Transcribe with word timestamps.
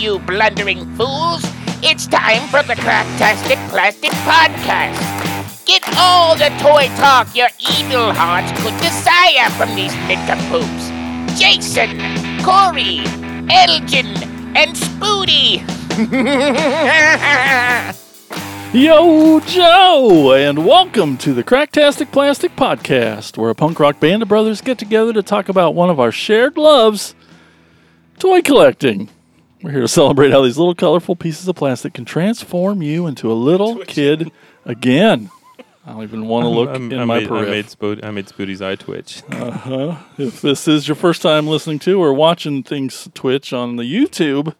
You 0.00 0.18
blundering 0.20 0.86
fools. 0.96 1.42
It's 1.82 2.06
time 2.06 2.48
for 2.48 2.62
the 2.62 2.72
Cracktastic 2.72 3.58
Plastic 3.68 4.12
Podcast. 4.24 5.66
Get 5.66 5.82
all 5.98 6.34
the 6.34 6.48
toy 6.58 6.86
talk 6.96 7.36
your 7.36 7.50
evil 7.58 8.10
hearts 8.14 8.50
could 8.62 8.72
desire 8.80 9.50
from 9.58 9.76
these 9.76 9.94
nincompoops. 10.08 10.88
Jason, 11.38 11.98
Corey, 12.42 13.00
Elgin, 13.52 14.06
and 14.56 14.74
Spooty. 14.74 15.60
Yo, 18.72 19.40
Joe, 19.40 20.32
and 20.32 20.64
welcome 20.66 21.18
to 21.18 21.34
the 21.34 21.44
Cracktastic 21.44 22.10
Plastic 22.10 22.56
Podcast, 22.56 23.36
where 23.36 23.50
a 23.50 23.54
punk 23.54 23.78
rock 23.78 24.00
band 24.00 24.22
of 24.22 24.28
brothers 24.28 24.62
get 24.62 24.78
together 24.78 25.12
to 25.12 25.22
talk 25.22 25.50
about 25.50 25.74
one 25.74 25.90
of 25.90 26.00
our 26.00 26.10
shared 26.10 26.56
loves 26.56 27.14
toy 28.18 28.40
collecting. 28.40 29.10
We're 29.62 29.70
here 29.72 29.80
to 29.82 29.88
celebrate 29.88 30.30
how 30.30 30.42
these 30.42 30.56
little 30.56 30.74
colorful 30.74 31.16
pieces 31.16 31.46
of 31.46 31.56
plastic 31.56 31.92
can 31.94 32.04
transform 32.04 32.82
you 32.82 33.06
into 33.06 33.30
a 33.30 33.34
little 33.34 33.78
kid 33.84 34.30
again. 34.64 35.30
I 35.86 35.92
don't 35.92 36.02
even 36.02 36.26
want 36.28 36.44
to 36.44 36.48
look 36.48 36.70
I'm- 36.70 36.90
in 36.92 36.98
I 37.00 37.04
my 37.04 37.20
made, 37.20 37.30
I 37.30 37.44
made, 37.44 37.66
Spood- 37.66 38.04
I 38.04 38.10
made 38.10 38.28
Spooty's 38.28 38.62
eye 38.62 38.76
twitch. 38.76 39.22
Uh-huh. 39.32 39.96
If 40.18 40.40
this 40.40 40.66
is 40.68 40.88
your 40.88 40.94
first 40.94 41.20
time 41.22 41.46
listening 41.46 41.78
to 41.80 42.00
or 42.02 42.14
watching 42.14 42.62
things 42.62 43.08
Twitch 43.14 43.52
on 43.52 43.76
the 43.76 43.82
YouTube, 43.82 44.54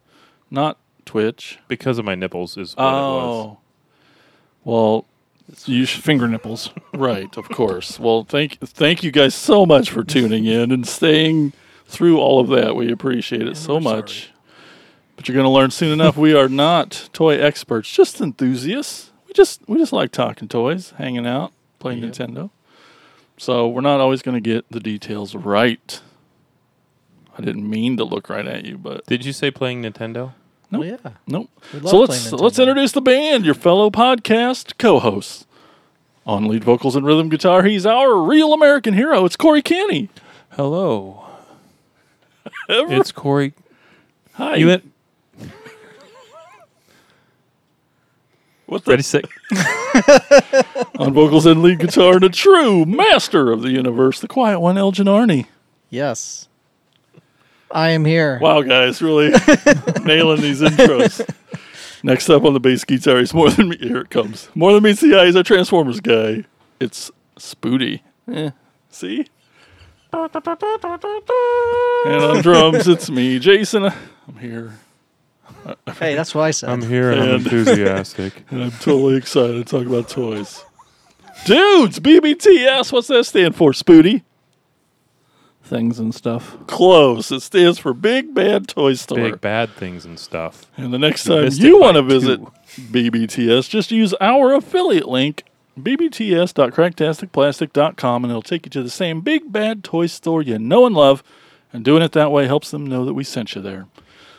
not 0.51 0.79
Twitch. 1.07 1.59
because 1.69 1.99
of 1.99 2.05
my 2.05 2.15
nipples 2.15 2.57
is 2.57 2.75
what 2.77 2.83
it 2.85 2.87
was. 2.87 3.47
Oh. 3.57 3.59
Well, 4.65 5.07
You 5.67 5.85
should 5.87 6.03
finger 6.05 6.29
nipples. 6.29 6.71
right, 6.95 7.35
of 7.39 7.49
course. 7.49 7.99
Well, 7.99 8.25
thank 8.25 8.59
thank 8.61 9.03
you 9.03 9.11
guys 9.11 9.35
so 9.35 9.65
much 9.65 9.91
for 9.91 10.05
tuning 10.05 10.45
in 10.45 10.71
and 10.71 10.87
staying 10.87 11.53
through 11.87 12.19
all 12.19 12.41
of 12.41 12.49
that. 12.49 12.77
We 12.77 12.91
appreciate 12.93 13.43
it 13.49 13.57
so 13.57 13.81
much. 13.81 14.31
But 15.21 15.29
you're 15.29 15.35
going 15.35 15.45
to 15.45 15.51
learn 15.51 15.71
soon 15.71 15.93
enough 15.93 16.17
we 16.17 16.33
are 16.33 16.49
not 16.49 17.11
toy 17.13 17.39
experts, 17.39 17.93
just 17.93 18.23
enthusiasts. 18.23 19.11
We 19.29 19.35
just 19.35 19.61
we 19.69 19.77
just 19.77 19.93
like 19.93 20.13
talking 20.13 20.49
toys, 20.49 20.95
hanging 20.97 21.27
out, 21.27 21.53
playing 21.79 22.01
Nintendo. 22.01 22.49
So, 23.37 23.69
we're 23.69 23.83
not 23.83 24.01
always 24.01 24.23
going 24.23 24.37
to 24.37 24.41
get 24.41 24.65
the 24.71 24.81
details 24.81 25.35
right. 25.35 26.01
I 27.37 27.43
didn't 27.43 27.69
mean 27.69 27.99
to 27.99 28.05
look 28.05 28.31
right 28.31 28.47
at 28.47 28.65
you, 28.65 28.79
but 28.79 29.05
Did 29.05 29.27
you 29.27 29.35
say 29.35 29.51
playing 29.51 29.83
Nintendo? 29.83 30.33
Nope. 30.71 30.81
Well, 30.81 30.85
yeah. 30.85 31.11
Nope. 31.27 31.51
Love 31.75 31.91
So 31.91 31.99
let's 31.99 32.33
let's 32.33 32.59
introduce 32.59 32.93
the 32.93 33.03
band, 33.03 33.45
your 33.45 33.53
fellow 33.53 33.91
podcast 33.91 34.79
co-hosts. 34.79 35.45
On 36.25 36.49
lead 36.49 36.65
vocals 36.65 36.97
and 36.97 37.05
rhythm 37.05 37.29
guitar, 37.29 37.65
he's 37.65 37.85
our 37.85 38.17
real 38.23 38.55
American 38.55 38.95
hero. 38.95 39.27
It's 39.27 39.37
Corey 39.37 39.61
Kenny. 39.61 40.09
Hello, 40.53 41.27
Ever- 42.71 42.95
it's 42.95 43.13
Corey. 43.13 43.53
Hi. 44.33 44.57
You 44.57 44.81
what 48.71 48.85
the, 48.85 48.91
ready, 48.91 49.03
sick. 49.03 49.25
on 50.99 51.13
vocals 51.13 51.45
and 51.45 51.61
lead 51.61 51.81
guitar, 51.81 52.15
and 52.15 52.25
a 52.25 52.29
true 52.29 52.85
master 52.85 53.51
of 53.51 53.63
the 53.63 53.71
universe, 53.71 54.21
the 54.21 54.29
quiet 54.29 54.61
one, 54.61 54.79
Elgin 54.79 55.07
Arney. 55.07 55.47
Yes. 55.91 56.49
I 57.73 57.91
am 57.91 58.05
here. 58.05 58.39
Wow, 58.41 58.63
guys, 58.63 59.03
really 59.03 59.31
nailing 60.05 60.41
these 60.41 60.61
intros. 60.61 61.29
Next 62.03 62.31
up 62.31 62.45
on 62.45 62.53
the 62.55 62.61
bass 62.61 62.85
guitar, 62.85 63.19
he's 63.19 63.35
more 63.35 63.51
than 63.51 63.71
me. 63.71 63.77
Here 63.79 63.99
it 63.99 64.11
comes. 64.11 64.49
More 64.55 64.73
than 64.73 64.85
meets 64.85 65.01
the 65.01 65.19
eye. 65.19 65.27
He's 65.27 65.37
our 65.37 65.43
Transformers 65.43 66.01
guy. 66.01 66.45
It's 66.79 67.11
Spooty. 67.37 68.01
Eh, 68.33 68.51
see? 68.89 69.27
And 72.07 72.25
on 72.25 72.43
drums, 72.43 72.89
it's 72.89 73.11
me, 73.11 73.39
Jason. 73.39 73.85
I'm 73.87 74.37
here. 74.41 74.79
Hey, 75.99 76.15
that's 76.15 76.35
what 76.35 76.43
I 76.43 76.51
said. 76.53 76.69
I'm 76.71 76.83
here 76.83 77.11
and 77.11 77.21
I'm 77.21 77.29
And- 77.37 77.47
enthusiastic. 77.47 78.45
And 78.51 78.63
I'm 78.65 78.71
totally 78.73 79.17
excited 79.17 79.55
to 79.55 79.65
talk 79.65 79.87
about 79.87 80.09
toys. 80.09 80.65
Dudes, 81.45 82.01
BBTS, 82.01 82.93
what's 82.93 83.09
that 83.09 83.25
stand 83.25 83.55
for, 83.57 83.73
Spooty? 83.73 84.23
Things 85.63 85.99
and 85.99 86.15
stuff. 86.15 86.57
Close. 86.67 87.31
It 87.31 87.41
stands 87.41 87.79
for 87.79 87.93
Big 87.95 88.35
Bad 88.35 88.67
Toy 88.69 88.95
Store. 88.95 89.17
Big 89.19 89.41
bad 89.41 89.71
things 89.71 90.05
and 90.05 90.19
stuff. 90.19 90.67
And 90.77 90.93
the 90.93 90.99
next 90.99 91.27
You 91.27 91.35
time 91.35 91.45
missed 91.45 91.61
you 91.61 91.77
it 91.77 91.81
want 91.81 91.97
to 91.97 92.03
visit. 92.03 92.41
BBTS, 92.77 93.69
just 93.69 93.91
use 93.93 94.13
our 94.21 94.53
affiliate 94.55 95.09
link, 95.09 95.45
bbts.cracktasticplastic.com, 95.79 98.25
and 98.25 98.31
it'll 98.31 98.43
take 98.43 98.67
you 98.67 98.71
to 98.71 98.83
the 98.83 98.91
same 98.91 99.21
big 99.21 99.53
bad 99.53 99.85
toy 99.85 100.07
store 100.07 100.43
you 100.43 100.59
know 100.59 100.87
and 100.87 100.95
love. 100.97 101.23
And 101.73 101.85
doing 101.85 102.03
it 102.03 102.11
that 102.13 102.33
way 102.33 102.47
helps 102.47 102.73
them 102.73 102.85
know 102.87 103.05
that 103.05 103.15
we 103.15 103.23
sent 103.23 103.55
you 103.55 103.63
there. 103.63 103.87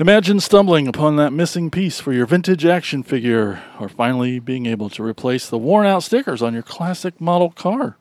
Imagine 0.00 0.38
stumbling 0.38 0.86
upon 0.86 1.16
that 1.16 1.32
missing 1.32 1.72
piece 1.72 1.98
for 1.98 2.12
your 2.12 2.24
vintage 2.24 2.64
action 2.64 3.02
figure, 3.02 3.60
or 3.80 3.88
finally 3.88 4.38
being 4.38 4.64
able 4.64 4.88
to 4.90 5.02
replace 5.02 5.50
the 5.50 5.58
worn 5.58 5.88
out 5.88 6.04
stickers 6.04 6.40
on 6.40 6.54
your 6.54 6.62
classic 6.62 7.20
model 7.20 7.50
car. 7.50 7.96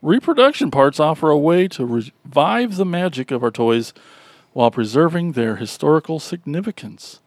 Reproduction 0.00 0.70
parts 0.70 0.98
offer 0.98 1.28
a 1.28 1.36
way 1.36 1.68
to 1.68 1.84
revive 1.84 2.76
the 2.76 2.86
magic 2.86 3.30
of 3.30 3.44
our 3.44 3.50
toys 3.50 3.92
while 4.54 4.70
preserving 4.70 5.32
their 5.32 5.56
historical 5.56 6.18
significance. 6.18 7.20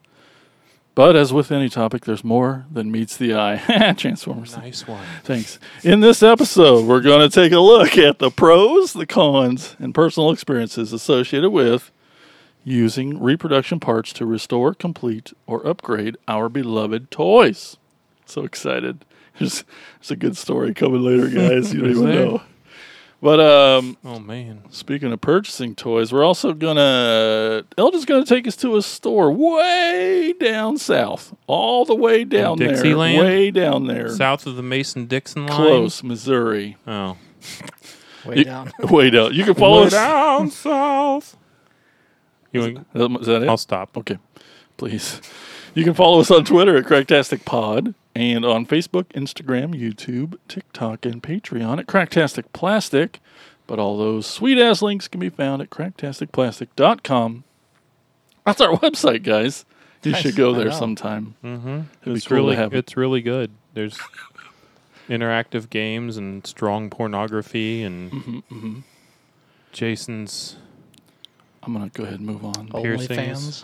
But 0.99 1.15
as 1.15 1.31
with 1.31 1.49
any 1.49 1.69
topic, 1.69 2.03
there's 2.03 2.25
more 2.25 2.65
than 2.69 2.91
meets 2.91 3.15
the 3.15 3.33
eye. 3.33 3.93
Transformers. 3.97 4.57
Nice 4.57 4.85
one. 4.85 5.01
Thanks. 5.23 5.57
In 5.81 6.01
this 6.01 6.21
episode, 6.21 6.87
we're 6.87 6.99
going 6.99 7.21
to 7.21 7.33
take 7.33 7.53
a 7.53 7.61
look 7.61 7.97
at 7.97 8.19
the 8.19 8.29
pros, 8.29 8.91
the 8.91 9.05
cons, 9.05 9.77
and 9.79 9.95
personal 9.95 10.29
experiences 10.29 10.91
associated 10.91 11.51
with 11.51 11.89
using 12.65 13.17
reproduction 13.17 13.79
parts 13.79 14.11
to 14.11 14.25
restore, 14.25 14.73
complete, 14.73 15.31
or 15.47 15.65
upgrade 15.65 16.17
our 16.27 16.49
beloved 16.49 17.11
toys. 17.11 17.77
So 18.25 18.43
excited. 18.43 19.05
There's, 19.39 19.63
there's 20.01 20.11
a 20.11 20.17
good 20.17 20.35
story 20.35 20.73
coming 20.73 21.01
later, 21.01 21.29
guys. 21.29 21.73
You 21.73 21.79
don't 21.79 21.91
even 21.91 22.05
know. 22.09 22.41
But 23.21 23.39
um, 23.41 23.97
Oh 24.05 24.17
man. 24.19 24.61
speaking 24.69 25.11
of 25.11 25.19
purchasing 25.19 25.75
toys, 25.75 26.13
we're 26.13 26.23
also 26.23 26.53
gonna 26.53 27.63
Elgin's 27.77 28.05
gonna 28.05 28.25
take 28.25 28.47
us 28.47 28.55
to 28.57 28.77
a 28.77 28.81
store 28.81 29.29
way 29.31 30.33
down 30.39 30.77
south, 30.77 31.35
all 31.45 31.83
the 31.83 31.95
way 31.95 32.23
down 32.23 32.59
there, 32.59 32.69
Dixieland? 32.69 33.19
way 33.19 33.51
down 33.51 33.87
there, 33.87 34.07
South 34.09 34.45
of 34.47 34.55
the 34.55 34.63
Mason 34.63 35.05
Dixon 35.05 35.47
line. 35.47 35.55
close, 35.57 36.01
Missouri. 36.01 36.77
Oh. 36.87 37.17
Way 38.25 38.37
You- 38.37 38.43
down. 38.45 38.71
Way 38.89 39.09
down. 39.09 39.33
You 39.33 39.43
can 39.43 39.53
follow 39.53 39.83
us. 39.83 39.91
down 39.91 40.49
south. 40.51 41.35
You 42.53 42.61
want, 42.93 43.19
Is 43.21 43.27
that 43.27 43.43
it? 43.43 43.49
I'll 43.49 43.57
stop. 43.57 43.97
Okay, 43.97 44.17
please. 44.77 45.21
You 45.75 45.83
can 45.83 45.93
follow 45.93 46.19
us 46.19 46.31
on 46.31 46.45
Twitter 46.45 46.77
at 46.77 46.85
Cracktastic 46.85 47.45
Pod 47.45 47.93
and 48.15 48.43
on 48.43 48.65
Facebook, 48.65 49.05
Instagram, 49.13 49.73
YouTube, 49.79 50.37
TikTok, 50.47 51.05
and 51.05 51.21
Patreon 51.23 51.79
at 51.79 51.87
Cracktastic 51.87 52.45
Plastic. 52.53 53.19
But 53.67 53.77
all 53.79 53.97
those 53.97 54.25
sweet 54.25 54.57
ass 54.57 54.81
links 54.81 55.07
can 55.07 55.19
be 55.19 55.29
found 55.29 55.61
at 55.61 55.69
cracktasticplastic.com. 55.69 57.43
That's 58.45 58.61
our 58.61 58.75
website, 58.77 59.23
guys. 59.23 59.65
You 60.03 60.13
Nice. 60.13 60.21
should 60.21 60.35
go 60.35 60.53
there 60.53 60.71
sometime. 60.71 61.35
Mm-hmm. 61.43 61.67
It'd 61.69 61.85
be 62.05 62.11
It's 62.13 62.27
cool 62.27 62.37
to 62.37 62.43
really 62.43 62.55
have 62.55 62.73
it. 62.73 62.77
it's 62.77 62.97
really 62.97 63.21
good. 63.21 63.51
There's 63.73 63.97
interactive 65.09 65.69
games 65.69 66.17
and 66.17 66.45
strong 66.47 66.89
pornography 66.89 67.83
and 67.83 68.11
Mm-hmm, 68.11 68.79
Jason's 69.71 70.55
I'm 71.61 71.73
gonna 71.73 71.89
go 71.89 72.03
ahead 72.03 72.15
and 72.19 72.25
move 72.25 72.43
on. 72.45 72.69
Piercings. 72.69 73.09
OnlyFans. 73.09 73.63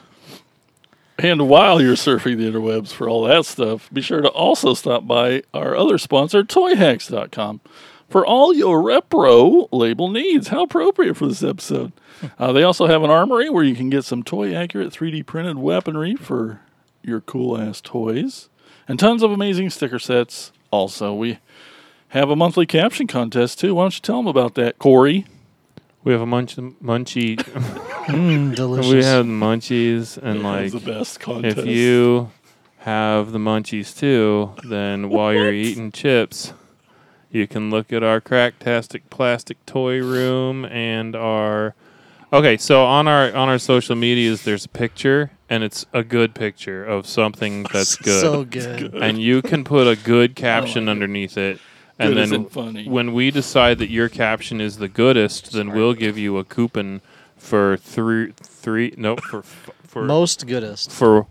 And 1.17 1.47
while 1.47 1.81
you're 1.81 1.95
surfing 1.95 2.37
the 2.37 2.51
interwebs 2.51 2.91
for 2.91 3.07
all 3.07 3.23
that 3.23 3.45
stuff, 3.45 3.89
be 3.91 4.01
sure 4.01 4.21
to 4.21 4.27
also 4.29 4.73
stop 4.73 5.07
by 5.07 5.43
our 5.53 5.75
other 5.75 5.97
sponsor, 5.97 6.43
ToyHacks.com, 6.43 7.61
for 8.09 8.25
all 8.25 8.53
your 8.53 8.81
repro 8.81 9.69
label 9.71 10.09
needs. 10.09 10.49
How 10.49 10.63
appropriate 10.63 11.15
for 11.15 11.27
this 11.27 11.43
episode. 11.43 11.93
Uh, 12.37 12.51
they 12.51 12.63
also 12.63 12.87
have 12.87 13.03
an 13.03 13.09
armory 13.09 13.49
where 13.49 13.63
you 13.63 13.75
can 13.75 13.89
get 13.89 14.03
some 14.03 14.23
toy 14.23 14.53
accurate 14.53 14.91
3D 14.91 15.25
printed 15.25 15.57
weaponry 15.57 16.15
for 16.15 16.61
your 17.01 17.21
cool 17.21 17.57
ass 17.57 17.81
toys, 17.81 18.49
and 18.87 18.99
tons 18.99 19.23
of 19.23 19.31
amazing 19.31 19.69
sticker 19.69 19.99
sets. 19.99 20.51
Also, 20.71 21.13
we 21.13 21.39
have 22.09 22.29
a 22.29 22.35
monthly 22.35 22.65
caption 22.65 23.07
contest 23.07 23.59
too. 23.59 23.75
Why 23.75 23.83
don't 23.83 23.95
you 23.95 24.01
tell 24.01 24.17
them 24.17 24.27
about 24.27 24.55
that, 24.55 24.79
Corey? 24.79 25.25
We 26.05 26.13
have 26.13 26.21
a 26.21 26.25
munch 26.25 26.55
munchie. 26.55 27.35
Mm, 28.05 28.53
delicious. 28.55 28.93
we 28.93 29.03
have 29.03 29.25
munchies 29.25 30.17
and 30.17 30.45
That's 30.45 30.73
like 30.75 30.83
the 30.83 30.91
best 30.91 31.19
contest. 31.19 31.57
if 31.57 31.65
you 31.65 32.29
have 32.77 33.31
the 33.31 33.39
munchies 33.39 33.97
too, 33.97 34.51
then 34.69 35.09
while 35.09 35.33
you're 35.33 35.51
eating 35.51 35.91
chips, 35.91 36.53
you 37.31 37.47
can 37.47 37.71
look 37.71 37.91
at 37.91 38.03
our 38.03 38.21
cracktastic 38.21 39.01
plastic 39.09 39.57
toy 39.65 39.97
room 40.03 40.65
and 40.65 41.15
our 41.15 41.73
Okay, 42.31 42.57
so 42.57 42.85
on 42.85 43.07
our 43.07 43.33
on 43.35 43.49
our 43.49 43.57
social 43.57 43.95
medias 43.95 44.43
there's 44.43 44.65
a 44.65 44.69
picture 44.69 45.31
and 45.49 45.63
it's 45.63 45.87
a 45.91 46.03
good 46.03 46.35
picture 46.35 46.85
of 46.85 47.07
something 47.07 47.63
that's 47.73 47.95
good. 47.95 48.21
So 48.21 48.43
good. 48.43 48.93
and 48.93 49.19
you 49.19 49.41
can 49.41 49.63
put 49.63 49.87
a 49.87 49.95
good 49.95 50.35
caption 50.35 50.87
underneath 50.87 51.39
it. 51.39 51.59
And 51.97 52.17
then 52.17 52.45
funny. 52.45 52.87
when 52.89 53.13
we 53.13 53.31
decide 53.31 53.77
that 53.79 53.89
your 53.89 54.09
caption 54.09 54.59
is 54.59 54.77
the 54.77 54.87
goodest, 54.89 55.53
then 55.53 55.71
we'll 55.71 55.93
give 55.93 56.17
you 56.17 56.37
a 56.37 56.43
coupon 56.43 57.01
for 57.37 57.77
three, 57.77 58.33
three, 58.41 58.93
no, 58.97 59.15
for 59.15 59.39
f- 59.39 59.69
for 59.83 60.03
Most 60.03 60.45
goodest. 60.45 60.91
for 60.91 61.25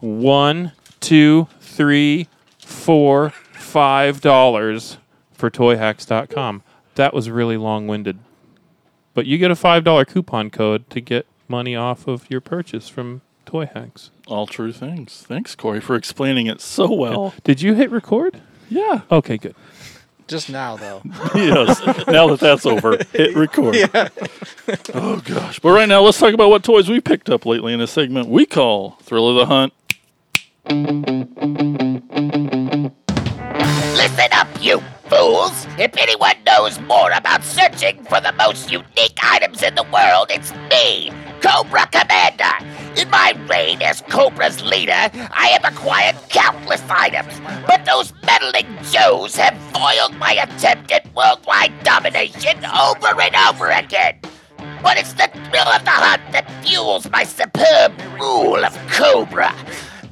one, 0.00 0.72
two, 1.00 1.46
three, 1.60 2.26
four, 2.58 3.30
five 3.52 4.20
dollars 4.20 4.96
for 5.32 5.50
toyhacks.com. 5.50 6.62
That 6.96 7.14
was 7.14 7.30
really 7.30 7.56
long 7.56 7.86
winded. 7.86 8.18
But 9.14 9.26
you 9.26 9.38
get 9.38 9.50
a 9.50 9.56
five 9.56 9.84
dollar 9.84 10.04
coupon 10.04 10.50
code 10.50 10.88
to 10.90 11.00
get 11.00 11.26
money 11.48 11.76
off 11.76 12.08
of 12.08 12.28
your 12.30 12.40
purchase 12.40 12.88
from 12.88 13.20
Toy 13.44 13.66
Hacks. 13.66 14.10
All 14.26 14.46
true 14.46 14.72
things. 14.72 15.24
Thanks, 15.28 15.54
Corey, 15.54 15.80
for 15.80 15.94
explaining 15.94 16.46
it 16.46 16.60
so 16.60 16.92
well. 16.92 17.34
Did 17.44 17.60
you 17.60 17.74
hit 17.74 17.90
record? 17.90 18.40
Yeah. 18.70 19.02
Okay, 19.10 19.36
good. 19.36 19.54
Just 20.28 20.50
now, 20.50 20.76
though. 20.76 21.02
yes. 21.34 21.80
Now 22.06 22.28
that 22.28 22.38
that's 22.40 22.64
over, 22.66 22.98
hit 23.12 23.34
record. 23.36 23.76
oh 24.94 25.20
gosh. 25.24 25.58
But 25.58 25.70
right 25.70 25.88
now, 25.88 26.00
let's 26.02 26.18
talk 26.18 26.32
about 26.34 26.48
what 26.50 26.64
toys 26.64 26.88
we 26.88 27.00
picked 27.00 27.28
up 27.28 27.44
lately 27.44 27.72
in 27.72 27.80
a 27.80 27.86
segment 27.86 28.28
we 28.28 28.46
call 28.46 28.98
"Thrill 29.02 29.28
of 29.28 29.36
the 29.36 29.46
Hunt." 29.46 29.72
Listen 33.96 34.28
up, 34.32 34.48
you 34.60 34.80
fools! 35.12 35.66
If 35.78 35.96
anyone 35.98 36.36
knows 36.46 36.80
more 36.80 37.10
about 37.10 37.42
searching 37.44 38.02
for 38.04 38.20
the 38.20 38.32
most 38.32 38.70
unique 38.70 39.18
items 39.22 39.62
in 39.62 39.74
the 39.74 39.82
world, 39.84 40.28
it's 40.30 40.52
me, 40.70 41.10
Cobra 41.42 41.86
Commander. 41.88 42.54
In 42.96 43.10
my 43.10 43.34
reign 43.50 43.82
as 43.82 44.00
Cobra's 44.02 44.62
leader, 44.62 44.92
I 44.92 45.58
have 45.58 45.64
acquired 45.64 46.16
countless 46.28 46.82
items, 46.88 47.40
but 47.66 47.84
those 47.84 48.12
meddling 48.24 48.66
Joes 48.90 49.34
have 49.36 49.56
foiled 49.72 50.16
my 50.18 50.32
attempt 50.34 50.92
at 50.92 51.12
worldwide 51.14 51.72
domination 51.82 52.64
over 52.64 53.20
and 53.20 53.34
over 53.48 53.70
again. 53.70 54.20
But 54.82 54.98
it's 54.98 55.14
the 55.14 55.28
thrill 55.32 55.68
of 55.68 55.84
the 55.84 55.90
hunt 55.90 56.22
that 56.32 56.50
fuels 56.64 57.10
my 57.10 57.24
superb 57.24 57.92
rule 58.20 58.64
of 58.64 58.76
Cobra. 58.88 59.52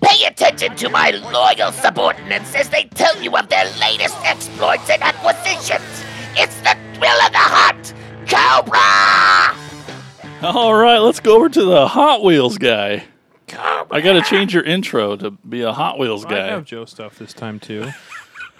Pay 0.02 0.24
attention 0.26 0.74
to 0.76 0.88
my 0.88 1.10
loyal 1.10 1.70
subordinates 1.70 2.54
as 2.56 2.70
they 2.70 2.84
tell 2.84 3.20
you 3.22 3.36
of 3.36 3.48
their 3.48 3.66
latest 3.78 4.16
exploits 4.24 4.90
and 4.90 5.02
acquisitions. 5.02 6.04
It's 6.36 6.58
the 6.62 6.76
thrill 6.94 7.20
of 7.22 7.32
the 7.32 7.38
hunt, 7.38 7.94
Cobra! 8.26 9.69
All 10.42 10.74
right, 10.74 10.98
let's 10.98 11.20
go 11.20 11.36
over 11.36 11.48
to 11.48 11.64
the 11.64 11.86
Hot 11.88 12.22
Wheels 12.22 12.58
guy. 12.58 13.04
I 13.52 14.00
got 14.00 14.12
to 14.14 14.22
change 14.22 14.54
your 14.54 14.62
intro 14.62 15.16
to 15.16 15.30
be 15.32 15.62
a 15.62 15.72
Hot 15.72 15.98
Wheels 15.98 16.24
guy. 16.24 16.36
I 16.36 16.38
guy. 16.38 16.46
have 16.48 16.64
Joe 16.64 16.84
stuff 16.84 17.18
this 17.18 17.32
time 17.34 17.58
too. 17.60 17.90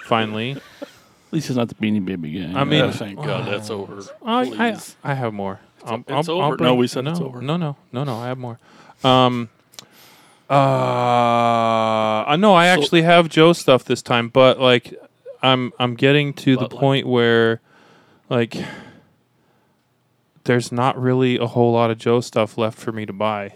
Finally, 0.04 0.52
At 0.52 0.88
least 1.30 1.48
it's 1.48 1.56
not 1.56 1.68
the 1.68 1.74
Beanie 1.76 2.04
Baby 2.04 2.32
guy. 2.40 2.60
I 2.60 2.64
mean- 2.64 2.82
Oh, 2.84 2.90
thank 2.90 3.16
God 3.24 3.46
that's 3.46 3.70
over. 3.70 4.02
I, 4.24 4.40
I, 4.40 4.72
Please. 4.72 4.96
I 5.04 5.14
have 5.14 5.32
more. 5.32 5.60
I'll, 5.84 6.04
it's 6.06 6.28
I'll- 6.28 6.40
over. 6.42 6.54
I'll 6.54 6.56
No, 6.58 6.74
we 6.74 6.86
said 6.88 7.06
it's 7.06 7.20
no, 7.20 7.26
over. 7.26 7.40
No, 7.40 7.56
no, 7.56 7.76
no, 7.92 8.04
no. 8.04 8.16
I 8.18 8.26
have 8.26 8.38
more. 8.38 8.58
Um. 9.04 9.48
Uh. 10.48 10.54
I 12.26 12.36
know 12.36 12.54
I 12.54 12.66
So- 12.74 12.80
actually 12.82 13.02
have 13.02 13.28
Joe 13.28 13.52
stuff 13.52 13.84
this 13.84 14.02
time, 14.02 14.28
but 14.28 14.58
like, 14.60 14.92
I'm 15.42 15.72
I'm 15.78 15.94
getting 15.94 16.34
to 16.34 16.56
the 16.56 16.62
Bud 16.62 16.72
Light. 16.74 16.80
point 16.80 17.06
where, 17.06 17.60
like, 18.28 18.56
there's 20.50 20.72
not 20.72 21.00
really 21.00 21.38
a 21.38 21.46
whole 21.46 21.72
lot 21.72 21.92
of 21.92 21.98
Joe 21.98 22.20
stuff 22.20 22.58
left 22.58 22.76
for 22.76 22.90
me 22.90 23.06
to 23.06 23.12
buy. 23.12 23.54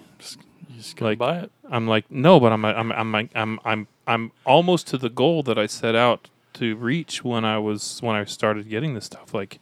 You 0.70 0.76
just 0.76 0.94
gotta 0.94 1.08
like- 1.10 1.18
buy 1.18 1.38
it. 1.40 1.50
I'm 1.68 1.88
like, 1.88 2.08
no, 2.08 2.38
but 2.38 2.52
I'm 2.52 2.64
I'm 2.64 2.92
I'm 2.92 3.14
I'm 3.16 3.30
I'm 3.34 3.60
I'm, 3.64 3.88
I'm 4.06 4.32
almost 4.46 4.86
to 4.88 4.98
the 4.98 5.08
goal 5.08 5.42
that 5.42 5.58
I 5.58 5.66
set 5.66 5.96
out 5.96 6.28
to 6.52 6.76
reach 6.76 7.24
when 7.24 7.44
I 7.44 7.58
was 7.58 7.98
when 8.00 8.14
I 8.14 8.24
started 8.26 8.68
getting 8.68 8.94
this 8.94 9.06
stuff. 9.06 9.34
Like, 9.34 9.58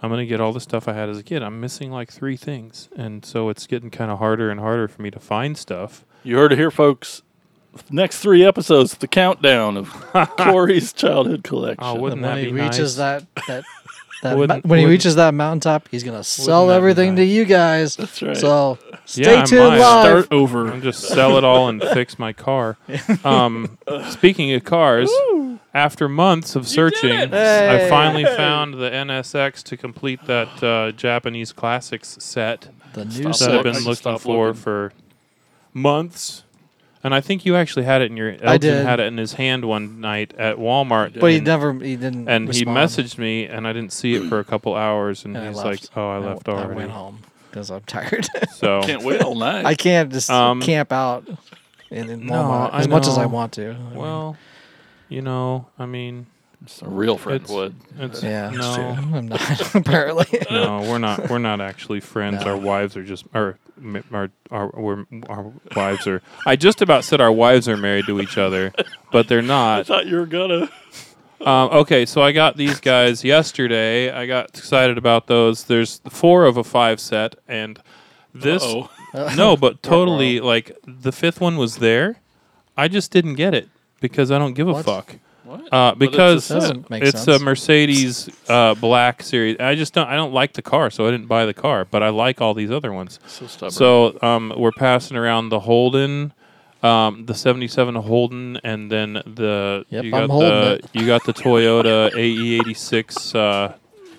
I'm 0.00 0.08
gonna 0.10 0.24
get 0.24 0.40
all 0.40 0.52
the 0.52 0.60
stuff 0.60 0.86
I 0.86 0.92
had 0.92 1.08
as 1.08 1.18
a 1.18 1.24
kid. 1.24 1.42
I'm 1.42 1.58
missing 1.60 1.90
like 1.90 2.12
three 2.12 2.36
things, 2.36 2.88
and 2.94 3.24
so 3.24 3.48
it's 3.48 3.66
getting 3.66 3.90
kind 3.90 4.12
of 4.12 4.20
harder 4.20 4.48
and 4.52 4.60
harder 4.60 4.86
for 4.86 5.02
me 5.02 5.10
to 5.10 5.18
find 5.18 5.58
stuff. 5.58 6.04
You 6.22 6.36
heard 6.36 6.52
it 6.52 6.58
here, 6.58 6.70
folks. 6.70 7.22
Next 7.90 8.20
three 8.20 8.44
episodes, 8.44 8.94
the 8.98 9.08
countdown 9.08 9.76
of 9.76 9.88
Corey's 10.38 10.92
childhood 10.92 11.42
collection. 11.42 11.82
Oh, 11.82 11.94
wouldn't 11.94 12.22
when 12.22 12.30
that 12.30 12.38
he 12.38 12.52
be 12.52 12.60
reaches 12.60 12.98
nice? 12.98 13.22
that 13.24 13.44
that, 13.48 13.64
that 14.22 14.36
Wouldn't- 14.36 14.64
mo- 14.64 14.68
when 14.70 14.78
he 14.80 14.86
reaches 14.86 15.14
that 15.16 15.34
mountaintop, 15.34 15.88
he's 15.90 16.02
gonna 16.02 16.24
sell 16.24 16.66
that 16.68 16.72
be 16.74 16.76
everything 16.78 17.16
to 17.16 17.24
you 17.24 17.44
guys. 17.44 17.96
That's 17.96 18.20
right. 18.22 18.36
So 18.36 18.78
stay 19.04 19.34
Yeah, 19.36 19.44
tuned 19.44 19.78
live. 19.78 20.24
Start 20.24 20.28
over. 20.32 20.72
I'm 20.72 20.80
just 20.82 21.00
sell 21.06 21.36
it 21.38 21.44
all 21.44 21.68
and 21.68 21.82
fix 21.82 22.18
my 22.18 22.32
car. 22.32 22.76
Um, 23.24 23.78
speaking 24.10 24.52
of 24.54 24.64
cars, 24.64 25.10
after 25.74 26.08
months 26.08 26.56
of 26.56 26.66
searching, 26.66 27.10
it. 27.10 27.32
I 27.34 27.78
Hey. 27.78 27.88
finally 27.90 28.24
found 28.24 28.74
the 28.74 28.90
NSX 28.90 29.62
to 29.64 29.76
complete 29.76 30.24
that 30.26 30.62
uh, 30.62 30.92
Japanese 30.92 31.52
classics 31.52 32.16
set. 32.20 32.68
the 32.94 33.04
new 33.04 33.10
Stop 33.10 33.22
that 33.22 33.28
I've 33.28 33.36
set. 33.36 33.50
look. 33.52 33.60
I 33.60 33.62
been 33.72 33.84
looking 33.84 34.18
for 34.18 34.46
looking. 34.48 34.60
for 34.62 34.92
months. 35.74 36.44
And 37.04 37.14
I 37.14 37.20
think 37.20 37.44
you 37.44 37.56
actually 37.56 37.84
had 37.84 38.00
it 38.00 38.10
in 38.12 38.16
your 38.16 38.30
Elgin 38.30 38.46
I 38.48 38.56
did. 38.58 38.86
had 38.86 39.00
it 39.00 39.04
in 39.08 39.16
his 39.18 39.32
hand 39.32 39.64
one 39.64 40.00
night 40.00 40.34
at 40.38 40.56
Walmart. 40.56 41.18
But 41.18 41.32
he 41.32 41.40
never 41.40 41.72
he 41.72 41.96
didn't. 41.96 42.28
and 42.28 42.52
he 42.54 42.64
messaged 42.64 43.18
me 43.18 43.46
and 43.46 43.66
I 43.66 43.72
didn't 43.72 43.92
see 43.92 44.14
it 44.14 44.28
for 44.28 44.38
a 44.38 44.44
couple 44.44 44.74
hours 44.76 45.24
and, 45.24 45.36
And 45.36 45.48
he's 45.48 45.56
like, 45.64 45.80
"Oh, 45.96 46.08
I 46.10 46.18
left 46.18 46.48
I 46.48 46.52
already." 46.52 46.74
went 46.76 46.90
home 46.92 47.18
because 47.50 47.70
I'm 47.70 47.80
tired. 47.82 48.26
So 48.52 48.82
Can't 48.82 49.02
wait 49.02 49.20
all 49.20 49.34
night. 49.34 49.64
I 49.66 49.74
can't 49.74 50.12
just 50.12 50.30
Um, 50.30 50.60
camp 50.62 50.92
out 50.92 51.28
in, 51.90 52.08
in 52.08 52.20
Walmart 52.22 52.70
I 52.72 52.80
as 52.80 52.88
much 52.88 53.08
as 53.08 53.18
I 53.18 53.26
want 53.26 53.52
to. 53.54 53.70
I 53.70 53.74
mean, 53.74 53.94
well, 53.96 54.36
you 55.08 55.20
know, 55.22 55.66
I 55.78 55.86
mean, 55.86 56.26
It's 56.64 56.80
a 56.82 56.88
real 56.88 57.18
friend 57.18 57.42
it's- 57.42 57.50
would. 57.54 57.74
it's 57.98 58.22
yeah, 58.22 58.50
no, 58.50 58.74
true. 58.74 58.84
I'm 59.18 59.28
not 59.28 59.74
apparently. 59.74 60.38
no, 60.50 60.80
we're 60.82 60.98
not. 60.98 61.28
We're 61.28 61.38
not 61.38 61.60
actually 61.60 62.00
friends. 62.00 62.44
No. 62.44 62.52
Our 62.52 62.56
wives 62.56 62.96
are 62.96 63.02
just, 63.04 63.24
or 63.34 63.58
m- 63.78 64.04
our, 64.12 64.30
our, 64.50 65.06
our 65.28 65.52
wives 65.74 66.06
are. 66.06 66.22
I 66.46 66.56
just 66.56 66.80
about 66.82 67.04
said 67.04 67.20
our 67.20 67.32
wives 67.32 67.68
are 67.68 67.76
married 67.76 68.06
to 68.06 68.20
each 68.20 68.38
other, 68.38 68.72
but 69.10 69.28
they're 69.28 69.42
not. 69.42 69.80
I 69.80 69.82
thought 69.82 70.06
you 70.06 70.16
were 70.16 70.26
gonna. 70.26 70.68
Um, 71.40 71.70
okay, 71.70 72.06
so 72.06 72.22
I 72.22 72.30
got 72.30 72.56
these 72.56 72.78
guys 72.78 73.24
yesterday. 73.24 74.10
I 74.12 74.26
got 74.26 74.50
excited 74.56 74.96
about 74.96 75.26
those. 75.26 75.64
There's 75.64 76.00
four 76.08 76.44
of 76.44 76.56
a 76.56 76.62
five 76.62 77.00
set, 77.00 77.34
and 77.48 77.80
this 78.32 78.62
Oh, 78.64 78.88
no, 79.36 79.56
but 79.56 79.82
totally 79.82 80.38
like 80.38 80.76
the 80.86 81.10
fifth 81.10 81.40
one 81.40 81.56
was 81.56 81.78
there. 81.78 82.20
I 82.76 82.86
just 82.86 83.10
didn't 83.10 83.34
get 83.34 83.52
it 83.54 83.68
because 84.00 84.30
I 84.30 84.38
don't 84.38 84.54
give 84.54 84.68
a 84.68 84.72
What? 84.74 84.84
fuck. 84.84 85.16
What? 85.44 85.72
Uh, 85.72 85.94
But 85.94 86.02
it's 86.02 86.02
a 86.02 86.10
because 86.10 86.44
set. 86.44 86.54
Doesn't 86.54 86.90
make 86.90 87.02
it's 87.02 87.22
sense. 87.24 87.40
a 87.40 87.44
Mercedes 87.44 88.28
uh, 88.48 88.74
black 88.74 89.22
series. 89.22 89.56
I 89.60 89.74
just 89.74 89.92
don't. 89.94 90.06
I 90.08 90.14
don't 90.16 90.32
like 90.32 90.52
the 90.54 90.62
car, 90.62 90.90
so 90.90 91.06
I 91.06 91.10
didn't 91.10 91.26
buy 91.26 91.46
the 91.46 91.54
car. 91.54 91.84
But 91.84 92.02
I 92.02 92.08
like 92.10 92.40
all 92.40 92.54
these 92.54 92.70
other 92.70 92.92
ones. 92.92 93.18
So 93.26 93.46
stubborn. 93.46 93.70
So 93.70 94.18
um, 94.22 94.52
we're 94.56 94.72
passing 94.72 95.16
around 95.16 95.48
the 95.50 95.60
Holden, 95.60 96.32
um, 96.82 97.26
the 97.26 97.34
'77 97.34 97.94
Holden, 97.96 98.58
and 98.64 98.90
then 98.90 99.14
the 99.14 99.84
Yep, 99.90 100.04
you 100.04 100.14
I'm 100.14 100.28
got 100.28 100.30
holding 100.30 100.50
the 100.50 100.72
it. 100.74 100.86
you 100.92 101.06
got 101.06 101.24
the 101.24 101.32
Toyota 101.34 102.10
AE86 102.14 103.34
uh, 103.34 103.74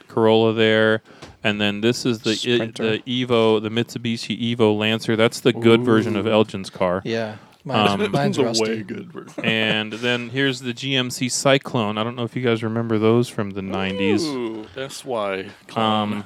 Corolla 0.07 0.53
there, 0.53 1.01
and 1.43 1.59
then 1.59 1.81
this 1.81 2.05
is 2.05 2.19
the 2.19 2.31
i- 2.31 2.33
Sprinter. 2.35 2.83
the 2.91 2.99
Evo, 2.99 3.61
the 3.61 3.69
Mitsubishi 3.69 4.55
Evo 4.55 4.77
Lancer. 4.77 5.15
That's 5.15 5.39
the 5.39 5.53
good 5.53 5.83
version 5.83 6.15
of 6.15 6.27
Elgin's 6.27 6.69
car. 6.69 7.01
yeah, 7.05 7.37
mine's, 7.63 7.91
Um, 7.91 8.11
mine's 8.11 8.37
the 8.37 8.45
rusty. 8.45 8.63
way 8.63 8.83
good 8.83 9.11
version. 9.11 9.43
And 9.45 9.93
then 9.93 10.29
here's 10.29 10.59
the 10.61 10.73
GMC 10.73 11.29
Cyclone. 11.31 11.97
I 11.97 12.03
don't 12.03 12.15
know 12.15 12.23
if 12.23 12.35
you 12.35 12.41
guys 12.41 12.63
remember 12.63 12.97
those 12.99 13.29
from 13.29 13.51
the 13.51 13.61
'90s. 13.61 14.21
Ooh, 14.21 14.65
that's 14.75 15.03
why. 15.05 15.49
Um, 15.75 16.25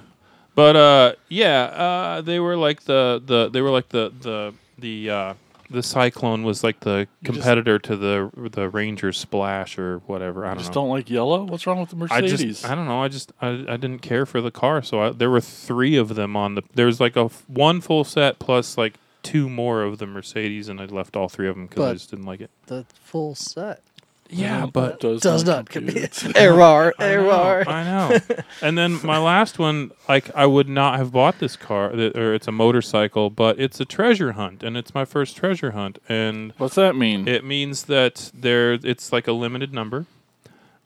but 0.56 0.76
uh, 0.76 1.14
yeah, 1.30 1.64
uh, 1.64 2.22
they 2.22 2.40
were 2.40 2.58
like 2.58 2.84
the, 2.84 3.22
the 3.26 3.50
they 3.50 3.62
were 3.62 3.70
like 3.70 3.90
the 3.90 4.12
the 4.22 4.54
the 4.80 5.10
uh, 5.10 5.34
the 5.70 5.84
Cyclone 5.84 6.44
was 6.44 6.64
like 6.64 6.80
the 6.80 7.08
just- 7.22 7.36
competitor 7.36 7.78
to 7.78 7.96
the 7.96 8.32
the 8.52 8.70
Ranger 8.70 9.12
Splash 9.14 9.78
or 9.78 10.00
whatever. 10.08 10.46
I 10.46 10.48
I 10.48 10.54
don't 10.54 10.60
just 10.60 10.70
know. 10.72 10.82
don't 10.82 10.90
like 10.90 11.10
yellow. 11.10 11.44
What's 11.44 11.68
wrong 11.68 11.80
with 11.82 11.90
the 11.90 11.98
I 12.10 12.22
Mercedes? 12.22 12.62
just 12.62 12.66
I 12.66 12.74
don't 12.74 12.88
know. 12.88 13.04
I 13.04 13.08
just 13.10 13.32
I, 13.42 13.50
I 13.68 13.78
didn't 13.78 14.00
care 14.00 14.26
for 14.26 14.42
the 14.42 14.50
car, 14.52 14.82
so 14.82 15.02
I, 15.02 15.10
there 15.12 15.30
were 15.30 15.42
three 15.42 15.96
of 15.98 16.16
them 16.16 16.36
on 16.36 16.56
the. 16.56 16.64
There 16.74 16.86
was 16.88 17.00
like 17.00 17.16
a 17.16 17.26
f- 17.26 17.44
one 17.48 17.82
full 17.82 18.04
set 18.04 18.40
plus 18.40 18.78
like 18.78 18.96
two 19.24 19.50
more 19.50 19.84
of 19.84 19.98
the 19.98 20.08
Mercedes, 20.08 20.70
and 20.70 20.80
I 20.82 20.86
left 20.86 21.16
all 21.16 21.30
three 21.30 21.48
of 21.48 21.56
them 21.56 21.68
because 21.68 21.84
I 21.84 21.88
But- 21.90 21.94
just 21.94 22.10
didn't 22.12 22.26
like 22.26 22.42
it. 22.42 22.50
The 22.68 22.86
full 23.04 23.36
set 23.36 23.82
Yeah, 24.30 24.62
That 24.66 24.74
but 24.74 25.00
does, 25.00 25.22
does 25.22 25.46
not 25.46 25.56
not 25.56 25.70
compute. 25.70 26.12
compute. 26.12 26.36
Error, 26.42 26.94
I 27.00 27.04
know, 27.04 27.08
error. 27.30 27.70
I 27.70 27.84
know. 27.86 28.20
and 28.62 28.78
then 28.78 29.00
my 29.06 29.18
last 29.34 29.58
one, 29.58 29.92
like 30.10 30.30
I 30.36 30.46
would 30.46 30.68
not 30.68 30.98
have 30.98 31.12
bought 31.14 31.40
this 31.40 31.56
car, 31.56 31.92
th- 31.92 32.14
or 32.16 32.34
it's 32.34 32.48
a 32.48 32.52
motorcycle, 32.52 33.30
but 33.30 33.58
it's 33.60 33.80
a 33.80 33.86
treasure 33.86 34.34
hunt, 34.34 34.64
and 34.64 34.76
it's 34.76 34.94
my 34.94 35.06
first 35.06 35.38
treasure 35.38 35.72
hunt, 35.72 36.00
and 36.10 36.52
What's 36.58 36.76
that 36.76 36.96
mean? 36.98 37.26
it 37.28 37.46
means 37.46 37.84
that 37.84 38.32
there, 38.34 38.74
it's 38.74 39.14
like 39.14 39.28
a 39.28 39.32
limited 39.34 39.74
number, 39.74 40.08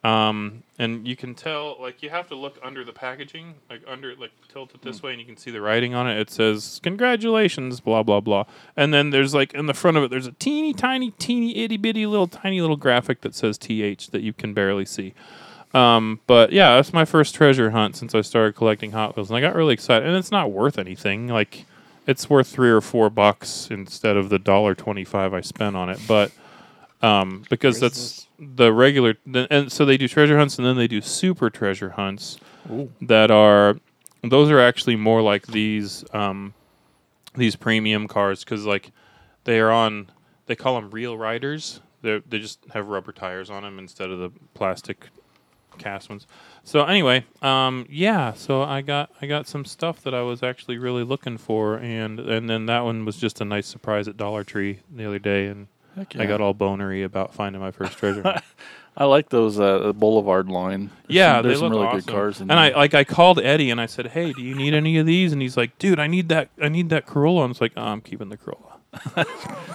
Um, 0.03 0.63
and 0.79 1.08
you 1.08 1.15
can 1.15 1.36
tell, 1.36 1.77
like, 1.79 2.01
you 2.01 2.10
have 2.10 2.27
to 2.29 2.36
look 2.36 2.58
under 2.63 2.84
the 2.84 2.91
packaging, 2.91 3.53
like 3.70 3.84
under, 3.88 4.15
like, 4.15 4.31
tilt 4.51 4.74
it 4.74 4.81
this 4.81 5.03
way, 5.03 5.12
and 5.12 5.20
you 5.20 5.27
can 5.27 5.38
see 5.38 5.51
the 5.51 5.62
writing 5.62 5.93
on 5.93 6.10
it. 6.10 6.20
It 6.20 6.31
says, 6.31 6.79
"Congratulations," 6.81 7.79
blah 7.79 8.01
blah 8.01 8.20
blah. 8.20 8.46
And 8.75 8.91
then 8.91 9.12
there's 9.12 9.36
like 9.36 9.53
in 9.53 9.67
the 9.67 9.75
front 9.75 9.98
of 9.98 10.03
it, 10.03 10.10
there's 10.10 10.25
a 10.25 10.31
teeny 10.31 10.74
tiny, 10.74 11.12
teeny 11.12 11.55
itty 11.58 11.77
bitty 11.77 12.08
little 12.08 12.25
tiny 12.25 12.62
little 12.62 12.77
graphic 12.77 13.22
that 13.22 13.36
says 13.36 13.60
"TH" 13.60 14.10
that 14.10 14.22
you 14.24 14.34
can 14.34 14.55
barely 14.55 14.86
see. 14.86 15.13
Um, 15.74 16.20
but 16.25 16.51
yeah, 16.51 16.75
that's 16.75 16.93
my 16.93 17.05
first 17.05 17.36
treasure 17.36 17.70
hunt 17.70 17.96
since 17.96 18.15
I 18.15 18.22
started 18.22 18.55
collecting 18.55 18.93
Hot 18.93 19.15
Wheels, 19.15 19.29
and 19.29 19.38
I 19.38 19.41
got 19.41 19.55
really 19.55 19.75
excited. 19.75 20.08
And 20.08 20.17
it's 20.17 20.31
not 20.31 20.51
worth 20.51 20.79
anything. 20.79 21.27
Like, 21.27 21.65
it's 22.08 22.27
worth 22.27 22.48
three 22.48 22.72
or 22.72 22.81
four 22.81 23.12
bucks 23.12 23.67
instead 23.70 24.17
of 24.17 24.29
the 24.29 24.39
dollar 24.39 24.74
twenty-five 24.74 25.31
I 25.31 25.41
spent 25.41 25.75
on 25.75 25.91
it. 25.91 26.00
But 26.08 26.31
um, 27.01 27.43
because 27.50 27.79
that's 27.79 28.27
the 28.39 28.72
regular, 28.72 29.15
and 29.50 29.72
so 29.72 29.86
they 29.86 29.98
do 29.98 30.08
treasure 30.08 30.38
hunts, 30.38 30.58
and 30.58 30.65
then 30.65 30.77
they 30.77 30.88
do 30.88 31.01
super 31.01 31.50
treasure 31.50 31.91
hunts 31.91 32.38
that 33.01 33.31
are 33.31 33.77
those 34.24 34.50
are 34.50 34.60
actually 34.60 34.96
more 34.96 35.22
like 35.22 35.48
these 35.48 36.03
um, 36.13 36.53
these 37.36 37.55
premium 37.55 38.08
cars 38.08 38.43
because 38.43 38.65
like 38.65 38.91
they 39.43 39.60
are 39.60 39.72
on 39.72 40.12
they 40.46 40.55
call 40.55 40.75
them 40.75 40.89
real 40.91 41.17
riders. 41.17 41.81
They 42.01 42.22
they 42.27 42.39
just 42.39 42.60
have 42.74 42.88
rubber 42.88 43.12
tires 43.12 43.50
on 43.50 43.63
them 43.63 43.79
instead 43.79 44.10
of 44.10 44.20
the 44.20 44.31
plastic 44.53 45.08
cast 45.77 46.10
ones. 46.10 46.27
So 46.63 46.84
anyway, 46.84 47.25
um, 47.41 47.86
yeah. 47.89 48.34
So 48.34 48.62
I 48.62 48.81
got 48.81 49.12
I 49.22 49.25
got 49.25 49.48
some 49.48 49.65
stuff 49.65 50.03
that 50.03 50.13
I 50.13 50.22
was 50.22 50.43
actually 50.43 50.77
really 50.77 51.03
looking 51.03 51.38
for, 51.38 51.77
and 51.77 52.20
and 52.20 52.50
then 52.50 52.67
that 52.67 52.81
one 52.81 53.05
was 53.05 53.17
just 53.17 53.41
a 53.41 53.46
nice 53.46 53.67
surprise 53.67 54.08
at 54.08 54.17
Dollar 54.17 54.43
Tree 54.43 54.79
the 54.93 55.05
other 55.05 55.20
day, 55.20 55.48
and 55.48 55.67
Heck 55.96 56.16
I 56.16 56.26
got 56.26 56.42
all 56.42 56.54
bonery 56.54 57.04
about 57.04 57.34
finding 57.34 57.62
my 57.62 57.72
first 57.72 57.98
treasure. 57.98 58.24
I 58.98 59.06
like 59.06 59.30
those 59.30 59.60
uh, 59.60 59.94
Boulevard 59.94 60.50
line. 60.50 60.90
There's 61.08 61.16
yeah, 61.16 61.36
some, 61.36 61.44
there's 61.44 61.58
they 61.58 61.60
some 61.62 61.72
look 61.72 61.82
really 61.82 61.88
awesome. 61.88 62.00
good 62.06 62.12
cars. 62.12 62.42
In 62.42 62.52
and 62.52 62.60
I 62.60 62.70
there. 62.70 62.78
like 62.78 62.94
I 62.94 63.04
called 63.04 63.40
Eddie 63.40 63.70
and 63.70 63.80
I 63.80 63.86
said, 63.86 64.08
"Hey, 64.08 64.34
do 64.34 64.42
you 64.42 64.54
need 64.56 64.74
any 64.74 64.98
of 64.98 65.06
these?" 65.06 65.32
And 65.32 65.42
he's 65.42 65.56
like, 65.56 65.78
"Dude, 65.80 66.00
I 66.00 66.08
need 66.08 66.30
that. 66.30 66.50
I 66.62 66.68
need 66.70 66.90
that 66.90 67.06
Corolla." 67.06 67.44
I 67.44 67.48
was 67.48 67.62
like, 67.62 67.74
oh, 67.78 67.84
"I'm 67.84 68.02
keeping 68.02 68.30
the 68.30 68.38
Corolla." 68.38 68.71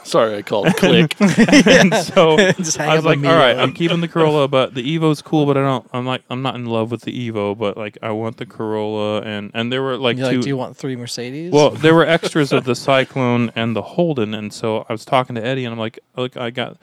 Sorry, 0.05 0.37
I 0.37 0.43
called 0.43 0.75
Click. 0.77 1.17
and 1.21 1.95
so 1.95 2.37
Just 2.53 2.77
hang 2.77 2.89
I 2.91 2.95
was 2.97 3.05
up 3.05 3.17
like, 3.17 3.19
"All 3.25 3.37
right. 3.37 3.57
I'm 3.59 3.73
keeping 3.73 4.01
the 4.01 4.09
Corolla, 4.09 4.49
but 4.49 4.75
the 4.75 4.83
Evo's 4.99 5.23
cool, 5.23 5.47
but 5.47 5.57
I 5.57 5.63
don't. 5.63 5.89
I'm 5.93 6.07
like, 6.07 6.23
I'm 6.31 6.43
not 6.43 6.55
in 6.55 6.67
love 6.67 6.91
with 6.91 7.03
the 7.03 7.31
Evo, 7.31 7.57
but 7.57 7.77
like, 7.77 7.99
I 8.03 8.11
want 8.11 8.37
the 8.37 8.47
Corolla." 8.47 9.23
And 9.23 9.51
and 9.55 9.73
there 9.73 9.83
were 9.83 9.97
like 9.97 10.17
You're 10.17 10.31
two. 10.31 10.37
like, 10.37 10.43
do 10.43 10.49
you 10.49 10.57
want 10.57 10.77
three 10.77 10.97
Mercedes? 10.97 11.53
well, 11.53 11.71
there 11.71 11.95
were 11.95 12.07
extras 12.07 12.53
of 12.53 12.65
the 12.65 12.75
Cyclone 12.75 13.51
and 13.57 13.75
the 13.75 13.83
Holden, 13.83 14.35
and 14.35 14.53
so 14.53 14.85
I 14.89 14.93
was 14.93 15.05
talking 15.05 15.35
to 15.37 15.45
Eddie, 15.45 15.65
and 15.65 15.73
I'm 15.73 15.79
like, 15.79 15.99
"Look, 16.17 16.37
I 16.37 16.51
got." 16.51 16.77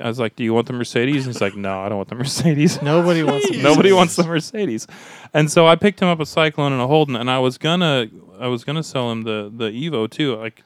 I 0.00 0.06
was 0.06 0.20
like, 0.20 0.36
"Do 0.36 0.44
you 0.44 0.54
want 0.54 0.68
the 0.68 0.72
Mercedes?" 0.72 1.26
And 1.26 1.34
he's 1.34 1.40
like, 1.40 1.56
"No, 1.56 1.80
I 1.80 1.88
don't 1.88 1.96
want 1.98 2.08
the 2.10 2.14
Mercedes." 2.24 2.80
nobody 2.80 3.24
wants. 3.24 3.50
a 3.50 3.56
Nobody 3.60 3.92
wants 3.92 4.14
the 4.14 4.22
Mercedes, 4.24 4.86
and 5.34 5.50
so 5.50 5.66
I 5.66 5.74
picked 5.74 6.00
him 6.00 6.06
up 6.06 6.20
a 6.20 6.26
Cyclone 6.26 6.72
and 6.72 6.80
a 6.80 6.86
Holden, 6.86 7.16
and 7.16 7.28
I 7.28 7.40
was 7.40 7.58
gonna, 7.58 8.06
I 8.38 8.46
was 8.46 8.62
gonna 8.62 8.84
sell 8.84 9.10
him 9.10 9.22
the 9.22 9.50
the 9.52 9.64
Evo 9.72 10.08
too, 10.08 10.36
like, 10.36 10.62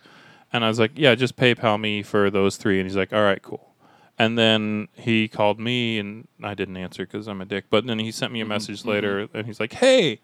and 0.55 0.65
I 0.65 0.69
was 0.69 0.79
like, 0.79 0.93
yeah, 0.95 1.17
just 1.17 1.37
PayPal 1.37 1.81
me 1.81 2.05
for 2.05 2.31
those 2.31 2.57
three, 2.57 2.79
and 2.79 2.89
he's 2.89 2.97
like, 2.97 3.13
all 3.13 3.25
right, 3.25 3.43
cool. 3.43 3.75
And 4.17 4.39
then 4.39 4.87
he 4.95 5.27
called 5.27 5.59
me, 5.59 5.99
and 5.99 6.29
I 6.45 6.55
didn't 6.55 6.77
answer 6.77 7.05
because 7.05 7.27
I'm 7.27 7.41
a 7.41 7.45
dick. 7.45 7.65
But 7.69 7.87
then 7.87 7.99
he 7.99 8.13
sent 8.13 8.33
me 8.33 8.41
a 8.41 8.47
message 8.47 8.85
later, 8.87 9.29
and 9.35 9.47
he's 9.47 9.61
like, 9.61 9.75
hey. 9.75 10.21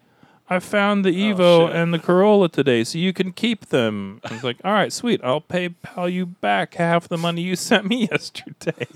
I 0.49 0.59
found 0.59 1.05
the 1.05 1.11
Evo 1.11 1.67
shit. 1.67 1.77
and 1.77 1.93
the 1.93 1.99
Corolla 1.99 2.49
today, 2.49 2.83
so 2.83 2.97
you 2.97 3.13
can 3.13 3.31
keep 3.31 3.67
them. 3.67 4.19
I 4.25 4.33
was 4.33 4.43
like, 4.43 4.57
"All 4.65 4.73
right, 4.73 4.91
sweet. 4.91 5.21
I'll 5.23 5.39
PayPal 5.39 6.11
you 6.11 6.25
back 6.25 6.73
half 6.73 7.07
the 7.07 7.17
money 7.17 7.41
you 7.41 7.55
sent 7.69 7.85
me 7.85 8.09
yesterday." 8.11 8.87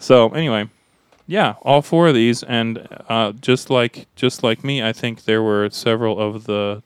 So 0.00 0.30
anyway, 0.30 0.70
yeah, 1.28 1.54
all 1.62 1.82
four 1.82 2.08
of 2.08 2.14
these, 2.14 2.42
and 2.42 2.88
uh, 3.08 3.30
just 3.30 3.70
like 3.70 4.08
just 4.16 4.42
like 4.42 4.64
me, 4.64 4.82
I 4.82 4.92
think 4.92 5.22
there 5.22 5.40
were 5.40 5.70
several 5.70 6.18
of 6.18 6.44
the 6.46 6.82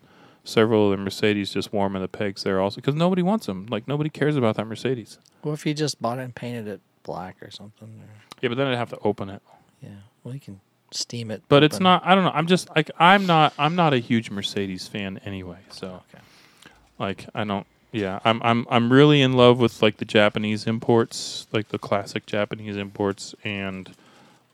several 0.47 0.91
of 0.93 0.97
the 0.99 1.03
Mercedes 1.05 1.53
just 1.53 1.73
warming 1.73 2.01
the 2.03 2.09
pegs 2.09 2.43
there 2.45 2.61
also 2.61 2.77
because 2.77 2.95
nobody 2.95 3.23
wants 3.23 3.47
them. 3.47 3.67
Like 3.67 3.87
nobody 3.89 4.09
cares 4.11 4.37
about 4.37 4.57
that 4.57 4.65
Mercedes. 4.67 5.19
Well, 5.45 5.53
if 5.55 5.67
you 5.67 5.75
just 5.75 6.01
bought 6.01 6.19
it 6.19 6.23
and 6.23 6.35
painted 6.35 6.67
it 6.69 6.81
black 7.03 7.37
or 7.43 7.51
something? 7.51 7.89
Or, 7.89 8.09
Yeah, 8.43 8.49
but 8.49 8.57
then 8.59 8.67
I'd 8.69 8.77
have 8.79 8.91
to 8.91 8.99
open 9.05 9.29
it. 9.31 9.43
yeah. 9.83 9.91
Well, 10.25 10.35
you 10.35 10.41
can 10.41 10.61
steam 10.91 11.31
it. 11.31 11.43
But 11.49 11.63
it's 11.63 11.79
not. 11.81 12.03
I 12.05 12.15
don't 12.15 12.25
know. 12.25 12.33
I'm 12.35 12.47
just 12.47 12.69
like 12.75 12.91
I'm 12.99 13.27
not. 13.27 13.53
I'm 13.59 13.77
not 13.77 13.93
a 13.93 13.99
huge 13.99 14.31
Mercedes 14.31 14.89
fan 14.89 15.21
anyway. 15.25 15.59
So, 15.71 16.03
Okay. 16.13 16.25
like 16.99 17.27
I 17.35 17.45
don't. 17.45 17.67
Yeah, 17.93 18.19
I'm. 18.25 18.43
I'm. 18.43 18.67
I'm 18.71 18.93
really 18.93 19.23
in 19.23 19.35
love 19.35 19.59
with 19.61 19.81
like 19.83 19.99
the 19.99 20.05
Japanese 20.05 20.67
imports, 20.67 21.47
like 21.53 21.69
the 21.69 21.79
classic 21.79 22.27
Japanese 22.27 22.77
imports, 22.77 23.35
and 23.45 23.95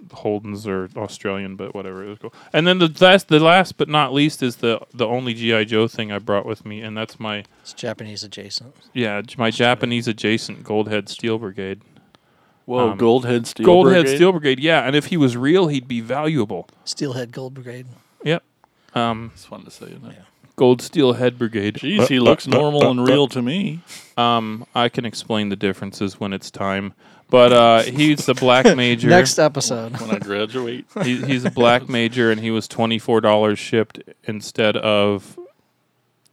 Holdens 0.08 0.66
are 0.66 0.88
Australian, 0.98 1.56
but 1.56 1.74
whatever. 1.74 2.04
It 2.04 2.08
was 2.08 2.18
cool. 2.18 2.34
And 2.52 2.66
then 2.66 2.78
the 2.78 2.92
last, 3.00 3.28
the 3.28 3.40
last 3.40 3.76
but 3.76 3.88
not 3.88 4.12
least, 4.12 4.42
is 4.42 4.56
the 4.56 4.80
the 4.92 5.06
only 5.06 5.34
GI 5.34 5.66
Joe 5.66 5.88
thing 5.88 6.10
I 6.12 6.18
brought 6.18 6.46
with 6.46 6.64
me, 6.66 6.80
and 6.80 6.96
that's 6.96 7.18
my 7.20 7.44
It's 7.62 7.72
Japanese 7.72 8.22
adjacent. 8.22 8.74
yeah 8.92 9.22
my 9.38 9.50
Japanese 9.50 10.08
adjacent 10.08 10.64
Goldhead 10.64 11.08
Steel 11.08 11.38
Brigade. 11.38 11.80
Whoa, 12.64 12.90
Um, 12.90 12.98
Goldhead 12.98 13.46
Steel. 13.46 13.64
Brigade. 13.64 13.72
Goldhead 13.72 14.02
Brigade? 14.02 14.16
Steel 14.16 14.32
Brigade, 14.32 14.60
yeah. 14.60 14.86
And 14.86 14.94
if 14.94 15.06
he 15.06 15.16
was 15.16 15.36
real, 15.36 15.66
he'd 15.68 15.88
be 15.88 16.00
valuable. 16.00 16.68
Steelhead 16.84 17.32
Gold 17.32 17.54
Brigade. 17.54 17.86
Yep. 18.22 18.42
Um, 18.94 19.32
It's 19.34 19.44
fun 19.46 19.64
to 19.64 19.70
say, 19.70 19.86
isn't 19.86 20.04
it? 20.04 20.14
Yeah. 20.16 20.22
Gold 20.54 20.80
Steel 20.82 21.14
Head 21.14 21.38
Brigade. 21.38 21.76
Jeez, 21.76 22.06
he 22.08 22.20
looks 22.20 22.46
normal 22.46 22.88
and 22.90 23.08
real 23.08 23.26
to 23.28 23.42
me. 23.42 23.80
Um, 24.16 24.64
I 24.74 24.88
can 24.90 25.04
explain 25.04 25.48
the 25.48 25.56
differences 25.56 26.20
when 26.20 26.32
it's 26.32 26.50
time. 26.52 26.92
But 27.32 27.52
uh, 27.52 27.82
he's 27.82 28.26
the 28.26 28.34
black 28.34 28.76
major. 28.76 29.08
Next 29.08 29.38
episode. 29.38 29.98
When 29.98 30.10
I 30.10 30.18
graduate, 30.18 30.84
He, 31.02 31.16
he's 31.16 31.44
a 31.46 31.50
black 31.50 31.88
major, 31.88 32.30
and 32.30 32.38
he 32.40 32.50
was 32.52 32.68
twenty 32.68 32.98
four 32.98 33.20
dollars 33.22 33.58
shipped 33.58 34.00
instead 34.24 34.76
of 34.76 35.38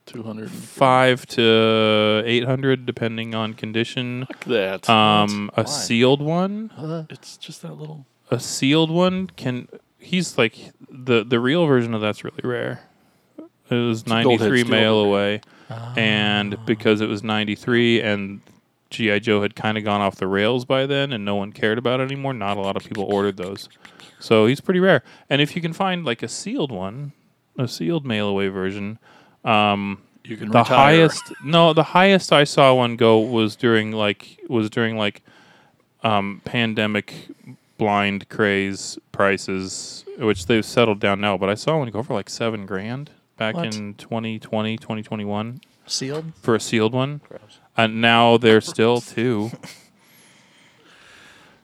two 0.06 0.24
hundred. 0.24 0.52
five 0.52 1.26
to 1.28 2.22
eight 2.26 2.44
hundred, 2.44 2.86
depending 2.86 3.34
on 3.34 3.54
condition. 3.54 4.26
Fuck 4.28 4.44
that. 4.46 4.90
Um, 4.90 5.50
a 5.56 5.64
Why? 5.64 5.70
sealed 5.70 6.22
one, 6.22 6.70
Uh, 6.78 7.06
it's 7.10 7.38
just 7.38 7.62
that 7.62 7.74
little. 7.78 8.06
a 8.30 8.40
sealed 8.40 8.92
one 8.92 9.28
can. 9.28 9.70
He's 10.00 10.38
like 10.38 10.72
the 10.92 11.24
the 11.24 11.40
real 11.40 11.66
version 11.66 11.94
of 11.94 12.02
that's 12.02 12.24
really 12.26 12.42
rare. 12.44 12.82
It 13.70 13.76
was 13.76 14.02
a 14.02 14.06
Goldhead 14.06 14.08
ninety 14.10 14.38
three 14.38 14.60
Steel 14.62 14.72
mail 14.72 15.04
Brigade. 15.06 15.10
away. 15.10 15.42
and 15.96 16.58
because 16.66 17.00
it 17.00 17.08
was 17.08 17.24
93 17.24 18.02
and 18.02 18.42
GI 18.90 19.20
Joe 19.22 19.42
had 19.42 19.56
kind 19.56 19.78
of 19.78 19.84
gone 19.84 20.02
off 20.02 20.16
the 20.16 20.28
rails 20.28 20.66
by 20.66 20.86
then 20.86 21.12
and 21.14 21.24
no 21.24 21.36
one 21.36 21.52
cared 21.52 21.78
about 21.78 22.00
it 22.00 22.04
anymore, 22.04 22.34
not 22.34 22.58
a 22.58 22.62
lot 22.62 22.76
of 22.76 22.84
people 22.84 23.04
ordered 23.04 23.38
those. 23.38 23.70
So 24.20 24.46
he's 24.48 24.60
pretty 24.62 24.80
rare. 24.80 25.04
And 25.30 25.42
if 25.42 25.56
you 25.56 25.62
can 25.62 25.74
find 25.74 26.04
like 26.06 26.24
a 26.24 26.28
sealed 26.28 26.72
one, 26.72 27.12
a 27.58 27.68
sealed 27.68 28.06
mail 28.06 28.28
away 28.28 28.48
version, 28.48 28.98
um, 29.46 30.02
You 30.24 30.38
can 30.38 30.50
the 30.50 30.60
retire. 30.60 30.78
highest 30.78 31.34
no, 31.44 31.74
the 31.74 31.84
highest 31.84 32.34
I 32.34 32.44
saw 32.44 32.74
one 32.74 32.96
go 32.96 33.20
was 33.20 33.56
during 33.56 33.92
like 33.92 34.40
was 34.50 34.70
during 34.70 34.98
like 34.98 35.22
um, 36.04 36.42
pandemic 36.46 37.28
blind 37.78 38.28
craze 38.30 38.98
prices, 39.12 40.04
which 40.18 40.48
they've 40.48 40.66
settled 40.66 41.00
down 41.00 41.22
now. 41.22 41.38
But 41.38 41.50
I 41.50 41.56
saw 41.56 41.78
one 41.78 41.90
go 41.92 42.04
for 42.04 42.14
like 42.14 42.30
seven 42.30 42.66
grand 42.66 43.12
back 43.38 43.56
What? 43.56 43.74
in 43.76 43.94
2020, 43.94 44.78
2021 44.78 45.62
sealed. 45.86 46.34
for 46.42 46.56
a 46.56 46.60
sealed 46.60 46.94
one, 46.94 47.22
and 47.86 48.02
now 48.02 48.38
they're 48.38 48.62
still 48.62 49.02
two. 49.02 49.52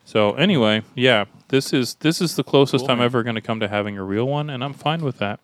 So 0.05 0.34
anyway, 0.34 0.84
yeah, 0.93 1.25
this 1.50 1.74
is 1.74 1.95
this 1.95 2.22
is 2.22 2.36
the 2.36 2.43
closest 2.43 2.86
Cool, 2.86 2.91
I'm 2.95 3.01
ever 3.01 3.24
going 3.24 3.36
to 3.36 3.41
come 3.41 3.60
to 3.60 3.67
having 3.67 3.98
a 3.98 4.03
real 4.03 4.25
one, 4.27 4.50
and 4.50 4.63
I'm 4.63 4.74
fine 4.74 5.01
with 5.03 5.17
that. 5.17 5.39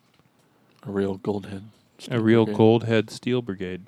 A 0.86 0.92
real 0.92 1.18
Goldhead. 1.18 1.64
A 1.98 2.02
Steel 2.04 2.20
real 2.20 2.46
Brigade. 2.46 2.58
gold 2.58 2.84
head 2.86 3.10
steel 3.12 3.42
brigade. 3.42 3.82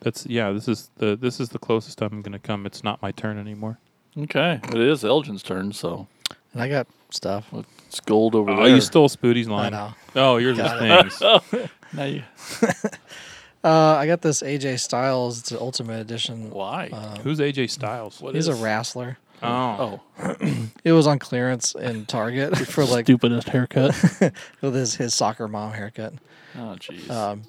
That's 0.00 0.24
yeah. 0.26 0.50
This 0.52 0.68
is 0.68 0.90
the 0.96 1.16
this 1.16 1.40
is 1.40 1.50
the 1.50 1.58
closest 1.58 2.00
I'm 2.02 2.22
going 2.22 2.32
to 2.32 2.38
come. 2.38 2.64
It's 2.66 2.82
not 2.84 3.02
my 3.02 3.10
turn 3.12 3.38
anymore. 3.38 3.78
Okay, 4.16 4.60
it 4.64 4.78
is 4.78 5.04
Elgin's 5.04 5.42
turn, 5.42 5.72
so 5.72 6.06
And 6.52 6.62
I 6.62 6.68
got 6.68 6.86
stuff. 7.10 7.52
it's 7.86 8.00
gold 8.00 8.34
over 8.34 8.50
Oh, 8.50 8.56
there. 8.56 8.64
Oh, 8.64 8.68
you 8.74 8.80
stole 8.80 9.08
Spooty's 9.08 9.48
I 9.48 9.50
line. 9.52 9.72
know. 9.72 9.92
Oh, 10.16 10.36
yours 10.38 10.56
Got 10.56 10.82
is 11.06 11.18
things. 11.18 11.70
Now 11.92 12.04
you- 12.04 12.22
Uh, 13.64 13.96
I 13.96 14.06
got 14.06 14.22
this 14.22 14.42
AJ 14.42 14.78
Styles. 14.80 15.40
It's 15.40 15.50
an 15.50 15.58
Ultimate 15.60 16.00
Edition. 16.00 16.50
Why? 16.50 16.90
Uh, 16.92 17.16
Who's 17.18 17.38
AJ 17.40 17.70
Styles? 17.70 18.20
What 18.20 18.34
he's 18.34 18.48
is- 18.48 18.60
a 18.60 18.62
wrestler. 18.62 19.18
Oh, 19.42 20.00
Oh, 20.18 20.36
It 20.84 20.92
was 20.92 21.06
on 21.06 21.18
clearance 21.20 21.74
in 21.76 22.06
Target 22.06 22.56
for 22.68 22.84
like 22.84 23.06
Stupidest 23.06 23.48
haircut. 23.48 23.94
with 24.60 24.74
his, 24.74 24.96
his 24.96 25.14
soccer 25.14 25.46
mom 25.46 25.72
haircut. 25.72 26.14
oh, 26.56 26.76
jeez. 26.80 27.08
Um, 27.08 27.42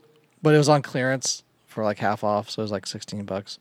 but 0.43 0.53
it 0.53 0.59
was 0.59 0.69
on 0.69 0.81
clearance 0.83 1.43
for 1.65 1.83
like 1.83 1.97
half 1.99 2.23
off, 2.23 2.49
so 2.49 2.61
it 2.61 2.63
was 2.63 2.71
like 2.71 2.85
sixteen 2.85 3.25
bucks. 3.25 3.57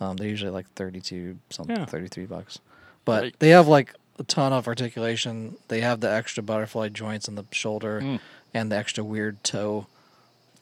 Um, 0.00 0.16
they're 0.16 0.28
usually 0.28 0.50
like 0.50 0.70
thirty-two, 0.74 1.38
something, 1.50 1.76
Yeah. 1.76 1.84
thirty-three 1.84 2.24
bucks. 2.26 2.58
But 3.04 3.22
Right. 3.22 3.36
they 3.40 3.50
have 3.50 3.68
like 3.68 3.94
a 4.18 4.22
ton 4.24 4.52
of 4.54 4.66
articulation. 4.66 5.56
They 5.68 5.80
have 5.82 6.00
the 6.00 6.10
extra 6.10 6.42
butterfly 6.42 6.88
joints 6.88 7.28
in 7.28 7.34
the 7.34 7.44
shoulder 7.52 8.00
Mm. 8.00 8.20
and 8.54 8.72
the 8.72 8.76
extra 8.76 9.04
weird 9.04 9.42
toe 9.44 9.86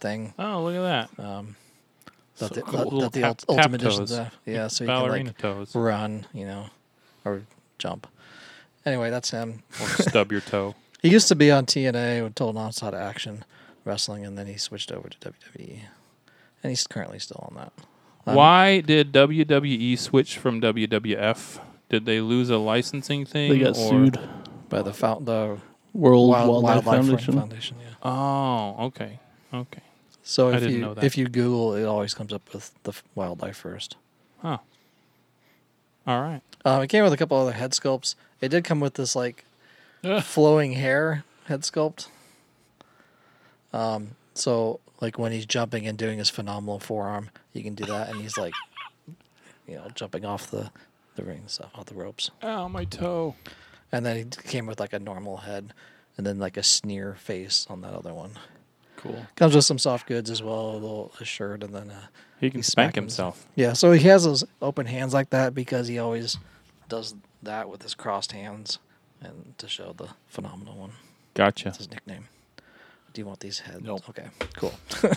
thing. 0.04 0.34
oh, 0.38 0.62
look 0.64 0.74
at 0.76 1.08
that. 1.16 1.24
Um, 1.24 1.56
that 2.38 2.48
So 2.48 2.54
the, 2.54 2.62
cool. 2.62 2.90
that, 2.90 3.00
that 3.00 3.12
the 3.12 3.20
Tap- 3.20 3.28
ult- 3.30 3.38
tap 3.38 3.48
ultimate 3.48 3.82
edition 3.82 4.00
toes. 4.00 4.12
stuff. 4.12 4.38
Yeah, 4.44 4.66
so 4.68 4.84
you 4.84 4.88
can 4.90 5.08
like 5.26 5.38
toes. 5.38 5.74
run, 5.74 6.26
you 6.32 6.46
know, 6.46 6.66
or 7.24 7.42
jump. 7.78 8.06
Anyway, 8.86 9.08
that's 9.10 9.30
him. 9.30 9.62
Or 9.80 9.88
stub 9.88 10.30
your 10.32 10.40
toe. 10.42 10.74
He 11.04 11.10
used 11.10 11.28
to 11.28 11.34
be 11.34 11.50
on 11.50 11.66
TNA 11.66 12.22
with 12.22 12.34
Total 12.34 12.54
Nonstop 12.58 12.94
Action 12.94 13.44
Wrestling, 13.84 14.24
and 14.24 14.38
then 14.38 14.46
he 14.46 14.56
switched 14.56 14.90
over 14.90 15.10
to 15.10 15.18
WWE, 15.18 15.80
and 16.62 16.70
he's 16.70 16.86
currently 16.86 17.18
still 17.18 17.44
on 17.46 17.56
that. 17.56 17.72
Um, 18.26 18.34
Why 18.36 18.80
did 18.80 19.12
WWE 19.12 19.98
switch 19.98 20.38
from 20.38 20.62
WWF? 20.62 21.60
Did 21.90 22.06
they 22.06 22.22
lose 22.22 22.48
a 22.48 22.56
licensing 22.56 23.26
thing? 23.26 23.50
They 23.52 23.58
got 23.58 23.76
or- 23.76 23.90
sued. 23.90 24.18
By 24.70 24.80
the 24.80 24.94
found 24.94 25.26
the 25.26 25.58
World 25.92 26.30
Wild, 26.30 26.48
Wildlife, 26.48 26.86
Wildlife 26.86 27.06
Foundation. 27.06 27.34
Foundation. 27.38 27.76
Yeah. 27.82 28.08
Oh, 28.10 28.76
okay, 28.86 29.20
okay. 29.52 29.82
So 30.26 30.48
if 30.50 30.62
you 30.70 30.94
if 31.02 31.18
you 31.18 31.28
Google, 31.28 31.74
it 31.74 31.84
always 31.84 32.14
comes 32.14 32.32
up 32.32 32.52
with 32.54 32.72
the 32.84 32.94
wildlife 33.14 33.58
first. 33.58 33.96
Huh. 34.40 34.58
All 36.06 36.20
right. 36.22 36.40
Um, 36.64 36.82
it 36.82 36.88
came 36.88 37.04
with 37.04 37.12
a 37.12 37.16
couple 37.18 37.36
other 37.36 37.52
head 37.52 37.72
sculpts. 37.72 38.14
It 38.40 38.48
did 38.48 38.64
come 38.64 38.80
with 38.80 38.94
this 38.94 39.14
like 39.14 39.44
Yeah. 40.02 40.20
flowing 40.20 40.72
hair 40.72 41.24
head 41.46 41.60
sculpt. 41.62 42.08
Um, 43.72 44.12
so 44.34 44.80
like 45.00 45.18
when 45.18 45.32
he's 45.32 45.46
jumping 45.46 45.86
and 45.86 45.98
doing 45.98 46.18
his 46.18 46.30
phenomenal 46.30 46.78
forearm, 46.78 47.30
you 47.52 47.62
can 47.62 47.74
do 47.74 47.84
that, 47.86 48.08
and 48.08 48.20
he's 48.20 48.36
like, 48.38 48.54
you 49.68 49.74
know, 49.76 49.88
jumping 49.94 50.24
off 50.24 50.50
the 50.50 50.70
the 51.16 51.22
ring 51.24 51.42
stuff, 51.46 51.70
off 51.74 51.86
the 51.86 51.94
ropes. 51.94 52.30
Ow, 52.42 52.66
my 52.68 52.84
toe. 52.84 53.34
And 53.92 54.04
then 54.04 54.16
he 54.16 54.24
came 54.24 54.66
with 54.66 54.80
like 54.80 54.92
a 54.92 54.98
normal 54.98 55.38
head, 55.38 55.72
and 56.16 56.26
then 56.26 56.38
like 56.38 56.56
a 56.56 56.62
sneer 56.62 57.14
face 57.14 57.66
on 57.68 57.82
that 57.82 57.92
other 57.92 58.12
one. 58.14 58.32
Cool. 59.04 59.26
Comes 59.36 59.54
with 59.54 59.64
some 59.64 59.78
soft 59.78 60.06
goods 60.08 60.30
as 60.30 60.42
well, 60.42 60.70
a 60.70 60.74
little 60.74 61.12
a 61.20 61.24
shirt, 61.24 61.62
and 61.62 61.72
then 61.74 61.90
uh, 61.90 62.06
He 62.40 62.50
can 62.50 62.58
He's 62.58 62.66
spank 62.66 62.88
smacking 62.94 63.02
himself. 63.04 63.46
Yeah, 63.54 63.72
so 63.74 63.92
he 63.92 64.08
has 64.08 64.24
those 64.24 64.44
open 64.60 64.86
hands 64.86 65.14
like 65.14 65.30
that 65.30 65.54
because 65.54 65.86
he 65.88 65.98
always 65.98 66.38
does 66.88 67.14
that 67.42 67.68
with 67.68 67.82
his 67.82 67.94
crossed 67.94 68.32
hands 68.32 68.78
and 69.20 69.54
to 69.58 69.68
show 69.68 69.92
the 69.96 70.08
phenomenal 70.26 70.76
one. 70.76 70.92
Gotcha. 71.34 71.64
That's 71.66 71.78
his 71.78 71.90
nickname. 71.90 72.28
Do 73.12 73.20
you 73.20 73.26
want 73.26 73.40
these 73.40 73.60
heads? 73.60 73.82
Nope. 73.82 74.08
Okay, 74.10 74.26
cool. 74.56 74.74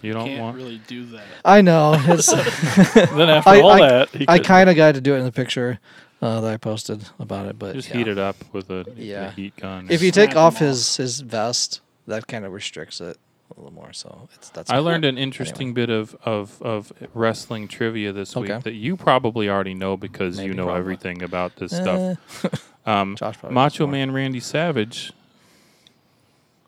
You 0.00 0.12
don't 0.12 0.26
Can't 0.26 0.40
want. 0.40 0.56
really 0.56 0.80
do 0.86 1.06
that. 1.06 1.24
I 1.44 1.60
know. 1.60 1.92
It's, 1.98 2.26
then 2.94 3.28
after 3.28 3.50
I- 3.50 3.60
all 3.60 3.70
I- 3.72 3.80
that, 3.88 4.08
he 4.10 4.24
I 4.28 4.38
kind 4.38 4.70
of 4.70 4.76
got 4.76 4.94
to 4.94 5.00
do 5.00 5.14
it 5.14 5.18
in 5.18 5.24
the 5.24 5.32
picture 5.32 5.80
uh, 6.22 6.40
that 6.40 6.52
I 6.52 6.56
posted 6.56 7.04
about 7.18 7.46
it, 7.46 7.58
but 7.58 7.74
Just 7.74 7.88
yeah. 7.88 7.96
heat 7.96 8.06
it 8.06 8.16
up 8.18 8.36
with 8.52 8.70
a, 8.70 8.84
a 8.96 9.30
heat 9.32 9.56
gun. 9.56 9.88
If 9.90 10.00
you 10.02 10.12
take 10.12 10.28
take 10.28 10.36
'em 10.36 10.42
off 10.44 10.54
off. 10.54 10.60
his 10.60 10.96
his 10.98 11.18
vest, 11.20 11.80
that 12.08 12.26
kind 12.26 12.44
of 12.44 12.52
restricts 12.52 13.00
it 13.00 13.16
a 13.56 13.60
little 13.60 13.72
more. 13.72 13.92
So 13.92 14.28
it's 14.34 14.50
that's. 14.50 14.70
I 14.70 14.78
learned 14.78 15.04
an 15.04 15.16
interesting 15.16 15.72
bit 15.72 15.88
of, 15.90 16.14
of, 16.24 16.60
of 16.60 16.92
wrestling 17.14 17.68
trivia 17.68 18.12
this 18.12 18.36
Okay. 18.36 18.54
week 18.54 18.64
that 18.64 18.74
you 18.74 18.96
probably 18.96 19.48
already 19.48 19.74
know 19.74 19.96
because 19.96 20.38
you 20.40 20.52
know 20.52 20.64
probably. 20.64 20.80
everything 20.80 21.22
about 21.22 21.56
this 21.56 21.72
Uh, 21.72 22.16
stuff. 22.22 22.64
Um, 22.86 23.16
Josh 23.16 23.36
Macho. 23.50 23.86
Man 23.86 24.12
Randy 24.12 24.40
Savage 24.40 25.12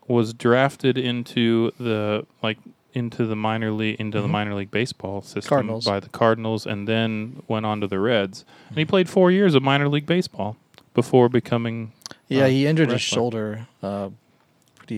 was 0.07 0.33
drafted 0.33 0.97
into 0.97 1.71
the 1.79 2.25
like 2.43 2.57
into 2.93 3.25
the 3.25 3.35
minor 3.35 3.71
league 3.71 3.99
into 3.99 4.21
the 4.21 4.27
Mhm. 4.27 4.31
minor 4.31 4.53
league 4.55 4.69
baseball 4.69 5.21
system 5.21 5.49
Cardinals. 5.49 5.85
by 5.85 5.99
the 5.99 6.09
Cardinals 6.09 6.65
and 6.67 6.87
then 6.87 7.41
went 7.47 7.65
on 7.65 7.79
to 7.81 7.87
the 7.87 7.99
Reds. 7.99 8.43
And 8.69 8.77
he 8.77 8.85
played 8.85 9.09
4 9.09 9.31
years 9.31 9.55
of 9.55 9.63
minor 9.63 9.87
league 9.87 10.05
baseball 10.05 10.57
before 10.93 11.29
becoming 11.29 11.93
Yeah, 12.27 12.43
uh, 12.43 12.47
he 12.49 12.67
injured 12.67 12.91
his 12.91 13.01
shoulder 13.01 13.67
uh, 13.81 14.09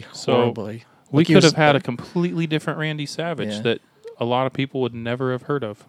pretty 0.02 0.16
So. 0.16 0.52
We 1.12 1.20
Like 1.20 1.28
could 1.28 1.44
have 1.44 1.54
had 1.54 1.76
a 1.76 1.80
completely 1.80 2.48
different 2.48 2.80
Randy 2.80 3.06
Savage 3.06 3.54
Yeah. 3.54 3.62
that 3.62 3.82
a 4.20 4.26
lot 4.26 4.48
of 4.48 4.54
people 4.54 4.82
would 4.82 4.96
never 4.96 5.32
have 5.32 5.44
heard 5.44 5.64
of. 5.64 5.84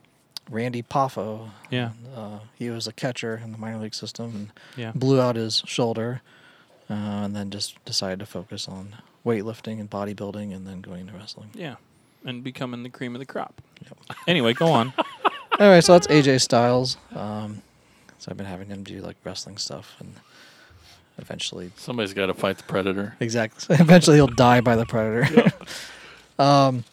Randy 0.51 0.83
Poffo. 0.83 1.49
Yeah. 1.71 1.93
Uh, 2.15 2.41
he 2.55 2.69
was 2.69 2.87
a 2.87 2.93
catcher 2.93 3.41
in 3.43 3.53
the 3.53 3.57
minor 3.59 3.79
league 3.79 3.95
system 3.95 4.33
and 4.35 4.51
Yeah. 4.77 4.93
blew 4.95 5.19
out 5.21 5.37
his 5.37 5.63
shoulder, 5.67 6.21
uh, 6.91 6.93
and 6.95 7.35
then 7.35 7.51
just 7.51 7.83
decided 7.87 8.19
to 8.19 8.27
focus 8.27 8.69
on 8.69 8.97
weightlifting 9.25 9.81
and 9.81 9.89
bodybuilding, 9.89 10.55
and 10.55 10.67
then 10.67 10.83
going 10.83 11.01
into 11.03 11.15
wrestling. 11.15 11.49
Yeah. 11.55 11.77
And 12.27 12.45
becoming 12.45 12.83
the 12.83 12.91
cream 12.91 13.15
of 13.15 13.19
the 13.21 13.27
crop. 13.27 13.63
Yep. 13.83 13.99
Anyway, 14.29 14.53
go 14.53 14.67
on. 14.69 14.93
Anyway, 15.61 15.81
so 15.83 15.93
that's 15.93 16.09
AJ 16.09 16.41
Styles. 16.41 16.97
Um, 17.15 17.63
so 18.19 18.29
I've 18.29 18.37
been 18.37 18.45
having 18.45 18.67
him 18.67 18.83
do 18.83 19.01
like 19.01 19.17
wrestling 19.23 19.57
stuff, 19.57 19.95
and 20.01 20.17
eventually, 21.19 21.71
Somebody's 21.77 22.13
got 22.15 22.27
to 22.27 22.35
fight 22.35 22.59
the 22.59 22.65
predator. 22.65 23.15
exactly, 23.21 23.77
eventually 23.81 24.17
he'll 24.17 24.27
die 24.27 24.61
by 24.61 24.77
the 24.77 24.87
predator. 24.87 25.53
um, 26.39 26.85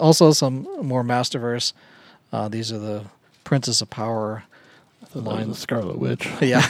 also 0.00 0.32
some 0.32 0.66
more 0.82 1.02
Masterverse. 1.04 1.72
Uh, 2.32 2.48
these 2.48 2.72
are 2.72 2.78
the 2.78 3.04
Princess 3.44 3.80
of 3.82 3.90
Power 3.90 4.44
I 5.02 5.06
thought 5.06 5.22
Line. 5.24 5.48
the 5.48 5.54
Scarlet 5.54 5.98
Witch. 5.98 6.26
yeah, 6.40 6.66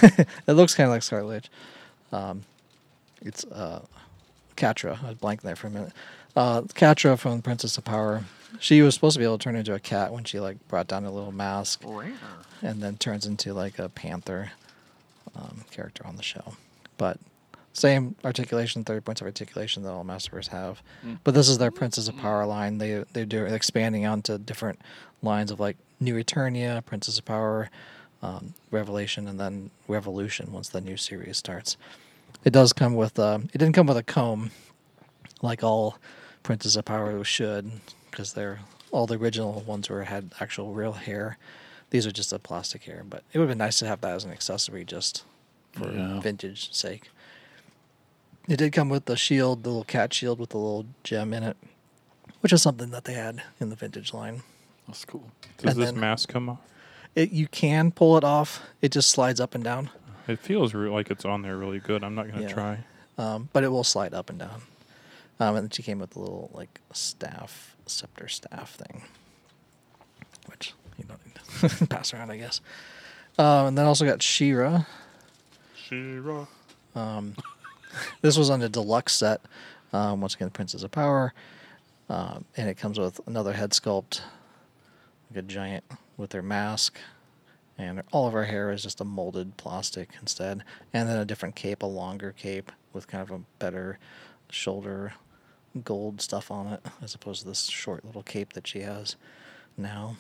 it 0.46 0.52
looks 0.54 0.74
kind 0.74 0.87
of 0.88 0.92
like 0.92 1.02
Scarlet 1.02 1.28
Witch. 1.28 1.50
Um, 2.12 2.44
it's 3.22 3.44
uh, 3.44 3.82
Catra. 4.56 5.02
I 5.04 5.14
blanked 5.14 5.44
there 5.44 5.56
for 5.56 5.68
a 5.68 5.70
minute. 5.70 5.92
Uh, 6.37 6.62
Catra 6.62 7.16
from 7.18 7.42
Princess 7.42 7.78
of 7.78 7.84
Power. 7.84 8.24
She 8.60 8.82
was 8.82 8.94
supposed 8.94 9.14
to 9.14 9.18
be 9.20 9.24
able 9.24 9.38
to 9.38 9.42
turn 9.44 9.56
into 9.56 9.74
a 9.74 9.80
cat 9.80 10.12
when 10.12 10.24
she 10.24 10.38
like 10.40 10.56
brought 10.68 10.87
down 10.88 11.04
a 11.04 11.10
little 11.12 11.32
mask, 11.32 11.82
and 12.62 12.82
then 12.82 12.96
turns 12.96 13.24
into 13.26 13.52
like 13.54 13.78
a 13.78 13.88
panther 13.88 14.50
um, 15.37 15.64
character 15.70 16.06
on 16.06 16.16
the 16.16 16.22
show. 16.22 16.54
But 16.96 17.18
same 17.72 18.14
articulation, 18.24 18.85
thirty 18.85 19.00
points 19.00 19.20
of 19.20 19.26
articulation 19.26 19.83
that 19.83 19.90
all 19.90 20.04
Masterverse 20.04 20.48
have. 20.48 20.83
But 21.24 21.35
this 21.35 21.48
is 21.48 21.59
their 21.59 21.70
Princess 21.70 22.09
of 22.09 22.16
Power 22.16 22.46
line. 22.46 22.78
They 22.78 23.04
they 23.12 23.24
do 23.24 23.44
expanding 23.44 24.07
onto 24.07 24.38
different 24.38 24.80
lines 25.22 25.50
of 25.50 25.61
like 25.61 25.76
New 26.00 26.14
Eternia, 26.14 26.85
Princess 26.85 27.18
of 27.18 27.24
Power, 27.24 27.70
um, 28.22 28.54
Revelation, 28.70 29.26
and 29.26 29.40
then 29.40 29.70
Revolution 29.88 30.52
once 30.52 30.68
the 30.68 30.80
new 30.80 30.96
series 30.96 31.37
starts. 31.37 31.76
It 32.44 32.52
does 32.52 32.72
come 32.72 32.94
with 32.94 33.18
um, 33.18 33.48
it 33.52 33.59
didn't 33.59 33.74
come 33.74 33.87
with 33.87 33.96
a 33.96 34.02
comb, 34.02 34.50
like 35.42 35.64
all 35.64 35.98
Princess 36.42 36.76
of 36.76 36.85
Power 36.85 37.24
should, 37.24 37.70
because 38.11 38.35
they're 38.35 38.61
all 38.92 39.07
the 39.07 39.16
original 39.16 39.62
ones 39.62 39.90
were 39.90 40.04
had 40.04 40.33
actual 40.40 40.72
real 40.72 40.92
hair. 40.92 41.38
These 41.90 42.07
are 42.07 42.12
just 42.12 42.33
a 42.33 42.38
plastic 42.38 42.85
hair, 42.85 43.02
but 43.09 43.24
it 43.33 43.38
would 43.38 43.48
have 43.48 43.59
been 43.59 43.59
nice 43.59 43.78
to 43.80 43.87
have 43.87 44.00
that 44.02 44.14
as 44.14 44.24
an 44.24 44.30
accessory 44.30 44.85
just 44.85 45.24
for 45.74 45.92
Yeah. 45.92 46.20
vintage 46.20 46.72
sake. 46.72 47.10
It 48.48 48.56
did 48.56 48.72
come 48.72 48.88
with 48.88 49.06
the 49.06 49.16
shield, 49.16 49.62
the 49.62 49.70
little 49.70 49.84
cat 49.84 50.12
shield 50.12 50.38
with 50.38 50.50
the 50.50 50.58
little 50.58 50.87
gem 51.02 51.32
in 51.32 51.42
it, 51.42 51.56
which 52.40 52.52
is 52.52 52.62
something 52.62 52.90
that 52.90 53.04
they 53.04 53.14
had 53.14 53.42
in 53.58 53.70
the 53.70 53.76
vintage 53.76 54.12
line. 54.12 54.42
That's 54.87 55.04
cool. 55.04 55.30
Does 55.58 55.72
And 55.74 55.82
this 55.82 55.90
then- 55.92 56.00
mask 56.00 56.28
come 56.28 56.48
off? 56.50 56.58
It 57.14 57.30
you 57.30 57.46
can 57.46 57.90
pull 57.92 58.16
it 58.18 58.24
off. 58.24 58.60
It 58.82 58.90
just 58.90 59.08
slides 59.10 59.40
up 59.40 59.54
and 59.54 59.62
down, 59.64 59.90
It 60.26 60.38
feels 60.40 60.74
re- 60.74 60.88
like 60.90 61.10
it's 61.10 61.24
on 61.24 61.42
there 61.42 61.56
really 61.56 61.78
good. 61.80 62.02
I'm 62.02 62.14
not 62.14 62.26
going 62.26 62.38
to 62.42 62.48
Yeah. 62.48 62.52
try. 62.54 62.84
um, 63.16 63.48
but 63.52 63.62
it 63.62 63.68
will 63.68 63.84
slide 63.84 64.12
up 64.12 64.28
and 64.30 64.38
down. 64.40 64.62
Um, 65.38 65.54
and 65.56 65.64
then 65.66 65.70
she 65.70 65.82
came 65.84 65.98
with 66.00 66.16
a 66.16 66.18
little 66.18 66.50
like 66.52 66.80
staff, 66.92 67.76
scepter 67.87 68.26
staff 68.28 68.74
thing, 68.74 69.04
which 70.46 70.74
you 70.98 71.04
don't 71.04 71.20
need 71.24 71.68
to 71.70 71.87
pass 71.88 72.12
around, 72.12 72.30
I 72.32 72.38
guess. 72.38 72.60
Um, 73.38 73.66
and 73.68 73.78
then 73.78 73.87
also 73.87 74.04
got 74.04 74.22
She-Ra. 74.22 74.84
She-Ra. 75.94 76.46
Um, 76.96 77.35
this 78.20 78.37
was 78.37 78.50
on 78.50 78.61
the 78.61 78.68
deluxe 78.68 79.12
set. 79.12 79.40
Um, 79.92 80.20
once 80.20 80.35
again, 80.35 80.50
Princess 80.50 80.83
of 80.83 80.90
Power, 80.90 81.33
um, 82.09 82.44
and 82.57 82.68
it 82.68 82.74
comes 82.74 82.98
with 82.98 83.20
another 83.28 83.52
head 83.52 83.70
sculpt, 83.70 84.22
like 85.30 85.38
a 85.38 85.42
giant 85.42 85.85
with 86.16 86.30
their 86.30 86.42
mask, 86.42 86.98
and 87.78 88.02
all 88.11 88.26
of 88.26 88.33
her 88.33 88.44
hair 88.44 88.72
is 88.72 88.83
just 88.83 89.00
a 89.00 89.04
molded 89.04 89.57
plastic 89.57 90.11
instead, 90.20 90.64
and 90.92 91.09
then 91.09 91.16
a 91.16 91.24
different 91.24 91.54
cape, 91.54 91.85
a 91.85 91.87
longer 91.87 92.35
cape 92.37 92.72
with 92.92 93.07
kind 93.07 93.22
of 93.22 93.30
a 93.30 93.42
better 93.61 94.00
shoulder 94.50 95.14
gold 95.85 96.20
stuff 96.20 96.50
on 96.50 96.66
it, 96.66 96.80
as 97.00 97.14
opposed 97.14 97.42
to 97.42 97.48
this 97.48 97.66
short 97.66 98.04
little 98.04 98.22
cape 98.24 98.52
that 98.54 98.66
she 98.66 98.80
has 98.80 99.14
now. 99.76 100.16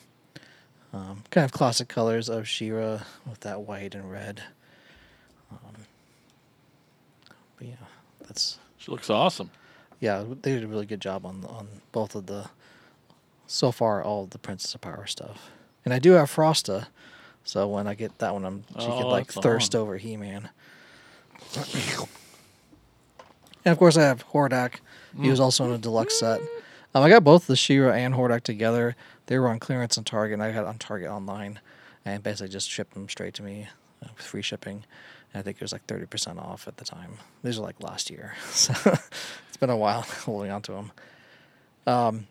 Um, 0.92 1.24
kind 1.30 1.44
of 1.44 1.50
classic 1.50 1.88
colors 1.88 2.28
of 2.28 2.46
She-Ra 2.46 3.00
with 3.28 3.40
that 3.40 3.62
white 3.62 3.96
and 3.96 4.08
red. 4.08 4.44
Um, 5.50 5.74
but 7.53 7.53
yeah, 7.64 7.86
that's 8.26 8.58
She 8.78 8.90
looks 8.90 9.10
awesome. 9.10 9.50
yeah. 10.00 10.24
They 10.42 10.52
did 10.54 10.64
a 10.64 10.68
really 10.68 10.86
good 10.86 11.00
job 11.00 11.24
on 11.26 11.44
on 11.46 11.68
both 11.92 12.14
of 12.14 12.26
the 12.26 12.50
so 13.46 13.70
far 13.72 14.02
all 14.02 14.24
of 14.24 14.30
the 14.30 14.38
Princess 14.38 14.74
of 14.74 14.80
Power 14.80 15.06
stuff. 15.06 15.50
And 15.84 15.92
I 15.92 15.98
do 15.98 16.12
have 16.12 16.30
Frosta, 16.30 16.86
so 17.44 17.68
when 17.68 17.86
I 17.86 17.94
get 17.94 18.18
that 18.18 18.32
one, 18.32 18.44
I'm 18.44 18.64
she 18.78 18.86
could 18.86 19.04
Oh, 19.04 19.08
like 19.08 19.30
thirst 19.32 19.74
over 19.74 19.96
He 19.98 20.16
Man. 20.16 20.48
and 23.64 23.72
of 23.72 23.78
course, 23.78 23.96
I 23.96 24.02
have 24.02 24.26
Hordak. 24.28 24.76
He 25.20 25.30
was 25.30 25.40
also 25.40 25.64
in 25.66 25.72
a 25.72 25.78
deluxe 25.78 26.18
set. 26.18 26.40
Um, 26.94 27.02
I 27.02 27.08
got 27.08 27.22
both 27.24 27.46
the 27.46 27.56
She-Ra 27.56 27.92
and 27.92 28.14
Hordak 28.14 28.42
together. 28.42 28.96
They 29.26 29.38
were 29.38 29.48
on 29.48 29.58
clearance 29.58 29.96
on 29.98 30.04
Target, 30.04 30.34
and 30.34 30.42
I 30.42 30.52
got 30.52 30.64
on 30.66 30.78
Target 30.78 31.08
online, 31.08 31.60
and 32.04 32.22
basically 32.22 32.48
just 32.48 32.68
shipped 32.70 32.94
them 32.94 33.08
straight 33.08 33.34
to 33.34 33.42
me, 33.42 33.68
uh, 34.02 34.08
with 34.16 34.24
free 34.26 34.42
shipping. 34.42 34.84
I 35.34 35.42
think 35.42 35.56
it 35.56 35.62
was 35.62 35.72
like 35.72 35.84
thirty 35.86 36.06
percent 36.06 36.38
off 36.38 36.68
at 36.68 36.76
the 36.76 36.84
time. 36.84 37.18
These 37.42 37.58
are 37.58 37.62
like 37.62 37.82
last 37.82 38.10
year, 38.10 38.34
so 38.50 38.72
it's 39.48 39.56
been 39.58 39.70
a 39.70 39.76
while 39.76 40.02
holding 40.24 40.50
on 40.50 40.62
to 40.62 40.72
them. 40.72 40.92
Um, 41.86 42.26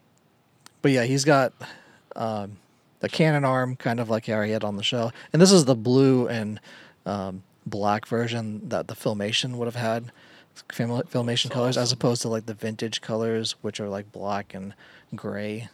but 0.81 0.91
yeah, 0.91 1.03
he's 1.03 1.25
got 1.25 1.53
um, 2.15 2.57
the 2.99 3.09
cannon 3.09 3.45
arm, 3.45 3.75
kind 3.75 3.99
of 3.99 4.09
like 4.09 4.27
how 4.27 4.41
he 4.41 4.51
had 4.51 4.63
on 4.63 4.77
the 4.77 4.83
show, 4.83 5.11
and 5.31 5.41
this 5.41 5.51
is 5.51 5.65
the 5.65 5.75
blue 5.75 6.27
and 6.27 6.59
um, 7.05 7.43
black 7.65 8.05
version 8.07 8.67
that 8.69 8.87
the 8.87 8.95
filmation 8.95 9.55
would 9.55 9.65
have 9.65 9.75
had 9.75 10.11
film, 10.71 11.01
filmation 11.03 11.49
colors 11.49 11.77
as 11.77 11.91
opposed 11.91 12.21
to 12.21 12.27
like 12.27 12.45
the 12.45 12.53
vintage 12.53 13.01
colors 13.01 13.55
which 13.61 13.79
are 13.79 13.89
like 13.89 14.11
black 14.11 14.53
and 14.53 14.73
gray 15.15 15.69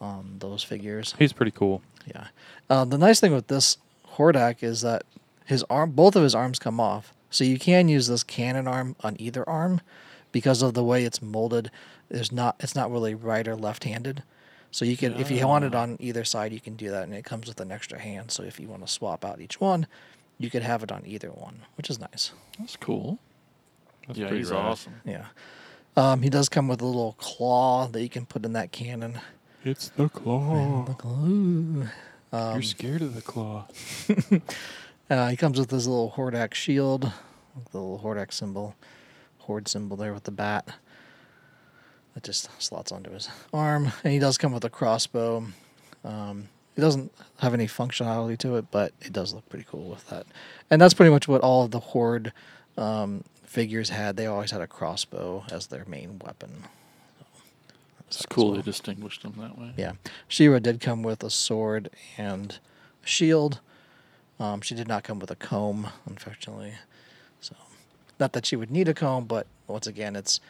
on 0.00 0.36
those 0.38 0.62
figures 0.62 1.14
He's 1.18 1.32
pretty 1.32 1.50
cool. 1.50 1.82
yeah 2.06 2.28
uh, 2.70 2.84
the 2.84 2.96
nice 2.98 3.20
thing 3.20 3.32
with 3.32 3.48
this 3.48 3.76
hordak 4.16 4.62
is 4.62 4.82
that 4.82 5.02
his 5.44 5.64
arm 5.70 5.90
both 5.90 6.16
of 6.16 6.22
his 6.22 6.34
arms 6.34 6.58
come 6.58 6.80
off 6.80 7.12
so 7.30 7.44
you 7.44 7.58
can 7.58 7.88
use 7.88 8.06
this 8.06 8.22
cannon 8.22 8.66
arm 8.68 8.96
on 9.00 9.16
either 9.18 9.48
arm 9.48 9.80
because 10.32 10.62
of 10.62 10.74
the 10.74 10.84
way 10.84 11.04
it's 11.04 11.20
molded 11.22 11.70
there's 12.08 12.32
not 12.32 12.56
it's 12.60 12.74
not 12.74 12.90
really 12.90 13.14
right 13.14 13.46
or 13.48 13.56
left 13.56 13.84
handed 13.84 14.22
so 14.70 14.84
you 14.84 14.96
can 14.96 15.14
if 15.14 15.30
you 15.30 15.46
want 15.46 15.64
it 15.64 15.74
on 15.74 15.96
either 16.00 16.24
side 16.24 16.52
you 16.52 16.60
can 16.60 16.74
do 16.76 16.90
that 16.90 17.04
and 17.04 17.14
it 17.14 17.24
comes 17.24 17.46
with 17.46 17.60
an 17.60 17.70
extra 17.72 17.98
hand 17.98 18.30
so 18.30 18.42
if 18.42 18.58
you 18.58 18.68
want 18.68 18.84
to 18.84 18.92
swap 18.92 19.24
out 19.24 19.40
each 19.40 19.60
one 19.60 19.86
you 20.38 20.50
could 20.50 20.62
have 20.62 20.82
it 20.82 20.90
on 20.90 21.02
either 21.06 21.28
one 21.28 21.60
which 21.76 21.88
is 21.90 21.98
nice 22.00 22.32
That's 22.58 22.76
cool. 22.76 23.18
That's 24.06 24.18
yeah, 24.18 24.26
pretty 24.26 24.40
he's 24.42 24.50
rad. 24.50 24.60
awesome. 24.64 25.00
yeah 25.04 25.26
um, 25.96 26.22
he 26.22 26.28
does 26.28 26.48
come 26.48 26.66
with 26.66 26.80
a 26.82 26.86
little 26.86 27.14
claw 27.18 27.86
that 27.86 28.02
you 28.02 28.08
can 28.08 28.26
put 28.26 28.44
in 28.44 28.52
that 28.54 28.72
cannon 28.72 29.20
It's 29.64 29.90
the 29.90 30.08
claw. 30.08 30.86
Ooh. 31.06 31.88
You're 32.32 32.62
scared 32.62 33.00
of 33.02 33.14
the 33.14 33.22
claw. 33.22 33.66
Uh, 35.10 35.28
he 35.28 35.36
comes 35.36 35.58
with 35.58 35.70
his 35.70 35.86
little 35.86 36.14
Hordak 36.16 36.54
shield, 36.54 37.12
the 37.72 37.78
little 37.78 38.00
Hordak 38.02 38.32
symbol, 38.32 38.74
Horde 39.38 39.68
symbol 39.68 39.96
there 39.96 40.14
with 40.14 40.24
the 40.24 40.30
bat. 40.30 40.68
That 42.14 42.22
just 42.22 42.48
slots 42.62 42.92
onto 42.92 43.10
his 43.10 43.28
arm, 43.52 43.92
and 44.02 44.12
he 44.12 44.18
does 44.18 44.38
come 44.38 44.52
with 44.52 44.64
a 44.64 44.70
crossbow. 44.70 45.46
Um, 46.04 46.48
it 46.76 46.80
doesn't 46.80 47.12
have 47.38 47.54
any 47.54 47.66
functionality 47.66 48.38
to 48.38 48.56
it, 48.56 48.66
but 48.70 48.92
it 49.00 49.12
does 49.12 49.34
look 49.34 49.48
pretty 49.48 49.66
cool 49.68 49.90
with 49.90 50.08
that. 50.08 50.26
And 50.70 50.80
that's 50.80 50.94
pretty 50.94 51.10
much 51.10 51.28
what 51.28 51.40
all 51.40 51.64
of 51.64 51.70
the 51.70 51.80
Horde 51.80 52.32
um, 52.76 53.24
figures 53.44 53.90
had. 53.90 54.16
They 54.16 54.26
always 54.26 54.50
had 54.50 54.60
a 54.60 54.66
crossbow 54.66 55.44
as 55.50 55.66
their 55.66 55.84
main 55.86 56.20
weapon. 56.24 56.64
It's 58.06 58.24
cool 58.26 58.52
they 58.52 58.62
distinguished 58.62 59.22
them 59.22 59.34
that 59.38 59.58
way. 59.58 59.72
Yeah, 59.76 59.92
She-Ra 60.28 60.60
did 60.60 60.80
come 60.80 61.02
with 61.02 61.22
a 61.24 61.30
sword 61.30 61.90
and 62.16 62.58
a 63.02 63.06
shield. 63.06 63.60
Um, 64.40 64.60
she 64.60 64.74
did 64.74 64.88
not 64.88 65.04
come 65.04 65.18
with 65.18 65.30
a 65.30 65.36
comb, 65.36 65.88
unfortunately. 66.06 66.74
So, 67.40 67.54
not 68.18 68.32
that 68.32 68.46
she 68.46 68.56
would 68.56 68.70
need 68.70 68.88
a 68.88 68.94
comb, 68.94 69.24
but 69.26 69.46
once 69.66 69.86
again, 69.86 70.16
it's 70.16 70.40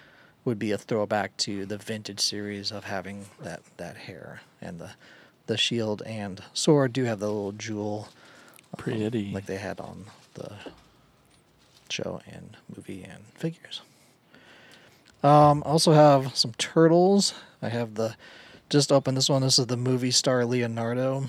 would 0.44 0.58
be 0.58 0.72
a 0.72 0.78
throwback 0.78 1.36
to 1.38 1.64
the 1.64 1.78
vintage 1.78 2.20
series 2.20 2.70
of 2.70 2.84
having 2.84 3.26
that 3.40 3.62
that 3.76 3.96
hair 3.96 4.42
and 4.60 4.78
the 4.78 4.90
the 5.46 5.56
shield 5.56 6.02
and 6.06 6.42
sword 6.52 6.92
do 6.92 7.04
have 7.04 7.18
the 7.18 7.26
little 7.26 7.52
jewel 7.52 8.08
um, 8.72 8.78
Pretty. 8.78 9.30
like 9.32 9.46
they 9.46 9.56
had 9.56 9.80
on 9.80 10.06
the 10.34 10.52
show 11.88 12.20
and 12.26 12.56
movie 12.74 13.04
and 13.04 13.24
figures. 13.34 13.82
Um, 15.22 15.62
I 15.64 15.70
also 15.70 15.92
have 15.92 16.36
some 16.36 16.52
turtles. 16.58 17.34
I 17.62 17.68
have 17.68 17.94
the 17.94 18.16
just 18.68 18.90
opened 18.90 19.16
this 19.16 19.28
one. 19.28 19.42
This 19.42 19.58
is 19.58 19.66
the 19.66 19.76
movie 19.76 20.10
star 20.10 20.44
Leonardo 20.44 21.26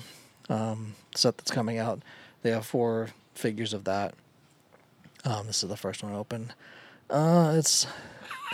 um, 0.48 0.94
set 1.14 1.38
that's 1.38 1.50
coming 1.50 1.78
out. 1.78 2.02
They 2.46 2.52
have 2.52 2.64
four 2.64 3.08
figures 3.34 3.72
of 3.72 3.82
that. 3.86 4.14
Um, 5.24 5.48
this 5.48 5.64
is 5.64 5.68
the 5.68 5.76
first 5.76 6.04
one 6.04 6.14
open. 6.14 6.52
Uh, 7.10 7.56
it's 7.58 7.88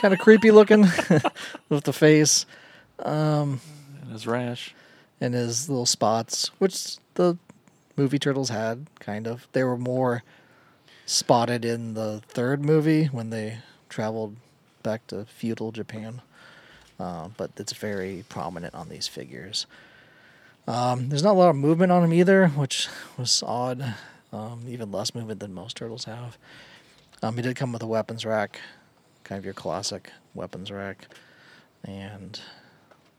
kind 0.00 0.14
of 0.14 0.20
creepy 0.20 0.50
looking 0.50 0.87
with 1.68 1.85
the 1.85 1.92
face 1.92 2.46
and 3.05 3.61
his 4.11 4.26
rash. 4.26 4.74
and 5.20 5.35
his 5.35 5.68
little 5.68 5.85
spots, 5.85 6.50
which 6.59 6.96
the 7.16 7.37
movie 7.94 8.18
turtles 8.18 8.48
had 8.48 8.87
kind 8.98 9.26
of. 9.26 9.46
They 9.52 9.62
were 9.62 9.76
more 9.76 10.22
spotted 11.05 11.62
in 11.62 11.92
the 11.92 12.22
third 12.26 12.64
movie 12.64 13.09
when 13.09 13.28
they 13.28 13.59
traveled 13.90 14.37
back 14.83 15.07
to 15.09 15.26
feudal 15.26 15.70
Japan, 15.70 16.22
uh, 16.98 17.28
but 17.37 17.50
it's 17.59 17.74
very 17.74 18.24
prominent 18.31 18.74
on 18.74 18.88
these 18.88 19.07
figures. 19.07 19.66
Um, 20.66 21.09
there's 21.09 21.22
not 21.22 21.33
a 21.33 21.38
lot 21.38 21.51
of 21.51 21.57
movement 21.57 21.90
on 21.92 22.05
him 22.05 22.12
either, 22.12 22.48
which 22.48 22.88
was 23.18 23.42
odd. 23.44 23.94
Um, 24.33 24.64
even 24.66 24.90
less 24.90 25.14
movement 25.14 25.40
than 25.40 25.53
most 25.53 25.77
turtles 25.77 26.05
have. 26.05 26.38
Um, 27.22 27.37
he 27.37 27.42
did 27.42 27.55
come 27.55 27.70
with 27.70 27.83
a 27.83 27.87
weapons 27.87 28.25
rack, 28.25 28.61
kind 29.25 29.38
of 29.38 29.44
your 29.44 29.53
classic 29.53 30.11
weapons 30.35 30.70
rack, 30.70 31.07
and 31.85 32.40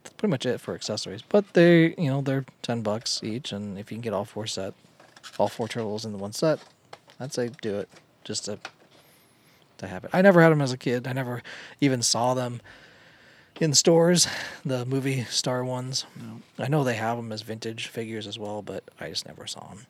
that's 0.04 0.16
pretty 0.16 0.32
much 0.32 0.46
it 0.48 0.60
for 0.60 0.74
accessories. 0.74 1.22
But 1.22 1.54
they, 1.54 1.94
you 2.00 2.10
know, 2.10 2.22
they're 2.22 2.46
ten 2.64 2.82
bucks 2.82 3.22
each, 3.24 3.52
and 3.52 3.78
if 3.78 3.92
you 3.92 3.96
can 3.96 4.02
get 4.02 4.14
all 4.14 4.26
four 4.26 4.48
set, 4.48 4.74
all 5.38 5.48
four 5.48 5.68
turtles 5.68 6.04
in 6.04 6.14
the 6.14 6.18
one 6.18 6.34
set, 6.34 6.60
I'd 7.20 7.32
say 7.32 7.52
do 7.62 7.78
it 7.78 7.90
just 8.24 8.46
to 8.46 8.58
to 9.78 9.88
have 9.88 10.04
it. 10.04 10.10
I 10.14 10.24
never 10.24 10.42
had 10.42 10.50
them 10.50 10.62
as 10.62 10.74
a 10.74 10.78
kid. 10.78 11.08
I 11.08 11.14
never 11.14 11.44
even 11.80 12.02
saw 12.02 12.34
them 12.34 12.60
in 13.60 13.74
stores, 13.74 14.28
the 14.66 14.86
movie 14.86 15.24
star 15.26 15.64
ones. 15.64 16.06
I 16.58 16.68
know 16.68 16.84
they 16.84 16.96
have 16.96 17.18
them 17.18 17.32
as 17.32 17.42
vintage 17.42 17.88
figures 17.88 18.28
as 18.28 18.40
well, 18.40 18.62
but 18.62 18.84
I 19.00 19.10
just 19.10 19.28
never 19.28 19.48
saw 19.48 19.70
them. 19.70 19.86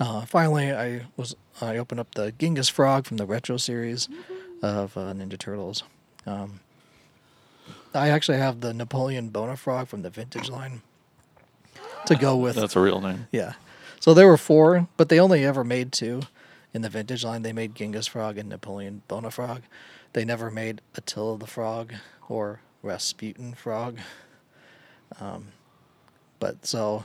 Uh, 0.00 0.24
finally, 0.26 0.72
I 0.72 1.02
was 1.16 1.36
I 1.60 1.76
opened 1.76 2.00
up 2.00 2.14
the 2.14 2.32
Genghis 2.32 2.68
Frog 2.68 3.06
from 3.06 3.16
the 3.16 3.26
retro 3.26 3.56
series 3.56 4.08
of 4.62 4.96
uh, 4.96 5.12
Ninja 5.12 5.38
Turtles. 5.38 5.84
Um, 6.26 6.60
I 7.94 8.08
actually 8.08 8.38
have 8.38 8.60
the 8.60 8.74
Napoleon 8.74 9.30
Bonafrog 9.30 9.86
from 9.86 10.02
the 10.02 10.10
vintage 10.10 10.50
line 10.50 10.82
to 12.06 12.16
go 12.16 12.36
with. 12.36 12.56
That's 12.56 12.76
a 12.76 12.80
real 12.80 13.00
name. 13.00 13.28
Yeah. 13.30 13.52
So 14.00 14.12
there 14.14 14.26
were 14.26 14.36
four, 14.36 14.88
but 14.96 15.08
they 15.08 15.20
only 15.20 15.44
ever 15.44 15.64
made 15.64 15.92
two 15.92 16.22
in 16.74 16.82
the 16.82 16.88
vintage 16.88 17.24
line. 17.24 17.42
They 17.42 17.52
made 17.52 17.74
Genghis 17.74 18.06
Frog 18.08 18.36
and 18.36 18.48
Napoleon 18.48 19.02
Bonafrog. 19.08 19.62
They 20.12 20.24
never 20.24 20.50
made 20.50 20.80
Attila 20.96 21.38
the 21.38 21.46
Frog 21.46 21.94
or 22.28 22.60
Rasputin 22.82 23.54
Frog. 23.54 23.98
Um, 25.20 25.48
but 26.40 26.66
so 26.66 27.04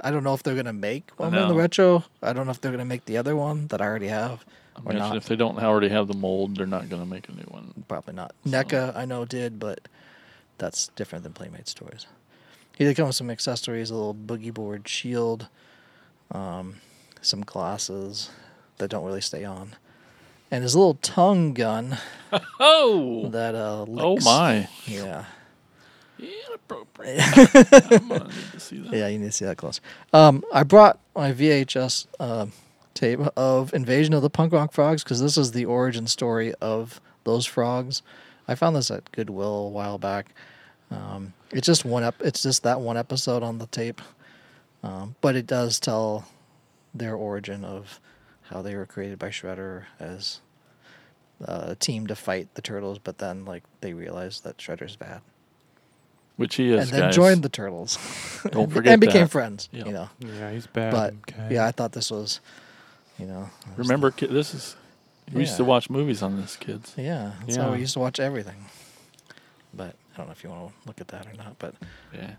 I 0.00 0.10
don't 0.10 0.24
know 0.24 0.34
if 0.34 0.42
they're 0.42 0.54
gonna 0.54 0.72
make 0.72 1.10
one 1.16 1.34
in 1.34 1.48
the 1.48 1.54
retro. 1.54 2.04
I 2.22 2.32
don't 2.32 2.46
know 2.46 2.52
if 2.52 2.60
they're 2.60 2.72
gonna 2.72 2.84
make 2.84 3.04
the 3.04 3.16
other 3.16 3.36
one 3.36 3.66
that 3.68 3.80
I 3.80 3.86
already 3.86 4.08
have 4.08 4.44
or 4.84 4.92
not. 4.92 5.16
if 5.16 5.26
they 5.26 5.36
don't 5.36 5.58
already 5.58 5.88
have 5.88 6.08
the 6.08 6.16
mold, 6.16 6.56
they're 6.56 6.66
not 6.66 6.88
going 6.88 7.02
to 7.02 7.08
make 7.08 7.28
a 7.28 7.32
new 7.32 7.44
one. 7.44 7.84
Probably 7.88 8.14
not. 8.14 8.34
NECA, 8.46 8.94
I 8.96 9.04
know, 9.04 9.24
did, 9.24 9.58
but 9.58 9.80
that's 10.58 10.88
different 10.88 11.24
than 11.24 11.32
Playmates 11.32 11.74
toys. 11.74 12.06
He 12.76 12.84
did 12.84 12.96
come 12.96 13.06
with 13.06 13.16
some 13.16 13.30
accessories, 13.30 13.90
a 13.90 13.94
little 13.94 14.14
boogie 14.14 14.52
board 14.52 14.88
shield, 14.88 15.48
um, 16.32 16.76
some 17.22 17.42
glasses 17.42 18.30
that 18.78 18.88
don't 18.88 19.04
really 19.04 19.20
stay 19.20 19.44
on, 19.44 19.76
and 20.54 20.62
his 20.62 20.76
little 20.76 20.94
tongue 20.94 21.52
gun 21.52 21.98
Oh, 22.60 23.28
that 23.28 23.54
uh. 23.54 23.84
oh 23.88 24.18
my! 24.24 24.68
Yeah, 24.86 25.24
Inappropriate. 26.18 27.20
I'm 27.92 28.08
gonna 28.08 28.24
need 28.24 28.52
to 28.52 28.60
see 28.60 28.78
that. 28.78 28.92
yeah, 28.96 29.08
you 29.08 29.18
need 29.18 29.26
to 29.26 29.32
see 29.32 29.44
that 29.44 29.56
close. 29.56 29.80
Um, 30.12 30.44
I 30.52 30.62
brought 30.64 30.98
my 31.14 31.32
VHS 31.32 32.06
uh, 32.18 32.46
tape 32.94 33.20
of 33.36 33.72
Invasion 33.74 34.14
of 34.14 34.22
the 34.22 34.30
Punk 34.30 34.52
Rock 34.52 34.72
Frogs 34.72 35.02
because 35.04 35.20
this 35.20 35.36
is 35.36 35.52
the 35.52 35.64
origin 35.64 36.06
story 36.06 36.54
of 36.60 37.00
those 37.24 37.46
frogs. 37.46 38.02
I 38.48 38.54
found 38.54 38.76
this 38.76 38.90
at 38.90 39.10
Goodwill 39.12 39.66
a 39.66 39.68
while 39.70 39.98
back. 39.98 40.34
Um, 40.90 41.32
it's 41.50 41.66
just 41.66 41.84
one 41.84 42.02
ep- 42.04 42.20
It's 42.22 42.42
just 42.42 42.62
that 42.64 42.80
one 42.80 42.96
episode 42.96 43.42
on 43.42 43.58
the 43.58 43.66
tape, 43.66 44.00
um, 44.82 45.14
but 45.20 45.34
it 45.36 45.46
does 45.46 45.78
tell 45.80 46.26
their 46.94 47.14
origin 47.14 47.64
of 47.64 48.00
how 48.42 48.60
they 48.62 48.74
were 48.76 48.86
created 48.86 49.18
by 49.18 49.28
Shredder 49.28 49.84
as 49.98 50.40
uh, 51.46 51.64
a 51.68 51.74
team 51.74 52.06
to 52.08 52.14
fight 52.16 52.54
the 52.54 52.62
turtles, 52.62 52.98
but 52.98 53.18
then 53.18 53.44
like 53.44 53.62
they 53.80 53.92
realized 53.94 54.44
that 54.44 54.58
Shredder's 54.58 54.96
bad, 54.96 55.20
Which 56.36 56.56
he 56.56 56.72
is, 56.72 56.84
and 56.90 56.90
then 56.98 57.00
guys. 57.08 57.14
joined 57.16 57.42
the 57.42 57.48
turtles. 57.48 57.98
Don't 58.50 58.64
and 58.64 58.72
forget 58.72 59.00
became 59.00 59.22
that. 59.22 59.30
friends. 59.30 59.68
Yeah. 59.72 59.84
You 59.86 59.92
know, 59.92 60.08
Yeah, 60.20 60.50
he's 60.52 60.66
bad. 60.66 60.92
but 60.92 61.14
okay. 61.34 61.54
yeah, 61.54 61.66
I 61.66 61.72
thought 61.72 61.92
this 61.92 62.10
was, 62.10 62.40
you 63.18 63.26
know, 63.26 63.48
Remember, 63.76 64.10
ki- 64.10 64.26
this 64.26 64.54
is. 64.54 64.76
We 65.32 65.40
used 65.40 65.56
to 65.56 65.64
watch 65.64 65.88
movies 65.88 66.22
on 66.22 66.38
this, 66.40 66.54
kids. 66.56 66.92
Yeah, 66.98 67.32
that's 67.40 67.56
how 67.56 67.72
we 67.72 67.78
used 67.78 67.94
to 67.94 68.00
watch 68.00 68.20
everything. 68.20 68.66
But 69.72 69.96
I 70.14 70.16
don't 70.18 70.26
know 70.26 70.32
if 70.32 70.44
you 70.44 70.50
want 70.50 70.68
to 70.68 70.86
look 70.86 71.00
at 71.00 71.08
that 71.08 71.26
or 71.26 71.32
not. 71.36 71.58
But 71.58 71.74
Yeah. 72.12 72.34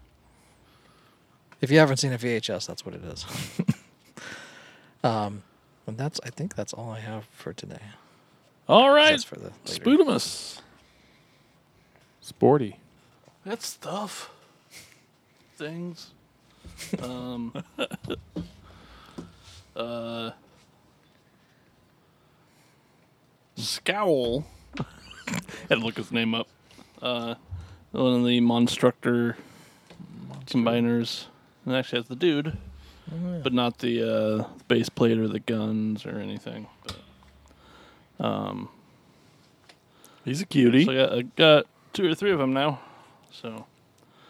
if 1.62 1.72
you 1.72 1.80
haven't 1.80 1.98
seen 1.98 2.14
a 2.14 2.18
VHS, 2.20 2.68
that's 2.68 2.86
what 2.86 2.94
it 2.94 3.04
is. 3.04 3.26
um, 5.04 5.44
and 5.88 5.98
that's 5.98 6.20
I 6.24 6.30
think 6.30 6.56
that's 6.56 6.74
all 6.74 6.92
I 6.92 7.00
have 7.00 7.26
for 7.32 7.54
today. 7.54 7.82
All 8.68 8.90
right, 8.92 9.12
That's 9.12 9.24
for 9.24 9.36
the 9.36 9.44
later. 9.46 9.56
Spudamus. 9.66 10.62
Sporty. 12.22 12.80
That 13.46 13.62
stuff. 13.62 14.32
Things. 15.56 16.12
Um. 17.02 17.54
uh. 19.76 20.32
Scowl. 23.56 24.46
Had 25.70 25.70
to 25.70 25.76
look 25.78 25.98
his 25.98 26.12
name 26.12 26.34
up. 26.34 26.48
Uh, 27.02 27.36
one 27.92 28.20
of 28.20 28.26
the 28.26 28.42
Monstructor 28.42 29.36
combiners. 30.48 31.26
And 31.66 31.76
actually 31.76 32.00
has 32.00 32.08
the 32.08 32.16
dude. 32.16 32.58
but 33.44 33.54
not 33.54 33.80
the 33.80 34.04
uh, 34.04 34.48
base 34.68 34.90
plate 34.90 35.18
or 35.18 35.28
the 35.28 35.40
guns 35.40 36.06
or 36.06 36.20
anything. 36.20 36.68
But, 36.84 36.98
um, 38.20 38.70
He's 40.24 40.42
a 40.42 40.46
cutie. 40.46 40.86
so 40.86 40.92
I 40.92 40.96
got, 40.96 41.12
I 41.14 41.22
got 41.22 41.66
two 41.94 42.10
or 42.10 42.16
three 42.16 42.32
of 42.32 42.40
them 42.40 42.54
now. 42.54 42.80
So 43.32 43.66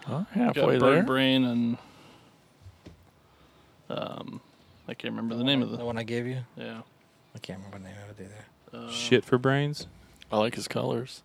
Oh, 0.07 0.25
got 0.35 0.55
halfway 0.55 0.77
Bird 0.77 0.97
there. 0.97 1.03
Brain 1.03 1.43
and 1.45 1.77
um, 3.89 4.41
I 4.87 4.93
can't 4.93 5.13
remember 5.13 5.35
the 5.35 5.43
name 5.43 5.61
of 5.61 5.69
the 5.71 5.77
the 5.77 5.85
one 5.85 5.97
I 5.97 6.03
gave 6.03 6.25
you. 6.27 6.39
yeah. 6.57 6.81
I 7.35 7.39
can't 7.39 7.59
remember 7.59 7.79
the 7.79 7.83
name 7.85 7.95
of 8.09 8.19
it 8.19 8.23
either. 8.73 8.85
Uh, 8.85 8.89
Shit 8.91 9.23
for 9.25 9.37
brains. 9.37 9.87
I 10.31 10.37
like 10.37 10.55
his 10.55 10.67
colors. 10.67 11.21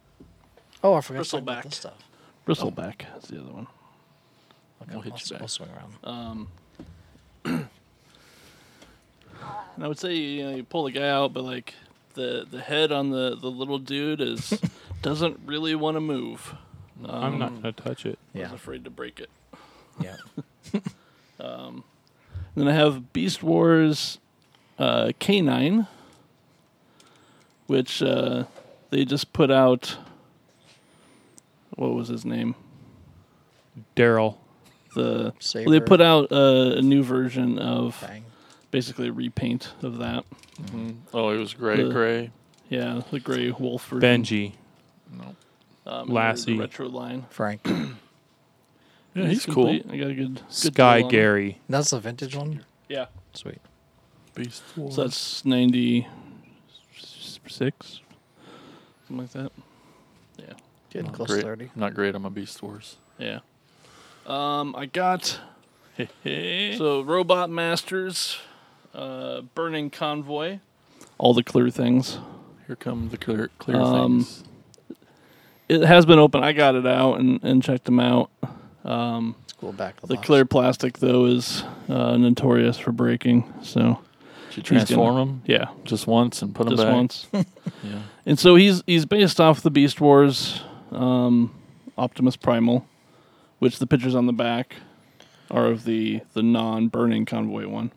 Oh, 0.83 0.95
I 0.95 1.01
forgot 1.01 1.25
to 1.25 1.31
talk 1.31 1.41
about 1.41 1.59
Bristleback. 1.59 1.65
this 1.65 1.77
stuff. 1.77 1.99
Bristleback 2.47 3.03
is 3.23 3.29
the 3.29 3.41
other 3.41 3.53
one. 3.53 3.67
Okay, 4.83 4.93
We'll 4.93 5.01
hit 5.03 5.13
I'll, 5.13 5.19
you 5.19 5.23
s- 5.23 5.31
back. 5.31 5.41
I'll 5.43 5.49
swing 5.49 5.69
around. 5.71 5.95
Um, 6.05 6.49
and 7.45 7.69
I 9.85 9.89
would 9.89 9.99
say 9.99 10.15
you, 10.15 10.43
know, 10.45 10.57
you 10.57 10.65
pull 10.65 10.85
the 10.85 10.91
guy 10.93 11.09
out, 11.09 11.33
but 11.33 11.45
like 11.45 11.75
the 12.15 12.47
the 12.51 12.61
head 12.61 12.93
on 12.93 13.11
the 13.11 13.37
the 13.37 13.51
little 13.51 13.79
dude 13.79 14.21
is 14.21 14.61
doesn't 15.03 15.41
really 15.47 15.75
want 15.75 15.97
to 15.97 16.01
move. 16.01 16.55
I'm 17.05 17.35
Um, 17.35 17.39
not 17.39 17.55
gonna 17.57 17.73
touch 17.73 18.05
it. 18.05 18.19
I 18.35 18.39
was 18.39 18.49
Yeah, 18.51 18.55
afraid 18.55 18.85
to 18.85 18.91
break 18.91 19.21
it. 19.21 19.31
yeah. 20.01 20.17
Um, 21.41 21.85
then 22.55 22.69
I 22.69 22.73
have 22.73 23.15
Beast 23.15 23.43
Wars 23.43 24.19
uh, 24.79 25.13
K9, 25.19 25.87
which 27.67 28.03
uh, 28.03 28.45
they 28.91 29.07
just 29.07 29.33
put 29.33 29.51
out. 29.51 29.97
What 31.77 31.95
was 31.95 32.09
his 32.09 32.27
name? 32.27 32.55
Daryl. 33.97 34.37
The 34.95 35.33
Saber, 35.39 35.71
well, 35.71 35.81
they 35.81 35.85
put 35.87 36.03
out 36.03 36.31
uh, 36.31 36.75
a 36.77 36.83
new 36.83 37.03
version 37.03 37.59
of 37.59 37.97
bang. 38.07 38.25
Basically 38.71 39.09
a 39.09 39.13
repaint 39.13 39.73
of 39.83 39.99
that. 39.99 40.25
Mhm. 40.63 40.97
Oh, 41.13 41.31
it 41.31 41.39
was 41.39 41.55
gray, 41.55 41.83
The- 41.83 41.91
gray. 41.93 42.31
Yeah, 42.69 43.03
the 43.11 43.19
gray 43.21 43.51
wolf 43.51 43.89
version. 43.89 44.23
Benji. 44.25 44.53
No. 45.13 45.35
um, 45.87 46.09
in 46.09 46.15
Lassie. 46.15 46.53
the 46.55 46.61
retro 46.61 46.89
line. 46.89 47.27
Frank. 47.31 47.67
Yeah, 49.13 49.27
he's 49.27 49.45
cool. 49.45 49.55
complete. 49.67 49.87
I 49.91 49.97
got 49.97 50.11
a 50.11 50.15
good, 50.15 50.35
good 50.37 50.45
Sky 50.53 50.99
deal 50.99 51.07
on 51.07 51.11
him. 51.13 51.19
Gary. 51.19 51.59
That's 51.69 51.91
the 51.91 51.99
vintage 51.99 52.37
one. 52.37 52.65
Yeah, 52.89 53.07
Sweet. 53.35 53.59
Beast 54.37 54.63
Wars. 54.77 54.95
so 54.95 55.03
that's 55.03 55.45
ninety 55.45 56.07
six, 57.49 58.01
something 59.09 59.19
like 59.19 59.33
that. 59.33 59.53
Yeah. 60.39 60.53
Getting 60.91 61.07
Not 61.09 61.15
close 61.17 61.29
great. 61.29 61.41
to 61.41 61.47
thirty. 61.47 61.71
Not 61.75 61.95
great 61.95 62.15
on 62.15 62.23
my 62.23 62.29
Beast 62.29 62.63
Wars. 62.63 62.99
Yeah. 63.19 63.41
Um, 64.27 64.77
I 64.77 64.87
got 64.87 65.41
so 66.25 67.01
Robot 67.03 67.51
Masters, 67.51 68.39
uh, 68.95 69.43
Burning 69.55 69.91
Convoy, 69.91 70.59
all 71.19 71.35
the 71.35 71.43
clear 71.43 71.71
things. 71.71 72.19
Here 72.67 72.77
come 72.77 73.09
the 73.11 73.17
clear, 73.17 73.51
clear 73.59 73.81
Um, 73.81 74.21
things. 74.25 74.45
It 75.69 75.83
has 75.83 76.05
been 76.07 76.19
open. 76.19 76.43
I 76.43 76.53
got 76.53 76.75
it 76.75 76.87
out 76.87 77.21
and, 77.21 77.43
and 77.45 77.63
checked 77.63 77.85
them 77.85 78.01
out. 78.01 78.31
Um, 78.85 79.37
It's 79.45 79.53
cool 79.53 79.73
back 79.73 80.03
of 80.03 80.09
the, 80.09 80.17
the 80.17 80.21
clear 80.23 80.45
plastic 80.45 80.99
though 80.99 81.27
is 81.27 81.63
uh, 81.89 82.17
notorious 82.17 82.79
for 82.79 82.91
breaking. 82.93 83.45
So 83.63 83.81
Did 83.81 84.69
you 84.71 84.79
he's 84.79 84.85
gonna- 84.85 84.87
transform 84.87 85.15
them 85.17 85.43
yeah, 85.47 85.67
just 85.85 86.07
once 86.07 86.43
and 86.43 86.55
put 86.55 86.65
them 86.67 86.77
just 86.77 86.87
back? 86.87 86.95
once. 86.95 87.27
Yeah. 87.85 88.01
And 88.27 88.39
so 88.39 88.57
he's 88.57 88.83
he's 88.87 89.07
based 89.07 89.41
off 89.41 89.63
the 89.63 89.71
Beast 89.71 90.01
Wars, 90.01 90.61
um, 90.93 91.55
Optimus 91.97 92.37
Primal, 92.37 92.85
which 93.59 93.79
the 93.79 93.87
pictures 93.87 94.15
on 94.15 94.27
the 94.27 94.33
back 94.33 94.77
are 95.51 95.67
of 95.67 95.85
the 95.85 96.21
the 96.35 96.43
non-burning 96.43 97.25
convoy 97.27 97.67
one. 97.69 97.91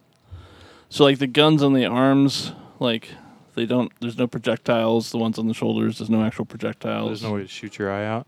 So 0.93 1.05
like 1.05 1.17
the 1.17 1.25
guns 1.25 1.63
on 1.63 1.73
the 1.73 1.87
arms, 1.87 2.51
like 2.79 3.09
they 3.55 3.65
don't. 3.65 3.91
There's 3.99 4.15
no 4.19 4.27
projectiles. 4.27 5.09
The 5.09 5.17
ones 5.17 5.39
on 5.39 5.47
the 5.47 5.53
shoulders, 5.55 5.97
there's 5.97 6.09
no 6.11 6.23
actual 6.23 6.45
projectiles. 6.45 7.07
There's 7.09 7.23
no 7.23 7.33
way 7.33 7.41
to 7.41 7.47
shoot 7.47 7.79
your 7.79 7.91
eye 7.91 8.05
out. 8.05 8.27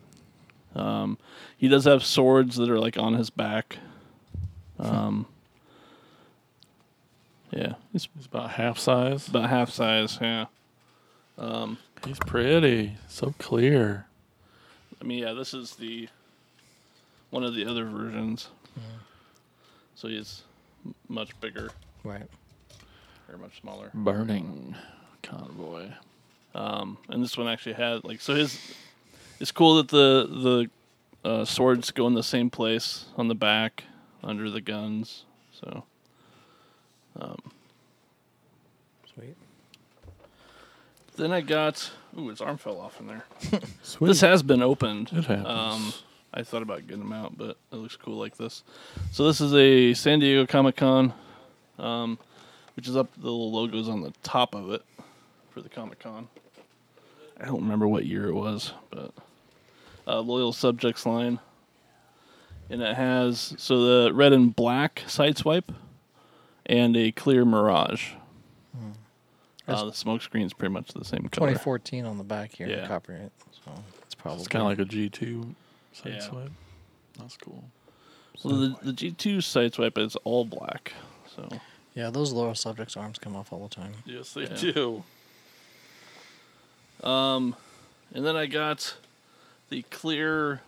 Um, 0.73 1.19
he 1.55 1.67
does 1.67 1.85
have 1.85 2.03
swords 2.03 2.55
that 2.55 2.67
are 2.71 2.79
like 2.79 2.97
on 2.97 3.13
his 3.13 3.29
back. 3.29 3.77
Um, 4.79 5.27
yeah, 7.51 7.73
he's 7.93 8.07
He's 8.17 8.25
about 8.25 8.49
half 8.49 8.79
size. 8.79 9.27
about 9.27 9.47
half 9.51 9.69
size. 9.69 10.17
Yeah. 10.19 10.45
Um, 11.37 11.77
He's 12.03 12.17
pretty. 12.17 12.95
So 13.07 13.35
clear. 13.37 14.07
I 14.99 15.03
mean, 15.03 15.19
yeah, 15.19 15.33
this 15.33 15.53
is 15.53 15.75
the 15.75 16.09
one 17.29 17.43
of 17.43 17.53
the 17.53 17.63
other 17.67 17.85
versions. 17.85 18.47
So 19.93 20.07
he's 20.07 20.41
m- 20.83 20.95
much 21.07 21.39
bigger 21.39 21.69
Right. 22.03 22.27
Or 23.31 23.37
much 23.37 23.59
smaller. 23.61 23.91
Burning 23.93 24.75
convoy. 25.23 25.89
Um, 26.53 26.97
and 27.09 27.23
this 27.23 27.37
one 27.37 27.47
actually 27.47 27.73
had 27.73 28.03
like 28.03 28.21
so 28.21 28.35
his. 28.35 28.59
It's 29.39 29.51
cool 29.51 29.75
that 29.77 29.89
the 29.89 30.69
the 31.23 31.29
uh, 31.29 31.45
swords 31.45 31.91
go 31.91 32.07
in 32.07 32.13
the 32.13 32.23
same 32.23 32.49
place 32.49 33.05
on 33.17 33.27
the 33.27 33.35
back 33.35 33.83
under 34.23 34.49
the 34.49 34.61
guns. 34.61 35.25
So 35.51 35.83
um, 37.19 37.39
Sweet. 39.13 39.35
then 41.17 41.31
I 41.31 41.41
got 41.41 41.91
ooh 42.17 42.29
his 42.29 42.41
arm 42.41 42.57
fell 42.57 42.79
off 42.79 42.99
in 42.99 43.07
there. 43.07 43.25
Sweet. 43.83 44.07
This 44.07 44.21
has 44.21 44.43
been 44.43 44.61
opened. 44.61 45.09
It 45.11 45.25
happens. 45.25 45.47
Um, 45.47 45.93
I 46.33 46.43
thought 46.43 46.61
about 46.61 46.85
getting 46.85 47.03
them 47.03 47.13
out, 47.13 47.37
but 47.37 47.57
it 47.71 47.75
looks 47.75 47.95
cool 47.95 48.17
like 48.17 48.35
this. 48.35 48.63
So 49.11 49.25
this 49.25 49.39
is 49.39 49.53
a 49.53 49.93
San 49.93 50.19
Diego 50.19 50.45
Comic 50.45 50.75
Con, 50.75 51.13
um, 51.79 52.19
which 52.75 52.87
is 52.87 52.95
up. 52.95 53.11
The 53.17 53.23
little 53.23 53.51
logos 53.51 53.89
on 53.89 54.01
the 54.01 54.13
top 54.23 54.53
of 54.55 54.71
it 54.71 54.81
for 55.51 55.61
the 55.61 55.69
Comic 55.69 55.99
Con. 55.99 56.27
I 57.39 57.45
don't 57.45 57.61
remember 57.61 57.87
what 57.87 58.05
year 58.05 58.27
it 58.27 58.33
was, 58.33 58.73
but 58.89 59.11
uh, 60.07 60.19
loyal 60.21 60.53
subjects 60.53 61.05
line, 61.05 61.39
and 62.69 62.81
it 62.81 62.95
has 62.95 63.53
so 63.57 64.03
the 64.05 64.13
red 64.13 64.31
and 64.33 64.55
black 64.55 65.03
side 65.07 65.37
swipe, 65.37 65.71
and 66.65 66.95
a 66.95 67.11
clear 67.11 67.43
Mirage. 67.45 68.11
Uh, 69.67 69.85
the 69.85 69.93
smoke 69.93 70.21
screen 70.21 70.45
is 70.45 70.53
pretty 70.53 70.71
much 70.71 70.93
the 70.93 71.03
same 71.03 71.21
color. 71.29 71.47
2014 71.47 72.05
on 72.05 72.19
the 72.19 72.23
back 72.23 72.51
here. 72.53 72.67
Yeah. 72.67 72.85
Copyright. 72.87 73.31
So 73.65 73.71
it's 74.03 74.13
probably 74.13 74.41
It's 74.41 74.47
kind 74.47 74.61
of 74.61 74.67
like 74.67 74.77
a 74.77 74.85
G2 74.85 75.55
side 75.91 76.13
Yeah. 76.13 76.19
swipe. 76.19 76.51
That's 77.17 77.35
cool. 77.37 77.63
So 78.37 78.49
the 78.49 78.75
the 78.83 78.93
G 78.93 79.09
two 79.11 79.41
side 79.41 79.73
swipe 79.73 79.97
is 79.97 80.15
all 80.17 80.45
black. 80.45 80.93
So 81.35 81.49
yeah. 81.95 82.09
Those 82.11 82.31
loyal 82.31 82.53
subjects 82.55 82.95
arms 82.95 83.17
come 83.17 83.35
off 83.35 83.51
all 83.51 83.67
the 83.67 83.73
time. 83.75 83.93
Yes, 84.05 84.33
they 84.33 84.43
Yeah. 84.43 84.55
do. 84.73 85.03
Um, 87.03 87.55
and 88.13 88.25
then 88.25 88.35
I 88.35 88.45
got 88.45 88.95
the 89.69 89.81
clear 89.83 90.61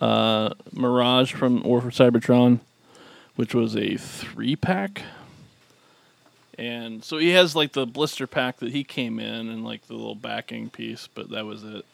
uh, 0.00 0.50
Mirage 0.72 1.32
from 1.32 1.62
War 1.62 1.80
for 1.80 1.90
Cybertron, 1.90 2.60
which 3.36 3.54
was 3.54 3.76
a 3.76 3.96
three 3.96 4.56
pack. 4.56 5.02
And 6.58 7.04
so 7.04 7.18
he 7.18 7.30
has 7.30 7.54
like 7.54 7.72
the 7.72 7.86
blister 7.86 8.26
pack 8.26 8.58
that 8.58 8.72
he 8.72 8.82
came 8.82 9.18
in 9.18 9.48
and 9.48 9.64
like 9.64 9.86
the 9.86 9.94
little 9.94 10.14
backing 10.14 10.70
piece, 10.70 11.06
but 11.14 11.30
that 11.30 11.44
was 11.44 11.62
it. 11.64 11.84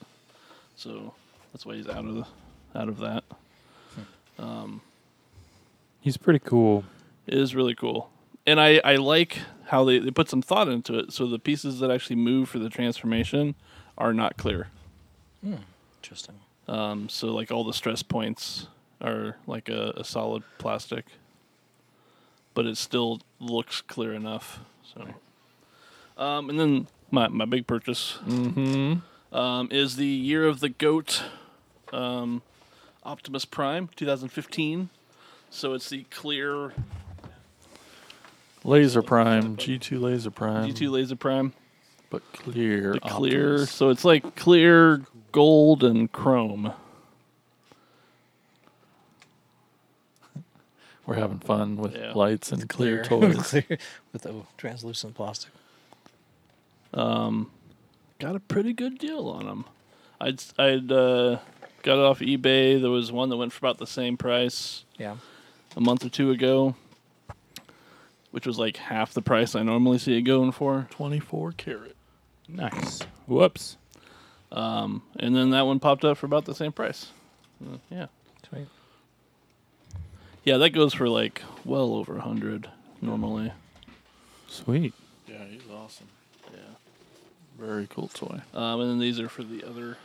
So 0.77 1.14
that's 1.53 1.66
why 1.66 1.75
he's 1.77 1.88
out 1.88 2.05
of 2.05 2.14
the, 2.14 2.27
out 2.75 2.88
of 2.88 2.98
that. 2.98 3.25
Um, 4.38 4.81
He's 6.01 6.16
pretty 6.16 6.40
cool. 6.40 6.85
It 7.26 7.35
is 7.35 7.54
really 7.54 7.74
cool. 7.74 8.11
And 8.46 8.61
I, 8.61 8.80
I 8.85 8.96
like 8.96 9.38
how 9.66 9.85
they, 9.85 9.98
they 9.98 10.11
put 10.11 10.28
some 10.28 10.42
thought 10.42 10.68
into 10.68 10.98
it. 10.98 11.12
So 11.12 11.26
the 11.26 11.38
pieces 11.38 11.78
that 11.80 11.90
actually 11.90 12.16
move 12.16 12.48
for 12.48 12.58
the 12.58 12.68
transformation 12.68 13.54
are 13.96 14.12
not 14.12 14.37
clear. 14.37 14.68
Interesting. 16.02 16.37
Um, 16.68 17.08
so 17.08 17.28
like 17.28 17.50
all 17.50 17.64
the 17.64 17.72
stress 17.72 18.02
points 18.02 18.66
are 19.00 19.37
like 19.46 19.68
a, 19.68 19.92
a 19.96 20.04
solid 20.04 20.42
plastic, 20.58 21.06
but 22.54 22.66
it 22.66 22.76
still 22.76 23.20
looks 23.40 23.80
clear 23.80 24.12
enough. 24.12 24.61
So, 24.94 25.06
um, 26.22 26.50
and 26.50 26.58
then 26.58 26.87
my 27.11 27.28
my 27.28 27.44
big 27.44 27.66
purchase 27.66 28.18
Mm-hmm. 28.26 29.37
um, 29.37 29.68
is 29.70 29.96
the 29.96 30.06
Year 30.06 30.46
of 30.46 30.61
the 30.61 30.68
Goat 30.68 31.24
um, 31.92 32.42
Optimus 33.04 33.44
Prime 33.44 33.88
2015. 33.96 34.88
So 35.50 35.74
it's 35.74 35.88
the 35.90 36.04
clear 36.04 36.72
Laser 38.64 39.03
Prime, 39.03 39.57
G2 39.57 40.01
Laser 40.01 40.31
Prime. 40.31 40.70
G2 40.70 40.90
Laser 40.90 41.16
Prime. 41.16 41.53
But 42.11 42.22
clear. 42.33 42.92
The 42.92 43.01
clear, 43.01 43.53
Optimus. 43.55 43.70
so 43.70 43.88
it's 43.88 44.05
like 44.05 44.37
clear 44.37 45.03
gold 45.33 45.83
and 45.83 46.11
chrome. 46.12 46.72
We're 51.07 51.14
having 51.16 51.40
fun 51.40 51.77
with 51.77 51.94
Yeah. 51.96 52.12
lights 52.14 52.53
and 52.53 52.68
clear, 52.68 53.03
Clear. 53.05 53.33
toys. 53.35 53.48
Clear 53.51 53.79
with 54.12 54.22
the 54.22 54.42
translucent 54.57 55.14
plastic. 55.14 55.51
Um, 56.94 57.51
got 58.18 58.37
a 58.37 58.40
pretty 58.40 58.72
good 58.72 58.98
deal 58.98 59.29
on 59.29 59.46
them. 59.46 59.64
I'd 60.20 60.42
I'd 60.59 60.92
uh, 60.92 61.38
got 61.83 61.94
it 61.98 62.05
off 62.05 62.20
eBay. 62.20 62.81
There 62.81 62.90
was 62.90 63.11
one 63.11 63.31
that 63.31 63.37
went 63.37 63.53
for 63.53 63.59
about 63.66 63.79
the 63.79 63.87
same 63.87 64.16
price 64.16 64.85
Yeah. 64.98 65.16
a 65.77 65.81
month 65.81 66.05
or 66.05 66.09
two 66.11 66.31
ago. 66.31 66.77
Which 68.32 68.46
was 68.46 68.58
like 68.58 68.76
half 68.76 69.14
the 69.14 69.22
price 69.22 69.54
I 69.54 69.62
normally 69.62 69.98
see 69.98 70.16
it 70.18 70.22
going 70.22 70.50
for. 70.52 70.88
24 70.90 71.52
karat. 71.52 71.96
Nice. 72.48 73.00
Whoops. 73.26 73.76
Um, 74.50 75.02
and 75.18 75.34
then 75.34 75.50
that 75.50 75.66
one 75.66 75.78
popped 75.78 76.04
up 76.04 76.18
for 76.18 76.26
about 76.26 76.44
the 76.44 76.54
same 76.54 76.72
price. 76.72 77.08
Uh, 77.64 77.78
yeah. 77.90 78.06
Sweet. 78.48 78.66
Yeah, 80.44 80.56
that 80.58 80.70
goes 80.70 80.92
for 80.92 81.08
like 81.08 81.42
well 81.64 81.94
over 81.94 82.16
a 82.16 82.20
hundred 82.20 82.68
normally. 83.00 83.52
Sweet. 84.48 84.92
Yeah, 85.28 85.44
he's 85.48 85.62
awesome. 85.72 86.08
Yeah, 86.52 86.58
very 87.58 87.86
cool 87.86 88.08
toy. 88.08 88.40
Um, 88.52 88.80
and 88.80 88.90
then 88.90 88.98
these 88.98 89.20
are 89.20 89.28
for 89.28 89.42
the 89.44 89.64
other 89.64 89.96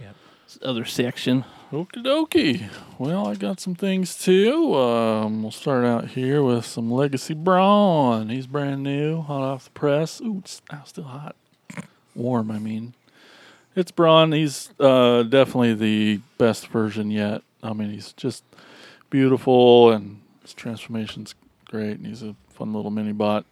Yep. 0.00 0.16
Other 0.62 0.84
section. 0.84 1.44
Okie 1.70 2.04
dokie. 2.04 2.68
Well, 2.98 3.28
I 3.28 3.36
got 3.36 3.60
some 3.60 3.76
things 3.76 4.16
too. 4.16 4.74
Um, 4.74 5.42
we'll 5.42 5.52
start 5.52 5.84
out 5.84 6.08
here 6.08 6.42
with 6.42 6.66
some 6.66 6.90
Legacy 6.90 7.34
Brawn. 7.34 8.28
He's 8.28 8.48
brand 8.48 8.82
new, 8.82 9.22
hot 9.22 9.42
off 9.42 9.64
the 9.64 9.70
press. 9.70 10.20
Ooh, 10.20 10.38
it's 10.38 10.60
oh, 10.72 10.82
still 10.84 11.04
hot. 11.04 11.36
Warm, 12.16 12.50
I 12.50 12.58
mean. 12.58 12.94
It's 13.76 13.92
Brawn. 13.92 14.32
He's 14.32 14.70
uh, 14.80 15.22
definitely 15.22 15.74
the 15.74 16.20
best 16.38 16.66
version 16.66 17.12
yet. 17.12 17.42
I 17.62 17.72
mean, 17.72 17.90
he's 17.90 18.12
just 18.12 18.42
beautiful 19.10 19.92
and 19.92 20.20
his 20.42 20.52
transformation's 20.52 21.36
great. 21.66 21.98
And 21.98 22.06
he's 22.06 22.22
a 22.24 22.34
fun 22.48 22.72
little 22.72 22.90
mini 22.90 23.12
bot. 23.12 23.44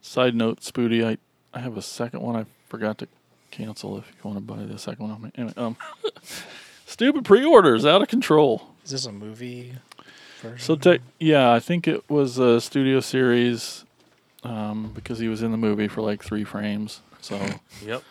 Side 0.00 0.34
note, 0.34 0.60
Spooty, 0.60 1.04
I, 1.06 1.18
I 1.52 1.60
have 1.60 1.76
a 1.76 1.82
second 1.82 2.22
one 2.22 2.36
I 2.36 2.46
forgot 2.68 2.96
to 2.98 3.08
cancel 3.52 3.98
if 3.98 4.08
you 4.08 4.28
want 4.28 4.36
to 4.36 4.40
buy 4.42 4.64
the 4.64 4.78
second 4.78 5.08
one. 5.08 5.32
Anyway, 5.36 5.52
um, 5.56 5.76
stupid 6.86 7.24
pre-orders 7.24 7.86
out 7.86 8.02
of 8.02 8.08
control. 8.08 8.66
Is 8.84 8.90
this 8.90 9.06
a 9.06 9.12
movie 9.12 9.74
version? 10.40 10.58
So, 10.58 10.74
te- 10.74 10.98
yeah, 11.20 11.52
I 11.52 11.60
think 11.60 11.86
it 11.86 12.08
was 12.10 12.38
a 12.38 12.60
studio 12.60 12.98
series 13.00 13.84
um, 14.42 14.90
because 14.94 15.20
he 15.20 15.28
was 15.28 15.42
in 15.42 15.52
the 15.52 15.56
movie 15.56 15.86
for 15.86 16.00
like 16.02 16.24
three 16.24 16.42
frames. 16.44 17.00
So, 17.20 17.38
Yep. 17.86 18.02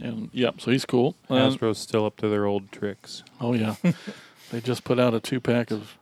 and 0.00 0.30
yep, 0.32 0.60
so 0.60 0.70
he's 0.70 0.84
cool. 0.84 1.14
And- 1.28 1.38
Hasbro's 1.54 1.78
still 1.78 2.04
up 2.06 2.16
to 2.18 2.28
their 2.28 2.46
old 2.46 2.70
tricks. 2.72 3.22
oh 3.40 3.52
yeah, 3.54 3.74
they 4.50 4.60
just 4.60 4.84
put 4.84 4.98
out 4.98 5.14
a 5.14 5.20
two-pack 5.20 5.70
of 5.70 5.96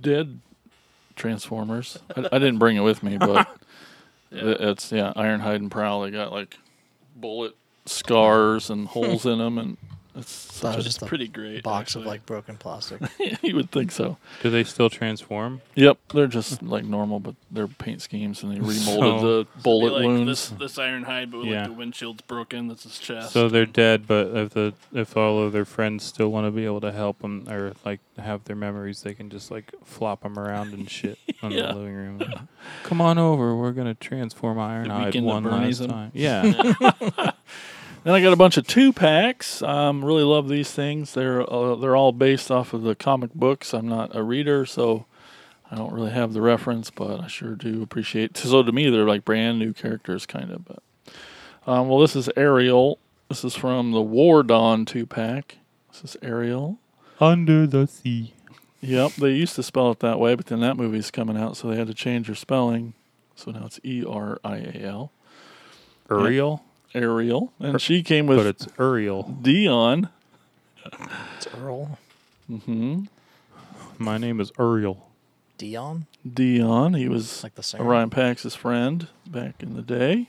dead 0.00 0.40
Transformers. 1.14 1.98
I, 2.16 2.20
I 2.32 2.38
didn't 2.38 2.58
bring 2.58 2.76
it 2.76 2.80
with 2.80 3.02
me, 3.02 3.18
but 3.18 3.46
it- 4.32 4.60
it's 4.60 4.92
yeah, 4.92 5.12
Ironhide 5.16 5.56
and 5.56 5.70
Prowl. 5.70 6.02
They 6.02 6.10
got 6.10 6.32
like 6.32 6.56
bullet 7.16 7.54
scars 7.86 8.70
and 8.70 8.86
holes 8.88 9.26
in 9.26 9.38
them, 9.38 9.58
and 9.58 9.76
it's 10.14 10.30
such 10.30 10.76
was 10.76 10.84
just 10.84 11.00
a 11.02 11.06
pretty 11.06 11.26
great 11.28 11.62
box 11.62 11.94
of 11.96 12.04
like 12.04 12.26
broken 12.26 12.56
plastic. 12.56 13.00
you 13.42 13.54
would 13.56 13.70
think 13.70 13.90
so. 13.90 14.18
Do 14.42 14.50
they 14.50 14.62
still 14.64 14.90
transform? 14.90 15.62
Yep, 15.74 15.98
they're 16.12 16.26
just 16.26 16.62
like 16.62 16.84
normal, 16.84 17.18
but 17.20 17.34
they're 17.50 17.66
paint 17.68 18.02
schemes, 18.02 18.42
and 18.42 18.52
they 18.52 18.58
remolded 18.60 18.84
So- 19.20 19.20
the 19.42 19.46
bullet 19.62 19.92
like 19.94 20.04
wounds. 20.04 20.26
This, 20.50 20.58
this 20.58 20.78
iron 20.78 21.04
hide, 21.04 21.30
but 21.30 21.44
Yeah. 21.44 21.60
like 21.60 21.68
the 21.68 21.72
windshield's 21.74 22.22
broken. 22.22 22.68
That's 22.68 22.82
his 22.82 22.98
chest. 22.98 23.32
So 23.32 23.48
they're 23.48 23.64
dead, 23.66 24.06
but 24.06 24.28
if 24.36 24.50
the 24.50 24.74
if 24.92 25.16
all 25.16 25.42
of 25.42 25.52
their 25.52 25.64
friends 25.64 26.04
still 26.04 26.28
want 26.30 26.46
to 26.46 26.50
be 26.50 26.64
able 26.64 26.80
to 26.82 26.92
help 26.92 27.20
them 27.20 27.46
or 27.48 27.72
like 27.84 28.00
have 28.18 28.44
their 28.44 28.56
memories, 28.56 29.02
they 29.02 29.14
can 29.14 29.30
just 29.30 29.50
like 29.50 29.72
flop 29.84 30.22
them 30.22 30.38
around 30.38 30.74
and 30.74 30.90
shit 30.90 31.18
on 31.42 31.50
Yeah. 31.52 31.68
the 31.68 31.74
living 31.78 31.94
room. 31.94 32.48
Come 32.82 33.00
on 33.00 33.16
over, 33.18 33.56
we're 33.56 33.72
gonna 33.72 33.94
transform 33.94 34.58
Ironhide 34.58 35.06
weekend 35.06 35.26
at 35.26 35.32
one 35.32 35.44
last 35.44 35.78
them. 35.78 35.90
time. 35.90 36.10
Yeah, 36.14 37.30
Then 38.04 38.14
I 38.14 38.20
got 38.20 38.32
a 38.32 38.36
bunch 38.36 38.56
of 38.56 38.66
two 38.66 38.92
packs. 38.92 39.62
Um, 39.62 40.04
really 40.04 40.24
love 40.24 40.48
these 40.48 40.72
things. 40.72 41.14
They're 41.14 41.42
uh, 41.52 41.76
they're 41.76 41.94
all 41.96 42.12
based 42.12 42.50
off 42.50 42.72
of 42.74 42.82
the 42.82 42.94
comic 42.96 43.32
books. 43.34 43.72
I'm 43.72 43.88
not 43.88 44.14
a 44.16 44.22
reader, 44.24 44.66
so 44.66 45.06
I 45.70 45.76
don't 45.76 45.92
really 45.92 46.10
have 46.10 46.32
the 46.32 46.40
reference, 46.42 46.90
but 46.90 47.20
I 47.20 47.28
sure 47.28 47.54
do 47.54 47.82
appreciate. 47.82 48.36
So 48.36 48.62
to 48.62 48.72
me, 48.72 48.90
they're 48.90 49.06
like 49.06 49.24
brand 49.24 49.58
new 49.60 49.72
characters, 49.72 50.26
kind 50.26 50.50
of. 50.50 50.64
But 50.64 50.82
um, 51.66 51.88
well, 51.88 52.00
this 52.00 52.16
is 52.16 52.28
Ariel. 52.36 52.98
This 53.28 53.44
is 53.44 53.54
from 53.54 53.92
the 53.92 54.02
War 54.02 54.42
Dawn 54.42 54.84
two 54.84 55.06
pack. 55.06 55.58
This 55.92 56.02
is 56.02 56.16
Ariel. 56.22 56.78
under 57.20 57.66
the 57.66 57.86
sea. 57.86 58.34
Yep, 58.80 59.12
they 59.12 59.30
used 59.30 59.54
to 59.54 59.62
spell 59.62 59.92
it 59.92 60.00
that 60.00 60.18
way, 60.18 60.34
but 60.34 60.46
then 60.46 60.58
that 60.60 60.76
movie's 60.76 61.12
coming 61.12 61.36
out, 61.36 61.56
so 61.56 61.68
they 61.68 61.76
had 61.76 61.86
to 61.86 61.94
change 61.94 62.26
their 62.26 62.34
spelling. 62.34 62.94
So 63.36 63.52
now 63.52 63.66
it's 63.66 63.78
E 63.84 64.04
R 64.04 64.40
I 64.44 64.56
A 64.56 64.82
L. 64.82 65.12
Uriel, 66.10 66.64
Ariel, 66.94 67.52
and 67.58 67.80
she 67.80 68.02
came 68.02 68.26
with 68.26 68.38
but 68.38 68.46
it's 68.46 68.66
Ariel. 68.78 69.36
Dion. 69.42 70.08
it's 71.36 71.48
Earl 71.56 71.98
Mm-hmm. 72.50 73.04
My 73.98 74.18
name 74.18 74.40
is 74.40 74.52
Ariel. 74.58 75.08
Dion, 75.56 76.06
Dion. 76.28 76.94
He 76.94 77.08
was 77.08 77.42
like 77.42 77.54
the 77.54 77.62
singer. 77.62 77.84
Orion 77.84 78.10
Pax's 78.10 78.54
friend 78.54 79.08
back 79.26 79.62
in 79.62 79.74
the 79.74 79.82
day. 79.82 80.28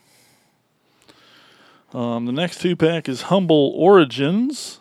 Um, 1.94 2.26
the 2.26 2.32
next 2.32 2.62
two 2.62 2.76
pack 2.76 3.10
is 3.10 3.24
Humble 3.24 3.74
Origins. 3.76 4.80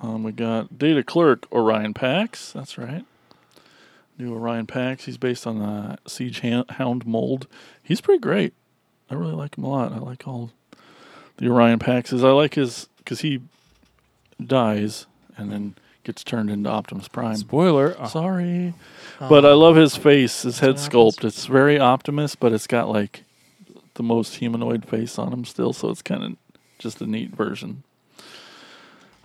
Um, 0.00 0.22
we 0.22 0.32
got 0.32 0.78
Data 0.78 1.02
Clerk 1.02 1.46
Orion 1.52 1.94
Pax. 1.94 2.52
That's 2.52 2.78
right. 2.78 3.04
New 4.18 4.34
Orion 4.34 4.66
Pax. 4.66 5.04
He's 5.04 5.18
based 5.18 5.46
on 5.46 5.58
the 5.58 5.98
Siege 6.08 6.40
Hound 6.40 7.06
mold. 7.06 7.46
He's 7.82 8.00
pretty 8.00 8.20
great. 8.20 8.54
I 9.10 9.14
really 9.14 9.34
like 9.34 9.56
him 9.56 9.64
a 9.64 9.70
lot. 9.70 9.92
I 9.92 9.98
like 9.98 10.26
all 10.26 10.50
the 11.38 11.48
Orion 11.50 11.78
Paxes. 11.78 12.24
I 12.24 12.30
like 12.30 12.54
his 12.54 12.88
because 12.98 13.20
he 13.20 13.40
dies 14.44 15.06
and 15.36 15.50
then 15.50 15.74
gets 16.04 16.22
turned 16.24 16.50
into 16.50 16.70
Optimus 16.70 17.08
Prime. 17.08 17.36
Spoiler. 17.36 17.96
uh, 17.98 18.06
Sorry. 18.06 18.74
Oh, 19.20 19.28
But 19.28 19.44
I 19.44 19.52
love 19.52 19.76
his 19.76 19.96
face, 19.96 20.42
his 20.42 20.60
head 20.60 20.76
what 20.76 20.76
sculpt. 20.78 21.24
It's 21.24 21.46
very 21.46 21.78
Optimus, 21.78 22.34
but 22.34 22.52
it's 22.52 22.66
got 22.66 22.88
like 22.88 23.24
the 23.94 24.02
most 24.02 24.36
humanoid 24.36 24.84
face 24.84 25.18
on 25.18 25.32
him 25.32 25.44
still, 25.44 25.72
so 25.72 25.90
it's 25.90 26.02
kind 26.02 26.22
of 26.22 26.36
just 26.78 27.00
a 27.00 27.06
neat 27.06 27.34
version. 27.34 27.82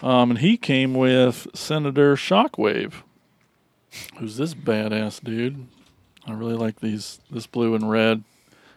Um, 0.01 0.31
and 0.31 0.39
he 0.39 0.57
came 0.57 0.93
with 0.95 1.47
Senator 1.53 2.15
Shockwave, 2.15 2.93
who's 4.17 4.37
this 4.37 4.53
badass 4.53 5.23
dude. 5.23 5.67
I 6.27 6.33
really 6.33 6.55
like 6.55 6.79
these 6.79 7.21
this 7.29 7.47
blue 7.47 7.75
and 7.75 7.89
red. 7.89 8.23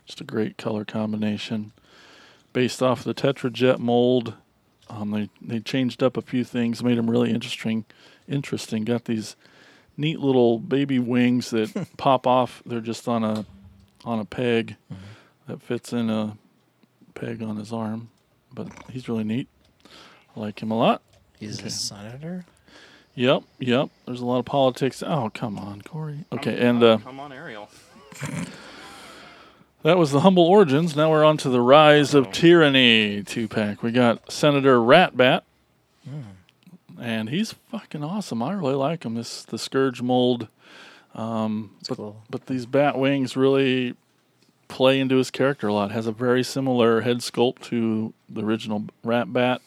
Just 0.05 0.21
a 0.21 0.25
great 0.25 0.57
color 0.59 0.85
combination. 0.85 1.73
Based 2.57 2.83
off 2.83 3.05
the 3.05 3.13
Tetrajet 3.13 3.79
mold. 3.79 4.33
Um, 4.89 5.11
they 5.11 5.29
they 5.43 5.61
changed 5.61 6.03
up 6.03 6.17
a 6.17 6.23
few 6.23 6.43
things, 6.43 6.83
made 6.83 6.97
them 6.97 7.11
really 7.11 7.31
interesting. 7.31 7.85
Interesting. 8.27 8.85
Got 8.85 9.05
these 9.05 9.37
neat 9.99 10.21
little 10.21 10.59
baby 10.59 10.99
wings 10.99 11.51
that 11.51 11.87
pop 11.99 12.27
off. 12.27 12.63
They're 12.65 12.81
just 12.81 13.07
on 13.09 13.23
a 13.25 13.45
on 14.07 14.21
a 14.21 14.25
peg 14.25 14.77
that 15.47 15.61
fits 15.61 15.93
in 15.93 16.09
a 16.09 16.39
peg 17.15 17.43
on 17.43 17.57
his 17.59 17.75
arm. 17.75 18.09
But 18.55 18.69
he's 18.91 19.07
really 19.07 19.25
neat. 19.25 19.49
I 20.35 20.41
like 20.41 20.63
him 20.63 20.71
a 20.71 20.79
lot. 20.79 21.03
He's 21.39 21.59
Okay. 21.59 21.67
a 21.67 21.71
senator. 21.71 22.47
Yep, 23.17 23.43
yep. 23.59 23.91
There's 24.07 24.21
a 24.23 24.25
lot 24.25 24.39
of 24.39 24.47
politics. 24.47 25.03
Oh, 25.03 25.31
come 25.35 25.59
on, 25.59 25.83
Corey. 25.83 26.25
Okay, 26.33 26.59
and 26.59 26.83
uh, 26.83 26.97
come 27.05 27.21
on, 27.21 27.35
Ariel. 27.35 27.69
that 29.87 29.99
was 29.99 30.11
the 30.11 30.21
humble 30.21 30.43
origins. 30.43 30.97
Now 30.97 31.13
we're 31.13 31.25
on 31.25 31.37
to 31.39 31.49
the 31.49 31.61
rise 31.61 32.13
of 32.13 32.33
tyranny 32.33 33.23
two 33.23 33.47
pack. 33.47 33.85
We 33.85 33.93
got 33.93 34.33
Senator 34.33 34.79
Ratbat, 34.79 35.43
and 37.01 37.29
he's 37.29 37.53
fucking 37.71 38.03
awesome. 38.03 38.43
I 38.43 38.53
really 38.53 38.75
like 38.75 39.05
him. 39.05 39.15
This 39.15 39.45
the 39.45 39.59
Scourge 39.59 40.03
mold. 40.03 40.49
Um, 41.15 41.71
but 41.89 41.97
cool. 41.97 42.23
but 42.29 42.47
these 42.47 42.67
bat 42.67 42.99
wings 42.99 43.37
really 43.37 43.95
play 44.67 44.99
into 44.99 45.19
his 45.19 45.31
character 45.31 45.69
a 45.69 45.73
lot. 45.73 45.93
Has 45.93 46.09
a 46.09 46.13
very 46.13 46.43
similar 46.43 47.03
head 47.03 47.19
sculpt 47.19 47.61
to 47.67 48.13
the 48.29 48.43
original 48.43 48.87
Rat 49.05 49.33
Bat, 49.33 49.63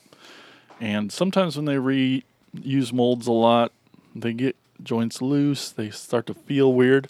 and 0.81 1.13
sometimes 1.13 1.55
when 1.55 1.63
they 1.63 1.75
reuse 1.75 2.91
molds 2.91 3.25
a 3.25 3.31
lot, 3.31 3.71
they 4.13 4.33
get 4.33 4.57
joints 4.83 5.21
loose. 5.21 5.71
They 5.71 5.89
start 5.91 6.27
to 6.27 6.33
feel 6.33 6.73
weird. 6.73 7.07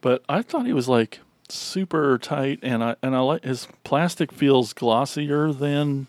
But 0.00 0.22
I 0.28 0.42
thought 0.42 0.66
he 0.66 0.72
was 0.72 0.88
like 0.88 1.18
super 1.52 2.18
tight, 2.18 2.60
and 2.62 2.82
I 2.82 2.96
and 3.02 3.14
I 3.14 3.20
like 3.20 3.44
his 3.44 3.68
plastic 3.84 4.32
feels 4.32 4.72
glossier 4.72 5.52
than 5.52 6.06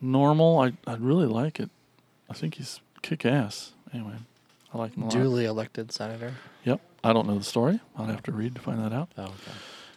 normal. 0.00 0.58
I 0.60 0.72
I 0.86 0.94
really 0.96 1.26
like 1.26 1.60
it. 1.60 1.70
I 2.30 2.34
think 2.34 2.54
he's 2.56 2.80
kick 3.02 3.24
ass. 3.26 3.72
Anyway, 3.92 4.14
I 4.72 4.78
like 4.78 4.94
him 4.94 5.02
a 5.02 5.06
lot. 5.06 5.12
Duly 5.12 5.44
elected 5.44 5.92
senator. 5.92 6.34
Yep. 6.64 6.80
I 7.04 7.12
don't 7.12 7.26
know 7.26 7.36
the 7.38 7.44
story. 7.44 7.80
I'll 7.96 8.06
have 8.06 8.22
to 8.24 8.32
read 8.32 8.54
to 8.54 8.60
find 8.60 8.82
that 8.82 8.92
out. 8.92 9.10
Oh, 9.18 9.24
okay. 9.24 9.34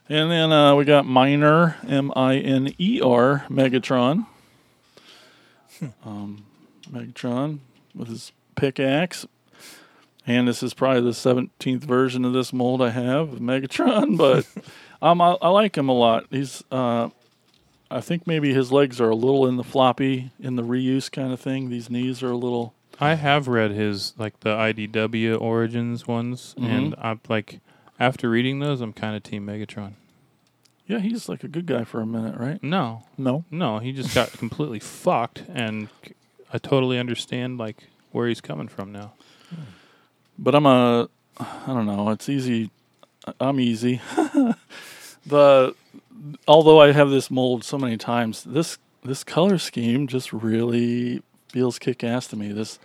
And 0.10 0.30
then 0.32 0.52
uh, 0.52 0.76
we 0.76 0.86
got 0.86 1.06
Miner, 1.06 1.78
M 1.88 2.12
I 2.16 2.38
N 2.38 2.74
E 2.78 3.00
R, 3.02 3.46
Megatron. 3.50 4.28
um, 6.06 6.46
Megatron 6.92 7.60
with 7.96 8.08
his 8.10 8.32
pickaxe. 8.56 9.26
And 10.28 10.48
this 10.48 10.64
is 10.64 10.74
probably 10.74 11.02
the 11.02 11.10
17th 11.12 11.82
version 11.84 12.26
of 12.26 12.34
this 12.34 12.52
mold 12.52 12.82
I 12.82 12.90
have 12.90 13.34
of 13.34 13.40
Megatron, 13.40 14.18
but 14.18 14.48
um, 15.02 15.22
I, 15.22 15.38
I 15.42 15.50
like 15.50 15.78
him 15.78 15.88
a 15.90 15.94
lot. 15.94 16.26
He's, 16.32 16.64
uh, 16.72 17.10
I 17.92 18.02
think 18.02 18.26
maybe 18.26 18.54
his 18.54 18.72
legs 18.72 19.00
are 19.00 19.10
a 19.12 19.16
little 19.16 19.46
in 19.46 19.58
the 19.58 19.64
floppy, 19.64 20.32
in 20.40 20.56
the 20.56 20.64
reuse 20.64 21.12
kind 21.12 21.32
of 21.32 21.40
thing. 21.40 21.70
These 21.70 21.90
knees 21.92 22.24
are 22.24 22.32
a 22.32 22.38
little. 22.38 22.74
I 23.00 23.14
have 23.16 23.48
read 23.48 23.72
his 23.72 24.14
like 24.18 24.40
the 24.40 24.50
IDW 24.56 25.40
Origins 25.40 26.08
ones, 26.08 26.56
Mhm. 26.58 26.66
and 26.70 26.96
I'm 26.98 27.20
like, 27.30 27.60
After 28.00 28.30
reading 28.30 28.60
those, 28.60 28.82
I'm 28.82 28.94
kind 28.94 29.16
of 29.16 29.24
Team 29.24 29.46
Megatron. 29.46 29.94
Yeah, 30.88 31.00
he's 31.00 31.30
like 31.30 31.44
a 31.44 31.48
good 31.48 31.66
guy 31.66 31.84
for 31.84 32.02
a 32.02 32.06
minute, 32.06 32.38
right? 32.40 32.62
No, 32.64 33.04
No. 33.18 33.44
no, 33.52 33.80
he 33.80 33.92
just 33.92 34.14
got 34.16 34.32
completely 34.38 34.80
fucked, 34.80 35.44
and 35.54 35.88
I 36.52 36.58
totally 36.58 36.98
understand 37.00 37.58
like 37.60 37.90
where 38.12 38.28
he's 38.28 38.42
coming 38.42 38.68
from 38.68 38.92
now. 38.92 39.14
But 40.38 40.56
I'm 40.56 40.66
a, 40.66 41.10
I 41.40 41.68
don't 41.68 41.86
know. 41.86 42.10
It's 42.10 42.30
easy. 42.30 42.72
I'm 43.40 43.60
easy. 43.60 44.02
the 45.26 45.76
although 46.48 46.82
I 46.82 46.92
have 46.92 47.10
this 47.10 47.32
mold 47.32 47.64
so 47.64 47.78
many 47.78 47.98
times, 47.98 48.44
this 48.44 48.78
this 49.04 49.24
color 49.24 49.58
scheme 49.58 50.08
just 50.08 50.34
really 50.34 51.22
feels 51.50 51.80
kick 51.80 52.04
ass 52.04 52.28
to 52.28 52.36
me. 52.36 52.52
This 52.52 52.80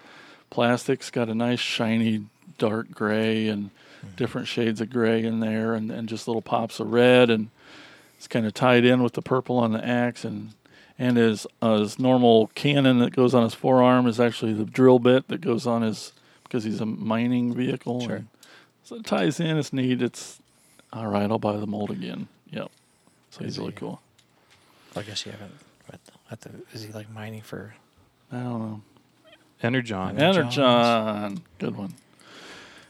plastic's 0.50 1.10
got 1.10 1.28
a 1.28 1.34
nice 1.34 1.60
shiny 1.60 2.26
dark 2.58 2.90
gray 2.92 3.48
and 3.48 3.70
different 4.16 4.48
shades 4.48 4.80
of 4.80 4.90
gray 4.90 5.24
in 5.24 5.40
there, 5.40 5.74
and, 5.74 5.90
and 5.90 6.08
just 6.08 6.26
little 6.26 6.42
pops 6.42 6.80
of 6.80 6.92
red, 6.92 7.30
and 7.30 7.50
it's 8.16 8.28
kind 8.28 8.46
of 8.46 8.54
tied 8.54 8.84
in 8.84 9.02
with 9.02 9.14
the 9.14 9.22
purple 9.22 9.58
on 9.58 9.72
the 9.72 9.84
axe 9.84 10.24
and. 10.24 10.52
And 11.02 11.16
his 11.16 11.46
uh, 11.62 11.78
his 11.78 11.98
normal 11.98 12.48
cannon 12.48 12.98
that 12.98 13.16
goes 13.16 13.32
on 13.32 13.42
his 13.42 13.54
forearm 13.54 14.06
is 14.06 14.20
actually 14.20 14.52
the 14.52 14.66
drill 14.66 14.98
bit 14.98 15.28
that 15.28 15.40
goes 15.40 15.66
on 15.66 15.80
his 15.80 16.12
because 16.50 16.64
he's 16.64 16.80
a 16.80 16.86
mining 16.86 17.54
vehicle. 17.54 18.00
Sure. 18.00 18.16
and 18.16 18.28
So 18.82 18.96
it 18.96 19.06
ties 19.06 19.38
in. 19.38 19.56
It's 19.56 19.72
neat. 19.72 20.02
It's 20.02 20.40
all 20.92 21.06
right. 21.06 21.30
I'll 21.30 21.38
buy 21.38 21.56
the 21.56 21.66
mold 21.66 21.92
again. 21.92 22.26
Yep. 22.50 22.70
So 23.30 23.44
he's 23.44 23.56
really 23.56 23.70
Easy. 23.70 23.78
cool. 23.78 24.02
I 24.96 25.02
guess 25.02 25.24
you 25.24 25.30
haven't. 25.30 25.52
Read 25.90 26.00
the, 26.04 26.12
at 26.32 26.40
the, 26.40 26.50
is 26.74 26.82
he 26.82 26.92
like 26.92 27.08
mining 27.10 27.42
for? 27.42 27.74
I 28.32 28.38
don't 28.40 28.58
know. 28.58 28.82
Energon. 29.62 30.18
Energon. 30.18 31.42
Good 31.58 31.76
one. 31.76 31.94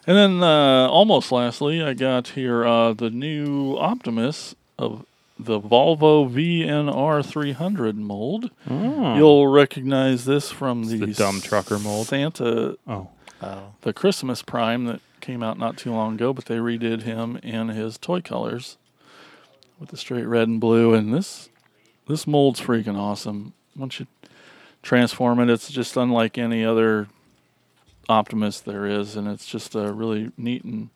And 0.06 0.16
then 0.16 0.42
uh, 0.42 0.88
almost 0.88 1.30
lastly, 1.30 1.82
I 1.82 1.92
got 1.92 2.28
here 2.28 2.64
uh, 2.64 2.94
the 2.94 3.10
new 3.10 3.76
Optimus 3.76 4.54
of 4.78 5.04
the 5.38 5.60
Volvo 5.60 6.30
VNR 6.30 7.24
300 7.24 7.96
mold. 7.96 8.50
Oh. 8.68 9.16
You'll 9.16 9.48
recognize 9.48 10.24
this 10.24 10.50
from 10.50 10.84
the, 10.84 11.06
the 11.06 11.14
dumb 11.14 11.40
trucker 11.40 11.78
mold. 11.78 12.06
Santa 12.06 12.78
oh, 12.86 13.08
Oh, 13.42 13.72
the 13.82 13.92
Christmas 13.92 14.42
Prime 14.42 14.84
that 14.84 15.00
came 15.20 15.42
out 15.42 15.58
not 15.58 15.76
too 15.76 15.92
long 15.92 16.14
ago, 16.14 16.32
but 16.32 16.44
they 16.44 16.56
redid 16.56 17.02
him 17.02 17.38
in 17.42 17.68
his 17.68 17.96
toy 17.96 18.20
colors 18.20 18.76
with 19.78 19.90
the 19.90 19.96
straight 19.96 20.26
red 20.26 20.48
and 20.48 20.60
blue. 20.60 20.92
And 20.92 21.14
this 21.14 21.48
this 22.06 22.26
mold's 22.26 22.60
freaking 22.60 22.98
awesome. 22.98 23.54
Once 23.76 24.00
you 24.00 24.06
transform 24.82 25.40
it, 25.40 25.48
it's 25.48 25.70
just 25.70 25.96
unlike 25.96 26.36
any 26.36 26.64
other 26.64 27.08
Optimus 28.08 28.60
there 28.60 28.86
is, 28.86 29.14
and 29.14 29.28
it's 29.28 29.46
just 29.46 29.76
uh, 29.76 29.92
really 29.92 30.32
neat 30.36 30.64
and 30.64 30.90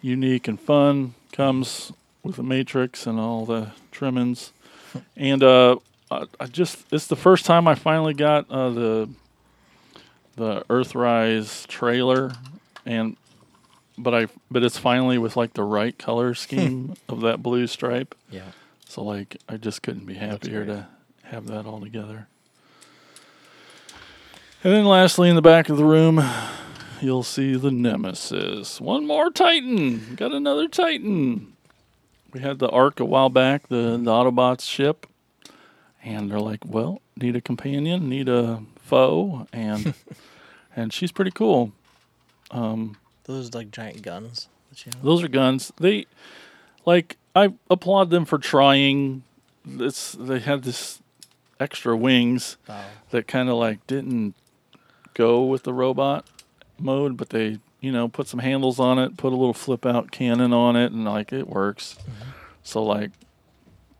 unique 0.00 0.46
and 0.46 0.60
fun. 0.60 1.14
Comes 1.32 1.92
with 2.22 2.38
a 2.38 2.42
matrix 2.42 3.06
and 3.06 3.18
all 3.18 3.44
the 3.44 3.72
trimmings, 3.90 4.52
and 5.16 5.42
uh, 5.42 5.76
I, 6.10 6.26
I 6.38 6.46
just 6.46 6.86
it's 6.92 7.08
the 7.08 7.16
first 7.16 7.44
time 7.44 7.66
I 7.66 7.74
finally 7.74 8.14
got 8.14 8.48
uh, 8.50 8.70
the 8.70 9.08
the 10.38 10.62
Earthrise 10.70 11.66
trailer, 11.66 12.32
and 12.86 13.16
but 13.98 14.14
I 14.14 14.28
but 14.50 14.62
it's 14.62 14.78
finally 14.78 15.18
with 15.18 15.36
like 15.36 15.54
the 15.54 15.64
right 15.64 15.98
color 15.98 16.34
scheme 16.46 16.94
of 17.08 17.20
that 17.22 17.42
blue 17.42 17.66
stripe. 17.66 18.14
yeah. 18.30 18.52
So 18.88 19.02
like 19.02 19.36
I 19.48 19.58
just 19.58 19.82
couldn't 19.82 20.06
be 20.06 20.14
happier 20.14 20.64
to 20.64 20.86
have 21.24 21.46
that 21.48 21.66
all 21.66 21.80
together. 21.80 22.28
And 24.64 24.72
then 24.72 24.86
lastly 24.86 25.28
in 25.28 25.36
the 25.36 25.42
back 25.42 25.68
of 25.68 25.76
the 25.76 25.84
room, 25.84 26.24
you'll 27.00 27.22
see 27.22 27.54
the 27.54 27.70
Nemesis. 27.70 28.80
One 28.80 29.06
more 29.06 29.30
Titan. 29.30 30.14
Got 30.16 30.32
another 30.32 30.68
Titan. 30.68 31.52
We 32.32 32.40
had 32.40 32.58
the 32.58 32.68
Ark 32.70 32.98
a 32.98 33.04
while 33.04 33.28
back, 33.28 33.68
the, 33.68 33.98
the 34.02 34.10
Autobots 34.10 34.62
ship. 34.68 35.06
And 36.02 36.30
they're 36.30 36.40
like, 36.40 36.60
well, 36.64 37.02
need 37.16 37.36
a 37.36 37.40
companion, 37.40 38.08
need 38.08 38.28
a 38.28 38.62
foe, 38.88 39.46
and 39.52 39.94
and 40.76 40.92
she's 40.92 41.12
pretty 41.12 41.30
cool. 41.30 41.72
Um, 42.50 42.96
those 43.24 43.54
like 43.54 43.70
giant 43.70 44.02
guns. 44.02 44.48
That 44.70 44.86
you 44.86 44.92
have? 44.94 45.02
Those 45.02 45.22
are 45.22 45.28
guns. 45.28 45.72
They 45.78 46.06
like 46.86 47.16
I 47.36 47.52
applaud 47.70 48.10
them 48.10 48.24
for 48.24 48.38
trying. 48.38 49.22
This 49.64 50.12
they 50.12 50.38
had 50.38 50.62
this 50.62 51.02
extra 51.60 51.96
wings 51.96 52.56
Oh, 52.68 52.84
that 53.10 53.26
kind 53.26 53.48
of 53.48 53.56
like 53.56 53.86
didn't 53.86 54.34
go 55.14 55.44
with 55.44 55.64
the 55.64 55.74
robot 55.74 56.24
mode, 56.78 57.16
but 57.16 57.30
they 57.30 57.58
you 57.80 57.92
know 57.92 58.08
put 58.08 58.26
some 58.28 58.40
handles 58.40 58.80
on 58.80 58.98
it, 58.98 59.16
put 59.16 59.32
a 59.32 59.36
little 59.36 59.54
flip 59.54 59.84
out 59.84 60.10
cannon 60.10 60.52
on 60.52 60.76
it, 60.76 60.92
and 60.92 61.04
like 61.04 61.32
it 61.32 61.48
works. 61.48 61.98
Mm-hmm. 62.00 62.30
So 62.62 62.82
like 62.82 63.10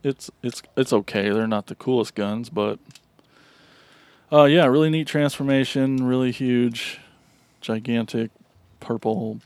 it's 0.03 0.31
it's 0.41 0.63
it's 0.75 0.93
okay. 0.93 1.29
They're 1.29 1.47
not 1.47 1.67
the 1.67 1.75
coolest 1.75 2.15
guns, 2.15 2.49
but 2.49 2.79
uh 4.31 4.43
yeah, 4.45 4.65
really 4.65 4.89
neat 4.89 5.07
transformation, 5.07 6.05
really 6.05 6.31
huge, 6.31 6.99
gigantic 7.61 8.31
purple 8.79 9.39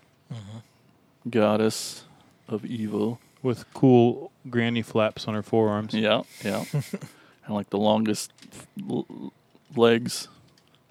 goddess 1.30 2.04
of 2.48 2.66
evil. 2.66 3.20
with 3.42 3.66
cool 3.74 4.32
granny 4.50 4.82
flaps 4.82 5.28
on 5.28 5.34
her 5.34 5.44
forearms. 5.44 5.94
Yeah, 5.94 6.24
yeah. 6.44 6.66
and 6.74 7.56
like 7.56 7.70
the 7.70 7.78
longest 7.78 8.32
l- 8.90 9.32
legs 9.76 10.28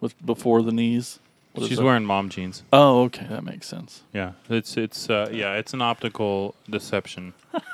with 0.00 0.14
before 0.24 0.62
the 0.62 0.72
knees. 0.72 1.18
What 1.54 1.68
She's 1.68 1.80
wearing 1.82 2.04
mom 2.06 2.30
jeans. 2.30 2.62
Oh, 2.72 3.02
okay, 3.02 3.26
that 3.28 3.44
makes 3.44 3.66
sense. 3.68 4.02
Yeah, 4.14 4.32
it's 4.48 4.78
it's 4.78 5.10
uh, 5.10 5.28
yeah, 5.30 5.52
it's 5.54 5.74
an 5.74 5.82
optical 5.82 6.54
deception. 6.68 7.34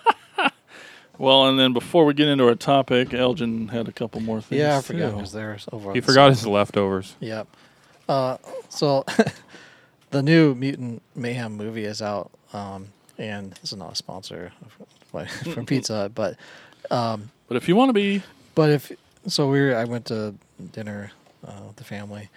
Well, 1.18 1.48
and 1.48 1.58
then 1.58 1.72
before 1.72 2.04
we 2.04 2.14
get 2.14 2.28
into 2.28 2.46
our 2.46 2.54
topic, 2.54 3.12
Elgin 3.12 3.68
had 3.68 3.88
a 3.88 3.92
couple 3.92 4.20
more 4.20 4.40
things. 4.40 4.60
yeah, 4.60 4.78
I 4.78 4.80
forgot 4.80 5.10
too. 5.10 5.16
because 5.16 5.32
there's 5.32 5.66
over. 5.72 5.92
He 5.92 6.00
forgot 6.00 6.28
side. 6.28 6.36
his 6.36 6.46
leftovers. 6.46 7.16
Yep. 7.20 7.48
Uh, 8.08 8.36
so 8.68 9.04
the 10.10 10.22
new 10.22 10.54
Mutant 10.54 11.02
Mayhem 11.14 11.56
movie 11.56 11.84
is 11.84 12.00
out, 12.00 12.30
um, 12.52 12.88
and 13.18 13.52
this 13.54 13.72
is 13.72 13.78
not 13.78 13.92
a 13.92 13.96
sponsor 13.96 14.52
of, 15.12 15.28
from 15.54 15.66
Pizza 15.66 15.94
Hut, 15.94 16.14
but 16.14 16.36
um, 16.90 17.30
But 17.48 17.56
if 17.56 17.68
you 17.68 17.74
want 17.76 17.88
to 17.88 17.92
be, 17.92 18.22
but 18.54 18.70
if 18.70 18.92
so, 19.26 19.50
we 19.50 19.60
were, 19.60 19.76
I 19.76 19.84
went 19.84 20.06
to 20.06 20.34
dinner 20.72 21.10
uh, 21.46 21.60
with 21.66 21.76
the 21.76 21.84
family 21.84 22.30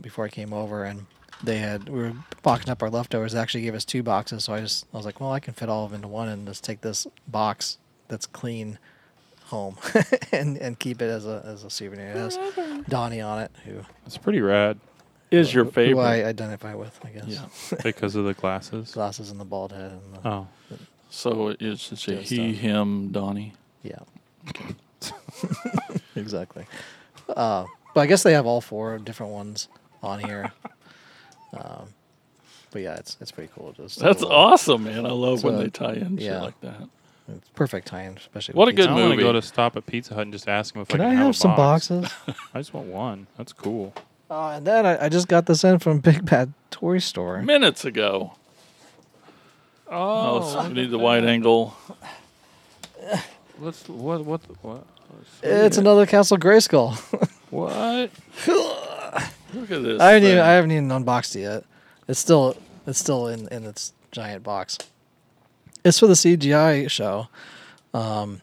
before 0.00 0.24
I 0.26 0.28
came 0.28 0.52
over, 0.52 0.84
and 0.84 1.06
they 1.42 1.58
had 1.58 1.88
we 1.88 2.00
were 2.02 2.12
boxing 2.42 2.70
up 2.70 2.82
our 2.82 2.90
leftovers. 2.90 3.32
They 3.32 3.40
actually 3.40 3.62
gave 3.62 3.74
us 3.74 3.84
two 3.84 4.02
boxes, 4.02 4.44
so 4.44 4.52
I 4.52 4.60
just 4.60 4.86
I 4.92 4.96
was 4.98 5.06
like, 5.06 5.20
well, 5.20 5.32
I 5.32 5.40
can 5.40 5.54
fit 5.54 5.68
all 5.70 5.86
of 5.86 5.90
them 5.90 5.96
into 5.96 6.08
one, 6.08 6.28
and 6.28 6.46
just 6.46 6.62
take 6.62 6.82
this 6.82 7.06
box 7.26 7.78
that's 8.10 8.26
clean 8.26 8.78
home 9.44 9.76
and 10.32 10.58
and 10.58 10.78
keep 10.78 11.00
it 11.00 11.06
as 11.08 11.24
a 11.26 11.42
as 11.46 11.64
a 11.64 11.70
souvenir. 11.70 12.10
It 12.10 12.16
has 12.16 12.38
Donnie 12.88 13.20
on 13.22 13.38
it, 13.40 13.50
who 13.64 13.80
It's 14.04 14.18
pretty 14.18 14.40
rad 14.42 14.78
is 15.30 15.54
your 15.54 15.64
who 15.64 15.70
favorite. 15.70 16.02
I 16.02 16.24
identify 16.24 16.74
with, 16.74 16.98
I 17.04 17.10
guess. 17.10 17.26
yeah. 17.72 17.78
because 17.84 18.16
of 18.16 18.24
the 18.26 18.34
glasses. 18.34 18.90
Glasses 18.92 19.30
and 19.30 19.38
the 19.40 19.44
bald 19.44 19.72
head. 19.72 19.92
And 19.92 20.14
the, 20.16 20.28
Oh, 20.28 20.48
So 21.08 21.54
it's 21.60 21.88
just 21.88 22.06
a 22.08 22.10
Good 22.16 22.22
he, 22.24 22.52
stuff. 22.52 22.60
him, 22.62 23.08
Donnie. 23.12 23.54
Yeah. 23.82 24.00
exactly. 26.16 26.66
Uh, 27.28 27.64
but 27.94 28.00
I 28.00 28.06
guess 28.06 28.22
they 28.22 28.32
have 28.32 28.46
all 28.46 28.60
four 28.60 28.98
different 28.98 29.32
ones 29.32 29.68
on 30.02 30.20
here. 30.20 30.52
Um, 31.52 31.86
but 32.72 32.82
yeah, 32.82 32.94
it's 32.96 33.16
it's 33.20 33.30
pretty 33.32 33.50
cool. 33.54 33.72
Just 33.72 33.98
a 33.98 34.04
That's 34.04 34.20
little- 34.22 34.36
awesome, 34.36 34.84
man. 34.84 35.06
I 35.06 35.10
love 35.10 35.42
when 35.44 35.54
So, 35.56 35.62
they 35.62 35.70
tie 35.70 35.92
in 35.94 36.16
shit 36.16 36.26
yeah. 36.26 36.40
like 36.42 36.60
that. 36.60 36.88
It's 37.36 37.48
perfect 37.50 37.86
tie-in, 37.88 38.16
especially. 38.16 38.54
What 38.54 38.68
a 38.68 38.72
good 38.72 38.88
I 38.88 38.92
want 38.92 39.04
to 39.04 39.08
movie. 39.10 39.22
go 39.22 39.32
to 39.32 39.42
stop 39.42 39.76
at 39.76 39.86
Pizza 39.86 40.14
Hut 40.14 40.22
and 40.24 40.32
just 40.32 40.48
ask 40.48 40.74
him 40.74 40.82
if 40.82 40.88
Can 40.88 41.00
I 41.00 41.06
I 41.06 41.08
can 41.10 41.16
have 41.18 41.30
a 41.30 41.34
some 41.34 41.56
box. 41.56 41.88
boxes? 41.88 42.12
I 42.54 42.58
just 42.60 42.74
want 42.74 42.86
one. 42.88 43.26
That's 43.36 43.52
cool. 43.52 43.94
uh, 44.30 44.50
and 44.50 44.66
then 44.66 44.86
I, 44.86 45.06
I 45.06 45.08
just 45.08 45.28
got 45.28 45.46
this 45.46 45.64
in 45.64 45.78
from 45.78 45.98
Big 46.00 46.24
Bad 46.24 46.52
Toy 46.70 46.98
Store. 46.98 47.42
Minutes 47.42 47.84
ago. 47.84 48.32
Oh, 49.92 50.48
so 50.52 50.68
we 50.68 50.74
need 50.74 50.90
the 50.90 50.98
wide 50.98 51.24
angle. 51.24 51.74
Let's 53.60 53.88
what 53.88 54.24
what 54.24 54.40
what? 54.62 54.86
It's 55.42 55.76
another 55.78 56.06
Castle 56.06 56.38
Grayskull. 56.38 56.96
What? 57.50 58.10
Look 58.46 59.70
at 59.72 59.82
this. 59.82 60.00
I 60.00 60.12
haven't 60.12 60.28
even 60.28 60.38
I 60.38 60.52
haven't 60.52 60.70
even 60.70 60.88
unboxed 60.92 61.34
it 61.34 61.40
yet. 61.40 61.64
It's 62.06 62.20
still 62.20 62.56
it's 62.86 63.00
still 63.00 63.26
in 63.26 63.48
in 63.48 63.64
its 63.64 63.92
giant 64.12 64.44
box. 64.44 64.78
It's 65.84 65.98
for 65.98 66.06
the 66.06 66.14
CGI 66.14 66.90
show, 66.90 67.28
um, 67.94 68.42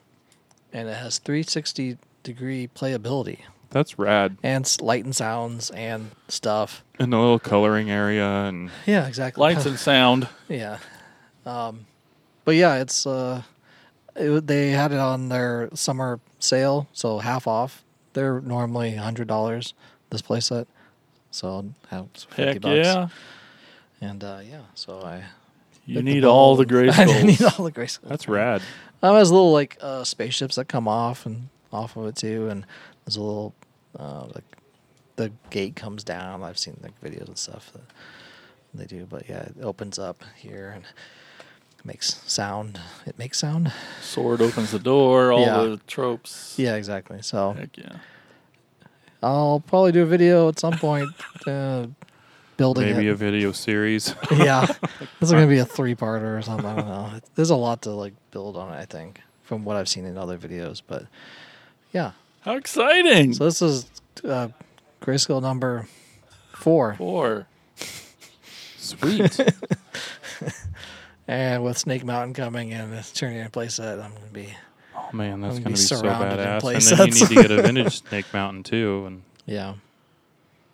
and 0.72 0.88
it 0.88 0.96
has 0.96 1.18
360 1.18 1.98
degree 2.24 2.68
playability 2.74 3.38
That's 3.70 3.98
rad. 3.98 4.36
and 4.42 4.64
s- 4.64 4.80
light 4.80 5.04
and 5.04 5.14
sounds 5.14 5.70
and 5.70 6.10
stuff. 6.28 6.84
And 6.98 7.12
the 7.12 7.16
little 7.18 7.38
coloring 7.38 7.90
area 7.90 8.26
and 8.26 8.70
Yeah, 8.86 9.06
exactly. 9.06 9.40
Lights 9.40 9.66
and 9.66 9.78
sound. 9.78 10.28
yeah, 10.48 10.78
um, 11.46 11.86
but 12.44 12.56
yeah, 12.56 12.76
it's 12.76 13.06
uh, 13.06 13.42
it, 14.16 14.30
wa- 14.30 14.40
they 14.44 14.70
had 14.70 14.92
it 14.92 14.98
on 14.98 15.28
their 15.28 15.68
summer 15.74 16.18
sale, 16.40 16.88
so 16.92 17.18
half 17.18 17.46
off. 17.46 17.84
They're 18.14 18.40
normally 18.40 18.96
hundred 18.96 19.28
dollars 19.28 19.74
this 20.10 20.22
playset, 20.22 20.66
so 21.30 21.66
have 21.90 22.08
fifty 22.14 22.42
Heck 22.42 22.60
bucks. 22.60 22.76
yeah. 22.84 23.08
And 24.00 24.22
uh, 24.24 24.40
yeah, 24.48 24.62
so 24.74 25.00
I 25.02 25.24
You 25.88 26.02
need 26.02 26.24
all 26.24 26.56
the 26.56 26.66
gray 26.72 26.90
I 26.90 27.04
need 27.22 27.42
all 27.42 27.64
the 27.64 27.70
gray 27.70 27.86
skulls. 27.86 28.10
That's 28.10 28.28
rad. 28.28 28.62
Um, 29.02 29.14
there's 29.14 29.30
little 29.30 29.52
like 29.52 29.78
uh, 29.80 30.04
spaceships 30.04 30.56
that 30.56 30.66
come 30.66 30.86
off 30.88 31.24
and 31.26 31.48
off 31.72 31.96
of 31.96 32.06
it 32.06 32.16
too, 32.16 32.48
and 32.48 32.66
there's 33.04 33.16
a 33.16 33.22
little 33.22 33.54
uh, 33.98 34.26
like 34.34 34.44
the 35.16 35.32
gate 35.50 35.76
comes 35.76 36.04
down. 36.04 36.42
I've 36.42 36.58
seen 36.58 36.78
like 36.82 37.00
videos 37.00 37.28
and 37.28 37.38
stuff 37.38 37.72
that 37.72 37.82
they 38.74 38.84
do, 38.86 39.06
but 39.08 39.28
yeah, 39.28 39.42
it 39.42 39.54
opens 39.62 39.98
up 39.98 40.22
here 40.36 40.72
and 40.74 40.84
makes 41.84 42.20
sound. 42.26 42.78
It 43.06 43.18
makes 43.18 43.38
sound. 43.38 43.72
Sword 44.02 44.42
opens 44.42 44.72
the 44.72 44.78
door. 44.78 45.32
All 45.32 45.40
Yeah. 45.40 45.62
the 45.62 45.80
tropes. 45.86 46.54
Yeah, 46.58 46.74
exactly. 46.74 47.22
So 47.22 47.52
Heck 47.52 47.76
yeah. 47.78 47.96
I'll 49.22 49.60
probably 49.66 49.92
do 49.92 50.02
a 50.02 50.06
video 50.06 50.48
at 50.48 50.58
some 50.58 50.74
point 50.78 51.08
uh, 51.46 51.86
building 52.58 52.84
Maybe 52.84 53.08
it. 53.08 53.12
a 53.12 53.14
video 53.14 53.52
series. 53.52 54.14
yeah, 54.30 54.66
this 54.90 55.22
is 55.22 55.32
gonna 55.32 55.46
be 55.46 55.58
a 55.58 55.64
three-parter 55.64 56.38
or 56.38 56.42
something. 56.42 56.66
I 56.66 56.76
don't 56.76 56.86
know. 56.86 57.12
There's 57.34 57.48
a 57.48 57.56
lot 57.56 57.80
to 57.82 57.90
like 57.90 58.12
build 58.30 58.58
on. 58.58 58.70
I 58.70 58.84
think 58.84 59.22
from 59.44 59.64
what 59.64 59.76
I've 59.76 59.88
seen 59.88 60.04
in 60.04 60.18
other 60.18 60.36
videos, 60.36 60.82
but 60.86 61.06
yeah. 61.92 62.12
How 62.42 62.56
exciting! 62.56 63.32
So 63.32 63.44
this 63.44 63.62
is 63.62 63.86
uh, 64.24 64.48
Grayskull 65.00 65.40
number 65.40 65.88
four, 66.54 66.94
Four. 66.96 67.46
Sweet. 68.76 69.38
and 71.26 71.62
with 71.62 71.76
Snake 71.76 72.04
Mountain 72.04 72.34
coming 72.34 72.72
and 72.72 72.94
it's 72.94 73.12
turning 73.12 73.38
in 73.38 73.48
playset, 73.48 74.02
I'm 74.02 74.12
gonna 74.14 74.26
be 74.32 74.48
oh 74.96 75.08
man, 75.12 75.40
that's 75.40 75.56
I'm 75.56 75.62
gonna 75.62 75.64
gonna 75.64 75.64
be 75.64 75.72
be 75.72 75.76
so 75.76 75.96
surrounded 75.96 76.38
badass. 76.38 76.90
And 76.90 76.98
then 76.98 77.08
you 77.08 77.14
need 77.14 77.28
to 77.28 77.34
get 77.34 77.50
a 77.50 77.62
vintage 77.62 78.02
Snake 78.02 78.26
Mountain 78.32 78.62
too. 78.62 79.04
And 79.06 79.22
yeah. 79.46 79.74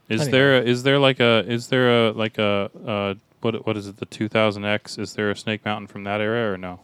Is 0.09 0.21
Anyway. 0.23 0.31
there 0.33 0.59
a, 0.59 0.63
is 0.63 0.83
there 0.83 0.99
like 0.99 1.21
a 1.21 1.45
is 1.47 1.69
there 1.69 2.09
a 2.09 2.13
like 2.13 2.39
a 2.39 2.71
uh 2.87 3.15
what 3.41 3.67
what 3.67 3.77
is 3.77 3.87
it 3.87 3.99
the 3.99 4.07
2000X? 4.07 4.99
Is 4.99 5.15
there 5.15 5.31
a 5.31 5.37
Snake 5.37 5.65
Mountain 5.65 5.87
from 5.89 6.05
that 6.05 6.21
era 6.21 6.53
or 6.53 6.57
no? 6.57 6.81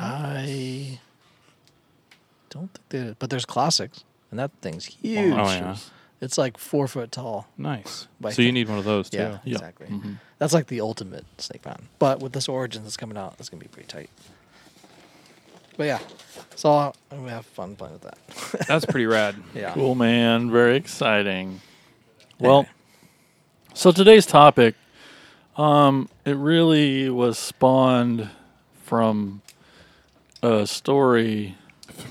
I 0.00 0.98
don't 2.50 2.70
think 2.72 2.88
they, 2.88 3.14
but 3.18 3.30
there's 3.30 3.44
classics, 3.44 4.02
and 4.30 4.38
that 4.40 4.50
thing's 4.60 4.86
huge. 4.86 5.32
Oh 5.32 5.44
yeah, 5.50 5.76
It's 6.20 6.36
like 6.36 6.58
four 6.58 6.88
foot 6.88 7.12
tall. 7.12 7.48
nice. 7.56 8.08
But 8.20 8.30
I 8.30 8.32
So 8.32 8.42
you 8.42 8.52
need 8.52 8.68
one 8.68 8.78
of 8.78 8.84
those 8.84 9.10
too. 9.10 9.18
Yeah, 9.18 9.38
Yeah. 9.44 9.54
exactly. 9.54 9.86
Mhm. 9.86 10.16
That's 10.38 10.52
like 10.52 10.66
the 10.66 10.80
ultimate 10.80 11.24
Snake 11.38 11.64
Mountain. 11.64 11.88
But 11.98 12.20
with 12.20 12.32
this 12.32 12.48
Origins 12.48 12.84
that's 12.84 12.96
coming 12.96 13.16
out, 13.16 13.36
it's 13.38 13.48
gonna 13.48 13.60
be 13.62 13.68
pretty 13.68 13.86
tight. 13.88 14.10
But 15.76 15.84
yeah, 15.84 15.98
so 16.56 16.72
I'm 16.72 16.92
gonna 17.10 17.30
have 17.30 17.46
fun 17.46 17.76
playing 17.76 17.94
with 17.94 18.02
that. 18.02 18.66
That's 18.68 18.84
pretty 18.84 19.06
rad. 19.06 19.36
yeah. 19.54 19.72
Cool, 19.72 19.94
man. 19.94 20.50
Very 20.50 20.76
exciting. 20.76 21.60
Well, 22.38 22.66
so 23.74 23.92
today's 23.92 24.26
topic, 24.26 24.74
um, 25.56 26.08
it 26.24 26.36
really 26.36 27.08
was 27.10 27.38
spawned 27.38 28.28
from 28.84 29.42
a 30.42 30.66
story. 30.66 31.56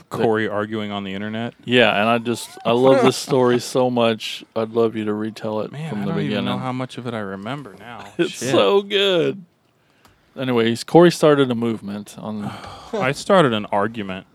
Corey 0.10 0.48
arguing 0.48 0.92
on 0.92 1.04
the 1.04 1.14
internet. 1.14 1.54
Yeah, 1.66 2.00
and 2.00 2.10
I 2.10 2.20
just 2.20 2.50
I 2.64 2.72
love 2.72 3.04
this 3.04 3.16
story 3.18 3.60
so 3.60 3.90
much. 3.90 4.44
I'd 4.56 4.70
love 4.70 4.96
you 4.96 5.06
to 5.06 5.14
retell 5.14 5.62
it 5.62 5.70
from 5.72 5.72
the 5.72 5.78
beginning. 5.78 5.90
Man, 5.90 5.90
from 5.90 6.02
I 6.02 6.06
the 6.06 6.12
don't 6.12 6.32
even 6.32 6.46
know 6.46 6.58
how 6.60 6.72
much 6.72 6.98
of 6.98 7.08
it 7.08 7.14
I 7.16 7.20
remember 7.20 7.76
now. 7.80 8.06
it's 8.20 8.32
Shit. 8.32 8.52
so 8.52 8.82
good. 8.84 9.44
Anyways, 10.40 10.84
Corey 10.84 11.12
started 11.12 11.52
a 11.52 11.56
movement 11.56 12.16
on. 12.18 12.46
I 12.94 13.12
started 13.12 13.54
an 13.54 13.66
argument, 13.68 14.26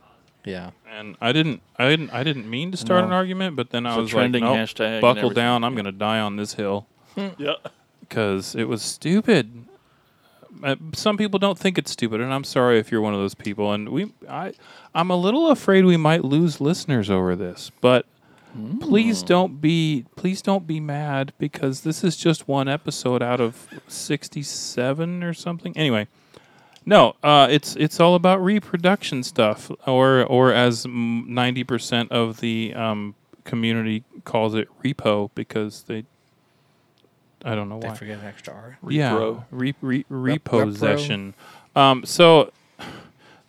Yeah. 0.44 0.70
and 0.90 1.16
I 1.20 1.32
didn't, 1.32 1.62
I 1.78 1.88
didn't, 1.88 2.10
I 2.10 2.22
didn't 2.22 2.48
mean 2.48 2.70
to 2.72 2.76
start 2.76 3.00
No. 3.02 3.06
an 3.06 3.12
argument, 3.12 3.56
but 3.56 3.70
then 3.70 3.86
I 3.86 3.90
It's 3.90 3.98
a 3.98 4.00
was 4.02 4.12
like, 4.12 4.20
trending 4.20 4.44
nope, 4.44 4.56
hashtag 4.56 4.86
and 4.86 5.00
buckle 5.00 5.18
everything. 5.18 5.34
down. 5.34 5.64
I'm 5.64 5.74
gonna 5.74 5.92
die 5.92 6.20
on 6.20 6.36
this 6.36 6.54
hill 6.54 6.86
yeah. 7.16 7.54
because 8.00 8.54
it 8.54 8.64
was 8.68 8.82
stupid. 8.82 9.64
Uh, 10.62 10.76
Some 10.92 11.16
people 11.16 11.38
don't 11.40 11.58
think 11.58 11.78
it's 11.78 11.90
stupid, 11.90 12.20
and 12.20 12.32
I'm 12.32 12.44
sorry 12.44 12.78
if 12.78 12.92
you're 12.92 13.00
one 13.00 13.12
of 13.14 13.18
those 13.20 13.34
people. 13.34 13.72
And 13.72 13.88
we, 13.88 14.12
I, 14.28 14.52
I'm 14.94 15.10
a 15.10 15.16
little 15.16 15.50
afraid 15.50 15.84
we 15.84 15.96
might 15.96 16.24
lose 16.24 16.60
listeners 16.60 17.10
over 17.10 17.34
this, 17.34 17.72
but 17.80 18.06
please 18.80 19.20
Hmm. 19.22 19.26
don't 19.26 19.60
be, 19.60 20.04
please 20.16 20.40
don't 20.42 20.66
be 20.66 20.80
mad 20.80 21.32
because 21.38 21.80
this 21.82 22.04
is 22.04 22.16
just 22.16 22.46
one 22.48 22.68
episode 22.68 23.22
out 23.22 23.40
of 23.40 23.66
67 23.88 25.22
or 25.22 25.34
something. 25.34 25.76
Anyway, 25.76 26.06
no, 26.86 27.16
uh, 27.22 27.48
it's 27.50 27.76
it's 27.76 27.98
all 27.98 28.14
about 28.14 28.42
reproduction 28.44 29.22
stuff, 29.22 29.70
or 29.86 30.22
or 30.24 30.52
as 30.52 30.86
ninety 30.86 31.64
percent 31.64 32.12
of 32.12 32.40
the 32.40 32.74
um, 32.74 33.14
community 33.44 34.04
calls 34.24 34.54
it, 34.54 34.68
repo, 34.84 35.30
because 35.34 35.84
they. 35.84 36.04
I 37.46 37.54
don't 37.54 37.68
know 37.68 37.78
They 37.80 37.88
why. 37.88 37.94
forget 37.94 38.18
an 38.20 38.24
extra 38.26 38.54
R. 38.54 38.78
Yeah, 38.88 39.12
Repro. 39.12 39.44
re, 39.50 39.74
re, 39.82 40.04
Rep- 40.08 40.48
repossession. 40.52 41.34
Um, 41.76 42.04
so 42.06 42.50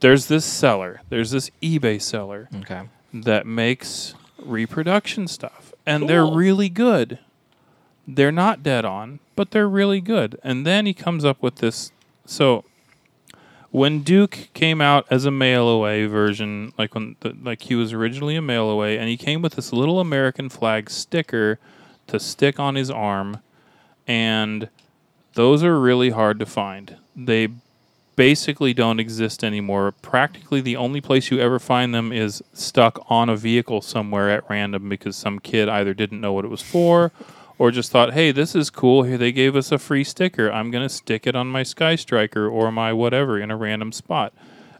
there's 0.01 0.25
this 0.27 0.43
seller, 0.45 1.01
there's 1.09 1.31
this 1.31 1.49
eBay 1.61 2.01
seller 2.01 2.49
Okay. 2.61 2.81
that 3.13 3.45
makes 3.45 4.13
reproduction 4.43 5.27
stuff, 5.27 5.73
and 5.85 6.09
they're 6.09 6.25
really 6.25 6.69
good. 6.69 7.19
They're 8.07 8.31
not 8.31 8.63
dead 8.63 8.85
on, 8.85 9.19
but 9.35 9.51
they're 9.51 9.67
really 9.67 10.01
good. 10.01 10.39
And 10.43 10.65
then 10.65 10.85
he 10.85 10.93
comes 10.93 11.25
up 11.25 11.41
with 11.41 11.55
this. 11.55 11.91
So 12.25 12.63
when 13.71 14.03
Duke 14.03 14.49
came 14.53 14.79
out 14.79 15.05
as 15.09 15.25
a 15.25 15.31
mail 15.31 15.67
away 15.67 16.05
version, 16.05 16.71
like 16.77 16.93
when 16.93 17.15
the, 17.21 17.35
like 17.41 17.63
he 17.63 17.75
was 17.75 17.93
originally 17.93 18.35
a 18.35 18.41
mail 18.41 18.69
away, 18.69 18.97
and 18.97 19.09
he 19.09 19.17
came 19.17 19.41
with 19.41 19.55
this 19.55 19.73
little 19.73 19.99
American 19.99 20.49
flag 20.49 20.89
sticker 20.89 21.59
to 22.07 22.19
stick 22.19 22.59
on 22.59 22.75
his 22.75 22.91
arm, 22.91 23.39
and 24.07 24.69
those 25.33 25.63
are 25.63 25.79
really 25.79 26.11
hard 26.11 26.39
to 26.39 26.45
find. 26.45 26.97
They 27.15 27.49
basically 28.15 28.73
don't 28.73 28.99
exist 28.99 29.43
anymore. 29.43 29.91
Practically 30.01 30.61
the 30.61 30.75
only 30.75 31.01
place 31.01 31.31
you 31.31 31.39
ever 31.39 31.59
find 31.59 31.93
them 31.93 32.11
is 32.11 32.43
stuck 32.53 33.05
on 33.09 33.29
a 33.29 33.35
vehicle 33.35 33.81
somewhere 33.81 34.29
at 34.29 34.49
random 34.49 34.89
because 34.89 35.15
some 35.15 35.39
kid 35.39 35.69
either 35.69 35.93
didn't 35.93 36.21
know 36.21 36.33
what 36.33 36.45
it 36.45 36.51
was 36.51 36.61
for 36.61 37.11
or 37.57 37.71
just 37.71 37.91
thought, 37.91 38.13
"Hey, 38.13 38.31
this 38.31 38.55
is 38.55 38.69
cool. 38.69 39.03
Here 39.03 39.17
they 39.17 39.31
gave 39.31 39.55
us 39.55 39.71
a 39.71 39.77
free 39.77 40.03
sticker. 40.03 40.51
I'm 40.51 40.71
going 40.71 40.83
to 40.83 40.93
stick 40.93 41.25
it 41.25 41.35
on 41.35 41.47
my 41.47 41.63
Sky 41.63 41.95
Striker 41.95 42.47
or 42.47 42.71
my 42.71 42.91
whatever 42.93 43.39
in 43.39 43.51
a 43.51 43.57
random 43.57 43.91
spot." 43.91 44.33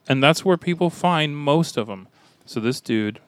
And 0.08 0.22
that's 0.22 0.46
where 0.46 0.58
people 0.58 0.90
find 0.90 1.38
most 1.38 1.78
of 1.78 1.88
them. 1.88 2.08
So 2.46 2.60
this 2.60 2.80
dude 2.80 3.20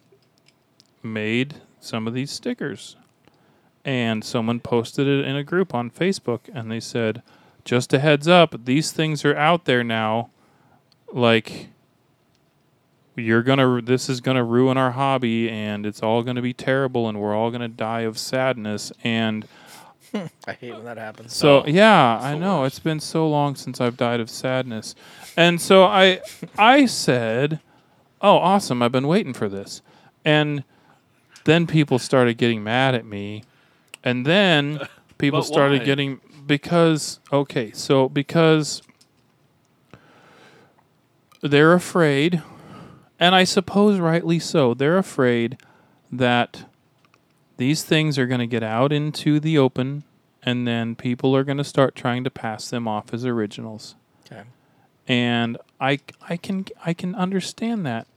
made 1.01 1.55
some 1.79 2.07
of 2.07 2.13
these 2.13 2.31
stickers. 2.31 2.95
And 3.83 4.23
someone 4.23 4.59
posted 4.59 5.07
it 5.07 5.25
in 5.25 5.35
a 5.35 5.43
group 5.43 5.73
on 5.73 5.89
Facebook 5.89 6.41
and 6.53 6.69
they 6.69 6.81
said, 6.81 7.21
just 7.67 7.91
a 7.93 7.99
heads 7.99 8.27
up, 8.29 8.65
these 8.65 8.91
things 8.91 9.25
are 9.25 9.35
out 9.35 9.65
there 9.65 9.83
now. 9.83 10.29
Like, 11.11 11.67
you're 13.15 13.43
gonna, 13.43 13.81
this 13.81 14.09
is 14.09 14.21
gonna 14.21 14.43
ruin 14.43 14.77
our 14.77 14.91
hobby, 14.91 15.49
and 15.49 15.85
it's 15.85 16.01
all 16.01 16.23
gonna 16.23 16.41
be 16.41 16.53
terrible, 16.53 17.09
and 17.09 17.19
we're 17.19 17.35
all 17.35 17.51
gonna 17.51 17.67
die 17.67 18.01
of 18.01 18.17
sadness. 18.17 18.91
And 19.03 19.45
I 20.47 20.53
hate 20.53 20.73
when 20.73 20.85
that 20.85 20.97
happens. 20.97 21.35
so, 21.35 21.63
Oh, 21.63 21.67
yeah, 21.67 22.17
I 22.21 22.37
know 22.37 22.61
worst. 22.61 22.75
it's 22.77 22.83
been 22.83 22.99
so 23.01 23.27
long 23.27 23.55
since 23.55 23.81
I've 23.81 23.97
died 23.97 24.21
of 24.21 24.29
sadness, 24.29 24.95
and 25.35 25.59
so 25.59 25.83
I, 25.83 26.21
I 26.57 26.85
said, 26.85 27.59
"Oh, 28.21 28.37
awesome! 28.37 28.81
I've 28.81 28.93
been 28.93 29.07
waiting 29.07 29.33
for 29.33 29.49
this," 29.49 29.81
and 30.23 30.63
then 31.43 31.67
people 31.67 31.99
started 31.99 32.37
getting 32.37 32.63
mad 32.63 32.95
at 32.95 33.05
me, 33.05 33.43
and 34.05 34.25
then 34.25 34.79
people 35.17 35.41
started 35.41 35.83
getting 35.83 36.21
because 36.47 37.19
okay, 37.31 37.71
so 37.71 38.09
because 38.09 38.81
they're 41.41 41.73
afraid, 41.73 42.41
and 43.19 43.35
I 43.35 43.43
suppose 43.43 43.99
rightly 43.99 44.39
so. 44.39 44.73
They're 44.73 44.97
afraid 44.97 45.57
that 46.11 46.65
these 47.57 47.83
things 47.83 48.17
are 48.17 48.27
going 48.27 48.39
to 48.39 48.47
get 48.47 48.63
out 48.63 48.91
into 48.91 49.39
the 49.39 49.57
open, 49.57 50.03
and 50.43 50.67
then 50.67 50.95
people 50.95 51.35
are 51.35 51.43
going 51.43 51.57
to 51.57 51.63
start 51.63 51.95
trying 51.95 52.23
to 52.23 52.29
pass 52.29 52.69
them 52.69 52.87
off 52.87 53.13
as 53.13 53.25
originals. 53.25 53.95
Okay. 54.25 54.43
And 55.07 55.57
I, 55.79 55.99
I 56.27 56.37
can 56.37 56.65
I 56.85 56.93
can 56.93 57.15
understand 57.15 57.85
that. 57.85 58.07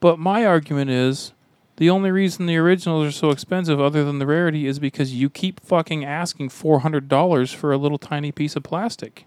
But 0.00 0.18
my 0.18 0.46
argument 0.46 0.90
is 0.90 1.32
the 1.80 1.88
only 1.88 2.10
reason 2.10 2.44
the 2.44 2.58
originals 2.58 3.06
are 3.06 3.10
so 3.10 3.30
expensive 3.30 3.80
other 3.80 4.04
than 4.04 4.18
the 4.18 4.26
rarity 4.26 4.66
is 4.66 4.78
because 4.78 5.14
you 5.14 5.30
keep 5.30 5.60
fucking 5.60 6.04
asking 6.04 6.50
$400 6.50 7.54
for 7.54 7.72
a 7.72 7.78
little 7.78 7.96
tiny 7.96 8.30
piece 8.30 8.54
of 8.54 8.62
plastic. 8.62 9.24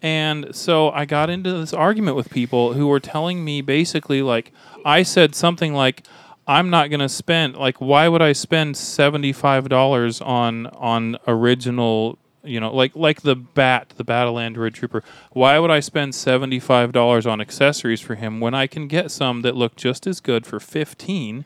And 0.00 0.54
so 0.56 0.90
I 0.90 1.04
got 1.04 1.28
into 1.28 1.52
this 1.52 1.74
argument 1.74 2.16
with 2.16 2.30
people 2.30 2.72
who 2.72 2.86
were 2.86 3.00
telling 3.00 3.44
me 3.44 3.60
basically 3.60 4.22
like 4.22 4.50
I 4.82 5.02
said 5.02 5.34
something 5.34 5.74
like 5.74 6.06
I'm 6.46 6.70
not 6.70 6.88
going 6.88 7.00
to 7.00 7.08
spend 7.08 7.54
like 7.56 7.82
why 7.82 8.08
would 8.08 8.22
I 8.22 8.32
spend 8.32 8.76
$75 8.76 10.26
on 10.26 10.68
on 10.68 11.18
original 11.26 12.16
you 12.44 12.60
know 12.60 12.74
like 12.74 12.96
like 12.96 13.20
the 13.20 13.36
bat 13.36 13.92
the 13.98 14.04
battle 14.04 14.38
android 14.38 14.72
trooper 14.72 15.04
why 15.32 15.58
would 15.58 15.70
I 15.70 15.80
spend 15.80 16.14
$75 16.14 17.30
on 17.30 17.42
accessories 17.42 18.00
for 18.00 18.14
him 18.14 18.40
when 18.40 18.54
I 18.54 18.66
can 18.66 18.88
get 18.88 19.10
some 19.10 19.42
that 19.42 19.54
look 19.54 19.76
just 19.76 20.06
as 20.06 20.20
good 20.20 20.46
for 20.46 20.58
15 20.58 21.44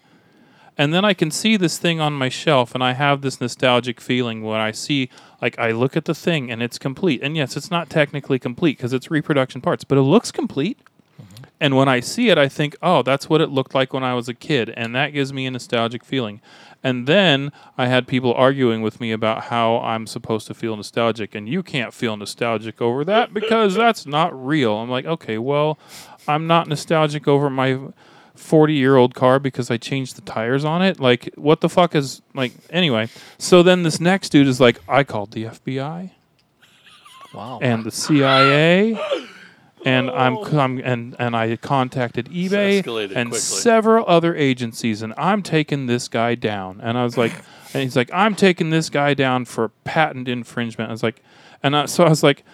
and 0.79 0.95
then 0.95 1.05
I 1.05 1.15
can 1.15 1.31
see 1.31 1.57
this 1.57 1.79
thing 1.79 2.01
on 2.01 2.13
my 2.13 2.29
shelf, 2.29 2.75
and 2.75 2.83
I 2.83 2.93
have 2.93 3.21
this 3.21 3.41
nostalgic 3.41 4.01
feeling 4.01 4.43
when 4.43 4.61
I 4.61 4.71
see 4.71 5.11
Like 5.43 5.59
I 5.59 5.73
look 5.73 5.97
at 5.97 6.05
the 6.05 6.15
thing 6.15 6.51
and 6.51 6.63
it's 6.63 6.79
complete. 6.79 7.21
And 7.23 7.37
yes, 7.37 7.57
it's 7.57 7.71
not 7.71 7.91
technically 7.91 8.39
complete 8.39 8.79
because 8.79 8.93
it's 8.93 9.11
reproduction 9.11 9.61
parts, 9.61 9.83
but 9.83 9.99
it 9.99 10.03
looks 10.03 10.31
complete. 10.31 10.79
Mm-hmm. 11.21 11.45
And 11.61 11.77
when 11.77 11.89
I 11.89 11.99
see 11.99 12.29
it, 12.31 12.39
I 12.39 12.49
think, 12.49 12.77
oh, 12.81 13.03
that's 13.03 13.29
what 13.29 13.41
it 13.41 13.51
looked 13.51 13.75
like 13.75 13.93
when 13.93 14.05
I 14.05 14.15
was 14.15 14.29
a 14.29 14.35
kid. 14.35 14.71
And 14.71 14.95
that 14.95 15.09
gives 15.09 15.33
me 15.33 15.45
a 15.47 15.51
nostalgic 15.51 16.05
feeling. 16.05 16.41
And 16.85 17.07
then 17.09 17.51
I 17.77 17.87
had 17.87 18.07
people 18.07 18.33
arguing 18.35 18.83
with 18.83 19.01
me 19.01 19.11
about 19.11 19.45
how 19.45 19.79
I'm 19.79 20.07
supposed 20.07 20.47
to 20.47 20.55
feel 20.55 20.77
nostalgic. 20.77 21.35
And 21.35 21.49
you 21.49 21.65
can't 21.65 21.93
feel 21.93 22.17
nostalgic 22.17 22.81
over 22.81 23.05
that 23.05 23.35
because 23.35 23.75
that's 23.75 24.07
not 24.07 24.33
real. 24.47 24.77
I'm 24.77 24.91
like, 24.91 25.07
okay, 25.07 25.39
well, 25.39 25.77
I'm 26.29 26.47
not 26.47 26.69
nostalgic 26.69 27.27
over 27.27 27.51
my 27.51 27.81
40 28.35 28.75
year 28.75 28.97
old 28.97 29.15
car 29.15 29.39
because 29.39 29.71
I 29.71 29.77
changed 29.77 30.17
the 30.17 30.23
tires 30.23 30.65
on 30.65 30.83
it. 30.83 30.99
Like, 31.01 31.31
what 31.37 31.61
the 31.61 31.69
fuck 31.69 31.95
is, 31.95 32.23
like, 32.35 32.53
anyway. 32.71 33.09
So 33.39 33.63
then 33.63 33.83
this 33.83 34.01
next 34.01 34.31
dude 34.31 34.47
is 34.47 34.61
like, 34.61 34.81
I 34.89 35.05
called 35.05 35.33
the 35.33 35.45
FBI 35.45 36.11
Wow. 37.35 37.59
and 37.63 37.85
the 37.85 37.91
CIA, 37.91 38.99
and 39.87 40.11
I'm, 40.11 40.37
oh. 40.37 40.59
I'm 40.59 40.79
and 40.79 41.17
and 41.19 41.35
I 41.35 41.57
contacted 41.57 42.27
eBay 42.27 42.79
and 43.15 43.31
quickly. 43.31 43.39
several 43.39 44.05
other 44.07 44.35
agencies, 44.35 45.01
and 45.03 45.15
I'm 45.17 45.43
taking 45.43 45.87
this 45.87 46.09
guy 46.09 46.35
down. 46.35 46.81
And 46.83 46.99
I 46.99 47.05
was 47.05 47.17
like, 47.17 47.33
and 47.75 47.83
he's 47.83 47.97
like, 47.97 48.11
I'm 48.13 48.35
taking 48.35 48.71
this 48.71 48.91
guy 48.91 49.15
down 49.15 49.45
for 49.47 49.71
patent 49.85 50.29
infringement. 50.29 50.91
I 50.91 50.93
was 50.93 51.03
like, 51.03 51.23
and 51.63 51.75
I, 51.77 51.87
so 51.87 52.05
I 52.05 52.09
was 52.11 52.23
like, 52.23 52.45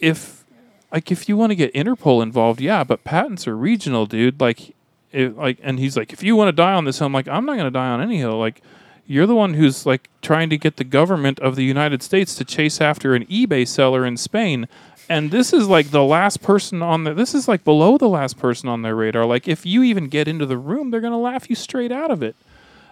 if 0.00 0.44
like 0.92 1.10
if 1.10 1.28
you 1.28 1.36
want 1.36 1.50
to 1.50 1.56
get 1.56 1.72
Interpol 1.74 2.22
involved, 2.22 2.60
yeah, 2.60 2.84
but 2.84 3.04
patents 3.04 3.46
are 3.46 3.56
regional, 3.56 4.06
dude. 4.06 4.40
Like, 4.40 4.74
it, 5.16 5.36
like, 5.36 5.58
and 5.62 5.78
he's 5.78 5.96
like, 5.96 6.12
if 6.12 6.22
you 6.22 6.36
want 6.36 6.48
to 6.48 6.52
die 6.52 6.74
on 6.74 6.84
this 6.84 6.98
hill, 6.98 7.06
I'm 7.06 7.12
like, 7.12 7.28
I'm 7.28 7.46
not 7.46 7.54
going 7.54 7.64
to 7.64 7.70
die 7.70 7.88
on 7.88 8.00
any 8.00 8.18
hill. 8.18 8.38
Like, 8.38 8.62
you're 9.06 9.26
the 9.26 9.34
one 9.34 9.54
who's 9.54 9.86
like 9.86 10.10
trying 10.20 10.50
to 10.50 10.58
get 10.58 10.76
the 10.76 10.84
government 10.84 11.38
of 11.40 11.56
the 11.56 11.64
United 11.64 12.02
States 12.02 12.34
to 12.34 12.44
chase 12.44 12.80
after 12.80 13.14
an 13.14 13.24
eBay 13.26 13.66
seller 13.66 14.04
in 14.04 14.16
Spain. 14.16 14.68
And 15.08 15.30
this 15.30 15.52
is 15.52 15.68
like 15.68 15.90
the 15.90 16.02
last 16.02 16.42
person 16.42 16.82
on 16.82 17.04
the. 17.04 17.14
This 17.14 17.34
is 17.34 17.46
like 17.46 17.62
below 17.62 17.96
the 17.96 18.08
last 18.08 18.38
person 18.38 18.68
on 18.68 18.82
their 18.82 18.96
radar. 18.96 19.24
Like 19.24 19.46
if 19.46 19.64
you 19.64 19.84
even 19.84 20.08
get 20.08 20.26
into 20.26 20.44
the 20.44 20.58
room, 20.58 20.90
they're 20.90 21.00
gonna 21.00 21.20
laugh 21.20 21.48
you 21.48 21.54
straight 21.54 21.92
out 21.92 22.10
of 22.10 22.22
it. 22.24 22.34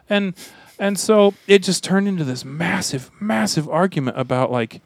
And 0.09 0.35
and 0.79 0.99
so 0.99 1.35
it 1.49 1.65
just 1.65 1.83
turned 1.83 2.07
into 2.07 2.25
this 2.25 2.45
massive, 2.45 3.11
massive 3.21 3.69
argument 3.69 4.19
about 4.19 4.53
like, 4.53 4.81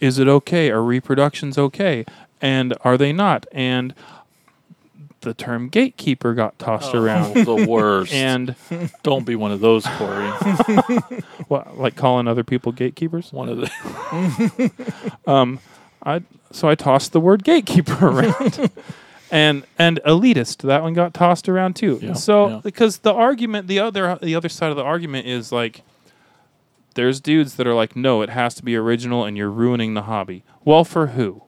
is 0.00 0.18
it 0.18 0.28
okay? 0.28 0.70
Are 0.70 0.82
reproductions 0.82 1.56
okay? 1.56 2.04
And 2.42 2.74
are 2.82 2.98
they 2.98 3.12
not? 3.12 3.46
And 3.52 3.94
the 5.24 5.34
term 5.34 5.68
gatekeeper 5.68 6.34
got 6.34 6.58
tossed 6.58 6.94
around. 6.94 7.36
Oh, 7.36 7.56
the 7.56 7.66
worst. 7.66 8.12
And 8.24 8.54
don't 9.02 9.24
be 9.26 9.34
one 9.34 9.50
of 9.50 9.60
those, 9.60 9.84
Corey. 9.86 10.28
what, 11.48 11.78
like 11.78 11.96
calling 11.96 12.28
other 12.28 12.44
people 12.44 12.72
gatekeepers? 12.72 13.32
One 13.32 13.48
of 13.48 13.58
the 13.58 14.70
Um, 15.26 15.58
I 16.04 16.22
so 16.52 16.68
I 16.68 16.74
tossed 16.74 17.12
the 17.12 17.20
word 17.20 17.42
gatekeeper 17.44 18.06
around. 18.06 18.70
and 19.30 19.64
and 19.78 20.00
elitist, 20.06 20.58
that 20.58 20.82
one 20.82 20.92
got 20.94 21.14
tossed 21.14 21.48
around 21.48 21.74
too. 21.76 21.98
Yeah, 22.00 22.12
so 22.12 22.48
yeah. 22.48 22.60
because 22.62 22.98
the 22.98 23.12
argument 23.12 23.66
the 23.66 23.80
other 23.80 24.18
the 24.22 24.34
other 24.34 24.48
side 24.48 24.70
of 24.70 24.76
the 24.76 24.84
argument 24.84 25.26
is 25.26 25.50
like 25.50 25.82
there's 26.94 27.20
dudes 27.20 27.56
that 27.56 27.66
are 27.66 27.74
like, 27.74 27.96
no, 27.96 28.22
it 28.22 28.30
has 28.30 28.54
to 28.54 28.64
be 28.64 28.76
original 28.76 29.24
and 29.24 29.36
you're 29.36 29.50
ruining 29.50 29.94
the 29.94 30.02
hobby. 30.02 30.44
Well, 30.64 30.84
for 30.84 31.08
who? 31.08 31.42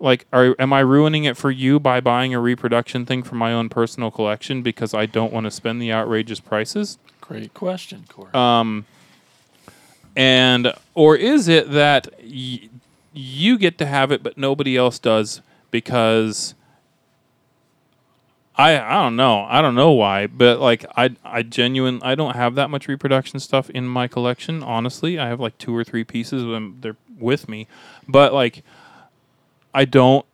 Like, 0.00 0.26
are 0.32 0.56
am 0.58 0.72
I 0.72 0.80
ruining 0.80 1.24
it 1.24 1.36
for 1.36 1.50
you 1.50 1.78
by 1.78 2.00
buying 2.00 2.32
a 2.34 2.40
reproduction 2.40 3.04
thing 3.04 3.22
for 3.22 3.34
my 3.34 3.52
own 3.52 3.68
personal 3.68 4.10
collection 4.10 4.62
because 4.62 4.94
I 4.94 5.04
don't 5.06 5.32
want 5.32 5.44
to 5.44 5.50
spend 5.50 5.80
the 5.80 5.92
outrageous 5.92 6.40
prices? 6.40 6.98
great 7.20 7.54
question, 7.54 8.04
Corey. 8.08 8.32
Um, 8.34 8.86
and 10.16 10.72
or 10.94 11.14
is 11.16 11.46
it 11.46 11.70
that 11.70 12.08
y- 12.22 12.68
you 13.12 13.56
get 13.58 13.78
to 13.78 13.86
have 13.86 14.10
it 14.10 14.22
but 14.22 14.36
nobody 14.36 14.76
else 14.76 14.98
does 14.98 15.40
because 15.70 16.54
I 18.56 18.80
I 18.80 19.02
don't 19.02 19.16
know 19.16 19.46
I 19.48 19.62
don't 19.62 19.74
know 19.74 19.92
why 19.92 20.26
but 20.26 20.58
like 20.60 20.84
I 20.96 21.14
I 21.24 21.42
genuine 21.42 22.00
I 22.02 22.14
don't 22.14 22.34
have 22.34 22.56
that 22.56 22.70
much 22.70 22.88
reproduction 22.88 23.38
stuff 23.38 23.70
in 23.70 23.86
my 23.86 24.08
collection 24.08 24.62
honestly 24.62 25.18
I 25.18 25.28
have 25.28 25.38
like 25.40 25.56
two 25.58 25.74
or 25.76 25.84
three 25.84 26.04
pieces 26.04 26.44
when 26.44 26.80
they're 26.80 26.96
with 27.18 27.48
me 27.48 27.68
but 28.08 28.32
like 28.34 28.64
I 29.72 29.84
don't 29.84 30.26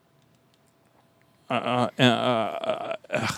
uh, 1.49 1.89
uh, 1.97 2.03
uh, 2.03 2.95
uh, 3.09 3.29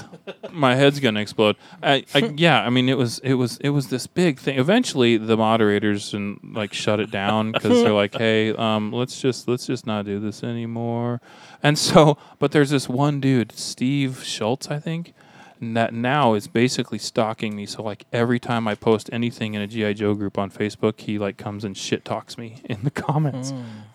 my 0.50 0.74
head's 0.74 0.98
gonna 0.98 1.20
explode. 1.20 1.56
I, 1.82 2.04
I, 2.14 2.18
yeah, 2.36 2.62
I 2.62 2.70
mean, 2.70 2.88
it 2.88 2.96
was, 2.96 3.18
it 3.18 3.34
was, 3.34 3.58
it 3.58 3.70
was 3.70 3.88
this 3.88 4.06
big 4.06 4.38
thing. 4.38 4.58
Eventually, 4.58 5.18
the 5.18 5.36
moderators 5.36 6.14
and 6.14 6.40
like 6.54 6.72
shut 6.72 7.00
it 7.00 7.10
down 7.10 7.52
because 7.52 7.82
they're 7.82 7.92
like, 7.92 8.14
"Hey, 8.18 8.54
um, 8.54 8.92
let's 8.92 9.20
just, 9.20 9.46
let's 9.46 9.66
just 9.66 9.86
not 9.86 10.06
do 10.06 10.18
this 10.20 10.42
anymore." 10.42 11.20
And 11.62 11.78
so, 11.78 12.16
but 12.38 12.52
there's 12.52 12.70
this 12.70 12.88
one 12.88 13.20
dude, 13.20 13.52
Steve 13.52 14.24
Schultz, 14.24 14.68
I 14.68 14.78
think, 14.78 15.12
and 15.60 15.76
that 15.76 15.92
now 15.92 16.32
is 16.32 16.46
basically 16.46 16.98
stalking 16.98 17.54
me. 17.54 17.66
So 17.66 17.82
like 17.82 18.04
every 18.10 18.40
time 18.40 18.66
I 18.66 18.74
post 18.74 19.10
anything 19.12 19.52
in 19.52 19.60
a 19.60 19.66
GI 19.66 19.94
Joe 19.94 20.14
group 20.14 20.38
on 20.38 20.50
Facebook, 20.50 21.00
he 21.00 21.18
like 21.18 21.36
comes 21.36 21.62
and 21.62 21.76
shit 21.76 22.06
talks 22.06 22.38
me 22.38 22.56
in 22.64 22.84
the 22.84 22.90
comments, 22.90 23.52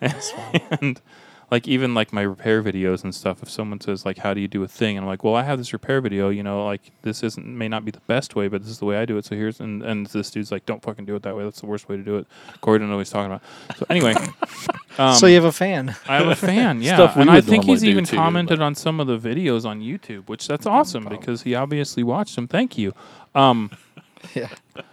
and 0.80 1.00
like 1.50 1.68
even 1.68 1.94
like 1.94 2.12
my 2.12 2.22
repair 2.22 2.62
videos 2.62 3.04
and 3.04 3.14
stuff 3.14 3.42
if 3.42 3.50
someone 3.50 3.80
says 3.80 4.04
like 4.04 4.18
how 4.18 4.34
do 4.34 4.40
you 4.40 4.48
do 4.48 4.62
a 4.62 4.68
thing 4.68 4.96
and 4.96 5.04
i'm 5.04 5.08
like 5.08 5.24
well 5.24 5.34
i 5.34 5.42
have 5.42 5.58
this 5.58 5.72
repair 5.72 6.00
video 6.00 6.28
you 6.28 6.42
know 6.42 6.64
like 6.64 6.80
this 7.02 7.22
isn't 7.22 7.46
may 7.46 7.68
not 7.68 7.84
be 7.84 7.90
the 7.90 8.00
best 8.06 8.34
way 8.34 8.48
but 8.48 8.62
this 8.62 8.70
is 8.70 8.78
the 8.78 8.84
way 8.84 8.96
i 8.96 9.04
do 9.04 9.16
it 9.16 9.24
so 9.24 9.34
here's 9.34 9.60
and, 9.60 9.82
and 9.82 10.06
this 10.08 10.30
dude's 10.30 10.50
like 10.52 10.64
don't 10.66 10.82
fucking 10.82 11.04
do 11.04 11.14
it 11.14 11.22
that 11.22 11.36
way 11.36 11.44
that's 11.44 11.60
the 11.60 11.66
worst 11.66 11.88
way 11.88 11.96
to 11.96 12.02
do 12.02 12.16
it 12.16 12.26
corey 12.60 12.78
don't 12.78 12.88
know 12.88 12.96
what 12.96 13.00
he's 13.00 13.10
talking 13.10 13.32
about 13.32 13.42
so 13.76 13.86
anyway 13.90 14.14
um, 14.98 15.14
so 15.14 15.26
you 15.26 15.34
have 15.34 15.44
a 15.44 15.52
fan. 15.52 15.94
i 16.08 16.16
have 16.16 16.28
a 16.28 16.36
fan 16.36 16.82
yeah 16.82 16.94
Stuff 16.94 17.16
and 17.16 17.30
i 17.30 17.40
think 17.40 17.64
he's 17.64 17.84
even 17.84 18.04
too, 18.04 18.16
commented 18.16 18.58
but- 18.58 18.64
on 18.64 18.74
some 18.74 19.00
of 19.00 19.06
the 19.06 19.18
videos 19.18 19.64
on 19.64 19.80
youtube 19.80 20.28
which 20.28 20.46
that's 20.46 20.66
awesome 20.66 21.04
because 21.04 21.42
he 21.42 21.54
obviously 21.54 22.02
watched 22.02 22.36
them 22.36 22.48
thank 22.48 22.76
you 22.78 22.92
um 23.34 23.70
yeah. 24.34 24.48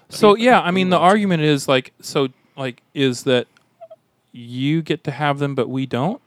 so 0.10 0.36
yeah, 0.36 0.62
I 0.62 0.72
mean 0.72 0.90
the 0.90 0.98
argument 0.98 1.44
is 1.44 1.68
like 1.68 1.94
so 2.02 2.30
like 2.58 2.82
is 2.94 3.24
that 3.24 3.48
you 4.32 4.82
get 4.82 5.04
to 5.06 5.12
have 5.12 5.40
them 5.40 5.56
but 5.56 5.70
we 5.70 5.86
don't? 5.86 6.22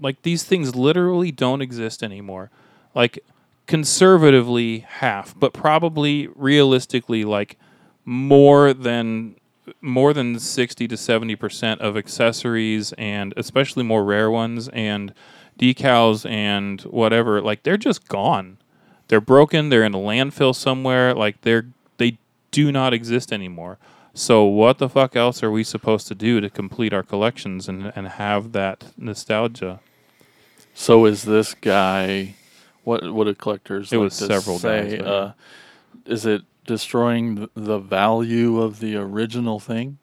Like 0.00 0.22
these 0.22 0.44
things 0.44 0.74
literally 0.74 1.32
don't 1.32 1.62
exist 1.62 2.02
anymore. 2.02 2.50
Like 2.94 3.18
conservatively 3.66 4.80
half, 4.80 5.38
but 5.38 5.52
probably 5.52 6.28
realistically 6.34 7.24
like 7.24 7.56
more 8.04 8.72
than 8.72 9.36
more 9.80 10.12
than 10.12 10.38
60 10.38 10.86
to 10.86 10.94
70% 10.94 11.78
of 11.78 11.96
accessories 11.96 12.92
and 12.92 13.34
especially 13.36 13.82
more 13.82 14.04
rare 14.04 14.30
ones 14.30 14.68
and 14.68 15.12
decals 15.58 16.28
and 16.30 16.82
whatever 16.82 17.40
like 17.40 17.64
they're 17.64 17.76
just 17.76 18.08
gone. 18.08 18.58
They're 19.08 19.20
broken 19.20 19.68
they're 19.68 19.84
in 19.84 19.94
a 19.94 19.98
landfill 19.98 20.54
somewhere 20.54 21.14
like 21.14 21.40
they're 21.40 21.66
they 21.98 22.18
do 22.52 22.70
not 22.70 22.94
exist 22.94 23.32
anymore. 23.32 23.78
So 24.14 24.44
what 24.44 24.78
the 24.78 24.88
fuck 24.88 25.16
else 25.16 25.42
are 25.42 25.50
we 25.50 25.64
supposed 25.64 26.06
to 26.08 26.14
do 26.14 26.40
to 26.40 26.48
complete 26.48 26.94
our 26.94 27.02
collections 27.02 27.68
and, 27.68 27.92
and 27.96 28.08
have 28.08 28.52
that 28.52 28.92
nostalgia 28.96 29.80
So 30.78 31.06
is 31.06 31.24
this 31.24 31.54
guy? 31.54 32.34
What 32.84 33.10
what 33.12 33.24
do 33.24 33.34
collectors? 33.34 33.92
It 33.92 33.96
like 33.96 34.04
was 34.04 34.14
several 34.14 34.58
say? 34.58 34.98
guys, 34.98 35.06
uh, 35.06 35.32
is 36.04 36.26
it 36.26 36.42
destroying 36.66 37.48
the 37.54 37.78
value 37.78 38.60
of 38.60 38.78
the 38.80 38.94
original 38.96 39.58
thing? 39.58 39.98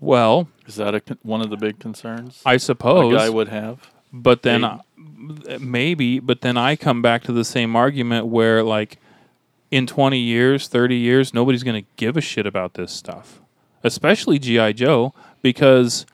well 0.00 0.48
Is 0.66 0.76
that 0.76 0.94
a 0.94 1.02
one 1.22 1.40
of 1.42 1.50
the 1.50 1.56
big 1.56 1.80
concerns 1.80 2.40
I 2.46 2.56
suppose 2.56 3.14
guy 3.14 3.28
would 3.28 3.48
have? 3.48 3.90
But 4.10 4.42
then 4.42 4.62
Maybe. 4.96 5.58
maybe, 5.58 6.18
but 6.18 6.40
then 6.40 6.56
I 6.56 6.74
come 6.74 7.02
back 7.02 7.22
to 7.24 7.32
the 7.32 7.44
same 7.44 7.76
argument 7.76 8.26
where 8.26 8.62
like 8.62 8.98
in 9.70 9.86
20 9.86 10.18
years, 10.18 10.66
30 10.66 10.96
years, 10.96 11.34
nobody's 11.34 11.62
going 11.62 11.84
to 11.84 11.88
give 11.96 12.16
a 12.16 12.22
shit 12.22 12.46
about 12.46 12.72
this 12.74 12.90
stuff. 12.90 13.42
Especially 13.84 14.38
GI 14.38 14.72
Joe 14.72 15.12
because 15.42 16.06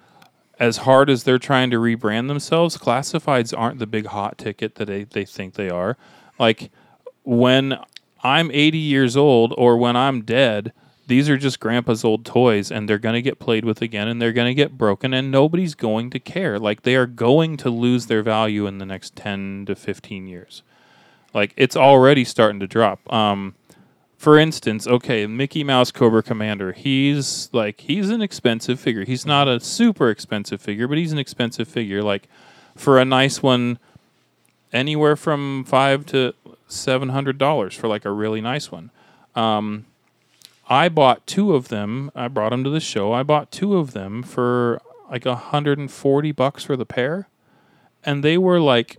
as 0.58 0.78
hard 0.78 1.10
as 1.10 1.24
they're 1.24 1.38
trying 1.38 1.70
to 1.70 1.78
rebrand 1.78 2.28
themselves, 2.28 2.76
classifieds 2.76 3.56
aren't 3.56 3.78
the 3.78 3.86
big 3.86 4.06
hot 4.06 4.38
ticket 4.38 4.76
that 4.76 4.86
they, 4.86 5.04
they 5.04 5.24
think 5.24 5.54
they 5.54 5.68
are. 5.68 5.96
Like 6.38 6.70
when 7.24 7.78
I'm 8.22 8.50
80 8.50 8.78
years 8.78 9.16
old 9.16 9.52
or 9.56 9.76
when 9.76 9.96
I'm 9.96 10.22
dead, 10.22 10.72
these 11.06 11.28
are 11.28 11.36
just 11.36 11.60
grandpa's 11.60 12.04
old 12.04 12.24
toys 12.24 12.70
and 12.70 12.88
they're 12.88 12.98
going 12.98 13.14
to 13.14 13.22
get 13.22 13.38
played 13.38 13.64
with 13.64 13.82
again 13.82 14.08
and 14.08 14.22
they're 14.22 14.32
going 14.32 14.50
to 14.50 14.54
get 14.54 14.78
broken 14.78 15.12
and 15.12 15.30
nobody's 15.30 15.74
going 15.74 16.10
to 16.10 16.18
care. 16.18 16.58
Like 16.58 16.82
they 16.82 16.96
are 16.96 17.06
going 17.06 17.56
to 17.58 17.70
lose 17.70 18.06
their 18.06 18.22
value 18.22 18.66
in 18.66 18.78
the 18.78 18.86
next 18.86 19.14
10 19.16 19.66
to 19.66 19.74
15 19.74 20.26
years. 20.26 20.62
Like 21.34 21.52
it's 21.56 21.76
already 21.76 22.24
starting 22.24 22.60
to 22.60 22.66
drop. 22.66 23.12
Um 23.12 23.54
for 24.24 24.38
instance, 24.38 24.86
okay, 24.86 25.26
Mickey 25.26 25.62
Mouse 25.62 25.90
Cobra 25.90 26.22
Commander, 26.22 26.72
he's 26.72 27.50
like 27.52 27.82
he's 27.82 28.08
an 28.08 28.22
expensive 28.22 28.80
figure. 28.80 29.04
He's 29.04 29.26
not 29.26 29.48
a 29.48 29.60
super 29.60 30.08
expensive 30.08 30.62
figure, 30.62 30.88
but 30.88 30.96
he's 30.96 31.12
an 31.12 31.18
expensive 31.18 31.68
figure 31.68 32.02
like 32.02 32.26
for 32.74 32.98
a 32.98 33.04
nice 33.04 33.42
one 33.42 33.78
anywhere 34.72 35.14
from 35.14 35.62
5 35.64 36.06
to 36.06 36.32
700 36.68 37.36
dollars 37.36 37.74
for 37.74 37.86
like 37.86 38.06
a 38.06 38.10
really 38.10 38.40
nice 38.40 38.72
one. 38.72 38.90
Um 39.34 39.84
I 40.70 40.88
bought 40.88 41.26
two 41.26 41.54
of 41.54 41.68
them. 41.68 42.10
I 42.14 42.28
brought 42.28 42.48
them 42.48 42.64
to 42.64 42.70
the 42.70 42.80
show. 42.80 43.12
I 43.12 43.24
bought 43.24 43.50
two 43.50 43.76
of 43.76 43.92
them 43.92 44.22
for 44.22 44.80
like 45.10 45.26
140 45.26 46.32
bucks 46.32 46.64
for 46.64 46.76
the 46.78 46.86
pair. 46.86 47.28
And 48.02 48.24
they 48.24 48.38
were 48.38 48.58
like 48.58 48.96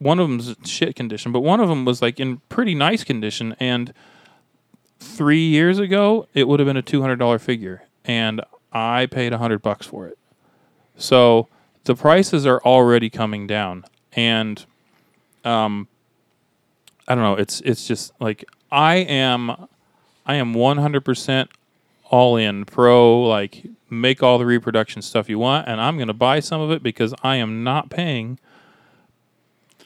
one 0.00 0.18
of 0.18 0.28
them's 0.28 0.56
shit 0.64 0.96
condition, 0.96 1.30
but 1.30 1.40
one 1.40 1.60
of 1.60 1.68
them 1.68 1.84
was 1.84 2.02
like 2.02 2.18
in 2.18 2.38
pretty 2.48 2.74
nice 2.74 3.04
condition 3.04 3.54
and 3.60 3.92
3 4.98 5.38
years 5.38 5.78
ago 5.78 6.26
it 6.34 6.48
would 6.48 6.58
have 6.58 6.66
been 6.66 6.76
a 6.76 6.82
$200 6.82 7.40
figure 7.40 7.82
and 8.04 8.40
I 8.72 9.06
paid 9.06 9.28
a 9.32 9.36
100 9.36 9.60
bucks 9.60 9.86
for 9.86 10.06
it. 10.06 10.18
So 10.96 11.48
the 11.84 11.94
prices 11.94 12.46
are 12.46 12.60
already 12.62 13.10
coming 13.10 13.46
down 13.46 13.84
and 14.14 14.64
um 15.44 15.86
I 17.06 17.14
don't 17.14 17.24
know, 17.24 17.34
it's 17.34 17.60
it's 17.60 17.86
just 17.86 18.12
like 18.20 18.44
I 18.72 18.96
am 18.96 19.68
I 20.24 20.34
am 20.36 20.54
100% 20.54 21.48
all 22.06 22.36
in 22.36 22.64
pro 22.64 23.22
like 23.22 23.66
make 23.90 24.22
all 24.22 24.38
the 24.38 24.46
reproduction 24.46 25.02
stuff 25.02 25.28
you 25.28 25.38
want 25.38 25.68
and 25.68 25.78
I'm 25.80 25.96
going 25.96 26.08
to 26.08 26.14
buy 26.14 26.40
some 26.40 26.60
of 26.60 26.70
it 26.70 26.82
because 26.82 27.12
I 27.22 27.36
am 27.36 27.62
not 27.62 27.90
paying 27.90 28.38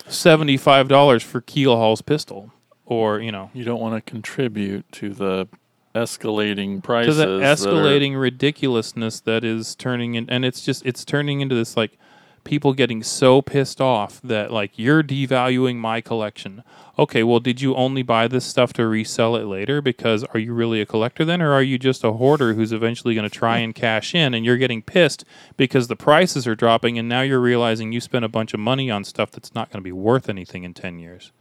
$75 0.09 1.23
for 1.23 1.41
Keel-Haul's 1.41 2.03
pistol 2.03 2.53
or, 2.87 3.21
you 3.21 3.33
know, 3.33 3.51
You 3.55 3.65
don't 3.65 3.81
want 3.81 3.95
to 3.95 4.11
contribute 4.11 4.91
to 4.93 5.11
the 5.11 5.49
escalating 5.95 6.83
prices. 6.83 7.17
to 7.17 7.27
the 7.27 7.39
that 7.39 7.45
are- 7.51 7.55
escalating 7.55 8.19
ridiculousness 8.21 9.21
that 9.21 9.45
is 9.45 9.75
turning 9.77 10.15
in 10.17 10.29
and 10.29 10.45
it's 10.45 10.65
just 10.65 10.85
it's 10.85 11.05
turning 11.05 11.41
into 11.41 11.55
this 11.55 11.77
like 11.77 11.97
people 12.45 12.73
getting 12.75 13.03
so 13.03 13.41
pissed 13.43 13.81
off 13.81 14.21
that 14.23 14.51
like 14.53 14.79
you're 14.79 15.03
devaluing 15.03 15.77
my 15.77 16.01
collection 16.01 16.63
okay 16.99 17.23
well 17.23 17.41
did 17.41 17.61
you 17.61 17.75
only 17.75 18.03
buy 18.03 18.29
this 18.29 18.45
stuff 18.45 18.73
to 18.73 18.87
resell 18.87 19.35
it 19.37 19.45
later 19.45 19.81
because 19.81 20.23
are 20.25 20.39
you 20.39 20.53
really 20.53 20.81
a 20.81 20.87
collector 20.87 21.25
then 21.25 21.41
or 21.43 21.53
are 21.53 21.63
you 21.63 21.79
just 21.79 22.05
a 22.05 22.13
hoarder 22.13 22.55
who's 22.55 22.73
eventually 22.73 23.15
going 23.15 23.29
to 23.29 23.35
try 23.39 23.59
and 23.59 23.75
cash 23.75 24.15
in 24.15 24.35
and 24.35 24.45
you're 24.45 24.57
getting 24.57 24.83
pissed 24.83 25.25
because 25.57 25.89
the 25.89 25.97
prices 25.97 26.47
are 26.47 26.55
dropping 26.55 26.99
and 26.99 27.09
now 27.09 27.23
you're 27.23 27.41
realizing 27.41 27.93
you 27.93 28.01
spent 28.01 28.25
a 28.25 28.29
bunch 28.29 28.55
of 28.55 28.61
money 28.61 28.91
on 28.91 29.03
stuff 29.05 29.31
that's 29.31 29.55
not 29.55 29.71
going 29.71 29.81
to 29.81 29.85
be 29.85 29.93
worth 29.93 30.29
anything 30.29 30.63
in 30.65 30.75
10 30.75 30.99
years 30.99 31.33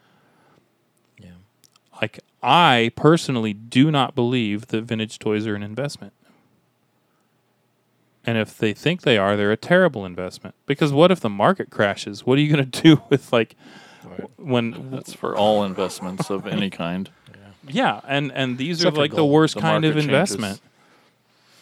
Yeah. 1.20 1.32
like 2.02 2.20
I 2.42 2.92
personally 2.96 3.54
do 3.54 3.92
not 3.92 4.16
believe 4.16 4.68
that 4.68 4.82
vintage 4.82 5.18
toys 5.18 5.48
are 5.48 5.56
an 5.56 5.64
investment. 5.64 6.12
And 8.26 8.38
if 8.38 8.58
they 8.58 8.74
think 8.74 9.02
they 9.02 9.18
are, 9.18 9.36
they're 9.36 9.52
a 9.52 9.58
terrible 9.58 10.06
investment. 10.06 10.56
Because 10.66 10.94
what 10.94 11.12
if 11.12 11.20
the 11.20 11.30
market 11.30 11.70
crashes? 11.70 12.26
What 12.26 12.38
are 12.38 12.42
you 12.42 12.54
going 12.54 12.72
to 12.72 12.82
do 12.82 13.02
with 13.10 13.32
like 13.34 13.56
when 14.38 14.92
That's 14.92 15.14
for 15.14 15.36
all 15.36 15.64
investments 15.64 16.30
of 16.30 16.48
any 16.48 16.70
kind. 16.70 17.10
yeah, 17.68 18.02
and 18.08 18.32
and 18.32 18.58
these 18.58 18.80
Except 18.80 18.98
are 18.98 19.00
like 19.00 19.14
the 19.14 19.26
worst 19.26 19.56
The 19.56 19.62
kind 19.62 19.86
of 19.86 19.96
market 19.96 20.10
changes. 20.10 20.36
investment. 20.36 20.62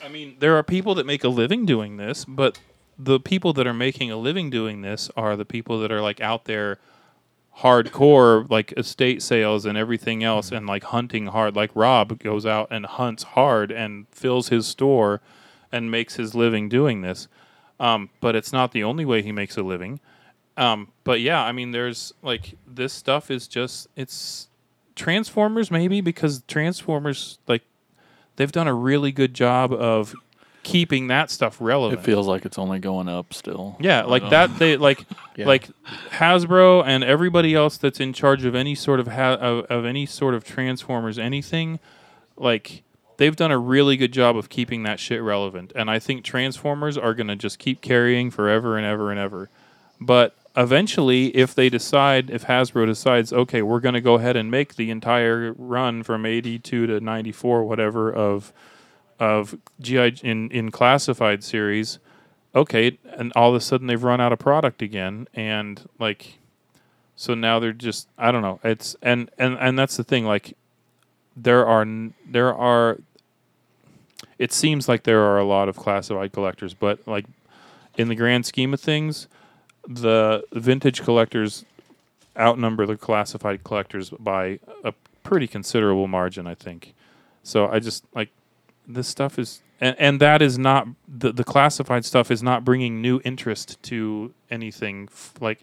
I 0.04 0.10
mean, 0.10 0.36
there 0.40 0.58
are 0.58 0.64
people 0.64 0.96
that 0.96 1.06
make 1.06 1.24
a 1.24 1.30
living 1.30 1.66
doing 1.66 1.98
this, 1.98 2.26
but 2.26 2.60
the 2.98 3.20
people 3.20 3.54
that 3.54 3.68
are 3.68 3.74
making 3.74 4.12
a 4.12 4.18
living 4.18 4.50
doing 4.50 4.82
this 4.82 5.10
are 5.16 5.36
the 5.36 5.46
people 5.46 5.80
that 5.80 5.92
are 5.92 6.02
like 6.02 6.22
out 6.22 6.46
there 6.46 6.80
hardcore 7.60 8.50
like 8.50 8.74
estate 8.78 9.22
sales 9.22 9.66
and 9.66 9.78
everything 9.78 10.24
else 10.24 10.48
mm-hmm. 10.48 10.58
and 10.58 10.68
like 10.68 10.84
hunting 10.86 11.28
hard 11.28 11.56
like 11.56 11.70
Rob 11.76 12.18
goes 12.20 12.46
out 12.46 12.68
and 12.72 12.86
hunts 12.86 13.24
hard 13.24 13.72
and 13.72 14.08
fills 14.10 14.50
his 14.50 14.66
store 14.66 15.22
and 15.72 15.90
makes 15.92 16.16
his 16.16 16.36
living 16.36 16.70
doing 16.70 17.02
this. 17.02 17.28
Um, 17.80 18.10
but 18.20 18.36
it's 18.36 18.54
not 18.54 18.72
the 18.74 18.84
only 18.84 19.06
way 19.06 19.22
he 19.22 19.32
makes 19.32 19.58
a 19.58 19.64
living. 19.64 20.00
Um, 20.58 20.90
but 21.04 21.22
yeah, 21.22 21.44
I 21.44 21.52
mean, 21.52 21.72
there's 21.72 22.14
like 22.22 22.54
this 22.68 22.94
stuff 22.94 23.32
is 23.32 23.48
just 23.48 23.88
it's 23.96 24.48
Transformers 24.96 25.72
maybe 25.72 26.02
because 26.02 26.44
Transformers 26.48 27.40
like 27.48 27.64
they've 28.36 28.52
done 28.52 28.68
a 28.68 28.74
really 28.74 29.12
good 29.12 29.34
job 29.34 29.72
of 29.74 30.14
keeping 30.64 31.08
that 31.08 31.32
stuff 31.32 31.58
relevant. 31.60 32.02
It 32.02 32.04
feels 32.04 32.28
like 32.28 32.46
it's 32.46 32.60
only 32.60 32.78
going 32.78 33.10
up 33.10 33.34
still. 33.34 33.78
Yeah, 33.80 34.04
like 34.04 34.30
that. 34.30 34.60
They 34.60 34.78
like 34.78 35.06
Yeah. 35.36 35.48
like 35.48 35.70
Hasbro 36.12 36.84
and 36.86 37.04
everybody 37.04 37.56
else 37.56 37.78
that's 37.78 38.00
in 38.00 38.14
charge 38.14 38.46
of 38.46 38.54
any 38.54 38.76
sort 38.76 39.00
of 39.00 39.08
ha- 39.08 39.36
of, 39.40 39.66
of 39.66 39.86
any 39.86 40.06
sort 40.06 40.36
of 40.36 40.44
Transformers 40.44 41.18
anything. 41.18 41.80
Like 42.38 42.84
they've 43.18 43.36
done 43.36 43.52
a 43.52 43.58
really 43.58 43.98
good 43.98 44.12
job 44.12 44.38
of 44.38 44.50
keeping 44.50 44.84
that 44.84 45.00
shit 45.00 45.22
relevant, 45.22 45.72
and 45.76 45.90
I 45.90 46.00
think 46.00 46.24
Transformers 46.24 46.98
are 46.98 47.14
gonna 47.14 47.36
just 47.36 47.60
keep 47.60 47.82
carrying 47.82 48.32
forever 48.32 48.78
and 48.78 48.86
ever 48.86 49.12
and 49.12 49.20
ever. 49.20 49.50
But 50.00 50.36
eventually, 50.56 51.28
if 51.36 51.54
they 51.54 51.70
decide, 51.70 52.30
if 52.30 52.46
Hasbro 52.46 52.86
decides, 52.86 53.32
okay, 53.32 53.62
we're 53.62 53.80
gonna 53.80 54.02
go 54.02 54.16
ahead 54.16 54.36
and 54.36 54.50
make 54.50 54.76
the 54.76 54.90
entire 54.90 55.54
run 55.58 56.04
from 56.04 56.26
eighty 56.26 56.60
two 56.60 56.88
to 56.88 57.00
ninety 57.00 57.32
four, 57.32 57.64
whatever 57.64 58.12
of 58.12 58.54
of 59.20 59.58
GI 59.80 60.16
in 60.24 60.50
in 60.52 60.72
classified 60.72 61.44
series 61.44 62.00
okay 62.54 62.98
and 63.18 63.32
all 63.36 63.50
of 63.50 63.56
a 63.56 63.62
sudden 63.62 63.88
they've 63.88 64.04
run 64.04 64.20
out 64.20 64.34
of 64.34 64.40
product 64.40 64.82
again 64.82 65.28
and 65.34 65.88
like 66.00 66.40
so 67.16 67.34
now 67.34 67.60
they're 67.60 67.72
just 67.72 68.08
i 68.18 68.32
don't 68.32 68.42
know 68.42 68.60
it's 68.64 68.96
and 69.02 69.30
and 69.38 69.58
and 69.60 69.78
that's 69.80 69.98
the 69.98 70.04
thing 70.04 70.26
like 70.26 70.58
there 71.36 71.66
are 71.66 71.86
there 72.30 72.54
are 72.54 72.98
it 74.38 74.52
seems 74.52 74.90
like 74.90 75.04
there 75.04 75.22
are 75.22 75.38
a 75.38 75.46
lot 75.46 75.70
of 75.70 75.78
classified 75.78 76.32
collectors 76.32 76.74
but 76.74 77.00
like 77.08 77.26
in 77.98 78.08
the 78.08 78.16
grand 78.16 78.46
scheme 78.46 78.74
of 78.74 78.80
things 78.80 79.28
the 79.88 80.44
vintage 80.54 81.02
collectors 81.02 81.66
outnumber 82.40 82.86
the 82.86 82.98
classified 82.98 83.64
collectors 83.64 84.10
by 84.12 84.60
a 84.84 84.94
pretty 85.24 85.48
considerable 85.48 86.08
margin 86.08 86.48
i 86.48 86.56
think. 86.56 86.94
So 87.44 87.68
i 87.68 87.80
just 87.80 88.04
like 88.14 88.30
this 88.88 89.08
stuff 89.08 89.40
is 89.40 89.62
and, 89.80 89.96
and 89.98 90.22
that 90.22 90.42
is 90.42 90.60
not 90.60 90.88
the, 91.08 91.32
the 91.32 91.44
classified 91.44 92.06
stuff 92.06 92.30
is 92.30 92.44
not 92.44 92.64
bringing 92.64 93.02
new 93.02 93.20
interest 93.24 93.82
to 93.84 94.34
anything 94.50 95.10
like 95.40 95.62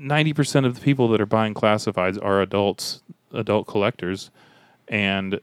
90% 0.00 0.64
of 0.64 0.76
the 0.76 0.80
people 0.80 1.08
that 1.08 1.20
are 1.20 1.26
buying 1.26 1.54
classifieds 1.54 2.22
are 2.24 2.40
adults 2.40 3.02
adult 3.32 3.66
collectors 3.66 4.30
and 4.88 5.40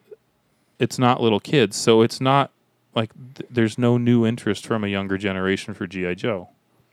it's 0.80 0.98
not 1.00 1.22
little 1.22 1.40
kids 1.40 1.76
so 1.76 2.02
it's 2.02 2.20
not 2.20 2.52
like 2.96 3.12
th- 3.36 3.48
there's 3.52 3.78
no 3.78 3.98
new 3.98 4.26
interest 4.26 4.66
from 4.66 4.84
a 4.84 4.88
younger 4.88 5.18
generation 5.18 5.74
for 5.74 5.86
gi 5.88 6.16
joe 6.16 6.50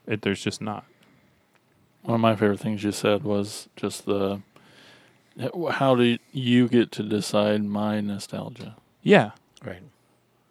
it, 0.07 0.21
there's 0.21 0.43
just 0.43 0.61
not 0.61 0.85
One 2.03 2.15
of 2.15 2.21
my 2.21 2.35
favorite 2.35 2.59
things 2.59 2.83
you 2.83 2.91
said 2.91 3.23
was 3.23 3.67
just 3.75 4.05
the 4.05 4.41
how 5.71 5.95
do 5.95 6.17
you 6.31 6.67
get 6.67 6.91
to 6.93 7.03
decide 7.03 7.63
my 7.63 8.01
nostalgia? 8.01 8.75
yeah 9.01 9.31
Right. 9.65 9.81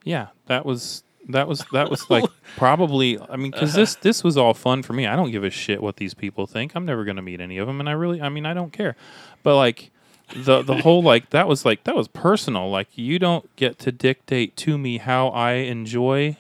Yeah, 0.05 0.29
that 0.47 0.65
was 0.67 1.05
that 1.29 1.47
was 1.47 1.65
that 1.73 1.89
was 1.91 2.09
like 2.11 2.25
probably. 2.57 3.21
I 3.21 3.37
mean, 3.37 3.53
because 3.53 3.75
this 3.75 3.95
this 3.97 4.25
was 4.25 4.37
all 4.37 4.55
fun 4.55 4.83
for 4.83 4.95
me. 4.95 5.07
I 5.07 5.15
don't 5.15 5.31
give 5.31 5.45
a 5.45 5.51
shit 5.51 5.81
what 5.83 5.99
these 5.99 6.15
people 6.15 6.47
think. 6.47 6.73
I'm 6.75 6.85
never 6.85 7.05
gonna 7.05 7.23
meet 7.23 7.41
any 7.41 7.59
of 7.59 7.67
them, 7.69 7.79
and 7.79 7.89
I 7.89 7.93
really, 7.93 8.21
I 8.21 8.29
mean, 8.31 8.45
I 8.47 8.55
don't 8.55 8.73
care. 8.73 8.97
But 9.45 9.55
like 9.57 9.92
the 10.35 10.63
the 10.63 10.79
whole 10.79 11.03
like 11.03 11.31
that 11.31 11.49
was 11.49 11.65
like 11.65 11.85
that 11.85 11.95
was 11.95 12.09
personal. 12.09 12.71
Like 12.71 12.89
you 12.97 13.19
don't 13.19 13.55
get 13.57 13.79
to 13.81 13.93
dictate 13.93 14.57
to 14.59 14.79
me 14.79 14.99
how 14.99 15.29
I 15.29 15.53
enjoy 15.53 16.37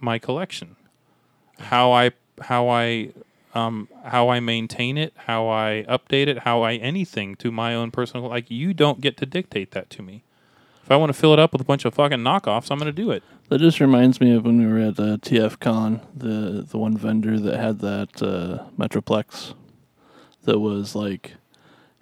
my 0.00 0.18
collection, 0.18 0.76
how 1.58 1.92
I 1.92 2.12
how 2.42 2.68
I 2.68 3.10
um 3.54 3.88
how 4.04 4.28
I 4.28 4.40
maintain 4.40 4.98
it, 4.98 5.12
how 5.16 5.48
I 5.48 5.84
update 5.88 6.26
it, 6.26 6.40
how 6.40 6.62
I 6.62 6.74
anything 6.74 7.36
to 7.36 7.50
my 7.50 7.74
own 7.74 7.90
personal. 7.90 8.28
Like 8.28 8.50
you 8.50 8.74
don't 8.74 9.00
get 9.00 9.16
to 9.18 9.26
dictate 9.26 9.70
that 9.72 9.90
to 9.90 10.02
me. 10.02 10.22
If 10.82 10.90
I 10.90 10.96
want 10.96 11.08
to 11.08 11.18
fill 11.18 11.32
it 11.32 11.38
up 11.38 11.52
with 11.52 11.62
a 11.62 11.64
bunch 11.64 11.86
of 11.86 11.94
fucking 11.94 12.18
knockoffs, 12.18 12.70
I'm 12.70 12.78
going 12.78 12.92
to 12.94 13.02
do 13.02 13.10
it. 13.10 13.22
That 13.48 13.58
just 13.58 13.80
reminds 13.80 14.20
me 14.20 14.34
of 14.34 14.44
when 14.44 14.58
we 14.58 14.66
were 14.66 14.78
at 14.80 15.00
uh, 15.00 15.16
TFCon, 15.16 16.02
the 16.14 16.66
the 16.68 16.76
one 16.76 16.96
vendor 16.96 17.38
that 17.38 17.58
had 17.58 17.78
that 17.80 18.22
uh, 18.22 18.64
Metroplex 18.78 19.54
that 20.42 20.58
was 20.58 20.94
like 20.94 21.34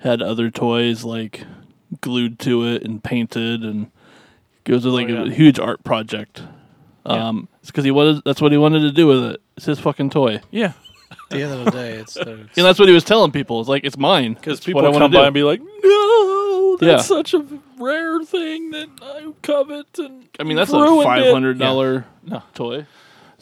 had 0.03 0.21
other 0.23 0.51
toys 0.51 1.05
like 1.05 1.45
glued 2.01 2.39
to 2.41 2.65
it 2.67 2.83
and 2.83 3.03
painted 3.03 3.63
and 3.63 3.91
it 4.65 4.73
was 4.73 4.85
like 4.85 5.09
Oh, 5.11 5.25
a 5.25 5.31
huge 5.31 5.59
art 5.59 5.83
project. 5.85 6.43
Yeah. 7.07 7.29
Um, 7.29 7.49
it's 7.61 7.71
because 7.71 7.85
he 7.85 7.91
wanted 7.91 8.23
that's 8.25 8.41
what 8.41 8.53
he 8.53 8.59
wanted 8.59 8.81
to 8.81 8.93
do 8.93 9.07
with 9.07 9.25
it. 9.25 9.43
It's 9.57 9.67
his 9.67 9.79
fucking 9.81 10.11
toy, 10.11 10.41
Yeah. 10.51 10.73
At 11.11 11.19
the 11.39 11.43
end 11.43 11.53
of 11.53 11.65
the 11.67 11.71
day, 11.71 11.93
it's 11.95 12.15
their, 12.15 12.27
and 12.37 12.49
that's 12.55 12.79
what 12.79 12.89
he 12.89 12.95
was 12.95 13.05
telling 13.05 13.33
people. 13.33 13.61
It's 13.61 13.69
like 13.69 13.85
it's 13.85 13.99
mine 13.99 14.35
Because 14.35 14.61
people 14.61 14.83
come 14.83 14.93
wanna 14.93 15.09
by 15.09 15.21
do. 15.21 15.25
and 15.25 15.35
be 15.35 15.43
like, 15.43 15.61
"No, 15.61 16.77
that's 16.81 16.91
Yeah. 17.11 17.17
such 17.17 17.35
a 17.35 17.45
rare 17.79 18.23
thing 18.25 18.71
that 18.71 18.89
I 19.03 19.31
covet." 19.43 19.99
And 19.99 20.25
I 20.41 20.45
mean, 20.45 20.57
that's 20.57 20.73
a 20.73 20.79
ruined 20.81 21.05
five 21.05 21.23
it." 21.25 21.33
hundred 21.33 21.59
dollar 21.59 22.07
toy. 22.55 22.87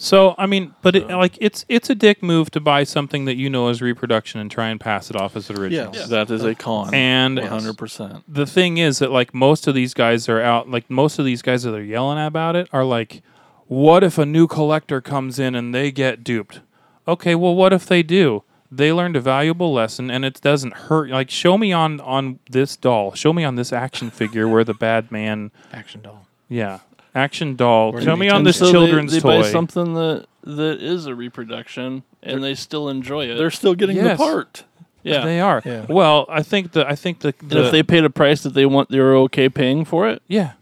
So, 0.03 0.35
I 0.39 0.47
mean, 0.47 0.75
but 0.81 0.97
it, 0.97 1.09
like 1.11 1.37
it's 1.43 1.67
it's 1.69 1.91
a 1.91 1.95
dick 1.95 2.23
move 2.23 2.51
to 2.53 2.61
buy 2.61 2.85
something 2.85 3.27
that 3.27 3.37
you 3.37 3.51
know 3.51 3.69
is 3.69 3.83
reproduction 3.83 4.41
and 4.41 4.51
try 4.51 4.69
and 4.69 4.81
pass 4.81 5.11
it 5.11 5.17
off 5.17 5.37
as 5.37 5.51
original. 5.51 5.95
Yeah. 5.95 6.07
That 6.07 6.31
is 6.31 6.43
a 6.43 6.55
con. 6.55 6.95
And 6.95 7.39
one 7.39 7.47
hundred 7.47 7.77
percent. 7.77 8.25
the 8.27 8.47
thing 8.47 8.79
is 8.79 8.99
that 9.01 9.11
like 9.11 9.35
most 9.35 9.67
of 9.67 9.75
these 9.75 9.93
guys 9.93 10.27
are 10.27 10.41
out 10.41 10.71
like 10.71 10.89
most 10.89 11.19
of 11.19 11.27
these 11.27 11.43
guys 11.43 11.65
that 11.65 11.75
are 11.75 11.83
yelling 11.85 12.19
about 12.19 12.57
it 12.57 12.67
are 12.73 12.85
like 12.85 13.23
what 13.67 14.03
if 14.03 14.17
a 14.17 14.25
new 14.25 14.47
collector 14.47 15.03
comes 15.03 15.39
in 15.39 15.55
and 15.55 15.75
they 15.75 15.93
get 15.93 16.25
duped 16.25 16.61
okay 17.07 17.35
well 17.35 17.55
what 17.55 17.73
if 17.73 17.85
they 17.85 18.03
do 18.03 18.43
they 18.73 18.93
learned 18.93 19.17
a 19.17 19.21
valuable 19.21 19.73
lesson, 19.73 20.11
and 20.11 20.25
it 20.25 20.41
doesn't 20.41 20.73
hurt. 20.75 21.11
Like, 21.11 21.29
show 21.29 21.59
me 21.59 21.73
on 21.73 22.01
on 22.01 22.39
this 22.49 22.77
doll, 22.77 23.13
show 23.15 23.33
me 23.33 23.43
on 23.45 23.57
this 23.57 23.73
action 23.73 24.11
figure 24.11 24.47
where 24.49 24.65
the 24.65 24.75
bad 24.75 25.11
man, 25.11 25.51
Action 25.73 26.03
doll. 26.03 26.27
yeah, 26.49 26.79
action 27.15 27.57
doll. 27.57 27.93
Where 27.93 28.03
Show 28.03 28.17
me 28.17 28.29
on 28.29 28.45
this 28.45 28.59
to- 28.59 28.67
So 28.67 28.71
children's 28.73 29.13
they, 29.13 29.19
they 29.19 29.23
toy. 29.23 29.43
buy 29.43 29.51
something 29.51 29.95
that 29.95 30.27
that 30.45 30.81
is 30.83 31.07
a 31.07 31.15
reproduction, 31.15 32.03
and 32.23 32.43
they 32.43 32.55
still 32.55 32.89
enjoy 32.89 33.27
it. 33.31 33.37
They're 33.37 33.51
still 33.51 33.75
getting 33.75 33.97
Yes. 33.97 34.19
the 34.19 34.25
part. 34.25 34.65
yeah. 35.03 35.25
They 35.25 35.41
are. 35.41 35.61
Yeah. 35.65 35.87
Well, 35.89 36.27
I 36.29 36.43
think 36.43 36.73
the 36.73 36.87
I 36.89 36.95
think 36.95 37.21
the, 37.21 37.35
and 37.41 37.51
the 37.51 37.67
if 37.67 37.73
they 37.73 37.83
paid 37.83 38.05
a 38.05 38.11
price 38.11 38.43
that 38.45 38.55
they 38.55 38.67
want, 38.67 38.89
they're 38.91 39.17
okay 39.17 39.49
paying 39.49 39.85
for 39.85 40.09
it. 40.09 40.23
yeah, 40.29 40.53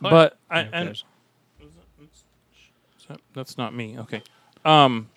Fine. 0.00 0.10
but 0.10 0.36
I, 0.50 0.60
Yeah, 0.60 0.68
and 0.72 0.86
there's- 0.88 1.04
that's 3.34 3.58
not 3.58 3.74
me. 3.74 3.98
Okay. 3.98 4.22
Um. 4.64 5.08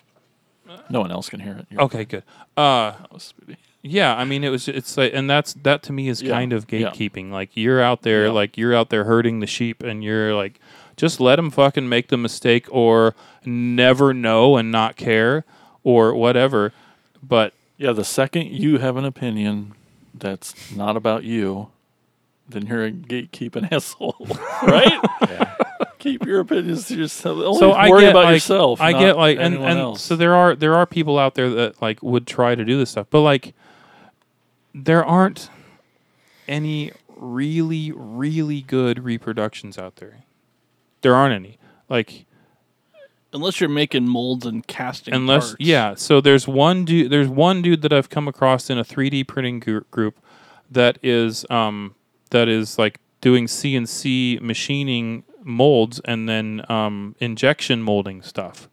No 0.90 1.00
one 1.00 1.12
else 1.12 1.28
can 1.28 1.38
hear 1.40 1.52
it. 1.58 1.66
You're- 1.70 1.84
Okay. 1.84 2.04
Good. 2.04 2.24
Uh. 2.56 2.90
that 2.92 3.12
was 3.12 3.22
Speedy. 3.22 3.56
Yeah, 3.82 4.16
I 4.16 4.24
mean 4.24 4.42
it 4.42 4.48
was 4.48 4.66
it's 4.68 4.96
like 4.96 5.12
and 5.14 5.30
that's 5.30 5.54
that 5.62 5.82
to 5.84 5.92
me 5.92 6.08
is 6.08 6.20
Yeah, 6.22 6.32
kind 6.32 6.52
of 6.52 6.66
yeah. 6.70 6.90
gatekeeping. 6.90 7.30
Like 7.30 7.50
you're 7.54 7.80
out 7.80 8.02
there 8.02 8.26
Yeah. 8.26 8.32
like 8.32 8.56
you're 8.58 8.74
out 8.74 8.90
there 8.90 9.04
herding 9.04 9.40
the 9.40 9.46
sheep 9.46 9.82
and 9.82 10.02
you're 10.02 10.34
like 10.34 10.58
just 10.96 11.20
let 11.20 11.36
them 11.36 11.50
fucking 11.50 11.88
make 11.88 12.08
the 12.08 12.16
mistake 12.16 12.66
or 12.70 13.14
never 13.44 14.12
know 14.14 14.56
and 14.56 14.72
not 14.72 14.96
care 14.96 15.44
or 15.84 16.14
whatever. 16.14 16.72
But 17.22 17.52
Yeah, 17.78 17.92
the 17.92 18.04
second 18.04 18.48
you 18.50 18.78
have 18.78 18.96
an 18.96 19.04
opinion 19.04 19.72
that's 20.14 20.74
not 20.74 20.96
about 20.96 21.22
you, 21.24 21.68
then 22.48 22.66
you're 22.66 22.86
a 22.86 22.90
gatekeeping 22.90 23.68
asshole, 23.72 24.26
right? 24.62 25.00
Keep 25.98 26.24
your 26.24 26.40
opinions 26.40 26.88
to 26.88 26.96
yourself. 26.96 27.38
Only 27.38 27.58
so 27.58 27.72
I 27.72 27.88
get 28.00 28.10
about 28.10 28.24
like, 28.24 28.34
yourself. 28.34 28.80
I 28.80 28.92
not 28.92 28.98
get 29.00 29.16
like 29.16 29.38
and, 29.38 29.56
and 29.56 29.78
else. 29.78 30.02
so 30.02 30.16
there 30.16 30.34
are 30.34 30.54
there 30.56 30.74
are 30.74 30.86
people 30.86 31.18
out 31.18 31.34
there 31.34 31.50
that 31.50 31.80
like 31.82 32.02
would 32.02 32.26
try 32.26 32.54
to 32.54 32.64
do 32.64 32.78
this 32.78 32.90
stuff, 32.90 33.06
but 33.10 33.20
like 33.22 33.54
there 34.84 35.04
aren't 35.04 35.48
any 36.46 36.92
really 37.16 37.90
really 37.92 38.60
good 38.62 39.02
reproductions 39.02 39.78
out 39.78 39.96
there. 39.96 40.18
There 41.00 41.14
aren't 41.14 41.34
any. 41.34 41.58
Like 41.88 42.26
Unless 43.32 43.60
you're 43.60 43.68
making 43.68 44.08
molds 44.08 44.46
and 44.46 44.66
casting. 44.66 45.12
unless 45.12 45.48
parts. 45.50 45.56
yeah 45.60 45.94
so 45.94 46.20
there's 46.20 46.46
one 46.48 46.84
dude 46.84 47.10
there's 47.10 47.28
one 47.28 47.60
dude 47.60 47.82
that 47.82 47.92
i've 47.92 48.08
come 48.08 48.28
across 48.28 48.70
in 48.70 48.78
a 48.78 48.84
3d 48.84 49.26
printing 49.26 49.60
gr- 49.60 49.80
group 49.90 50.18
that 50.70 50.98
is 51.02 51.44
um 51.50 51.94
that 52.30 52.48
is 52.48 52.78
like 52.78 52.98
doing 53.20 53.44
cnc 53.46 54.40
machining 54.40 55.22
molds 55.42 56.00
and 56.06 56.28
then 56.28 56.64
um 56.70 57.14
injection 57.18 57.82
molding 57.82 58.22
stuff 58.22 58.68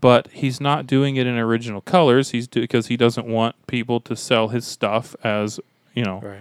but 0.00 0.28
he's 0.32 0.60
not 0.60 0.86
doing 0.86 1.16
it 1.16 1.26
in 1.26 1.36
original 1.38 1.80
colors 1.80 2.30
he's 2.30 2.48
because 2.48 2.86
he 2.86 2.96
doesn't 2.96 3.26
want 3.26 3.54
people 3.66 4.00
to 4.00 4.16
sell 4.16 4.48
his 4.48 4.66
stuff 4.66 5.14
as 5.22 5.60
you 5.94 6.04
know 6.04 6.20
Right. 6.22 6.40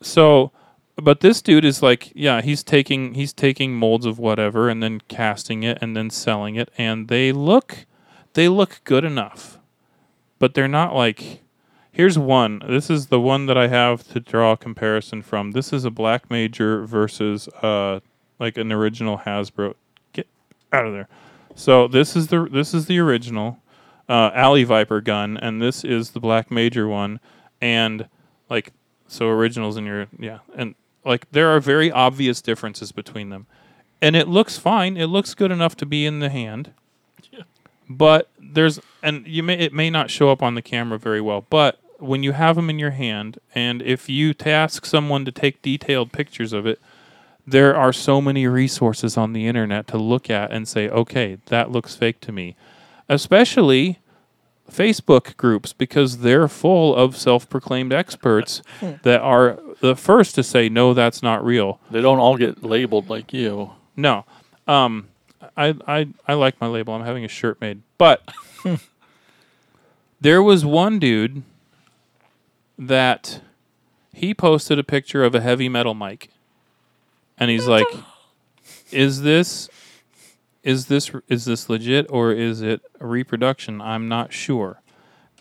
so, 0.00 0.52
but 0.96 1.20
this 1.20 1.40
dude 1.42 1.64
is 1.64 1.82
like, 1.82 2.10
yeah, 2.14 2.40
he's 2.40 2.62
taking 2.64 3.14
he's 3.14 3.32
taking 3.32 3.74
molds 3.74 4.04
of 4.06 4.18
whatever 4.18 4.68
and 4.68 4.82
then 4.82 5.00
casting 5.08 5.62
it 5.62 5.78
and 5.80 5.96
then 5.96 6.10
selling 6.10 6.56
it, 6.56 6.70
and 6.76 7.08
they 7.08 7.30
look 7.32 7.86
they 8.34 8.48
look 8.48 8.80
good 8.84 9.04
enough, 9.04 9.58
but 10.38 10.54
they're 10.54 10.68
not 10.68 10.94
like. 10.94 11.42
Here's 11.90 12.16
one. 12.16 12.62
This 12.68 12.90
is 12.90 13.06
the 13.08 13.18
one 13.18 13.46
that 13.46 13.58
I 13.58 13.66
have 13.66 14.06
to 14.12 14.20
draw 14.20 14.52
a 14.52 14.56
comparison 14.56 15.20
from. 15.20 15.50
This 15.50 15.72
is 15.72 15.84
a 15.84 15.90
Black 15.90 16.30
Major 16.30 16.86
versus 16.86 17.48
uh 17.62 17.98
like 18.38 18.56
an 18.56 18.70
original 18.70 19.18
Hasbro. 19.18 19.74
Get 20.12 20.28
out 20.72 20.86
of 20.86 20.92
there. 20.92 21.08
So 21.58 21.88
this 21.88 22.14
is 22.14 22.28
the 22.28 22.48
this 22.48 22.72
is 22.72 22.86
the 22.86 23.00
original 23.00 23.58
uh, 24.08 24.30
Alley 24.32 24.62
Viper 24.62 25.00
gun, 25.00 25.36
and 25.36 25.60
this 25.60 25.82
is 25.82 26.12
the 26.12 26.20
Black 26.20 26.52
Major 26.52 26.86
one, 26.86 27.18
and 27.60 28.08
like 28.48 28.72
so 29.08 29.28
originals 29.28 29.76
in 29.76 29.84
your 29.84 30.06
yeah 30.16 30.38
and 30.54 30.76
like 31.04 31.28
there 31.32 31.48
are 31.48 31.58
very 31.58 31.90
obvious 31.90 32.40
differences 32.40 32.92
between 32.92 33.30
them. 33.30 33.46
And 34.00 34.14
it 34.14 34.28
looks 34.28 34.56
fine. 34.56 34.96
It 34.96 35.06
looks 35.06 35.34
good 35.34 35.50
enough 35.50 35.76
to 35.78 35.86
be 35.86 36.06
in 36.06 36.20
the 36.20 36.30
hand. 36.30 36.70
But 37.90 38.30
there's 38.38 38.78
and 39.02 39.26
you 39.26 39.42
may 39.42 39.58
it 39.58 39.72
may 39.72 39.90
not 39.90 40.10
show 40.10 40.30
up 40.30 40.44
on 40.44 40.54
the 40.54 40.62
camera 40.62 40.98
very 40.98 41.20
well 41.20 41.44
but 41.50 41.80
when 41.98 42.22
you 42.22 42.32
have 42.32 42.54
them 42.54 42.70
in 42.70 42.78
your 42.78 42.92
hand 42.92 43.38
and 43.54 43.82
if 43.82 44.08
you 44.08 44.32
task 44.32 44.86
someone 44.86 45.24
to 45.24 45.32
take 45.32 45.60
detailed 45.62 46.12
pictures 46.12 46.52
of 46.52 46.66
it 46.66 46.78
there 47.50 47.74
are 47.76 47.92
so 47.92 48.20
many 48.20 48.46
resources 48.46 49.16
on 49.16 49.32
the 49.32 49.46
internet 49.46 49.86
to 49.86 49.96
look 49.98 50.28
at 50.30 50.50
and 50.50 50.66
say 50.68 50.88
okay 50.88 51.38
that 51.46 51.70
looks 51.70 51.94
fake 51.96 52.20
to 52.20 52.32
me 52.32 52.54
especially 53.08 53.98
Facebook 54.70 55.36
groups 55.36 55.72
because 55.72 56.18
they're 56.18 56.48
full 56.48 56.94
of 56.94 57.16
self-proclaimed 57.16 57.92
experts 57.92 58.62
that 59.02 59.20
are 59.20 59.58
the 59.80 59.96
first 59.96 60.34
to 60.34 60.42
say 60.42 60.68
no 60.68 60.92
that's 60.94 61.22
not 61.22 61.44
real. 61.44 61.80
they 61.90 62.00
don't 62.00 62.18
all 62.18 62.36
get 62.36 62.62
labeled 62.62 63.08
like 63.08 63.32
you. 63.32 63.70
No. 63.96 64.24
Um 64.66 65.08
I 65.56 65.74
I 65.86 66.08
I 66.26 66.34
like 66.34 66.60
my 66.60 66.66
label. 66.66 66.94
I'm 66.94 67.04
having 67.04 67.24
a 67.24 67.28
shirt 67.28 67.60
made. 67.60 67.80
But 67.96 68.22
there 70.20 70.42
was 70.42 70.64
one 70.64 70.98
dude 70.98 71.42
that 72.78 73.40
he 74.12 74.34
posted 74.34 74.78
a 74.78 74.84
picture 74.84 75.24
of 75.24 75.34
a 75.34 75.40
heavy 75.40 75.68
metal 75.68 75.94
mic. 75.94 76.28
And 77.38 77.50
he's 77.50 77.66
like 77.66 77.86
is 78.90 79.22
this 79.22 79.68
is 80.62 80.86
this 80.86 81.10
is 81.28 81.44
this 81.44 81.68
legit 81.68 82.06
or 82.10 82.32
is 82.32 82.62
it 82.62 82.82
a 83.00 83.06
reproduction? 83.06 83.80
I'm 83.80 84.08
not 84.08 84.32
sure. 84.32 84.80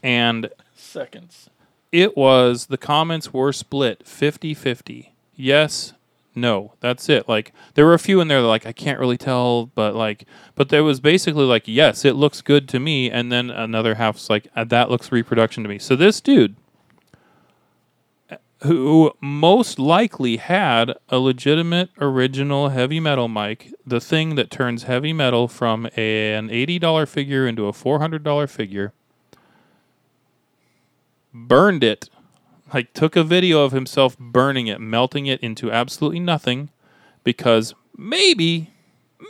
And 0.03 0.49
Seconds. 0.75 1.49
it 1.91 2.15
was 2.15 2.67
the 2.67 2.77
comments 2.77 3.33
were 3.33 3.51
split 3.51 4.05
50-50 4.05 5.09
yes 5.35 5.93
no 6.35 6.73
that's 6.79 7.09
it 7.09 7.27
like 7.27 7.51
there 7.73 7.85
were 7.85 7.95
a 7.95 7.99
few 7.99 8.21
in 8.21 8.27
there 8.27 8.41
that 8.41 8.47
like 8.47 8.65
i 8.67 8.71
can't 8.71 8.99
really 8.99 9.17
tell 9.17 9.65
but 9.73 9.95
like 9.95 10.25
but 10.55 10.69
there 10.69 10.83
was 10.83 10.99
basically 10.99 11.45
like 11.45 11.63
yes 11.67 12.05
it 12.05 12.15
looks 12.15 12.41
good 12.41 12.69
to 12.69 12.79
me 12.79 13.09
and 13.09 13.31
then 13.31 13.49
another 13.49 13.95
half's 13.95 14.29
like 14.29 14.47
"Uh, 14.55 14.63
that 14.63 14.89
looks 14.89 15.11
reproduction 15.11 15.63
to 15.63 15.69
me 15.69 15.79
so 15.79 15.95
this 15.95 16.21
dude 16.21 16.55
who 18.63 19.11
most 19.21 19.77
likely 19.77 20.37
had 20.37 20.93
a 21.09 21.19
legitimate 21.19 21.89
original 21.99 22.69
heavy 22.69 22.99
metal 22.99 23.27
mic 23.27 23.71
the 23.85 24.01
thing 24.01 24.35
that 24.35 24.49
turns 24.49 24.83
heavy 24.83 25.13
metal 25.13 25.47
from 25.47 25.87
a, 25.95 26.33
an 26.33 26.49
$80 26.49 27.07
figure 27.07 27.47
into 27.47 27.67
a 27.67 27.71
$400 27.71 28.49
figure 28.49 28.93
burned 31.33 31.83
it, 31.83 32.09
like 32.73 32.93
took 32.93 33.15
a 33.15 33.23
video 33.23 33.63
of 33.63 33.71
himself 33.71 34.17
burning 34.17 34.67
it, 34.67 34.81
melting 34.81 35.27
it 35.27 35.39
into 35.41 35.71
absolutely 35.71 36.19
nothing 36.19 36.69
because 37.23 37.75
maybe, 37.95 38.71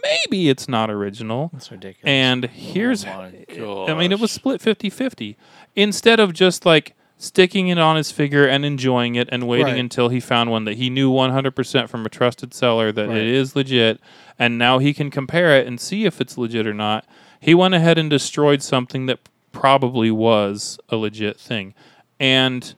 maybe 0.03 0.49
it's 0.49 0.67
not 0.67 0.89
original. 0.89 1.49
That's 1.53 1.71
ridiculous. 1.71 2.05
And 2.05 2.45
oh 2.45 2.47
here's, 2.47 3.05
Oh 3.05 3.87
I 3.87 3.93
mean, 3.93 4.11
it 4.11 4.19
was 4.19 4.31
split 4.31 4.61
50 4.61 4.89
50. 4.89 5.37
Instead 5.75 6.19
of 6.19 6.33
just 6.33 6.65
like 6.65 6.95
sticking 7.17 7.67
it 7.67 7.79
on 7.79 7.95
his 7.95 8.11
figure 8.11 8.45
and 8.45 8.63
enjoying 8.63 9.15
it 9.15 9.27
and 9.31 9.47
waiting 9.47 9.65
Right. 9.73 9.79
until 9.79 10.09
he 10.09 10.19
found 10.19 10.51
one 10.51 10.65
that 10.65 10.75
he 10.77 10.89
knew 10.89 11.09
100% 11.11 11.89
from 11.89 12.05
a 12.05 12.09
trusted 12.09 12.53
seller 12.53 12.91
that 12.91 13.07
Right. 13.07 13.17
it 13.17 13.25
is 13.27 13.55
legit, 13.55 13.99
and 14.37 14.57
now 14.57 14.77
he 14.77 14.93
can 14.93 15.09
compare 15.09 15.57
it 15.57 15.65
and 15.65 15.79
see 15.81 16.05
if 16.05 16.21
it's 16.21 16.37
legit 16.37 16.67
or 16.67 16.73
not, 16.75 17.05
he 17.39 17.55
went 17.55 17.73
ahead 17.73 17.97
and 17.97 18.09
destroyed 18.09 18.61
something 18.61 19.07
that 19.07 19.19
probably 19.51 20.11
was 20.11 20.79
a 20.89 20.95
legit 20.95 21.39
thing. 21.39 21.73
And 22.19 22.75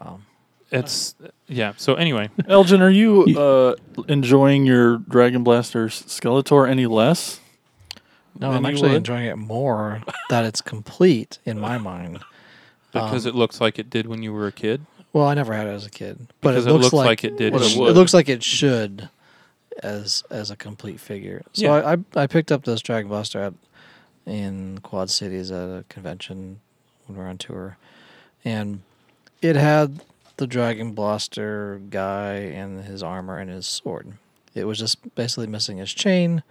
wow. 0.00 0.18
it's, 0.72 1.14
yeah. 1.46 1.74
So 1.76 1.94
anyway, 1.94 2.28
Elgin, 2.48 2.82
are 2.82 2.90
you 2.90 3.24
uh, 3.38 3.74
enjoying 4.08 4.66
your 4.66 4.98
Dragon 4.98 5.44
Blaster 5.44 5.86
Skeletor 5.86 6.68
any 6.68 6.86
less? 6.86 7.38
No, 8.38 8.48
Then 8.48 8.58
I'm 8.58 8.66
actually 8.66 8.88
would? 8.90 8.96
enjoying 8.98 9.26
it 9.26 9.36
more 9.36 10.02
that 10.30 10.44
it's 10.44 10.60
complete 10.60 11.38
in 11.44 11.60
my 11.60 11.78
mind. 11.78 12.18
Because 12.92 13.26
um, 13.26 13.30
it 13.30 13.34
looks 13.34 13.60
like 13.60 13.78
it 13.78 13.90
did 13.90 14.06
when 14.06 14.22
you 14.22 14.32
were 14.32 14.46
a 14.46 14.52
kid, 14.52 14.84
Well, 15.12 15.26
I 15.26 15.34
never 15.34 15.52
had 15.52 15.66
it 15.66 15.70
as 15.70 15.86
a 15.86 15.90
kid, 15.90 16.18
but 16.40 16.50
because 16.50 16.66
it 16.66 16.70
it, 16.70 16.72
looks, 16.72 16.84
looks 16.84 16.92
like, 16.94 17.06
like, 17.06 17.24
it 17.24 17.36
did. 17.36 17.54
It 17.54 17.62
it 17.62 17.92
looks 17.94 18.14
like 18.14 18.28
it 18.28 18.42
should 18.42 19.08
as 19.82 20.22
as 20.30 20.50
a 20.50 20.56
complete 20.56 21.00
figure. 21.00 21.42
So 21.52 21.64
Yeah. 21.64 21.72
I, 21.72 21.92
I 21.92 22.22
I 22.22 22.26
picked 22.26 22.52
up 22.52 22.64
this 22.64 22.80
Dragon 22.80 23.08
Blaster 23.08 23.40
at 23.40 23.54
in 24.26 24.78
Quad 24.82 25.10
Cities 25.10 25.50
at 25.50 25.68
a 25.68 25.84
convention 25.88 26.60
when 27.06 27.18
we 27.18 27.24
were 27.24 27.28
on 27.28 27.38
tour, 27.38 27.76
and 28.44 28.82
it 29.40 29.56
had 29.56 30.00
the 30.36 30.46
Dragon 30.46 30.92
Blaster 30.92 31.80
guy 31.90 32.34
and 32.34 32.84
his 32.84 33.02
armor 33.02 33.38
and 33.38 33.50
his 33.50 33.66
sword. 33.66 34.12
It 34.54 34.64
was 34.64 34.78
just 34.78 35.14
basically 35.14 35.46
missing 35.46 35.78
his 35.78 35.92
chain, 35.92 36.42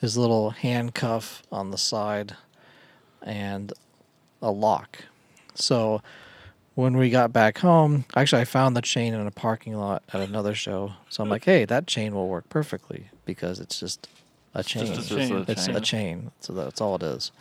his 0.00 0.16
little 0.16 0.50
handcuff 0.50 1.42
on 1.50 1.70
the 1.70 1.78
side, 1.78 2.36
and 3.22 3.72
a 4.40 4.50
lock. 4.50 5.04
So 5.54 6.02
when 6.74 6.96
we 6.96 7.10
got 7.10 7.32
back 7.32 7.58
home, 7.58 8.04
actually, 8.16 8.42
I 8.42 8.44
found 8.44 8.76
the 8.76 8.82
chain 8.82 9.14
in 9.14 9.26
a 9.26 9.30
parking 9.30 9.76
lot 9.76 10.02
at 10.12 10.20
another 10.20 10.54
show. 10.54 10.94
So 11.08 11.22
I'm 11.22 11.28
like, 11.28 11.44
hey, 11.44 11.64
that 11.64 11.86
chain 11.86 12.14
will 12.14 12.28
work 12.28 12.48
perfectly 12.48 13.08
because 13.24 13.60
it's 13.60 13.78
just 13.78 14.08
a 14.54 14.62
chain. 14.62 14.86
Just 14.86 15.10
a 15.10 15.16
chain. 15.16 15.44
It's 15.48 15.68
a 15.68 15.80
chain. 15.80 16.30
So 16.40 16.52
that's 16.52 16.80
all 16.80 16.96
it 16.96 17.02
is. 17.02 17.32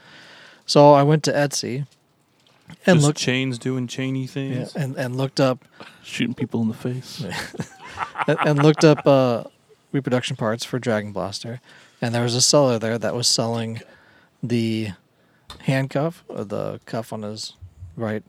So 0.66 0.94
I 0.94 1.04
went 1.04 1.24
to 1.24 1.32
Etsy 1.32 1.88
and 2.86 2.98
Just 2.98 3.06
looked 3.08 3.20
chains 3.20 3.58
doing 3.58 3.88
chainy 3.88 4.22
yeah, 4.22 4.28
things. 4.28 4.76
and 4.76 4.96
and 4.96 5.16
looked 5.18 5.40
up 5.40 5.66
Shooting 6.04 6.34
people 6.34 6.62
in 6.62 6.68
the 6.68 6.74
face. 6.74 7.24
and, 8.28 8.38
and 8.46 8.64
looked 8.64 8.84
up 8.84 9.06
uh, 9.06 9.46
reproduction 9.92 10.36
parts 10.36 10.64
for 10.64 10.80
Dragon 10.80 11.12
Blaster, 11.12 11.62
and 12.02 12.14
there 12.14 12.24
was 12.24 12.36
a 12.36 12.42
seller 12.42 12.78
there 12.78 12.98
that 12.98 13.16
was 13.16 13.28
selling 13.28 13.82
the 14.42 14.90
handcuff, 15.62 16.24
or 16.28 16.44
the 16.44 16.80
cuff 16.86 17.14
on 17.14 17.22
his 17.24 17.54
right 17.96 18.24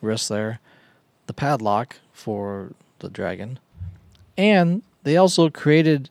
wrist 0.00 0.28
there, 0.28 0.60
the 1.26 1.32
padlock 1.32 1.96
for 2.12 2.72
the 2.98 3.08
dragon, 3.08 3.58
and 4.36 4.82
they 5.02 5.16
also 5.16 5.50
created 5.50 6.10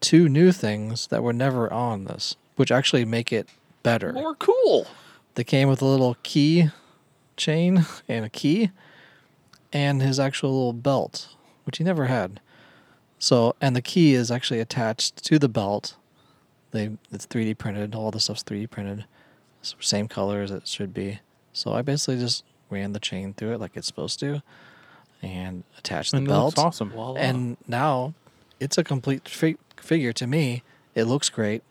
two 0.00 0.28
new 0.28 0.52
things 0.52 1.06
that 1.08 1.22
were 1.22 1.32
never 1.32 1.72
on 1.72 2.04
this, 2.04 2.36
which 2.56 2.70
actually 2.70 3.04
make 3.04 3.32
it 3.32 3.48
better. 3.82 4.12
More 4.12 4.34
cool. 4.34 4.86
They 5.34 5.44
came 5.44 5.68
with 5.68 5.82
a 5.82 5.86
little 5.86 6.16
key 6.22 6.70
chain 7.36 7.86
and 8.08 8.24
a 8.24 8.30
key 8.30 8.70
and 9.72 10.00
his 10.00 10.18
actual 10.18 10.50
little 10.50 10.72
belt, 10.72 11.28
which 11.64 11.78
he 11.78 11.84
never 11.84 12.06
had. 12.06 12.40
So, 13.18 13.54
and 13.60 13.74
the 13.74 13.82
key 13.82 14.14
is 14.14 14.30
actually 14.30 14.60
attached 14.60 15.24
to 15.24 15.38
the 15.38 15.48
belt. 15.48 15.96
They 16.70 16.90
it's 17.10 17.26
3D 17.26 17.58
printed. 17.58 17.94
All 17.94 18.10
the 18.10 18.20
stuff's 18.20 18.42
3D 18.42 18.70
printed. 18.70 19.04
Same 19.62 20.06
color 20.06 20.42
as 20.42 20.50
it 20.50 20.68
should 20.68 20.94
be. 20.94 21.20
So 21.56 21.72
I 21.72 21.80
basically 21.82 22.18
just 22.18 22.44
ran 22.68 22.92
the 22.92 23.00
chain 23.00 23.32
through 23.32 23.54
it 23.54 23.60
like 23.60 23.76
it's 23.76 23.86
supposed 23.86 24.20
to, 24.20 24.42
and 25.22 25.64
attached 25.78 26.10
the 26.10 26.18
And 26.18 26.28
belt. 26.28 26.56
looks 26.56 26.58
awesome. 26.58 26.92
And 27.16 27.56
now 27.66 28.12
it's 28.60 28.76
a 28.76 28.84
complete 28.84 29.26
fi- 29.28 29.56
figure 29.76 30.12
to 30.12 30.26
me. 30.26 30.62
It 30.94 31.04
looks 31.04 31.30
great. 31.30 31.62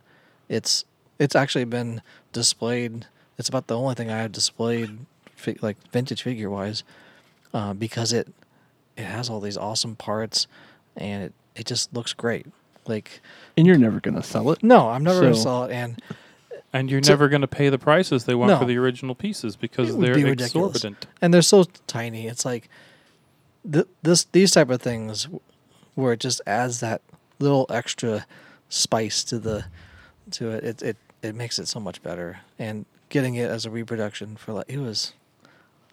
It's 0.49 0.85
it's 1.19 1.35
actually 1.35 1.65
been 1.65 2.01
displayed. 2.33 3.05
It's 3.37 3.47
about 3.49 3.67
the 3.67 3.77
only 3.77 3.95
thing 3.95 4.09
I 4.09 4.17
have 4.21 4.31
displayed, 4.31 4.97
fi- 5.35 5.57
like 5.61 5.77
vintage 5.91 6.23
figure 6.23 6.49
wise, 6.49 6.83
uh, 7.53 7.73
because 7.73 8.11
it 8.11 8.27
it 8.97 9.03
has 9.05 9.29
all 9.29 9.39
these 9.41 9.57
awesome 9.57 9.95
parts, 9.95 10.47
and 10.95 11.23
it 11.25 11.33
it 11.55 11.65
just 11.67 11.93
looks 11.93 12.13
great. 12.13 12.47
Like 12.87 13.21
And 13.57 13.65
you're 13.67 13.77
never 13.77 13.99
gonna 13.99 14.23
sell 14.23 14.49
it. 14.51 14.63
no, 14.63 14.89
I'm 14.89 15.03
never 15.03 15.21
gonna 15.21 15.35
sell 15.35 15.65
it, 15.65 15.71
and 15.71 16.01
And 16.75 16.91
you're 16.91 17.01
So- 17.01 17.13
never 17.13 17.29
going 17.29 17.41
to 17.41 17.47
pay 17.47 17.69
the 17.69 17.77
prices 17.79 18.25
they 18.25 18.35
want 18.35 18.49
No. 18.51 18.59
for 18.59 18.65
the 18.65 18.77
original 18.77 19.15
pieces 19.15 19.55
because 19.55 19.95
they're 19.97 20.13
be 20.15 20.23
ridiculous. 20.25 20.75
exorbitant. 20.75 21.07
and 21.21 21.33
they're 21.33 21.41
so 21.41 21.63
tiny. 21.87 22.27
It's 22.27 22.43
like 22.43 22.67
th- 23.71 23.87
this 24.03 24.25
these 24.31 24.51
type 24.51 24.69
of 24.69 24.81
things 24.81 25.27
where 25.95 26.11
it 26.13 26.19
just 26.19 26.41
adds 26.45 26.81
that 26.81 27.01
little 27.39 27.65
extra 27.69 28.25
spice 28.67 29.23
to 29.25 29.39
the 29.39 29.65
to 30.31 30.49
it. 30.51 30.63
It 30.63 30.81
it 30.81 30.97
it 31.23 31.35
makes 31.35 31.59
it 31.59 31.67
so 31.67 31.79
much 31.79 32.03
better. 32.03 32.39
And 32.59 32.85
getting 33.09 33.35
it 33.35 33.49
as 33.49 33.65
a 33.65 33.69
reproduction 33.69 34.35
for 34.35 34.51
like 34.53 34.65
it 34.67 34.79
was 34.79 35.13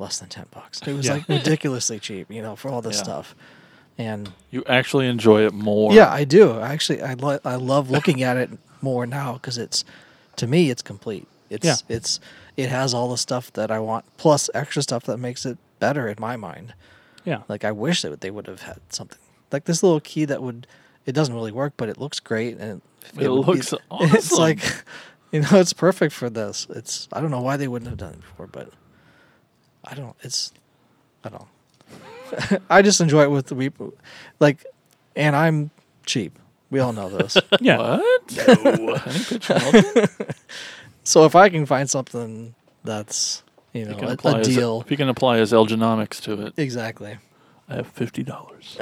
less 0.00 0.18
than 0.18 0.28
ten 0.30 0.46
bucks. 0.50 0.80
It 0.84 0.94
was 0.94 1.06
Yeah. 1.06 1.12
like 1.14 1.28
ridiculously 1.28 2.00
cheap, 2.00 2.28
you 2.30 2.42
know, 2.42 2.56
for 2.56 2.70
all 2.70 2.82
this 2.82 2.96
Yeah. 2.96 3.02
stuff. 3.04 3.34
And 3.98 4.32
You 4.50 4.64
actually 4.68 5.06
enjoy 5.06 5.46
it 5.46 5.52
more. 5.52 5.92
yeah, 5.92 6.10
I 6.10 6.24
do. 6.24 6.58
Actually, 6.58 7.02
I 7.02 7.14
lo- 7.14 7.38
I 7.44 7.54
love 7.54 7.88
looking 7.90 8.22
at 8.22 8.36
it 8.36 8.50
more 8.80 9.06
now 9.06 9.34
because 9.34 9.58
it's 9.58 9.84
to 10.36 10.46
me 10.46 10.70
it's 10.70 10.82
complete. 10.82 11.26
It's 11.50 11.66
Yeah. 11.66 11.76
it's 11.88 12.20
it 12.56 12.68
has 12.68 12.94
all 12.94 13.10
the 13.10 13.18
stuff 13.18 13.52
that 13.54 13.70
I 13.70 13.78
want 13.78 14.04
plus 14.16 14.48
extra 14.54 14.82
stuff 14.82 15.04
that 15.04 15.18
makes 15.18 15.44
it 15.46 15.58
better 15.80 16.08
in 16.08 16.16
my 16.18 16.36
mind. 16.36 16.74
Yeah. 17.24 17.42
Like 17.48 17.64
I 17.64 17.72
wish 17.72 18.02
that 18.02 18.20
they 18.20 18.30
would 18.30 18.46
have 18.46 18.62
had 18.62 18.80
something 18.90 19.18
like 19.50 19.64
this 19.64 19.82
little 19.82 20.00
key 20.00 20.24
that 20.26 20.42
would. 20.42 20.66
It 21.04 21.12
doesn't 21.12 21.34
really 21.34 21.50
work, 21.52 21.72
but 21.76 21.88
it 21.88 21.98
looks 21.98 22.20
great 22.20 22.58
and 22.58 22.80
It 23.18 23.28
would 23.28 23.44
be- 23.46 23.52
looks 23.52 23.74
It's 23.90 24.32
like 24.32 24.60
you 25.32 25.40
know, 25.40 25.48
it's 25.58 25.72
perfect 25.72 26.14
for 26.14 26.30
this. 26.30 26.66
It's 26.70 27.08
I 27.12 27.20
don't 27.20 27.30
know 27.30 27.40
why 27.40 27.56
they 27.56 27.68
wouldn't 27.68 27.88
have 27.88 27.98
done 27.98 28.14
it 28.14 28.20
before, 28.20 28.46
but 28.46 28.70
I 29.84 29.94
don't. 29.94 30.14
It's 30.22 30.52
I 31.24 31.28
don't. 31.30 32.62
I 32.70 32.82
just 32.82 33.00
enjoy 33.00 33.22
it 33.24 33.30
with 33.30 33.46
the 33.46 33.54
we 33.54 33.70
like, 34.40 34.64
and 35.16 35.34
I'm 35.36 35.70
cheap. 36.06 36.38
We 36.72 36.80
all 36.80 36.92
know 36.92 37.08
this. 37.08 37.36
Yeah. 37.60 37.78
What? 37.78 38.32
No. 38.36 38.94
I 38.94 38.98
think 38.98 39.28
Pitch 39.28 39.48
Melton 39.48 40.06
so 41.04 41.24
if 41.24 41.34
I 41.36 41.48
can 41.48 41.66
find 41.66 41.88
something 41.90 42.54
that's 42.84 43.42
you 43.72 43.84
know 43.84 43.94
can 43.96 44.08
a, 44.08 44.16
a 44.28 44.38
his- 44.38 44.48
deal, 44.48 44.80
if 44.84 44.90
you 44.90 44.96
can 44.96 45.08
apply 45.08 45.38
his 45.38 45.52
Elgenomics 45.52 46.20
to 46.22 46.46
it. 46.46 46.54
exactly, 46.56 47.18
I 47.68 47.74
have 47.76 47.86
fifty 47.88 48.22
dollars. 48.22 48.76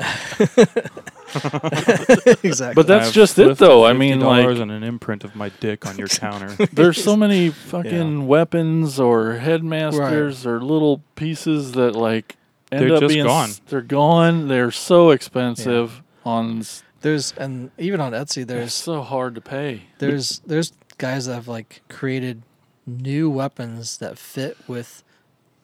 exactly. 2.43 2.75
But 2.75 2.87
that's 2.87 3.13
just 3.13 3.39
it, 3.39 3.59
though. 3.59 3.85
I 3.85 3.93
mean, 3.93 4.21
$50 4.21 4.23
like, 4.23 4.59
and 4.59 4.71
an 4.71 4.83
imprint 4.83 5.25
of 5.25 5.35
my 5.37 5.49
dick 5.61 5.87
on 5.87 5.97
your 5.99 6.09
counter. 6.25 6.51
there's 6.73 7.03
so 7.03 7.17
many 7.17 7.51
fucking 7.51 8.27
weapons 8.27 8.99
or 9.01 9.35
headmasters 9.35 10.45
Right. 10.47 10.53
or 10.53 10.61
little 10.63 11.03
pieces 11.15 11.73
that 11.73 11.95
like 11.97 12.37
end 12.73 12.83
They're 12.87 12.95
up 12.97 13.01
just 13.01 13.15
being 13.15 13.27
gone. 13.27 13.51
s- 13.51 13.61
They're 13.69 13.81
gone. 13.81 14.49
They're 14.49 14.71
so 14.71 15.11
expensive 15.11 16.03
on. 16.25 16.61
s- 16.61 16.83
there's 17.01 17.33
and 17.33 17.71
even 17.79 18.01
on 18.01 18.13
Etsy, 18.13 18.47
there's 18.47 18.75
so 18.75 19.03
hard 19.03 19.35
to 19.35 19.41
pay. 19.41 19.83
there's 19.99 20.41
there's 20.47 20.73
guys 20.99 21.27
that 21.27 21.35
have 21.35 21.49
like 21.49 21.83
created 21.89 22.43
new 22.87 23.31
weapons 23.31 23.99
that 23.99 24.19
fit 24.19 24.57
with 24.67 25.03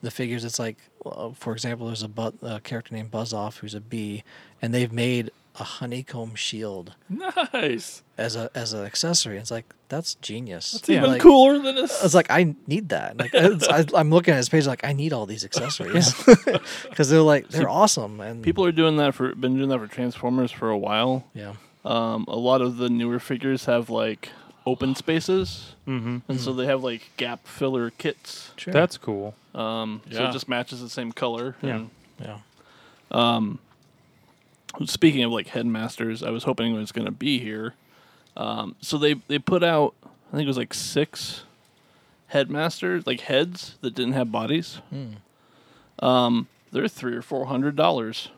the 0.02 0.10
figures. 0.10 0.44
It's 0.44 0.58
like, 0.58 0.76
uh, 1.04 1.30
for 1.30 1.52
example, 1.52 1.86
there's 1.86 2.02
a, 2.02 2.08
bu- 2.08 2.32
a 2.42 2.60
character 2.60 2.94
named 2.94 3.10
Buzz 3.10 3.32
Off 3.32 3.58
who's 3.58 3.74
a 3.74 3.80
bee, 3.80 4.22
and 4.62 4.72
they've 4.72 4.92
made 4.92 5.30
a 5.58 5.64
honeycomb 5.64 6.34
shield 6.34 6.94
Nice. 7.08 8.02
as 8.18 8.36
a 8.36 8.50
as 8.54 8.72
an 8.72 8.84
accessory. 8.84 9.38
It's 9.38 9.50
like 9.50 9.72
that's 9.88 10.14
genius. 10.16 10.74
It's 10.74 10.88
even 10.90 11.10
Like, 11.10 11.20
cooler 11.20 11.58
than 11.58 11.78
a. 11.78 11.84
It's 11.84 12.14
like 12.14 12.30
I 12.30 12.54
need 12.66 12.88
that. 12.90 13.16
Like 13.18 13.30
it's, 13.32 13.66
I, 13.68 13.84
I'm 13.94 14.10
looking 14.10 14.34
at 14.34 14.38
his 14.38 14.48
page, 14.48 14.66
like 14.66 14.84
I 14.84 14.92
need 14.92 15.12
all 15.12 15.26
these 15.26 15.44
accessories 15.44 16.12
because 16.90 17.08
they're 17.08 17.20
like 17.20 17.48
they're 17.48 17.68
awesome 17.68 18.20
and 18.20 18.42
People 18.42 18.64
are 18.64 18.72
doing 18.72 18.96
that 18.98 19.14
for 19.14 19.34
been 19.34 19.56
doing 19.56 19.68
that 19.70 19.78
for 19.78 19.86
Transformers 19.86 20.50
for 20.52 20.70
a 20.70 20.78
while. 20.78 21.24
Yeah, 21.34 21.54
Um, 21.84 22.24
a 22.28 22.36
lot 22.36 22.60
of 22.62 22.76
the 22.78 22.88
newer 22.88 23.18
figures 23.18 23.64
have 23.66 23.88
like 23.90 24.30
open 24.66 24.94
spaces, 24.96 25.74
hmm 25.84 26.18
and 26.28 26.40
so 26.40 26.52
they 26.52 26.66
have 26.66 26.82
like 26.82 27.10
gap 27.16 27.46
filler 27.46 27.90
kits. 27.90 28.50
sure. 28.56 28.72
That's 28.72 28.98
cool. 28.98 29.34
Um, 29.54 30.02
so 30.10 30.24
it 30.24 30.32
just 30.32 30.48
matches 30.48 30.80
the 30.82 30.90
same 30.90 31.12
color. 31.12 31.54
Yeah. 31.62 31.76
and- 31.76 31.90
yeah. 32.20 32.38
Um, 33.10 33.58
speaking 34.84 35.22
of 35.24 35.32
like 35.32 35.48
headmasters, 35.48 36.22
I 36.22 36.30
was 36.30 36.44
hoping 36.44 36.74
it 36.74 36.78
was 36.78 36.92
going 36.92 37.06
to 37.06 37.10
be 37.12 37.38
here. 37.38 37.74
Um, 38.36 38.76
so 38.80 38.98
they 38.98 39.14
they 39.28 39.38
put 39.38 39.62
out, 39.64 39.94
I 40.04 40.32
think 40.32 40.42
it 40.44 40.48
was 40.48 40.58
like 40.58 40.74
six 40.74 41.44
headmasters, 42.28 43.06
like 43.06 43.20
heads 43.22 43.76
that 43.80 43.94
didn't 43.94 44.12
have 44.12 44.30
bodies. 44.30 44.80
Um, 46.00 46.48
they're 46.72 46.88
three 46.88 47.16
or 47.16 47.22
four 47.22 47.46
hundred 47.46 47.76
dollars. 47.76 48.28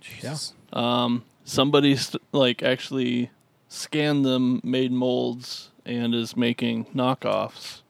Jesus. 0.00 0.54
Um, 0.72 1.24
somebody 1.44 1.96
st- 1.96 2.22
like 2.32 2.62
actually 2.62 3.30
scanned 3.68 4.24
them, 4.24 4.60
made 4.64 4.92
molds, 4.92 5.70
and 5.84 6.14
is 6.14 6.36
making 6.36 6.86
knockoffs. 6.86 7.82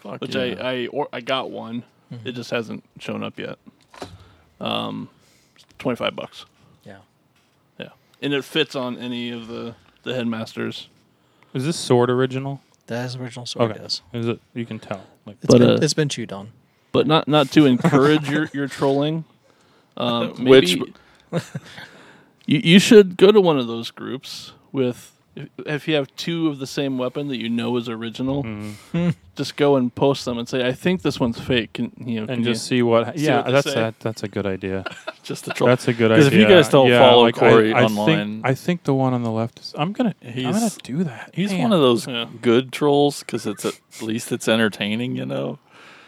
Fuck 0.00 0.20
Which 0.20 0.34
yeah. 0.36 0.42
I 0.60 0.72
I 0.72 0.86
or 0.88 1.08
I 1.12 1.20
got 1.20 1.50
one. 1.50 1.84
It 2.24 2.32
just 2.32 2.52
hasn't 2.52 2.84
shown 3.00 3.24
up 3.24 3.36
yet. 3.36 3.58
Um, 4.60 5.08
twenty 5.78 5.96
five 5.96 6.14
bucks. 6.14 6.46
Yeah. 8.20 8.26
Yeah, 8.26 8.26
and 8.26 8.34
it 8.34 8.44
fits 8.44 8.74
on 8.74 8.98
any 8.98 9.30
of 9.30 9.48
the 9.48 9.74
the 10.02 10.14
headmasters. 10.14 10.88
Is 11.54 11.64
this 11.64 11.76
sword 11.76 12.10
original? 12.10 12.60
That 12.86 13.06
is 13.06 13.16
original 13.16 13.46
sword. 13.46 13.72
Okay. 13.72 13.84
Is 13.84 14.02
Is 14.12 14.28
it? 14.28 14.40
You 14.54 14.66
can 14.66 14.78
tell. 14.78 15.02
Like, 15.24 15.36
it's 15.42 15.50
But, 15.52 15.58
been 15.58 15.70
uh, 15.70 15.78
it's 15.82 15.94
been 15.94 16.08
chewed 16.08 16.32
on. 16.32 16.52
But 16.92 17.06
not 17.06 17.26
not 17.28 17.50
to 17.52 17.66
encourage 17.66 18.28
your 18.28 18.48
your 18.52 18.68
trolling. 18.68 19.24
Um, 19.98 20.44
Which- 20.44 20.76
maybe 20.76 20.92
you 22.46 22.60
you 22.62 22.78
should 22.78 23.16
go 23.16 23.32
to 23.32 23.40
one 23.40 23.58
of 23.58 23.66
those 23.66 23.90
groups 23.90 24.52
with. 24.70 25.15
If, 25.36 25.48
if 25.66 25.88
you 25.88 25.94
have 25.96 26.08
two 26.16 26.48
of 26.48 26.58
the 26.58 26.66
same 26.66 26.96
weapon 26.96 27.28
that 27.28 27.36
you 27.36 27.48
know 27.50 27.76
is 27.76 27.88
original, 27.88 28.42
mhm. 28.42 29.14
just 29.36 29.56
go 29.56 29.76
and 29.76 29.94
post 29.94 30.24
them 30.24 30.38
and 30.38 30.48
say, 30.48 30.66
"I 30.66 30.72
think 30.72 31.02
this 31.02 31.20
one's 31.20 31.38
fake." 31.38 31.74
Can, 31.74 31.92
you 31.98 32.16
know, 32.16 32.20
and 32.32 32.42
can 32.42 32.44
just 32.44 32.70
you, 32.70 32.78
see 32.78 32.82
what. 32.82 33.18
see 33.18 33.26
yeah, 33.26 33.42
what 33.42 33.50
that's 33.52 33.68
say? 33.68 33.74
that. 33.74 34.00
That's 34.00 34.22
a 34.22 34.28
good 34.28 34.46
idea. 34.46 34.84
just 35.22 35.44
the 35.44 35.52
troll. 35.52 35.68
That's 35.68 35.86
a 35.88 35.92
good 35.92 36.10
idea. 36.10 36.26
if 36.26 36.32
you 36.32 36.48
guys 36.48 36.68
don't 36.70 36.88
yeah, 36.88 37.00
follow 37.00 37.22
like, 37.24 37.34
Corey 37.34 37.72
I, 37.74 37.80
I 37.80 37.84
online- 37.84 38.06
think, 38.42 38.46
I 38.46 38.54
think 38.54 38.84
the 38.84 38.94
one 38.94 39.12
on 39.12 39.22
the 39.22 39.30
left. 39.30 39.60
Is, 39.60 39.74
I'm 39.76 39.92
gonna. 39.92 40.14
I'm 40.24 40.52
gonna 40.52 40.70
do 40.82 41.04
that. 41.04 41.30
He's 41.34 41.52
Man. 41.52 41.62
one 41.64 41.72
of 41.74 41.80
those 41.80 42.06
Yeah. 42.08 42.26
good 42.40 42.72
trolls 42.72 43.20
because 43.20 43.46
it's 43.46 43.64
at 43.66 43.78
least 44.00 44.32
it's 44.32 44.48
entertaining. 44.48 45.16
You 45.16 45.26
know, 45.26 45.58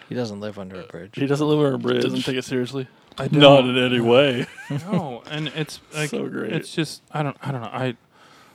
He 0.09 0.15
doesn't 0.15 0.41
live 0.41 0.59
under 0.59 0.81
a 0.81 0.85
bridge. 0.85 1.13
he 1.17 1.27
doesn't 1.27 1.47
live 1.47 1.59
under 1.59 1.75
a 1.75 1.79
bridge. 1.79 2.03
doesn't 2.03 2.23
take 2.23 2.37
it 2.37 2.45
seriously. 2.45 2.89
I 3.21 3.25
Not 3.25 3.33
don't- 3.63 3.77
in 3.77 3.79
any 3.85 4.01
way. 4.01 4.47
no, 4.71 5.23
and 5.29 5.49
it's 5.49 5.81
like 5.95 6.09
So 6.11 6.27
great. 6.29 6.53
it's 6.53 6.73
just 6.75 7.03
I 7.13 7.23
don't 7.23 7.37
I 7.43 7.51
don't 7.53 7.61
know 7.61 7.69
I 7.71 7.97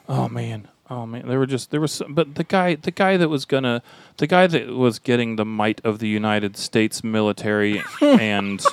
oh 0.09 0.27
man 0.29 0.67
oh 0.89 1.05
man 1.05 1.27
there 1.27 1.39
were 1.39 1.45
just 1.45 1.71
there 1.71 1.79
was 1.81 1.91
some, 1.91 2.13
but 2.13 2.35
the 2.35 2.43
guy 2.43 2.75
the 2.75 2.91
guy 2.91 3.17
that 3.17 3.29
was 3.29 3.45
gonna 3.45 3.81
the 4.17 4.27
guy 4.27 4.47
that 4.47 4.67
was 4.69 4.99
getting 4.99 5.35
the 5.37 5.45
might 5.45 5.79
of 5.85 5.99
the 5.99 6.07
United 6.07 6.57
States 6.57 7.03
military 7.03 7.81
and 8.01 8.63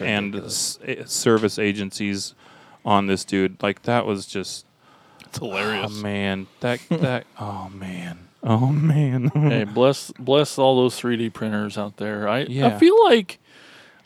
and 0.00 0.36
s- 0.36 0.78
eh, 0.84 1.02
service 1.06 1.58
agencies 1.58 2.34
on 2.84 3.06
this 3.06 3.24
dude 3.24 3.62
like 3.62 3.82
that 3.82 4.06
was 4.06 4.26
just 4.26 4.64
It's 5.20 5.38
hilarious. 5.38 5.90
oh 5.92 6.02
man 6.02 6.46
that 6.60 6.80
that 6.90 7.24
oh 7.40 7.68
man 7.70 8.20
Oh 8.48 8.68
man. 8.68 9.26
hey, 9.34 9.64
bless 9.64 10.12
bless 10.12 10.56
all 10.56 10.76
those 10.76 10.94
3D 11.00 11.32
printers 11.32 11.76
out 11.76 11.96
there. 11.96 12.28
I 12.28 12.42
I 12.42 12.78
feel 12.78 13.02
like 13.04 13.40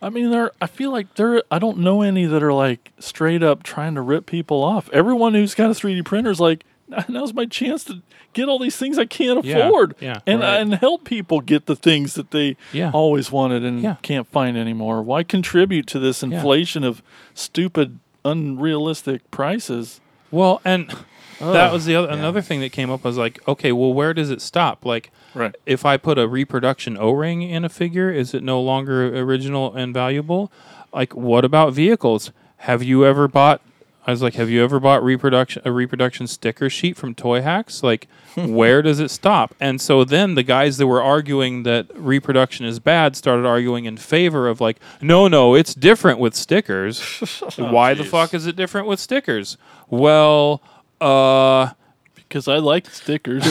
I 0.02 0.08
mean 0.10 0.30
there 0.30 0.52
I 0.60 0.66
feel 0.66 0.90
like 0.90 1.14
there 1.16 1.42
I 1.50 1.58
don't 1.58 1.78
know 1.78 2.02
any 2.02 2.24
that 2.26 2.42
are 2.42 2.52
like 2.52 2.92
straight 2.98 3.42
up 3.42 3.62
trying 3.62 3.94
to 3.96 4.00
rip 4.00 4.26
people 4.26 4.62
off. 4.62 4.88
Everyone 4.92 5.34
who's 5.34 5.54
got 5.54 5.70
a 5.70 5.74
3D 5.74 6.04
printer 6.04 6.30
is 6.30 6.40
like 6.40 6.64
now's 7.08 7.32
my 7.34 7.46
chance 7.46 7.84
to 7.84 8.02
get 8.32 8.48
all 8.48 8.58
these 8.58 8.76
things 8.76 8.98
I 8.98 9.04
can't 9.06 9.44
Yeah, 9.44 9.58
afford 9.68 9.94
yeah, 10.00 10.20
and 10.26 10.40
right. 10.40 10.60
and 10.60 10.74
help 10.74 11.04
people 11.04 11.40
get 11.40 11.66
the 11.66 11.76
things 11.76 12.14
that 12.14 12.30
they 12.32 12.56
Yeah. 12.72 12.90
always 12.92 13.30
wanted 13.30 13.64
and 13.64 13.96
can't 14.02 14.26
find 14.26 14.56
anymore. 14.56 15.02
Why 15.02 15.22
contribute 15.22 15.86
to 15.88 15.98
this 15.98 16.22
inflation 16.22 16.82
of 16.84 17.02
stupid 17.34 17.98
unrealistic 18.24 19.28
prices? 19.30 20.00
Well, 20.30 20.60
and 20.64 20.94
Oh. 21.40 21.52
that 21.52 21.72
was 21.72 21.84
the 21.86 21.94
other 21.96 22.08
another 22.08 22.42
thing 22.42 22.60
that 22.60 22.72
came 22.72 22.90
up. 22.90 23.04
I 23.04 23.08
was 23.08 23.16
like, 23.18 23.40
okay, 23.48 23.72
well, 23.72 23.92
where 23.92 24.12
does 24.14 24.30
it 24.30 24.40
stop? 24.42 24.84
Like, 24.84 25.10
Right. 25.34 25.54
if 25.64 25.86
I 25.86 25.96
put 25.96 26.18
a 26.18 26.26
reproduction 26.28 26.96
O-ring 26.98 27.42
in 27.42 27.64
a 27.64 27.68
figure, 27.68 28.10
is 28.10 28.34
it 28.34 28.42
no 28.42 28.60
longer 28.60 29.16
original 29.20 29.74
and 29.74 29.94
valuable? 29.94 30.50
Like, 30.92 31.14
what 31.14 31.44
about 31.44 31.72
vehicles? 31.72 32.32
Have 32.58 32.82
you 32.82 33.06
ever 33.06 33.28
bought? 33.28 33.60
I 34.06 34.10
was 34.12 34.22
like, 34.22 34.34
have 34.34 34.48
you 34.50 34.64
ever 34.64 34.80
bought 34.80 35.04
reproduction 35.04 35.62
a 35.64 35.70
reproduction 35.70 36.26
sticker 36.26 36.68
sheet 36.70 36.96
from 36.96 37.14
Toyhax? 37.14 37.82
Like, 37.82 38.08
where 38.34 38.82
does 38.82 38.98
it 38.98 39.10
stop? 39.10 39.54
And 39.60 39.80
so 39.80 40.04
then 40.04 40.34
the 40.34 40.42
guys 40.42 40.78
that 40.78 40.86
were 40.86 41.02
arguing 41.02 41.62
that 41.64 41.86
reproduction 41.94 42.64
is 42.66 42.80
bad 42.80 43.14
started 43.14 43.46
arguing 43.46 43.84
in 43.84 43.96
favor 43.98 44.48
of 44.48 44.60
like, 44.60 44.78
no, 45.00 45.28
no, 45.28 45.54
it's 45.54 45.74
different 45.74 46.18
with 46.18 46.34
stickers. 46.34 47.00
Oh, 47.58 47.70
Why 47.72 47.94
the 47.94 48.04
fuck 48.04 48.32
is 48.34 48.46
it 48.46 48.56
different 48.56 48.86
with 48.88 48.98
stickers? 49.00 49.56
Well, 49.88 50.62
uh, 51.00 51.70
Because 52.14 52.48
I 52.48 52.56
like 52.58 52.88
stickers. 52.90 53.44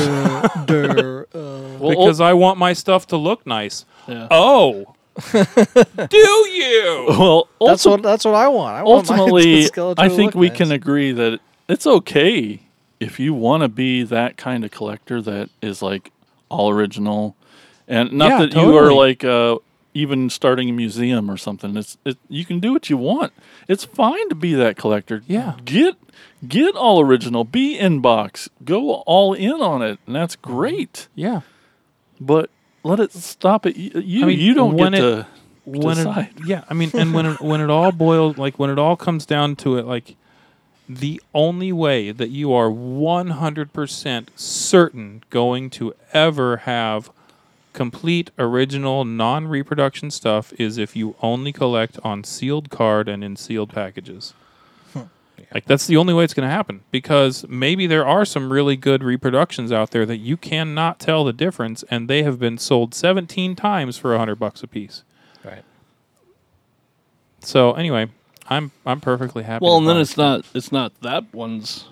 Durr, 0.66 1.28
uh, 1.34 1.40
well, 1.80 1.90
because 1.90 2.22
I 2.22 2.34
want 2.34 2.58
my 2.58 2.74
stuff 2.74 3.08
to 3.08 3.18
look 3.18 3.46
nice. 3.46 3.86
yeah. 4.08 4.28
Oh, 4.32 4.94
do 5.34 6.18
you? 6.18 7.06
well, 7.10 7.48
that's 7.66 7.86
ulti- 7.86 7.90
what 7.92 8.02
that's 8.04 8.24
what 8.26 8.36
I 8.36 8.48
want. 8.48 8.76
I 8.78 8.84
want 8.84 9.10
my 9.10 9.18
ultimately, 9.18 9.64
Skeletor 9.70 9.96
to 9.98 10.02
I 10.02 10.08
think 10.10 10.34
look 10.34 10.36
we 10.36 10.48
nice. 10.50 10.58
can 10.58 10.72
agree 10.72 11.12
that 11.12 11.40
it's 11.68 11.86
okay 11.86 12.62
if 13.02 13.20
you 13.20 13.34
want 13.34 13.64
to 13.64 13.68
be 13.70 14.04
that 14.04 14.38
kind 14.38 14.64
of 14.64 14.72
collector 14.72 15.22
that 15.22 15.50
is 15.62 15.82
like 15.82 16.12
all 16.50 16.70
original, 16.70 17.36
and 17.88 18.14
not 18.14 18.30
Yeah, 18.30 18.38
that 18.46 18.54
you 18.54 18.78
are 18.78 18.84
totally. 18.90 18.96
like 18.96 19.24
uh, 19.26 19.58
even 19.94 20.30
starting 20.30 20.70
a 20.70 20.74
museum 20.74 21.30
or 21.30 21.38
something. 21.38 21.76
It's 21.78 21.98
it, 22.06 22.18
you 22.30 22.46
can 22.46 22.60
do 22.60 22.72
what 22.74 22.90
you 22.90 22.98
want. 22.98 23.34
It's 23.68 23.84
fine 23.84 24.30
to 24.30 24.36
be 24.36 24.54
that 24.56 24.78
collector. 24.78 25.24
Yeah. 25.28 25.56
get 25.66 25.96
get 26.48 26.76
all 26.76 27.00
original. 27.02 27.44
Be 27.44 27.78
inbox. 27.80 28.50
Go 28.64 28.96
all 29.06 29.34
in 29.34 29.62
on 29.62 29.82
it, 29.82 30.00
and 30.06 30.16
that's 30.16 30.36
great. 30.36 31.08
Yeah. 31.16 31.42
But 32.22 32.50
let 32.84 33.00
it 33.00 33.14
stop 33.14 33.66
at 33.66 33.76
you. 33.78 34.00
You, 34.02 34.24
I 34.24 34.28
mean, 34.28 34.40
you 34.40 34.54
don't 34.54 34.76
get 34.78 34.94
it- 34.94 35.00
to 35.00 35.28
When 35.66 35.98
decide. 35.98 36.30
it, 36.38 36.46
yeah, 36.48 36.64
I 36.70 36.74
mean, 36.74 36.92
and 36.94 37.14
when 37.14 37.26
it, 37.26 37.42
when 37.42 37.62
it 37.62 37.70
all 37.70 37.92
boils, 37.92 38.38
like 38.38 38.58
when 38.60 38.70
it 38.70 38.80
all 38.80 38.96
comes 38.96 39.26
down 39.26 39.56
to 39.58 39.78
it, 39.78 39.86
like 39.86 40.16
the 40.88 41.22
only 41.36 41.72
way 41.72 42.12
that 42.12 42.30
you 42.30 42.52
are 42.54 42.70
one 42.72 43.32
hundred 43.32 43.74
percent 43.74 44.32
certain 44.36 45.24
going 45.30 45.70
to 45.72 45.94
ever 46.14 46.58
have 46.58 47.12
complete 47.74 48.32
original 48.38 49.06
non-reproduction 49.06 50.12
stuff 50.12 50.54
is 50.54 50.78
if 50.78 50.96
you 50.96 51.16
only 51.22 51.52
collect 51.52 52.00
on 52.04 52.24
sealed 52.24 52.70
card 52.70 53.08
and 53.08 53.24
in 53.24 53.36
sealed 53.36 53.70
packages. 53.70 54.34
Like 55.54 55.66
that's 55.66 55.88
the 55.88 55.98
only 55.98 56.14
way 56.14 56.24
it's 56.24 56.34
going 56.34 56.48
to 56.48 56.54
happen 56.54 56.82
because 56.92 57.48
maybe 57.48 57.88
there 57.88 58.06
are 58.06 58.26
some 58.26 58.52
really 58.52 58.76
good 58.76 59.04
reproductions 59.04 59.72
out 59.72 59.92
there 59.92 60.06
that 60.06 60.18
you 60.18 60.38
cannot 60.38 61.00
tell 61.00 61.24
the 61.24 61.34
difference 61.34 61.84
and 61.90 62.08
they 62.08 62.24
have 62.24 62.40
been 62.40 62.58
sold 62.58 62.94
17 62.94 63.56
times 63.56 63.98
for 63.98 64.12
100 64.12 64.36
bucks 64.36 64.62
a 64.64 64.68
piece. 64.68 65.04
Right. 65.44 65.64
So 67.40 67.74
anyway, 67.74 68.10
I'm 68.48 68.72
I'm 68.86 69.02
perfectly 69.02 69.44
happy. 69.44 69.64
Well, 69.64 69.78
and 69.78 69.88
then 69.88 69.96
buy 69.96 70.02
it's 70.02 70.18
not 70.18 70.46
it's 70.54 70.72
not 70.72 71.00
that 71.02 71.34
one's 71.34 71.88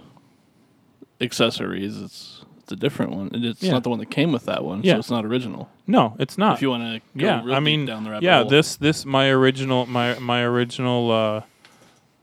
accessories. 1.22 2.00
It's 2.00 2.37
a 2.72 2.76
different 2.76 3.12
one. 3.14 3.30
It's 3.34 3.62
Yeah. 3.64 3.72
not 3.72 3.84
the 3.84 3.90
one 3.90 4.00
that 4.00 4.10
came 4.10 4.32
with 4.32 4.46
that 4.46 4.64
one, 4.64 4.82
Yeah. 4.84 4.94
so 4.94 5.00
it's 5.00 5.10
not 5.12 5.26
original. 5.26 5.70
No, 5.86 6.16
it's 6.20 6.38
not. 6.38 6.56
If 6.56 6.62
you 6.62 6.70
want 6.70 6.84
to, 6.84 7.02
yeah, 7.16 7.42
I 7.52 7.60
mean, 7.60 7.86
down 7.86 8.04
the 8.04 8.12
rabbit 8.12 8.24
yeah, 8.26 8.40
hole. 8.42 8.50
this 8.50 8.76
this 8.76 9.06
my 9.06 9.30
original 9.30 9.86
my 9.86 10.18
my 10.20 10.44
original 10.44 11.12
uh, 11.12 11.42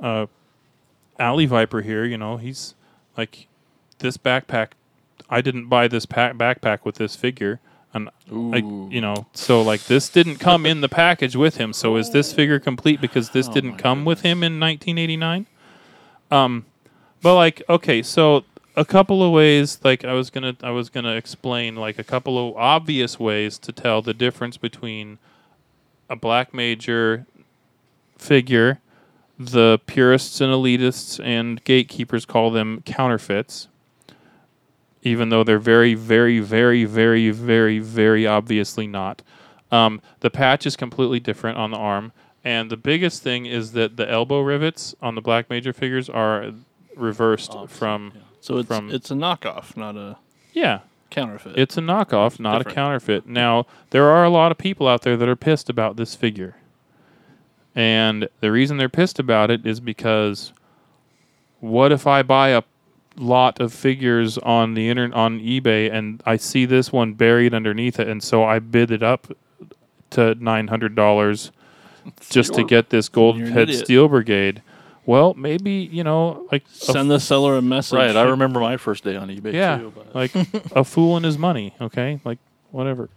uh, 0.05 0.27
alley 1.19 1.47
viper 1.47 1.81
here. 1.83 2.05
You 2.05 2.19
know, 2.19 2.37
he's 2.37 2.75
like 3.17 3.47
this 3.99 4.17
backpack. 4.17 4.69
I 5.31 5.41
didn't 5.41 5.69
buy 5.69 5.89
this 5.89 6.07
pack 6.07 6.35
backpack 6.35 6.85
with 6.85 6.97
this 6.97 7.17
figure, 7.17 7.61
and 7.95 8.11
like 8.29 8.65
you 8.65 9.01
know, 9.01 9.27
so 9.33 9.63
like 9.63 9.85
this 9.85 10.09
didn't 10.09 10.37
come 10.37 10.67
in 10.67 10.81
the 10.81 10.89
package 10.89 11.35
with 11.37 11.57
him. 11.57 11.73
So 11.73 11.97
is 11.97 12.11
this 12.13 12.33
figure 12.33 12.59
complete 12.61 13.01
because 13.01 13.31
this 13.31 13.49
Oh 13.49 13.53
didn't 13.53 13.77
come 13.77 14.05
with 14.05 14.21
him 14.21 14.43
in 14.43 14.61
1989? 14.61 15.47
Um, 16.31 16.67
but 17.23 17.35
like 17.37 17.63
okay, 17.69 18.03
so 18.03 18.45
a 18.77 18.85
couple 18.85 19.23
of 19.23 19.33
ways 19.33 19.79
like 19.85 20.05
I 20.05 20.13
was 20.13 20.31
gonna 20.31 20.57
I 20.63 20.71
was 20.71 20.89
gonna 20.89 21.15
explain 21.15 21.77
like 21.77 21.99
a 21.99 22.05
couple 22.05 22.49
of 22.49 22.57
obvious 22.57 23.19
ways 23.19 23.59
to 23.59 23.73
tell 23.73 24.03
the 24.03 24.15
difference 24.15 24.57
between 24.57 25.19
a 26.11 26.17
black 26.17 26.53
major 26.53 27.27
figure, 28.19 28.81
the 29.39 29.81
purists 29.87 30.41
and 30.41 30.53
elitists 30.53 31.25
and 31.25 31.63
gatekeepers 31.65 32.25
call 32.25 32.51
them 32.51 32.83
counterfeits, 32.85 33.69
even 35.03 35.29
though 35.29 35.45
they're 35.45 35.59
very, 35.59 35.95
very, 35.95 36.41
very, 36.41 36.85
very, 36.85 37.31
very, 37.31 37.79
very 37.79 38.27
obviously 38.27 38.87
not. 38.87 39.23
Um, 39.71 40.01
the 40.21 40.31
patch 40.31 40.67
is 40.67 40.77
completely 40.77 41.21
different 41.21 41.59
on 41.59 41.71
the 41.71 41.77
arm, 41.77 42.13
and 42.45 42.71
the 42.71 42.77
biggest 42.77 43.23
thing 43.23 43.47
is 43.47 43.73
that 43.73 43.97
the 43.97 44.09
elbow 44.09 44.41
rivets 44.41 44.95
on 45.01 45.15
the 45.15 45.21
black 45.21 45.49
major 45.49 45.73
figures 45.73 46.09
are 46.09 46.53
reversed 46.97 47.57
from 47.69 48.13
yeah. 48.15 48.21
So 48.45 48.59
it's 48.59 48.69
from- 48.69 48.91
it's 48.91 49.11
a 49.11 49.15
knockoff, 49.15 49.75
not 49.75 49.97
a 49.97 50.19
yeah. 50.53 50.81
counterfeit. 51.09 51.57
It's 51.57 51.79
a 51.79 51.81
knockoff, 51.81 52.39
not 52.39 52.59
Different. 52.59 52.67
a 52.67 52.75
counterfeit. 52.75 53.27
Now, 53.27 53.67
there 53.89 54.11
are 54.11 54.23
a 54.23 54.29
lot 54.29 54.53
of 54.53 54.59
people 54.59 54.87
out 54.87 55.01
there 55.01 55.17
that 55.17 55.27
are 55.27 55.35
pissed 55.35 55.71
about 55.71 55.97
this 55.97 56.15
figure. 56.15 56.57
And 57.75 58.29
the 58.41 58.53
reason 58.53 58.77
they're 58.77 58.91
pissed 58.91 59.19
about 59.19 59.51
it 59.51 59.65
is 59.65 59.81
because 59.81 60.53
what 61.61 61.91
if 61.91 62.07
I 62.07 62.23
buy 62.23 62.51
a 62.51 62.63
lot 63.17 63.61
of 63.61 63.73
figures 63.73 64.37
on 64.37 64.75
the 64.75 64.91
internet 64.91 65.17
on 65.17 65.41
eBay 65.41 65.91
and 65.91 66.23
I 66.27 66.37
see 66.37 66.67
this 66.67 66.93
one 66.93 67.15
buried 67.15 67.55
underneath 67.55 67.99
it 67.99 68.09
and 68.09 68.23
so 68.23 68.45
I 68.45 68.59
bid 68.59 68.91
it 68.91 69.03
up 69.03 69.29
to 70.11 70.35
$900 70.35 71.51
just 72.29 72.53
to 72.55 72.65
get 72.65 72.91
this 72.91 73.09
gold 73.09 73.41
head 73.41 73.73
steel 73.73 74.09
brigade. 74.09 74.61
Well, 75.07 75.35
maybe, 75.35 75.89
you 75.93 76.03
know, 76.03 76.47
like 76.51 76.65
a 76.65 76.75
Send 76.75 77.11
the 77.11 77.21
seller 77.21 77.57
a 77.57 77.63
message. 77.63 77.97
Right, 77.97 78.17
I 78.17 78.23
remember 78.23 78.61
my 78.61 78.77
first 78.77 79.05
day 79.05 79.17
on 79.17 79.29
eBay 79.29 79.53
yeah, 79.53 79.79
too. 79.79 79.93
But 79.95 80.15
like 80.15 80.35
a 80.73 80.85
fool 80.85 81.17
and 81.17 81.25
his 81.25 81.37
money, 81.37 81.75
okay? 81.81 82.21
Like 82.25 82.39
whatever. 82.71 83.11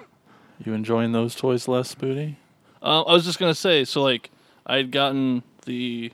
you 0.64 0.72
enjoying 0.72 1.12
those 1.12 1.34
toys 1.34 1.68
less, 1.68 1.94
Spooty? 1.94 2.36
Uh, 2.82 3.02
I 3.02 3.12
was 3.12 3.24
just 3.24 3.38
gonna 3.38 3.54
say, 3.54 3.84
so 3.84 4.02
like 4.02 4.30
I 4.66 4.76
had 4.76 4.90
gotten 4.90 5.42
the 5.66 6.12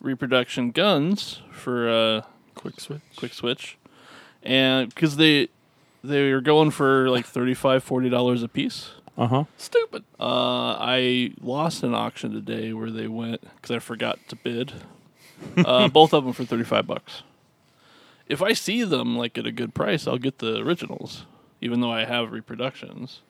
reproduction 0.00 0.70
guns 0.70 1.40
for 1.50 1.88
uh, 1.88 2.22
Quick 2.54 2.80
switch. 2.80 3.02
Quick 3.16 3.32
Switch, 3.32 3.78
and 4.42 4.92
because 4.92 5.16
they 5.16 5.48
they 6.02 6.32
were 6.32 6.40
going 6.40 6.70
for 6.70 7.08
like 7.08 7.24
35 7.24 7.84
40 7.84 8.08
dollars 8.08 8.42
a 8.42 8.48
piece. 8.48 8.90
Uh 9.18 9.26
huh. 9.26 9.44
Stupid. 9.56 10.04
Uh, 10.20 10.76
I 10.78 11.32
lost 11.42 11.82
an 11.82 11.92
auction 11.94 12.32
today 12.32 12.72
where 12.72 12.90
they 12.90 13.08
went 13.08 13.40
because 13.56 13.72
I 13.72 13.80
forgot 13.80 14.18
to 14.28 14.36
bid. 14.36 14.72
Uh, 15.56 15.88
both 15.92 16.14
of 16.14 16.24
them 16.24 16.32
for 16.32 16.44
35 16.44 16.86
bucks. 16.86 17.22
If 18.28 18.40
I 18.42 18.52
see 18.52 18.84
them 18.84 19.16
like 19.16 19.36
at 19.36 19.44
a 19.46 19.50
good 19.52 19.74
price, 19.74 20.06
I'll 20.06 20.18
get 20.18 20.38
the 20.38 20.58
originals, 20.58 21.26
even 21.60 21.80
though 21.80 21.90
I 21.90 22.04
have 22.04 22.30
reproductions. 22.30 23.20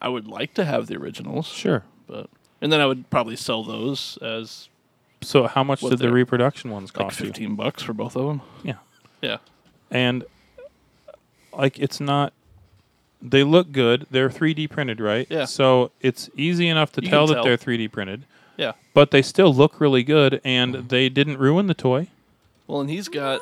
I 0.00 0.08
would 0.08 0.26
like 0.26 0.54
to 0.54 0.64
have 0.64 0.86
the 0.86 0.96
originals, 0.96 1.46
Sure. 1.48 1.82
but 2.06 2.30
and 2.60 2.72
then 2.72 2.80
I 2.80 2.86
would 2.86 3.10
probably 3.10 3.36
sell 3.36 3.62
those 3.64 4.16
as 4.22 4.68
So 5.20 5.46
how 5.46 5.62
much 5.64 5.82
What 5.82 5.90
did 5.90 5.98
the 5.98 6.10
reproduction 6.12 6.70
ones 6.70 6.90
like 6.94 7.06
cost 7.08 7.20
you? 7.20 7.26
15 7.26 7.54
bucks 7.56 7.82
for 7.82 7.92
both 7.92 8.16
of 8.16 8.26
them. 8.26 8.40
Yeah. 8.62 8.76
Yeah. 9.20 9.38
And 9.90 10.24
like 11.52 11.78
it's 11.78 12.00
not 12.00 12.32
they 13.20 13.42
look 13.44 13.72
good. 13.72 14.06
They're 14.10 14.28
3D 14.30 14.70
printed, 14.70 15.00
right? 15.00 15.26
Yeah. 15.30 15.44
So 15.44 15.90
it's 16.00 16.30
easy 16.36 16.68
enough 16.68 16.92
to 16.92 17.02
You 17.02 17.08
tell 17.10 17.26
can 17.26 17.28
that 17.28 17.34
tell. 17.36 17.44
they're 17.44 17.56
3D 17.56 17.90
printed, 17.90 18.24
Yeah. 18.56 18.72
but 18.94 19.10
they 19.10 19.22
still 19.22 19.52
look 19.52 19.80
really 19.80 20.02
good 20.02 20.40
and 20.44 20.74
they 20.88 21.08
didn't 21.08 21.38
ruin 21.38 21.66
the 21.66 21.74
toy. 21.74 22.08
Well, 22.66 22.80
and 22.80 22.90
he's 22.90 23.08
got 23.08 23.40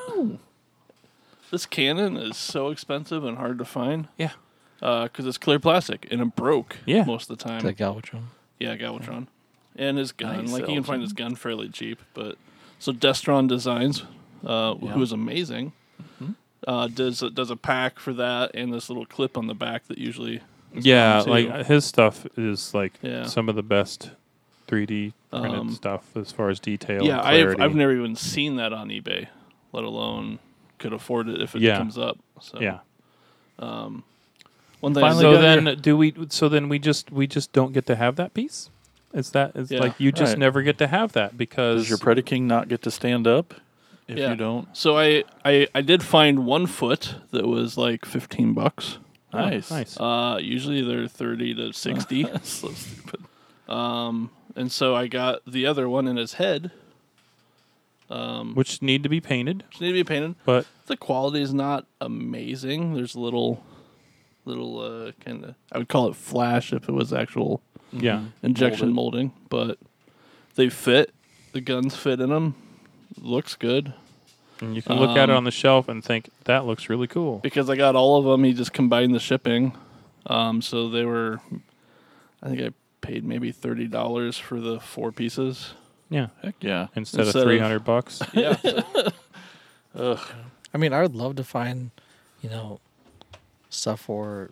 this 1.51 1.67
cannon 1.67 2.17
is 2.17 2.37
so 2.37 2.71
expensive 2.71 3.25
and 3.25 3.37
hard 3.39 3.59
to 3.59 3.65
find. 3.65 4.09
Yeah. 4.19 4.31
because 4.81 5.27
it's 5.27 5.39
clear 5.39 5.59
plastic 5.59 6.07
and 6.11 6.21
it 6.21 6.37
broke. 6.37 6.77
Yeah. 6.87 7.05
most 7.05 7.31
of 7.31 7.39
the 7.39 7.45
time. 7.45 7.59
Is 7.59 7.63
that 7.65 7.77
Galvatron? 7.77 8.25
yeah, 8.61 8.77
Galvatron, 8.77 9.27
and 9.77 9.99
his 9.99 10.13
gun. 10.13 10.45
Nice, 10.45 10.53
like 10.53 10.63
you 10.63 10.75
can 10.75 10.83
find 10.83 10.89
Elton. 10.97 11.01
his 11.03 11.13
gun 11.13 11.35
fairly 11.35 11.69
cheap, 11.69 12.01
but 12.15 12.37
so 12.79 12.93
Destron 12.93 13.49
Designs, 13.49 14.05
uh, 14.45 14.75
Yeah. 14.81 14.91
who 14.93 15.03
is 15.03 15.13
amazing. 15.13 15.73
Uh, 16.67 16.89
does 16.89 17.23
a, 17.23 17.31
does 17.31 17.51
a 17.51 17.57
pack 17.57 17.99
for 18.01 18.13
that 18.13 18.51
and 18.55 18.73
this 18.75 18.89
little 18.91 19.07
clip 19.07 19.37
on 19.39 19.47
the 19.47 19.55
back 19.55 19.87
that 19.87 19.99
usually. 19.99 20.41
Yeah, 20.75 21.21
like 21.27 21.67
his 21.67 21.85
stuff 21.85 22.27
is 22.37 22.75
like 22.75 22.95
Yeah. 23.03 23.25
some 23.27 23.49
of 23.49 23.55
the 23.55 23.63
best 23.63 24.11
3D 24.67 25.13
printed 25.31 25.55
Um, 25.61 25.71
stuff 25.73 26.05
as 26.17 26.33
far 26.33 26.51
as 26.51 26.59
detail. 26.61 27.03
yeah, 27.05 27.21
and 27.21 27.51
I've. 27.53 27.61
I've 27.61 27.75
never 27.77 27.93
even 27.93 28.17
seen 28.17 28.57
that 28.57 28.73
on 28.73 28.89
eBay, 28.89 29.29
let 29.73 29.85
alone 29.85 30.39
could 30.79 30.93
afford 30.93 31.29
it 31.29 31.41
if 31.41 31.55
it 31.55 31.63
Yeah. 31.63 31.79
comes 31.79 31.97
up. 31.97 32.19
So 32.41 32.59
Yeah. 32.61 32.79
one 33.59 34.03
thing. 34.95 35.01
Finally 35.01 35.23
So 35.23 35.41
then, 35.41 35.67
your- 35.67 35.77
do 35.77 35.97
we? 35.97 36.15
So 36.31 36.49
then 36.49 36.69
we 36.69 36.79
just 36.79 37.11
we 37.11 37.27
just 37.27 37.53
don't 37.53 37.73
get 37.73 37.87
to 37.87 37.97
have 37.97 38.17
that 38.17 38.35
piece. 38.35 38.71
Is 39.15 39.31
that 39.31 39.53
is 39.57 39.71
Yeah. 39.71 39.81
like 39.81 39.99
you 39.99 40.13
just 40.13 40.33
Right. 40.33 40.39
never 40.41 40.63
get 40.63 40.79
to 40.79 40.89
have 40.89 41.13
that 41.13 41.39
because 41.39 41.83
Does 41.83 41.91
your 41.91 41.99
Predaking 41.99 42.43
not 42.43 42.69
get 42.69 42.83
to 42.83 42.91
stand 42.91 43.27
up 43.27 43.55
if 44.09 44.19
Yeah. 44.19 44.31
you 44.31 44.37
don't? 44.37 44.69
So 44.77 44.97
I, 44.99 45.25
I 45.45 45.67
I 45.75 45.81
did 45.83 46.03
find 46.03 46.47
one 46.47 46.67
foot 46.67 47.17
that 47.33 47.47
was 47.47 47.77
like 47.79 48.05
fifteen 48.05 48.53
bucks. 48.55 48.99
Oh, 49.33 49.39
Nice. 49.41 49.71
nice. 49.71 49.97
Uh, 49.99 50.39
usually 50.41 50.83
they're 50.83 51.09
thirty 51.09 51.55
to 51.55 51.73
sixty. 51.73 52.25
so 52.43 52.69
stupid. 52.71 53.21
um, 53.69 54.31
and 54.55 54.71
so 54.73 54.95
I 54.95 55.07
got 55.09 55.41
the 55.47 55.67
other 55.67 55.89
one 55.89 56.07
in 56.09 56.17
his 56.17 56.35
head. 56.35 56.71
Um, 58.09 58.55
which 58.55 58.81
need 58.83 59.03
to 59.03 59.09
be 59.09 59.21
painted, 59.21 59.65
which 59.69 59.81
need 59.81 59.89
to 59.89 59.95
be 59.95 60.05
painted. 60.05 60.37
but 60.45 60.65
The 60.87 60.97
quality 60.97 61.43
is 61.43 61.53
not 61.53 61.87
amazing. 62.01 62.95
There's 62.95 63.17
a 63.17 63.21
little, 63.21 63.65
little 64.45 64.79
uh, 64.79 65.13
kind 65.25 65.45
of 65.45 65.55
I 65.73 65.79
would 65.79 65.89
call 65.89 66.09
it 66.09 66.15
flash 66.15 66.73
if 66.73 66.89
it 66.89 66.93
was 66.93 67.13
actual 67.13 67.63
yeah, 67.91 68.27
injection 68.45 68.93
molding, 68.93 69.33
but 69.49 69.79
they 70.55 70.69
fit. 70.69 71.13
The 71.53 71.61
guns 71.61 71.97
fit 71.97 72.21
in 72.21 72.31
them. 72.31 72.55
Looks 73.21 73.55
good. 73.57 73.93
and 74.61 74.75
you 74.75 74.83
can 74.83 74.97
look 74.99 75.17
at 75.17 75.29
it 75.29 75.33
Um, 75.33 75.39
on 75.39 75.45
the 75.45 75.51
shelf 75.51 75.89
and 75.89 76.03
think 76.05 76.31
that 76.45 76.65
looks 76.67 76.89
really 76.89 77.07
cool. 77.07 77.39
because 77.39 77.69
I 77.71 77.77
got 77.77 77.95
all 77.97 78.17
of 78.19 78.25
them. 78.25 78.45
He 78.45 78.53
just 78.55 78.73
combined 78.73 79.15
the 79.15 79.21
shipping, 79.21 79.73
um, 80.27 80.63
so 80.63 80.89
they 80.89 81.05
were. 81.05 81.41
I 82.43 82.49
think 82.49 82.61
I 82.63 82.71
paid 83.01 83.25
maybe 83.25 83.53
thirty 83.53 83.87
dollars 83.87 84.39
for 84.39 84.61
the 84.61 84.81
four 84.81 85.13
pieces. 85.13 85.75
Yeah, 86.09 86.29
Heck 86.43 86.55
yeah. 86.61 86.87
instead, 86.95 87.21
Instead 87.23 87.29
of 87.29 87.37
of- 87.37 87.43
three 87.43 87.59
hundred 87.59 87.85
bucks. 87.85 88.23
Yeah, 88.33 88.57
Ugh. 89.95 90.21
I 90.75 90.79
mean, 90.79 90.93
I 90.93 91.03
would 91.03 91.15
love 91.15 91.37
to 91.37 91.45
find, 91.45 91.91
you 92.43 92.51
know, 92.51 92.81
stuff 93.71 94.01
for 94.03 94.51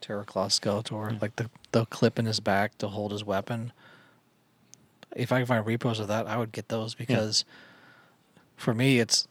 Terraclaw 0.00 0.48
Skeletor, 0.48 1.20
like 1.20 1.36
the 1.36 1.50
the 1.72 1.86
clip 1.86 2.18
in 2.18 2.26
his 2.26 2.40
back 2.40 2.78
to 2.78 2.88
hold 2.88 3.12
his 3.12 3.24
weapon. 3.24 3.72
If 5.16 5.32
I 5.32 5.38
can 5.38 5.46
find 5.46 5.66
repos 5.66 6.00
of 6.00 6.08
that, 6.08 6.26
I 6.26 6.36
would 6.36 6.52
get 6.52 6.68
those 6.68 6.94
because 6.94 7.44
for 8.56 8.74
me, 8.74 8.98
it's 9.00 9.26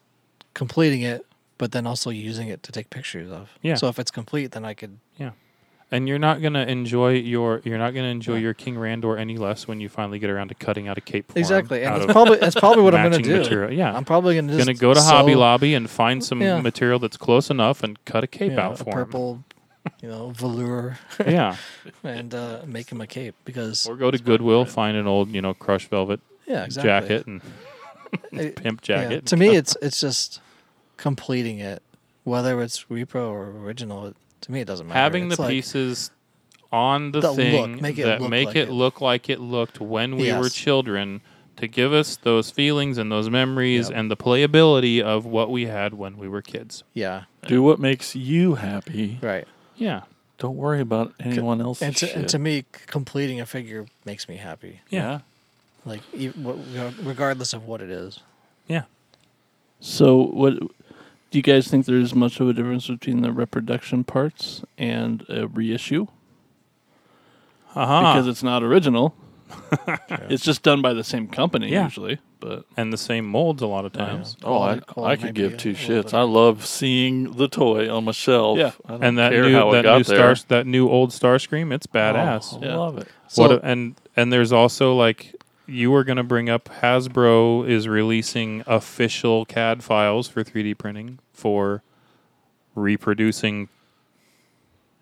completing 0.53 1.01
it, 1.01 1.25
but 1.57 1.71
then 1.71 1.87
also 1.87 2.09
using 2.09 2.47
it 2.49 2.63
to 2.63 2.71
take 2.71 2.89
pictures 2.89 3.31
of. 3.31 3.49
Yeah. 3.61 3.75
So 3.75 3.87
if 3.87 3.97
it's 3.99 4.11
complete, 4.11 4.51
then 4.51 4.65
I 4.65 4.73
could. 4.73 4.97
Yeah. 5.17 5.31
And 5.93 6.07
you're 6.07 6.19
not 6.19 6.41
gonna 6.41 6.63
enjoy 6.65 7.15
your 7.15 7.61
you're 7.65 7.77
not 7.77 7.93
gonna 7.93 8.07
enjoy 8.07 8.35
Yeah. 8.35 8.39
your 8.39 8.53
King 8.53 8.75
Randor 8.75 9.19
any 9.19 9.37
less 9.37 9.67
when 9.67 9.81
you 9.81 9.89
finally 9.89 10.19
get 10.19 10.29
around 10.29 10.47
to 10.47 10.55
cutting 10.55 10.87
out 10.87 10.97
a 10.97 11.01
cape. 11.01 11.33
Exactly, 11.35 11.83
and 11.83 11.95
that's 12.01 12.11
probably 12.11 12.37
that's 12.37 12.55
probably 12.55 12.83
what 12.83 12.95
I'm 12.95 13.11
gonna 13.11 13.21
do. 13.21 13.39
Material. 13.39 13.73
Yeah, 13.73 13.93
I'm 13.93 14.05
probably 14.05 14.35
gonna 14.35 14.53
just 14.53 14.65
gonna 14.65 14.77
go 14.77 14.93
to 14.93 15.01
Hobby 15.01 15.35
Lobby 15.35 15.73
and 15.73 15.89
find 15.89 16.23
some 16.23 16.41
Yeah. 16.41 16.61
material 16.61 16.97
that's 16.97 17.17
close 17.17 17.49
enough 17.49 17.83
and 17.83 18.03
cut 18.05 18.23
a 18.23 18.27
cape 18.27 18.57
out 18.57 18.73
a 18.79 18.83
for 18.85 18.91
purple, 18.91 19.43
you 20.01 20.09
know, 20.09 20.29
velour. 20.31 20.97
Yeah, 21.25 21.55
and 22.03 22.33
uh, 22.33 22.61
make 22.65 22.89
him 22.91 23.01
a 23.01 23.07
cape 23.07 23.35
because 23.45 23.87
or 23.87 23.95
go 23.95 24.11
to 24.11 24.17
Goodwill, 24.17 24.65
find 24.65 24.95
an 24.97 25.07
old 25.07 25.29
you 25.29 25.41
know 25.41 25.53
crushed 25.53 25.89
velvet 25.89 26.19
yeah, 26.47 26.63
exactly. 26.65 26.89
jacket 27.17 27.27
and 27.27 27.41
It- 28.31 28.55
pimp 28.57 28.81
yeah, 28.87 29.03
jacket. 29.03 29.25
to 29.27 29.37
me, 29.37 29.55
it's 29.55 29.75
it's 29.81 29.99
just 29.99 30.41
completing 30.97 31.59
it, 31.59 31.81
whether 32.23 32.61
it's 32.61 32.85
repro 32.85 33.29
or 33.29 33.49
original. 33.51 34.07
It, 34.07 34.15
to 34.41 34.51
me, 34.51 34.61
it 34.61 34.65
doesn't 34.65 34.87
matter. 34.87 34.99
having 34.99 35.29
the 35.29 35.39
like- 35.41 35.49
pieces 35.51 36.11
on 36.71 37.11
the 37.11 37.19
That 37.21 37.27
look, 37.29 37.35
thing 37.37 37.81
make 37.81 37.97
it 37.99 38.03
that 38.05 38.21
look 38.21 38.29
make 38.29 38.47
like 38.47 38.55
it, 38.55 38.69
it. 38.69 38.71
look 38.71 39.01
like 39.01 39.29
it 39.29 39.39
looked 39.39 39.79
when 39.81 40.15
we 40.15 40.31
were 40.33 40.49
children 40.49 41.21
to 41.57 41.67
give 41.67 41.91
us 41.93 42.15
those 42.15 42.49
feelings 42.49 42.97
and 42.97 43.11
those 43.11 43.29
memories 43.29 43.89
Yep. 43.89 43.97
and 43.99 44.09
the 44.09 44.15
playability 44.17 45.01
of 45.01 45.25
what 45.25 45.51
we 45.51 45.65
had 45.67 45.93
when 45.93 46.17
we 46.17 46.27
were 46.29 46.41
kids. 46.41 46.83
Yeah, 46.93 47.23
Do 47.45 47.61
what 47.61 47.77
makes 47.79 48.15
you 48.15 48.55
happy. 48.55 49.19
right. 49.21 49.47
Yeah. 49.81 50.01
Don't 50.37 50.55
worry 50.57 50.79
about 50.81 51.13
anyone 51.19 51.61
else's 51.61 51.81
And 51.83 51.95
to, 51.97 52.15
and 52.15 52.29
to 52.29 52.39
me, 52.39 52.61
c- 52.61 52.65
completing 52.87 53.39
a 53.41 53.45
figure 53.45 53.85
makes 54.05 54.27
me 54.29 54.37
happy. 54.37 54.81
Yeah. 54.89 55.19
Like, 55.85 56.01
e- 56.13 56.29
what- 56.29 56.57
regardless 57.03 57.53
of 57.53 57.65
what 57.67 57.81
it 57.81 57.89
is. 57.89 58.19
Yeah. 58.67 58.83
So, 59.79 60.17
what 60.17 60.53
do 60.59 60.69
you 61.37 61.41
guys 61.41 61.67
think? 61.67 61.85
There's 61.85 62.13
much 62.15 62.39
of 62.39 62.47
a 62.49 62.53
difference 62.53 62.87
between 62.87 63.21
the 63.21 63.31
reproduction 63.31 64.03
parts 64.03 64.63
and 64.77 65.25
a 65.29 65.47
reissue 65.47 66.07
Uh-huh. 67.75 68.01
because 68.13 68.27
it's 68.27 68.43
not 68.43 68.63
original. 68.63 69.15
It's 70.29 70.43
just 70.43 70.63
done 70.63 70.81
by 70.81 70.93
the 70.93 71.03
same 71.03 71.27
company 71.27 71.69
Yeah. 71.71 71.83
usually, 71.85 72.19
but 72.41 72.65
and 72.75 72.91
the 72.91 72.97
same 72.97 73.25
molds 73.25 73.61
a 73.61 73.67
lot 73.67 73.85
of 73.85 73.93
times. 73.93 74.35
oh, 74.43 74.55
I, 74.55 74.79
Quality- 74.79 74.81
quality 74.87 75.13
I 75.23 75.25
could 75.27 75.35
give 75.35 75.57
two 75.57 75.73
shits. 75.73 76.13
I 76.13 76.23
love 76.23 76.65
seeing 76.65 77.31
the 77.37 77.47
toy 77.47 77.89
on 77.89 78.03
my 78.03 78.11
shelf. 78.11 78.57
Yeah. 78.57 78.71
I 78.85 78.91
don't 78.91 79.03
And 79.03 79.17
that 79.17 79.31
care 79.31 79.43
new 79.45 79.53
how 79.55 79.71
that 79.71 79.83
got 79.83 79.97
new 79.99 80.03
there. 80.03 80.35
star 80.35 80.47
that 80.57 80.67
new 80.67 80.89
old 80.89 81.11
Starscream, 81.11 81.71
it's 81.73 81.87
badass. 81.87 82.55
Oh, 82.55 82.59
I 82.61 82.65
Yeah. 82.65 82.75
love 82.75 82.97
it. 82.97 83.07
So, 83.29 83.41
what 83.43 83.51
a- 83.53 83.61
and 83.65 83.95
and 84.17 84.33
there's 84.33 84.51
also 84.51 84.93
like 84.93 85.33
you 85.67 85.89
were 85.91 86.03
going 86.03 86.17
to 86.17 86.23
bring 86.23 86.49
up 86.49 86.67
Hasbro 86.81 87.65
is 87.69 87.87
releasing 87.87 88.61
official 88.67 89.45
CAD 89.45 89.81
files 89.83 90.27
for 90.27 90.43
3D 90.43 90.73
printing 90.77 91.19
for 91.31 91.81
reproducing 92.75 93.69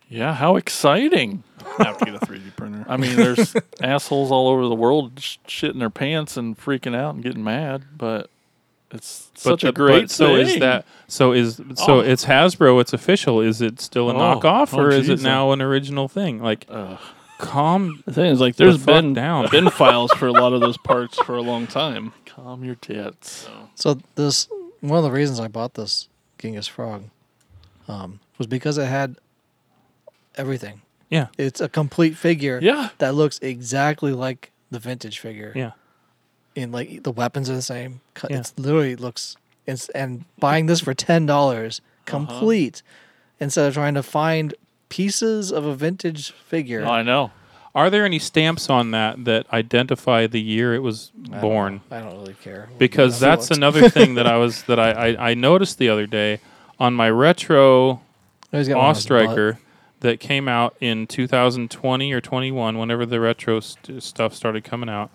Yeah, 0.09 0.33
how 0.33 0.55
exciting. 0.55 1.43
I 1.79 1.83
have 1.85 1.97
to 1.99 2.05
get 2.05 2.15
a 2.15 2.19
3D 2.19 2.55
printer. 2.55 2.83
I 2.89 2.97
mean, 2.97 3.15
there's 3.15 3.55
assholes 3.81 4.31
all 4.31 4.47
over 4.47 4.67
the 4.67 4.75
world 4.75 5.19
sh- 5.19 5.37
shitting 5.47 5.79
their 5.79 5.89
pants 5.91 6.35
and 6.35 6.57
freaking 6.57 6.95
out 6.95 7.13
and 7.13 7.23
getting 7.23 7.43
mad, 7.43 7.83
but 7.97 8.29
it's 8.91 9.29
but 9.35 9.39
such 9.41 9.63
a 9.63 9.71
great 9.71 10.03
but 10.05 10.09
so 10.11 10.35
is 10.35 10.57
that 10.59 10.83
so 11.07 11.31
is 11.31 11.57
so 11.75 11.97
Oh. 11.97 11.99
it's 11.99 12.25
Hasbro 12.25 12.81
it's 12.81 12.91
official 12.91 13.39
is 13.39 13.61
it 13.61 13.79
still 13.79 14.09
a 14.09 14.15
Oh, 14.15 14.17
knockoff 14.39 14.73
oh, 14.75 14.79
or 14.81 14.89
is 14.89 15.09
it 15.09 15.21
now 15.21 15.51
an 15.51 15.61
original 15.61 16.07
thing 16.07 16.41
like 16.41 16.65
Ugh. 16.69 16.97
calm 17.37 18.01
The 18.07 18.13
thing 18.13 18.31
is, 18.31 18.41
like, 18.41 18.55
The 18.55 18.63
there's 18.63 18.77
fuck 18.77 18.87
been 18.87 19.13
down. 19.13 19.47
been 19.51 19.69
files 19.83 20.11
for 20.13 20.25
a 20.25 20.31
lot 20.31 20.53
of 20.53 20.61
those 20.61 20.77
parts 20.79 21.19
for 21.19 21.35
a 21.35 21.41
long 21.41 21.67
time. 21.67 22.13
calm 22.25 22.63
your 22.63 22.73
tits. 22.75 23.47
so 23.75 23.99
this 24.15 24.47
one 24.81 24.97
of 24.97 25.03
the 25.03 25.11
reasons 25.11 25.39
I 25.39 25.47
bought 25.49 25.75
this 25.75 26.07
Genghis 26.39 26.65
Frog 26.67 27.03
um, 27.87 28.19
was 28.39 28.47
because 28.47 28.79
it 28.79 28.87
had 28.87 29.17
everything. 30.39 30.81
yeah 31.09 31.27
It's 31.37 31.61
a 31.61 31.69
complete 31.69 32.15
figure 32.17 32.59
Yeah. 32.61 32.89
that 32.97 33.13
looks 33.15 33.37
exactly 33.41 34.13
like 34.13 34.51
the 34.71 34.79
vintage 34.79 35.19
figure. 35.19 35.51
yeah 35.55 35.71
And 36.55 36.71
like 36.71 37.03
the 37.03 37.11
weapons 37.11 37.49
are 37.49 37.55
the 37.55 37.61
same. 37.75 38.01
Co- 38.13 38.27
Yeah. 38.29 38.39
It's 38.39 38.53
literally 38.57 38.95
looks 38.95 39.35
it's, 39.67 39.89
and 39.89 40.25
buying 40.39 40.65
this 40.67 40.81
for 40.81 40.93
ten 40.93 41.25
dollars 41.25 41.81
uh-huh. 41.81 42.17
complete 42.17 42.81
instead 43.39 43.67
of 43.67 43.73
trying 43.73 43.93
to 43.95 44.03
find 44.03 44.53
pieces 44.89 45.51
of 45.51 45.65
a 45.65 45.75
vintage 45.75 46.31
figure. 46.31 46.83
Oh, 46.85 46.89
I 46.91 47.03
know. 47.03 47.31
are 47.75 47.89
there 47.91 48.03
any 48.05 48.17
stamps 48.19 48.69
on 48.69 48.89
that 48.91 49.23
that 49.25 49.45
identify 49.53 50.25
the 50.25 50.41
year 50.41 50.73
it 50.73 50.83
was 50.89 51.11
I 51.27 51.31
don't 51.33 51.41
born. 51.41 51.81
I 51.91 51.99
don't 52.01 52.15
really 52.21 52.33
care 52.47 52.67
because 52.79 53.19
How 53.19 53.27
that's 53.27 53.51
another 53.51 53.87
thing 53.97 54.15
that 54.15 54.25
I 54.25 54.37
was 54.37 54.63
that 54.63 54.79
I, 54.79 54.89
I 55.05 55.29
I 55.31 55.33
noticed 55.35 55.77
the 55.77 55.89
other 55.89 56.07
day 56.07 56.39
on 56.79 56.93
my 56.95 57.09
retro 57.09 58.01
He's 58.51 58.67
got 58.67 58.77
one 58.77 58.85
on 58.85 58.95
AWE. 58.95 59.01
Striker 59.07 59.59
that 60.01 60.19
came 60.19 60.47
out 60.47 60.75
in 60.79 61.07
2020 61.07 62.13
or 62.13 62.21
21, 62.21 62.77
whenever 62.77 63.05
the 63.05 63.19
retro 63.19 63.59
st- 63.59 64.01
stuff 64.01 64.33
started 64.33 64.63
coming 64.63 64.89
out. 64.89 65.11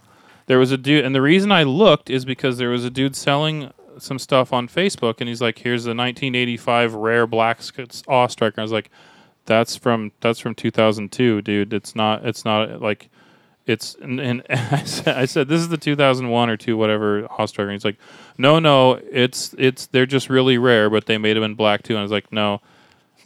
There 0.47 0.59
was 0.59 0.73
a 0.73 0.77
dude, 0.77 1.05
and 1.05 1.15
the 1.15 1.23
reason 1.23 1.51
I 1.51 1.62
looked 1.62 2.11
is 2.11 2.24
because 2.24 2.59
there 2.59 2.69
was 2.69 2.85
a 2.85 2.90
dude 2.90 3.16
selling 3.16 3.73
some 3.98 4.19
stuff 4.19 4.52
on 4.52 4.69
Facebook, 4.69 5.16
and 5.20 5.28
he's 5.28 5.40
like, 5.40 5.59
"Here's 5.59 5.85
the 5.85 5.94
1985 5.94 6.94
rare 6.94 7.27
black 7.27 7.62
sc- 7.62 8.05
AWE 8.09 8.28
Striker." 8.28 8.61
I 8.61 8.62
was 8.62 8.73
like, 8.73 8.90
"That's 9.47 9.77
from 9.77 10.12
that's 10.20 10.40
from 10.40 10.55
2002, 10.55 11.40
dude. 11.40 11.73
It's 11.73 11.97
not. 11.97 12.24
It's 12.27 12.44
not 12.44 12.81
like." 12.81 13.09
It's 13.66 13.94
and, 13.94 14.20
and 14.20 14.43
I, 14.51 14.85
said, 14.85 15.16
I 15.16 15.24
said 15.24 15.48
this 15.48 15.62
is 15.62 15.70
the 15.70 15.78
2001 15.78 16.51
or 16.51 16.56
two 16.59 16.77
whatever 16.77 17.27
AWE 17.39 17.47
Striker. 17.47 17.70
And 17.70 17.73
he's 17.73 17.85
like, 17.86 17.97
no, 18.36 18.59
no, 18.59 19.01
it's 19.11 19.55
it's 19.56 19.86
they're 19.86 20.05
just 20.05 20.28
really 20.28 20.59
rare, 20.59 20.90
but 20.90 21.06
they 21.06 21.16
made 21.16 21.35
them 21.35 21.44
in 21.44 21.55
black 21.55 21.82
too. 21.82 21.94
And 21.94 22.01
I 22.01 22.02
was 22.02 22.12
like, 22.12 22.31
no, 22.31 22.61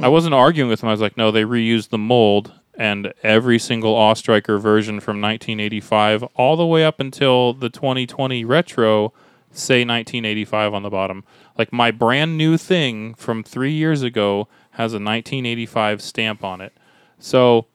I 0.00 0.08
wasn't 0.08 0.34
arguing 0.34 0.70
with 0.70 0.82
him. 0.82 0.88
I 0.88 0.92
was 0.92 1.00
like, 1.00 1.16
no, 1.16 1.30
they 1.30 1.42
reused 1.42 1.88
the 1.88 1.98
mold 1.98 2.52
and 2.76 3.12
every 3.24 3.58
single 3.58 3.96
AWE 3.96 4.14
Striker 4.14 4.58
version 4.58 5.00
from 5.00 5.20
1985 5.20 6.22
all 6.36 6.56
the 6.56 6.66
way 6.66 6.84
up 6.84 7.00
until 7.00 7.52
the 7.52 7.68
2020 7.68 8.44
retro 8.44 9.12
say 9.50 9.80
1985 9.84 10.74
on 10.74 10.82
the 10.84 10.90
bottom. 10.90 11.24
Like 11.56 11.72
my 11.72 11.90
brand 11.90 12.38
new 12.38 12.56
thing 12.56 13.14
from 13.14 13.42
3 13.42 13.72
years 13.72 14.02
ago 14.02 14.46
has 14.72 14.92
a 14.92 15.02
1985 15.02 16.00
stamp 16.00 16.44
on 16.44 16.60
it. 16.60 16.72
So, 17.18 17.66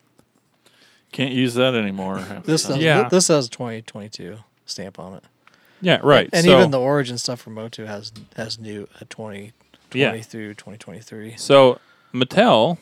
Can't 1.11 1.33
use 1.33 1.53
that 1.55 1.75
anymore. 1.75 2.19
This 2.45 2.63
time. 2.63 2.73
says, 2.75 2.81
Yeah. 2.83 3.09
this 3.09 3.25
says 3.25 3.49
2022 3.49 4.37
stamp 4.65 4.97
on 4.99 5.15
it. 5.15 5.23
yeah, 5.81 5.99
right. 6.01 6.29
And 6.31 6.45
So- 6.45 6.57
even 6.57 6.71
the 6.71 6.79
origin 6.79 7.17
stuff 7.17 7.41
from 7.41 7.55
Motu 7.55 7.83
has 7.85 8.13
has 8.37 8.57
new 8.57 8.83
uh, 8.95 8.99
a 9.01 9.05
2020 9.05 9.53
Yeah. 9.93 10.21
through 10.21 10.53
2023. 10.53 11.33
So 11.35 11.79
Mattel 12.13 12.77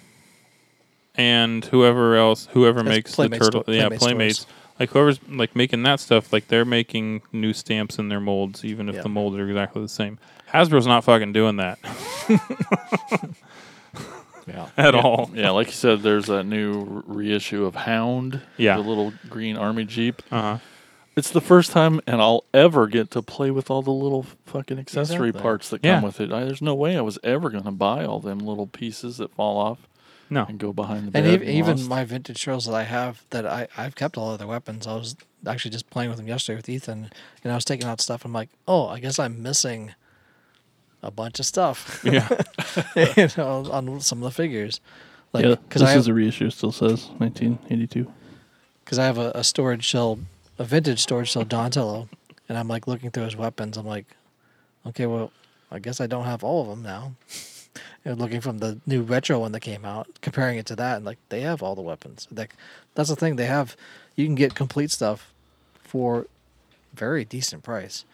and 1.15 1.63
whoever 1.65 2.15
else, 2.15 2.47
whoever 2.51 2.79
That's 2.83 2.89
makes 2.95 3.11
the 3.11 3.15
Playmates 3.15 3.45
turtle, 3.45 3.63
sto- 3.63 3.71
yeah, 3.71 3.79
Playmates 3.87 4.03
Playmates, 4.03 4.39
stores. 4.39 4.55
like 4.79 4.89
whoever's 4.91 5.19
like 5.29 5.55
making 5.55 5.83
that 5.83 5.99
stuff, 5.99 6.31
like 6.33 6.47
they're 6.47 6.65
making 6.65 7.21
new 7.31 7.53
stamps 7.53 7.97
in 7.99 8.09
their 8.09 8.19
molds, 8.19 8.63
even 8.65 8.89
if 8.89 8.95
Yeah. 8.95 9.01
the 9.03 9.09
molds 9.09 9.37
are 9.37 9.47
exactly 9.47 9.81
the 9.81 9.89
same. 9.89 10.19
Hasbro's 10.51 10.87
not 10.87 11.03
fucking 11.05 11.31
doing 11.33 11.55
that 11.57 11.79
Yeah. 14.47 14.67
at 14.75 14.93
yeah, 14.95 14.99
all. 15.01 15.29
Yeah, 15.33 15.51
like 15.51 15.67
you 15.67 15.73
said, 15.73 16.01
there's 16.01 16.25
that 16.25 16.43
new 16.45 17.03
reissue 17.05 17.63
of 17.65 17.75
Hound. 17.75 18.41
Yeah. 18.57 18.75
The 18.77 18.81
little 18.81 19.13
green 19.29 19.55
army 19.55 19.85
jeep. 19.85 20.21
Uh 20.31 20.41
huh. 20.41 20.57
It's 21.15 21.29
the 21.31 21.41
first 21.41 21.71
time, 21.71 21.99
and 22.07 22.21
I'll 22.21 22.45
ever 22.53 22.87
get 22.87 23.11
to 23.11 23.21
play 23.21 23.51
with 23.51 23.69
all 23.69 23.81
the 23.81 23.91
little 23.91 24.23
fucking 24.45 24.79
accessory 24.79 25.29
Exactly. 25.29 25.41
parts 25.41 25.69
that 25.69 25.83
Yeah. 25.83 25.95
come 25.95 26.03
with 26.05 26.21
it. 26.21 26.31
I, 26.31 26.45
there's 26.45 26.61
no 26.61 26.73
way 26.73 26.97
I 26.97 27.01
was 27.01 27.19
ever 27.23 27.49
going 27.49 27.65
to 27.65 27.71
buy 27.71 28.05
all 28.05 28.19
them 28.21 28.39
little 28.39 28.67
pieces 28.67 29.17
that 29.17 29.33
fall 29.35 29.57
off 29.57 29.79
No. 30.29 30.45
and 30.47 30.57
go 30.57 30.71
behind 30.71 31.07
the 31.07 31.11
bed. 31.11 31.25
And 31.25 31.33
even, 31.33 31.49
even 31.49 31.77
lost. 31.77 31.89
my 31.89 32.05
vintage 32.05 32.37
shells 32.37 32.65
that 32.65 32.73
I 32.75 32.83
have 32.83 33.23
that 33.31 33.45
I, 33.45 33.67
I've 33.77 33.95
kept 33.95 34.17
all 34.17 34.31
of 34.31 34.39
their 34.39 34.47
weapons. 34.47 34.87
I 34.87 34.95
was 34.95 35.17
actually 35.45 35.71
just 35.71 35.89
playing 35.89 36.09
with 36.09 36.17
them 36.17 36.27
yesterday 36.29 36.55
with 36.55 36.69
Ethan, 36.69 37.09
and 37.43 37.51
I 37.51 37.55
was 37.55 37.65
taking 37.65 37.87
out 37.87 37.99
stuff. 37.99 38.23
I'm 38.23 38.31
like, 38.31 38.49
oh, 38.67 38.87
I 38.87 38.99
guess 39.01 39.19
I'm 39.19 39.43
missing 39.43 39.93
a 41.03 41.11
bunch 41.11 41.39
of 41.39 41.45
stuff, 41.45 41.99
Yeah. 42.05 42.29
you 42.95 43.27
know, 43.35 43.67
on 43.71 43.99
some 43.99 44.19
of 44.19 44.23
the 44.23 44.31
figures. 44.31 44.79
Like, 45.33 45.43
yeah, 45.45 45.55
this 45.69 45.81
I 45.81 45.89
have, 45.89 45.99
is 45.99 46.07
a 46.07 46.13
reissue. 46.13 46.49
Still 46.51 46.71
says 46.71 47.07
1982. 47.17 48.09
because 48.85 48.97
I 48.99 49.05
have 49.05 49.17
a, 49.17 49.31
a 49.35 49.43
storage 49.43 49.83
shell, 49.83 50.19
a 50.61 50.63
vintage 50.63 50.99
storage 50.99 51.29
shell 51.31 51.43
Donatello, 51.43 52.07
and 52.47 52.57
I'm 52.57 52.67
like 52.67 52.87
looking 52.87 53.09
through 53.09 53.23
his 53.25 53.35
weapons. 53.35 53.77
I'm 53.77 53.85
like, 53.87 54.05
okay, 54.85 55.07
well, 55.07 55.31
I 55.71 55.79
guess 55.79 55.99
I 55.99 56.05
don't 56.05 56.25
have 56.25 56.43
all 56.43 56.61
of 56.61 56.67
them 56.69 56.83
now. 56.83 57.13
and 58.05 58.19
looking 58.19 58.41
from 58.41 58.59
the 58.59 58.79
new 58.85 59.01
retro 59.01 59.39
one 59.39 59.53
that 59.53 59.61
came 59.61 59.85
out, 59.85 60.07
comparing 60.21 60.57
it 60.59 60.65
to 60.67 60.75
that, 60.75 60.97
and 60.97 61.05
like 61.05 61.17
they 61.29 61.41
have 61.41 61.63
all 61.63 61.73
the 61.73 61.81
weapons. 61.81 62.27
Like 62.31 62.55
that's 62.93 63.09
the 63.09 63.15
thing 63.15 63.37
they 63.37 63.47
have. 63.47 63.75
You 64.15 64.25
can 64.25 64.35
get 64.35 64.53
complete 64.53 64.91
stuff 64.91 65.33
for 65.81 66.27
very 66.93 67.25
decent 67.25 67.63
price, 67.63 68.05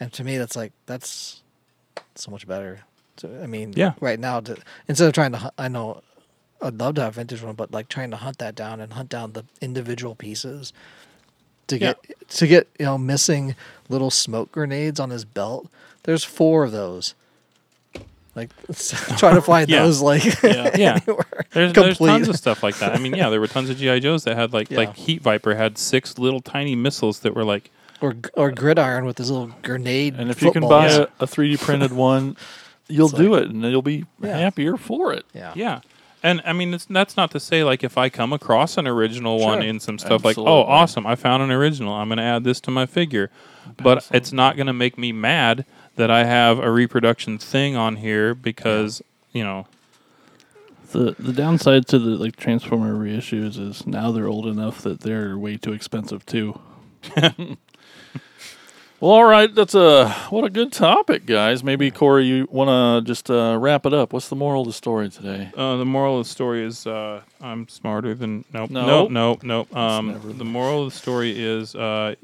and 0.00 0.12
to 0.14 0.24
me, 0.24 0.38
that's 0.38 0.56
like 0.56 0.72
that's 0.86 1.42
so 2.14 2.30
much 2.30 2.46
better. 2.46 2.80
So, 3.18 3.28
I 3.42 3.46
mean, 3.46 3.74
Yeah. 3.76 3.92
right 4.00 4.18
now, 4.18 4.40
to, 4.40 4.56
instead 4.88 5.06
of 5.08 5.12
trying 5.12 5.32
to, 5.32 5.52
I 5.58 5.68
know 5.68 6.02
I'd 6.62 6.78
love 6.78 6.94
to 6.94 7.02
have 7.02 7.16
vintage 7.16 7.42
one, 7.42 7.54
but 7.54 7.70
like 7.70 7.88
trying 7.88 8.10
to 8.12 8.16
hunt 8.16 8.38
that 8.38 8.54
down 8.54 8.80
and 8.80 8.94
hunt 8.94 9.10
down 9.10 9.32
the 9.34 9.44
individual 9.60 10.14
pieces 10.14 10.72
to 11.68 11.78
Yeah. 11.78 11.94
get 12.08 12.28
to 12.30 12.46
get 12.46 12.68
you 12.78 12.86
know 12.86 12.98
missing 12.98 13.54
little 13.88 14.10
smoke 14.10 14.52
grenades 14.52 14.98
on 15.00 15.10
his 15.10 15.24
belt. 15.24 15.68
There's 16.04 16.24
four 16.24 16.64
of 16.64 16.72
those. 16.72 17.14
Like 18.34 18.50
try 19.18 19.34
to 19.34 19.42
find 19.42 19.68
Yeah. 19.68 19.82
those 19.84 20.00
like 20.00 20.24
Yeah. 20.42 20.98
anywhere. 21.06 21.26
There's, 21.52 21.72
there's 21.74 21.98
tons 21.98 22.28
of 22.28 22.36
stuff 22.36 22.62
like 22.62 22.78
that. 22.78 22.92
I 22.94 22.98
mean, 22.98 23.14
yeah, 23.14 23.28
there 23.28 23.40
were 23.40 23.46
tons 23.46 23.68
of 23.68 23.76
GI 23.76 24.00
Joes 24.00 24.24
that 24.24 24.36
had 24.36 24.52
like 24.52 24.70
Yeah. 24.70 24.78
like 24.78 24.96
Heat 24.96 25.20
Viper 25.22 25.54
had 25.54 25.76
six 25.78 26.18
little 26.18 26.40
tiny 26.40 26.74
missiles 26.74 27.20
that 27.20 27.34
were 27.34 27.44
like 27.44 27.70
or 28.00 28.16
or 28.34 28.50
gridiron 28.50 29.04
with 29.04 29.18
his 29.18 29.30
little 29.30 29.52
grenade. 29.62 30.14
and 30.18 30.30
if 30.30 30.42
you 30.42 30.50
can 30.50 30.66
buy 30.66 30.86
a, 30.88 31.02
a 31.20 31.26
3D 31.26 31.60
printed 31.60 31.92
one, 31.92 32.36
you'll 32.88 33.08
It's 33.08 33.16
do 33.16 33.34
it, 33.34 33.48
and 33.50 33.62
you'll 33.62 33.82
be 33.82 34.06
Yeah. 34.20 34.38
happier 34.38 34.76
for 34.76 35.12
it. 35.12 35.24
yeah, 35.34 35.52
Yeah. 35.54 35.80
And 36.22 36.40
I 36.44 36.52
mean, 36.52 36.72
it's, 36.74 36.84
that's 36.84 37.16
not 37.16 37.30
to 37.32 37.40
say 37.40 37.64
like 37.64 37.82
if 37.82 37.98
I 37.98 38.08
come 38.08 38.32
across 38.32 38.76
an 38.76 38.86
original 38.86 39.38
one 39.40 39.62
in 39.62 39.80
some 39.80 39.98
stuff 39.98 40.24
like, 40.24 40.38
oh, 40.38 40.62
awesome, 40.62 41.06
I 41.06 41.16
found 41.16 41.42
an 41.42 41.50
original. 41.50 41.92
I'm 41.94 42.08
going 42.08 42.18
to 42.18 42.22
add 42.24 42.44
this 42.44 42.60
to 42.62 42.70
my 42.70 42.86
figure. 42.86 43.30
But 43.82 44.08
it's 44.12 44.32
not 44.32 44.56
going 44.56 44.66
to 44.68 44.72
make 44.72 44.96
me 44.96 45.12
mad 45.12 45.64
that 45.96 46.10
I 46.10 46.24
have 46.24 46.58
a 46.58 46.70
reproduction 46.70 47.38
thing 47.38 47.76
on 47.76 47.96
here 47.96 48.34
because, 48.34 49.02
you 49.32 49.42
know, 49.44 49.66
The 50.92 51.14
the 51.18 51.32
downside 51.32 51.86
to 51.88 51.98
the 51.98 52.10
like 52.10 52.36
Transformer 52.36 52.94
reissues 52.94 53.58
is 53.58 53.86
now 53.86 54.12
they're 54.12 54.28
old 54.28 54.46
enough 54.46 54.82
that 54.82 55.00
they're 55.00 55.36
way 55.38 55.56
too 55.56 55.72
expensive 55.72 56.24
too. 56.26 56.60
Well, 59.02 59.10
all 59.10 59.24
right, 59.24 59.52
that's 59.52 59.74
a 59.74 60.10
what 60.30 60.44
a 60.44 60.48
good 60.48 60.70
topic, 60.70 61.26
guys. 61.26 61.64
Maybe 61.64 61.90
Corey, 61.90 62.24
you 62.24 62.46
want 62.52 62.68
to 63.04 63.04
just 63.04 63.28
uh, 63.32 63.58
wrap 63.60 63.84
it 63.84 63.92
up? 63.92 64.12
What's 64.12 64.28
the 64.28 64.36
moral 64.36 64.60
of 64.60 64.68
the 64.68 64.72
story 64.72 65.10
today? 65.10 65.50
uh, 65.56 65.74
the 65.76 65.84
moral 65.84 66.20
of 66.20 66.26
the 66.26 66.30
story 66.30 66.62
is 66.64 66.86
uh, 66.86 67.22
I'm 67.40 67.66
smarter 67.66 68.14
than 68.14 68.44
nope, 68.52 68.70
No. 68.70 68.86
nope, 68.86 69.10
nope, 69.10 69.42
nope. 69.42 69.76
Um, 69.76 70.06
never 70.12 70.32
the 70.32 70.44
moral 70.44 70.84
of 70.86 70.92
the 70.92 70.96
story 70.96 71.34
is 71.36 71.74
uh, 71.74 72.14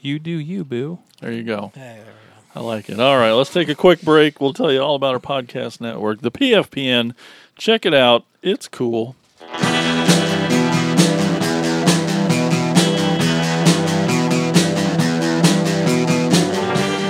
you 0.00 0.18
do 0.18 0.30
you, 0.30 0.64
boo. 0.64 1.00
There 1.20 1.32
you 1.32 1.42
go. 1.42 1.70
Hey, 1.74 2.00
there 2.02 2.14
go. 2.54 2.60
I 2.60 2.62
like 2.62 2.88
it. 2.88 2.98
All 2.98 3.18
right, 3.18 3.32
let's 3.32 3.52
take 3.52 3.68
a 3.68 3.74
quick 3.74 4.00
break. 4.00 4.40
We'll 4.40 4.54
tell 4.54 4.72
you 4.72 4.80
all 4.80 4.94
about 4.94 5.12
our 5.12 5.20
podcast 5.20 5.82
network, 5.82 6.22
the 6.22 6.30
PFPN. 6.30 7.14
Check 7.56 7.84
it 7.84 7.92
out. 7.92 8.24
It's 8.40 8.68
cool. 8.68 9.16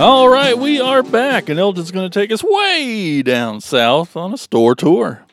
All 0.00 0.30
right, 0.30 0.56
we 0.56 0.80
are 0.80 1.02
back, 1.02 1.50
and 1.50 1.60
Elgin's 1.60 1.90
going 1.90 2.10
to 2.10 2.20
take 2.20 2.32
us 2.32 2.42
way 2.42 3.20
down 3.20 3.60
south 3.60 4.16
on 4.16 4.32
a 4.32 4.38
store 4.38 4.74
tour. 4.74 5.26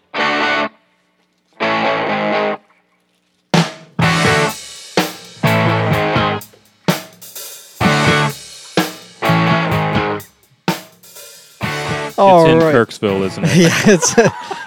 All 12.18 12.44
it's 12.44 12.49
in 12.49 12.60
right. 12.60 12.76
Kirksville, 12.76 13.22
isn't 13.22 13.45
it? 13.45 13.56
yeah, 13.56 13.94
it's 13.94 14.14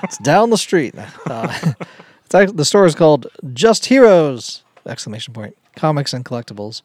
it's 0.03 0.17
down 0.17 0.49
the 0.49 0.57
street. 0.57 0.95
Uh, 1.27 1.75
it's 2.25 2.35
actually, 2.35 2.57
the 2.57 2.65
store 2.65 2.87
is 2.87 2.95
called 2.95 3.27
Just 3.53 3.85
Heroes! 3.85 4.63
Exclamation 4.87 5.35
point. 5.35 5.59
Comics 5.77 6.15
and 6.15 6.25
collectibles. 6.25 6.81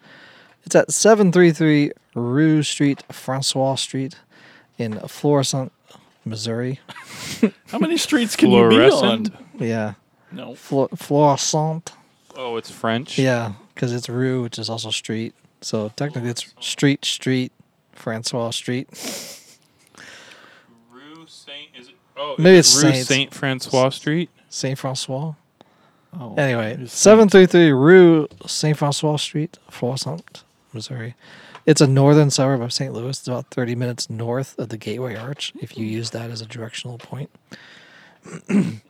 It's 0.66 0.76
at 0.76 0.92
seven 0.92 1.32
three 1.32 1.52
three 1.52 1.92
Rue 2.16 2.64
Street, 2.64 3.04
Francois 3.12 3.76
Street, 3.76 4.16
in 4.78 5.00
Florissant, 5.08 5.72
Missouri. 6.24 6.80
How 7.68 7.78
many 7.80 7.98
streets 7.98 8.36
can 8.36 8.52
you 8.52 8.70
be 8.70 8.80
on? 8.90 9.28
Yeah, 9.60 9.94
No. 10.32 10.56
Flo- 10.56 10.90
Florissant. 10.96 11.92
Oh, 12.36 12.58
it's 12.58 12.72
French. 12.72 13.18
Yeah, 13.20 13.54
because 13.74 13.94
it's 13.94 14.10
Rue, 14.10 14.42
which 14.42 14.58
is 14.60 14.70
also 14.70 14.90
street. 14.92 15.34
So 15.62 15.92
technically, 15.96 16.30
it's 16.32 16.54
Street 16.60 17.06
Street, 17.06 17.52
Francois 17.94 18.50
Street. 18.52 18.90
Rue 20.92 21.26
Saint 21.28 21.70
is 21.78 21.90
it? 21.90 21.96
Oh, 22.18 22.36
Maybe 22.38 22.58
it's 22.58 22.76
Rue 22.76 22.92
Saint- 22.92 23.08
Saint 23.08 23.34
Francois 23.34 23.90
Street. 23.90 24.30
Saint 24.50 24.80
Francois. 24.80 25.34
Oh, 26.18 26.34
Anyway, 26.36 26.86
seven 26.88 27.28
three 27.28 27.46
three 27.46 27.72
Rue 27.72 28.28
Saint 28.48 28.78
Francois 28.78 29.18
Street, 29.18 29.58
Florissant, 29.70 30.44
Missouri. 30.76 31.15
It's 31.65 31.81
a 31.81 31.88
northern 31.88 32.30
suburb 32.30 32.61
of 32.61 32.72
St. 32.72 32.93
Louis. 32.93 33.18
It's 33.18 33.27
about 33.27 33.47
thirty 33.49 33.73
minutes 33.76 34.10
north 34.10 34.57
of 34.60 34.69
the 34.69 34.77
Gateway 34.77 35.15
Arch. 35.15 35.53
If 35.60 35.77
you 35.77 35.85
use 35.85 36.11
that 36.11 36.30
as 36.30 36.41
a 36.41 36.45
directional 36.45 36.99
point, 36.99 37.31
uh, 38.49 38.52
it 38.52 38.84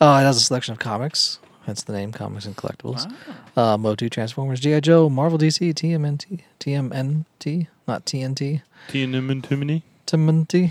has 0.00 0.36
a 0.36 0.40
selection 0.40 0.72
of 0.72 0.78
comics. 0.78 1.38
Hence 1.64 1.82
the 1.82 1.92
name, 1.92 2.12
comics 2.12 2.46
and 2.46 2.56
collectibles. 2.56 3.12
Uh, 3.56 3.76
Motu 3.76 4.08
Transformers, 4.08 4.60
GI 4.60 4.82
Joe, 4.82 5.08
Marvel, 5.08 5.36
DC, 5.36 5.74
TMNT, 5.74 6.42
TMNT, 6.60 7.66
not 7.88 8.06
TNT, 8.06 8.62
Tiananmen 8.88 9.42
Timony. 9.42 9.82
TMNT. 10.06 10.70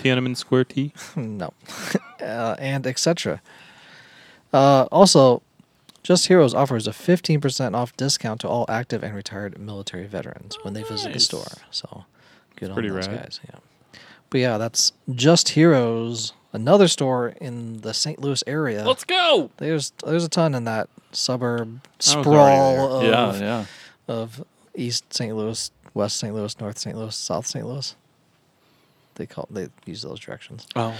Tiananmen 0.00 0.36
Square 0.36 0.64
T. 0.64 0.92
no, 1.16 1.52
uh, 2.20 2.56
and 2.58 2.86
etc. 2.86 3.40
Uh, 4.52 4.86
also, 4.90 5.42
Just 6.08 6.28
Heroes 6.28 6.54
offers 6.54 6.86
a 6.88 6.90
15% 6.90 7.74
off 7.74 7.94
discount 7.98 8.40
to 8.40 8.48
all 8.48 8.64
active 8.66 9.02
and 9.04 9.14
retired 9.14 9.58
military 9.58 10.06
veterans 10.06 10.56
when 10.62 10.72
they 10.72 10.82
visit 10.82 11.08
the 11.08 11.10
Nice. 11.10 11.24
store. 11.24 11.44
So, 11.70 12.06
good 12.56 12.70
on 12.70 12.74
pretty 12.74 12.88
those 12.88 13.06
rad. 13.08 13.24
guys. 13.24 13.40
Yeah. 13.46 14.00
But 14.30 14.40
yeah, 14.40 14.56
that's 14.56 14.92
Just 15.12 15.50
Heroes, 15.50 16.32
another 16.54 16.88
store 16.88 17.34
in 17.42 17.82
the 17.82 17.92
St. 17.92 18.18
Louis 18.22 18.42
area. 18.46 18.86
Let's 18.86 19.04
go. 19.04 19.50
there's 19.58 19.92
there's 20.02 20.24
a 20.24 20.30
ton 20.30 20.54
in 20.54 20.64
that 20.64 20.88
suburb 21.12 21.86
sprawl 21.98 23.00
of, 23.00 23.04
yeah, 23.04 23.38
yeah. 23.38 23.64
of 24.08 24.42
East 24.74 25.12
St. 25.12 25.36
Louis 25.36 25.70
West 25.92 26.16
St. 26.16 26.34
Louis, 26.34 26.58
North 26.58 26.78
St. 26.78 26.96
Louis, 26.96 27.14
South 27.14 27.46
St. 27.46 27.66
Louis. 27.66 27.94
They 29.18 29.26
call 29.26 29.46
they 29.50 29.68
use 29.84 30.00
those 30.02 30.18
directions. 30.20 30.66
Oh. 30.74 30.94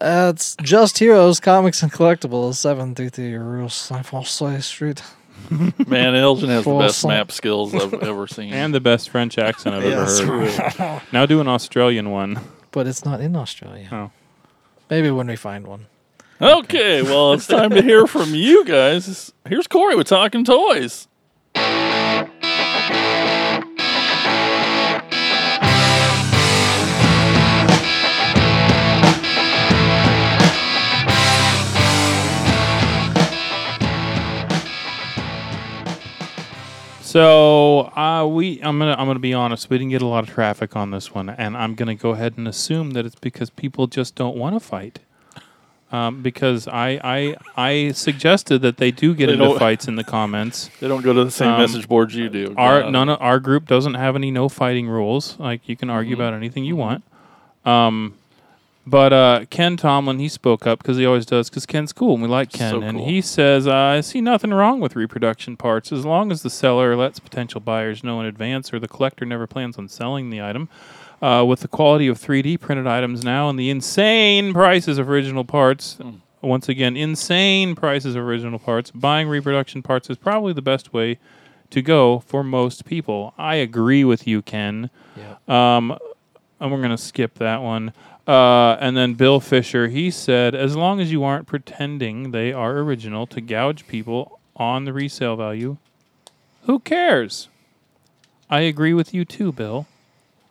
Uh, 0.00 0.30
it's 0.34 0.54
Just 0.62 0.98
Heroes 0.98 1.40
Comics 1.40 1.82
and 1.82 1.90
Collectibles, 1.92 2.54
seven 2.54 2.94
three 2.94 3.08
three 3.08 3.34
Rousseau 3.34 4.60
Street. 4.60 5.02
Man, 5.88 6.14
Elgin 6.14 6.50
has 6.50 6.64
the 6.64 6.78
best 6.78 7.04
map 7.06 7.32
skills 7.32 7.74
I've 7.74 7.94
ever 8.02 8.26
seen. 8.28 8.52
And 8.52 8.72
the 8.74 8.80
best 8.80 9.10
French 9.10 9.38
accent 9.38 9.74
I've 9.74 9.84
Yes. 9.90 10.20
ever 10.20 10.46
heard. 10.48 11.02
now 11.12 11.26
do 11.26 11.40
an 11.40 11.48
Australian 11.48 12.10
one. 12.10 12.38
But 12.70 12.86
it's 12.86 13.04
not 13.04 13.20
in 13.20 13.34
Australia. 13.34 13.88
Oh. 13.90 14.10
Maybe 14.88 15.10
when 15.10 15.26
we 15.26 15.36
find 15.36 15.66
one. 15.66 15.86
okay, 16.40 17.02
well, 17.02 17.32
it's 17.32 17.46
time 17.46 17.70
to 17.70 17.82
hear 17.82 18.06
from 18.06 18.34
you 18.34 18.64
guys. 18.64 19.32
Here's 19.48 19.66
Corey 19.66 19.94
with 19.96 20.06
Talking 20.08 20.44
Toys. 20.44 21.08
So 37.12 37.92
uh, 37.94 38.26
we, 38.26 38.58
I'm 38.62 38.78
gonna, 38.78 38.96
I'm 38.98 39.06
gonna 39.06 39.18
be 39.18 39.34
honest. 39.34 39.68
We 39.68 39.76
didn't 39.76 39.90
get 39.90 40.00
a 40.00 40.06
lot 40.06 40.26
of 40.26 40.30
traffic 40.32 40.74
on 40.74 40.92
this 40.92 41.12
one, 41.14 41.28
and 41.28 41.58
I'm 41.58 41.74
gonna 41.74 41.94
go 41.94 42.12
ahead 42.12 42.38
and 42.38 42.48
assume 42.48 42.92
that 42.92 43.04
it's 43.04 43.16
because 43.16 43.50
people 43.50 43.86
just 43.86 44.14
don't 44.14 44.34
want 44.34 44.56
to 44.56 44.60
fight. 44.60 45.00
Um, 45.90 46.22
because 46.22 46.66
I, 46.68 46.98
I, 47.04 47.36
I 47.54 47.92
suggested 47.92 48.62
that 48.62 48.78
they 48.78 48.90
do 48.90 49.14
get 49.14 49.26
They 49.26 49.34
into 49.34 49.44
don't- 49.44 49.58
fights 49.66 49.88
in 49.88 49.96
the 49.96 50.04
comments. 50.04 50.70
They 50.80 50.88
don't 50.88 51.02
go 51.02 51.12
to 51.12 51.22
the 51.22 51.30
same 51.30 51.50
Um, 51.50 51.60
message 51.60 51.86
boards 51.86 52.14
you 52.14 52.30
do. 52.30 52.54
Our 52.56 52.90
none 52.90 53.10
of 53.10 53.20
our 53.20 53.38
group 53.40 53.66
doesn't 53.68 53.92
have 53.92 54.16
any 54.16 54.30
no 54.30 54.48
fighting 54.48 54.88
rules. 54.88 55.38
Like 55.38 55.68
you 55.68 55.76
can 55.76 55.90
argue 55.90 56.14
Mm-hmm. 56.14 56.22
about 56.22 56.32
anything 56.32 56.64
you 56.64 56.76
want. 56.76 57.04
Um, 57.66 58.14
but 58.86 59.12
uh, 59.12 59.44
Ken 59.50 59.76
Tomlin 59.76 60.18
he 60.18 60.28
spoke 60.28 60.66
up 60.66 60.78
because 60.80 60.96
he 60.96 61.06
always 61.06 61.24
does 61.26 61.48
because 61.48 61.66
Ken's 61.66 61.92
cool 61.92 62.14
and 62.14 62.22
we 62.22 62.28
like 62.28 62.50
Ken 62.52 62.70
So 62.72 62.82
and 62.82 62.98
cool. 62.98 63.06
he 63.08 63.20
says 63.20 63.66
I 63.68 64.00
see 64.00 64.20
nothing 64.20 64.52
wrong 64.52 64.80
with 64.80 64.96
reproduction 64.96 65.56
parts 65.56 65.92
as 65.92 66.04
long 66.04 66.32
as 66.32 66.42
the 66.42 66.50
seller 66.50 66.96
lets 66.96 67.20
potential 67.20 67.60
buyers 67.60 68.02
know 68.02 68.20
in 68.20 68.26
advance 68.26 68.72
or 68.72 68.78
the 68.80 68.88
collector 68.88 69.24
never 69.24 69.46
plans 69.46 69.78
on 69.78 69.88
selling 69.88 70.30
the 70.30 70.42
item. 70.42 70.68
Uh, 71.20 71.44
with 71.44 71.60
the 71.60 71.68
quality 71.68 72.08
of 72.08 72.18
3D 72.18 72.58
printed 72.58 72.84
items 72.88 73.22
now 73.24 73.48
and 73.48 73.56
the 73.56 73.70
insane 73.70 74.52
prices 74.52 74.98
of 74.98 75.08
original 75.08 75.44
parts, 75.44 75.94
Hmm. 76.02 76.10
once 76.40 76.68
again, 76.68 76.96
insane 76.96 77.76
prices 77.76 78.16
of 78.16 78.24
original 78.24 78.58
parts, 78.58 78.90
buying 78.90 79.28
reproduction 79.28 79.82
parts 79.82 80.10
is 80.10 80.16
probably 80.16 80.52
the 80.52 80.60
best 80.62 80.92
way 80.92 81.18
to 81.70 81.80
go 81.80 82.18
for 82.26 82.42
most 82.42 82.84
people. 82.84 83.32
I 83.38 83.54
agree 83.54 84.02
with 84.02 84.26
you, 84.26 84.42
Ken. 84.42 84.90
Yeah. 85.16 85.36
Um, 85.76 85.96
and 86.58 86.72
we're 86.72 86.78
going 86.78 86.90
to 86.90 86.98
skip 86.98 87.34
that 87.38 87.62
one. 87.62 87.92
Uh, 88.26 88.76
and 88.80 88.96
then 88.96 89.14
Bill 89.14 89.40
Fisher, 89.40 89.88
he 89.88 90.10
said, 90.10 90.54
as 90.54 90.76
long 90.76 91.00
as 91.00 91.10
you 91.10 91.24
aren't 91.24 91.46
pretending 91.46 92.30
they 92.30 92.52
are 92.52 92.78
original 92.78 93.26
to 93.28 93.40
gouge 93.40 93.86
people 93.86 94.38
on 94.56 94.84
the 94.84 94.92
resale 94.92 95.36
value, 95.36 95.76
who 96.64 96.78
cares? 96.78 97.48
I 98.48 98.60
agree 98.60 98.94
with 98.94 99.12
you 99.12 99.24
too, 99.24 99.50
Bill. 99.50 99.86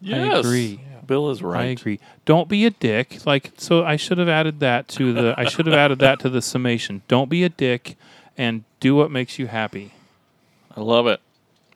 Yes. 0.01 0.35
I 0.35 0.39
agree. 0.39 0.81
Bill 1.05 1.29
is 1.29 1.43
right. 1.43 1.61
I 1.61 1.65
agree. 1.65 1.99
Don't 2.25 2.47
be 2.49 2.65
a 2.65 2.69
dick. 2.69 3.25
Like 3.25 3.51
so 3.57 3.83
I 3.83 3.95
should 3.95 4.17
have 4.17 4.29
added 4.29 4.59
that 4.61 4.87
to 4.89 5.13
the 5.13 5.35
I 5.37 5.45
should 5.45 5.65
have 5.65 5.75
added 5.75 5.99
that 5.99 6.19
to 6.21 6.29
the 6.29 6.41
summation. 6.41 7.01
Don't 7.07 7.29
be 7.29 7.43
a 7.43 7.49
dick 7.49 7.97
and 8.37 8.63
do 8.79 8.95
what 8.95 9.11
makes 9.11 9.37
you 9.37 9.47
happy. 9.47 9.93
I 10.75 10.81
love 10.81 11.07
it. 11.07 11.19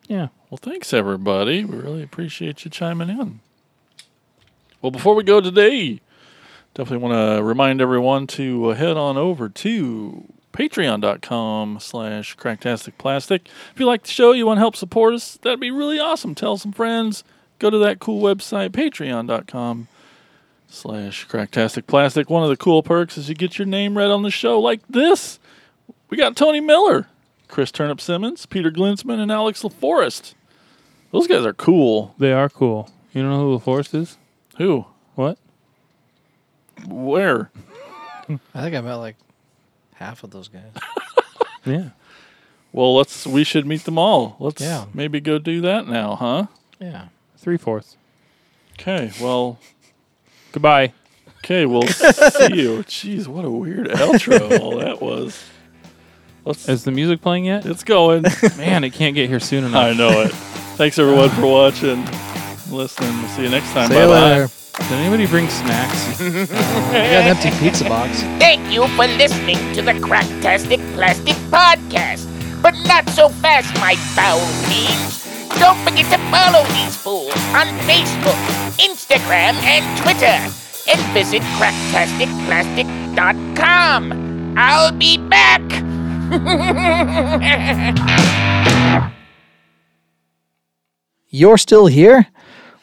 Yeah. 0.08 0.30
Well, 0.50 0.58
thanks, 0.58 0.94
everybody. 0.94 1.66
We 1.66 1.78
really 1.78 2.04
appreciate 2.04 2.64
you 2.64 2.72
chiming 2.72 3.10
in. 3.10 3.40
Well, 4.86 4.92
before 4.92 5.16
we 5.16 5.24
go 5.24 5.42
today, 5.42 6.00
definitely 6.76 7.10
want 7.10 7.38
to 7.38 7.44
remind 7.44 7.82
everyone 7.82 8.28
to 8.28 8.70
head 8.70 8.98
on 8.98 9.18
over 9.18 9.50
to 9.50 10.32
patreon.com 10.54 11.80
slash 11.80 12.38
cracktasticplastic. 12.38 13.48
If 13.74 13.80
you 13.80 13.88
like 13.88 14.04
the 14.04 14.12
show, 14.12 14.32
you 14.32 14.46
want 14.46 14.58
to 14.58 14.62
help 14.62 14.76
support 14.76 15.16
us, 15.16 15.38
that'd 15.38 15.60
be 15.60 15.72
really 15.72 15.98
awesome. 15.98 16.36
Tell 16.36 16.58
some 16.58 16.72
friends. 16.72 17.24
Go 17.58 17.72
to 17.72 17.80
that 17.80 17.98
cool 18.00 18.22
website, 18.22 18.70
patreon.com 18.74 19.88
slash 20.68 21.28
cracktasticplastic. 21.28 22.30
One 22.30 22.44
of 22.44 22.50
the 22.50 22.56
cool 22.56 22.84
perks 22.84 23.18
is 23.18 23.28
you 23.28 23.34
get 23.34 23.58
your 23.58 23.66
name 23.66 23.98
read 23.98 24.12
on 24.12 24.22
the 24.22 24.30
show 24.30 24.60
like 24.60 24.82
this. 24.88 25.40
We 26.12 26.18
got 26.18 26.36
Tony 26.36 26.60
Miller, 26.60 27.08
Chris 27.48 27.72
Turnip 27.72 28.00
Simmons, 28.00 28.46
Peter 28.46 28.70
Glinsman, 28.70 29.18
and 29.18 29.32
Alex 29.32 29.64
LaForest. 29.64 30.36
Those 31.12 31.26
guys 31.26 31.44
are 31.44 31.54
cool. 31.54 32.14
They 32.20 32.34
are 32.34 32.50
cool. 32.50 32.92
You 33.14 33.24
don't 33.24 33.32
know 33.32 33.40
who 33.40 33.60
LaForest 33.60 33.96
is? 34.00 34.20
Who? 34.58 34.86
What? 35.16 35.38
Where? 36.88 37.52
I 38.54 38.62
think 38.62 38.76
I 38.76 38.82
met 38.82 38.96
like 38.96 39.16
half 39.96 40.24
of 40.24 40.32
those 40.32 40.48
guys. 40.48 40.64
Yeah. 41.68 41.90
Well, 42.72 42.96
let's. 42.96 43.26
We 43.26 43.44
should 43.44 43.66
meet 43.66 43.86
them 43.86 43.98
all. 43.98 44.36
Let's 44.40 44.62
Yeah. 44.62 44.86
maybe 44.94 45.20
go 45.20 45.40
do 45.40 45.62
that 45.62 45.88
now, 45.88 46.16
huh? 46.16 46.46
Yeah. 46.80 47.08
Three 47.38 47.58
fourths. 47.58 47.98
Okay. 48.74 49.12
Well. 49.20 49.58
Goodbye. 50.52 50.94
Okay. 51.40 51.66
We'll 51.66 51.88
see 51.88 52.54
you. 52.54 52.84
Jeez, 52.84 53.26
what 53.26 53.46
a 53.46 53.50
weird 53.50 53.88
outro 53.88 54.60
all 54.60 54.78
that 54.78 55.02
was. 55.02 55.44
Let's. 56.44 56.70
Is 56.70 56.84
the 56.84 56.92
music 56.92 57.20
playing 57.20 57.46
yet? 57.46 57.66
It's 57.66 57.84
going. 57.84 58.22
Man, 58.58 58.84
it 58.84 58.92
can't 58.94 59.16
get 59.16 59.28
here 59.28 59.40
soon 59.40 59.64
enough. 59.64 59.84
I 59.84 59.94
know 59.94 60.22
it. 60.22 60.32
Thanks 60.78 61.00
everyone 61.00 61.30
for 61.32 61.48
watching, 61.48 62.06
listening. 62.76 63.12
We'll 63.20 63.30
see 63.30 63.44
you 63.44 63.50
next 63.50 63.72
time. 63.74 63.88
See 63.90 63.96
you 63.96 64.02
Bye 64.02 64.08
bye. 64.08 64.22
later. 64.32 64.50
Did 64.78 64.92
anybody 64.92 65.26
bring 65.26 65.48
snacks? 65.50 66.20
We 66.20 66.46
got 66.46 67.24
an 67.24 67.28
empty 67.38 67.50
pizza 67.60 67.86
box. 67.86 68.22
Thank 68.44 68.72
you 68.74 68.88
for 69.00 69.08
listening 69.08 69.58
to 69.74 69.82
the 69.82 69.94
Cracktastic 69.94 70.82
Plastic 70.94 71.36
Podcast. 71.50 72.28
But 72.62 72.76
not 72.86 73.08
so 73.10 73.30
fast, 73.30 73.74
my 73.80 73.96
foul 74.16 74.42
fiends. 74.68 75.24
Don't 75.60 75.78
forget 75.88 76.06
to 76.12 76.18
follow 76.30 76.66
these 76.76 76.96
fools 76.98 77.34
on 77.56 77.68
Facebook, 77.88 78.38
Instagram, 78.78 79.56
and 79.64 79.86
Twitter. 80.02 80.38
And 80.88 81.02
visit 81.14 81.42
cracktasticplastic.com. 81.58 84.12
I'll 84.58 84.92
be 84.92 85.18
back. 85.18 85.62
You're 91.30 91.58
still 91.58 91.88
here? 91.88 92.28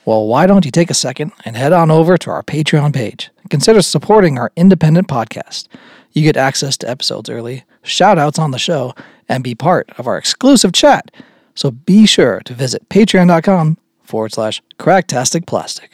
Well, 0.05 0.27
why 0.27 0.47
don't 0.47 0.65
you 0.65 0.71
take 0.71 0.91
a 0.91 0.95
second 0.95 1.33
and 1.45 1.57
head 1.57 1.73
on 1.73 1.91
over 1.91 2.17
to 2.19 2.31
our 2.31 2.43
Patreon 2.43 2.93
page 2.93 3.31
consider 3.53 3.83
supporting 3.83 4.39
our 4.39 4.51
independent 4.57 5.09
podcast. 5.09 5.69
You 6.13 6.23
get 6.23 6.39
access 6.39 6.79
to 6.79 6.89
episodes 6.89 7.29
early, 7.29 7.65
shout 7.83 8.17
outs 8.19 8.39
on 8.39 8.51
the 8.51 8.59
show, 8.59 8.95
and 9.29 9.45
be 9.45 9.55
part 9.55 9.91
of 9.99 10.07
our 10.07 10.17
exclusive 10.17 10.73
chat. 10.73 11.11
So 11.55 11.71
be 11.71 12.07
sure 12.07 12.41
to 12.47 12.55
visit 12.55 12.89
patreon.com 12.89 13.77
forward 14.03 14.33
slash 14.33 14.63
cracktastic 14.79 15.47
plastic. 15.47 15.91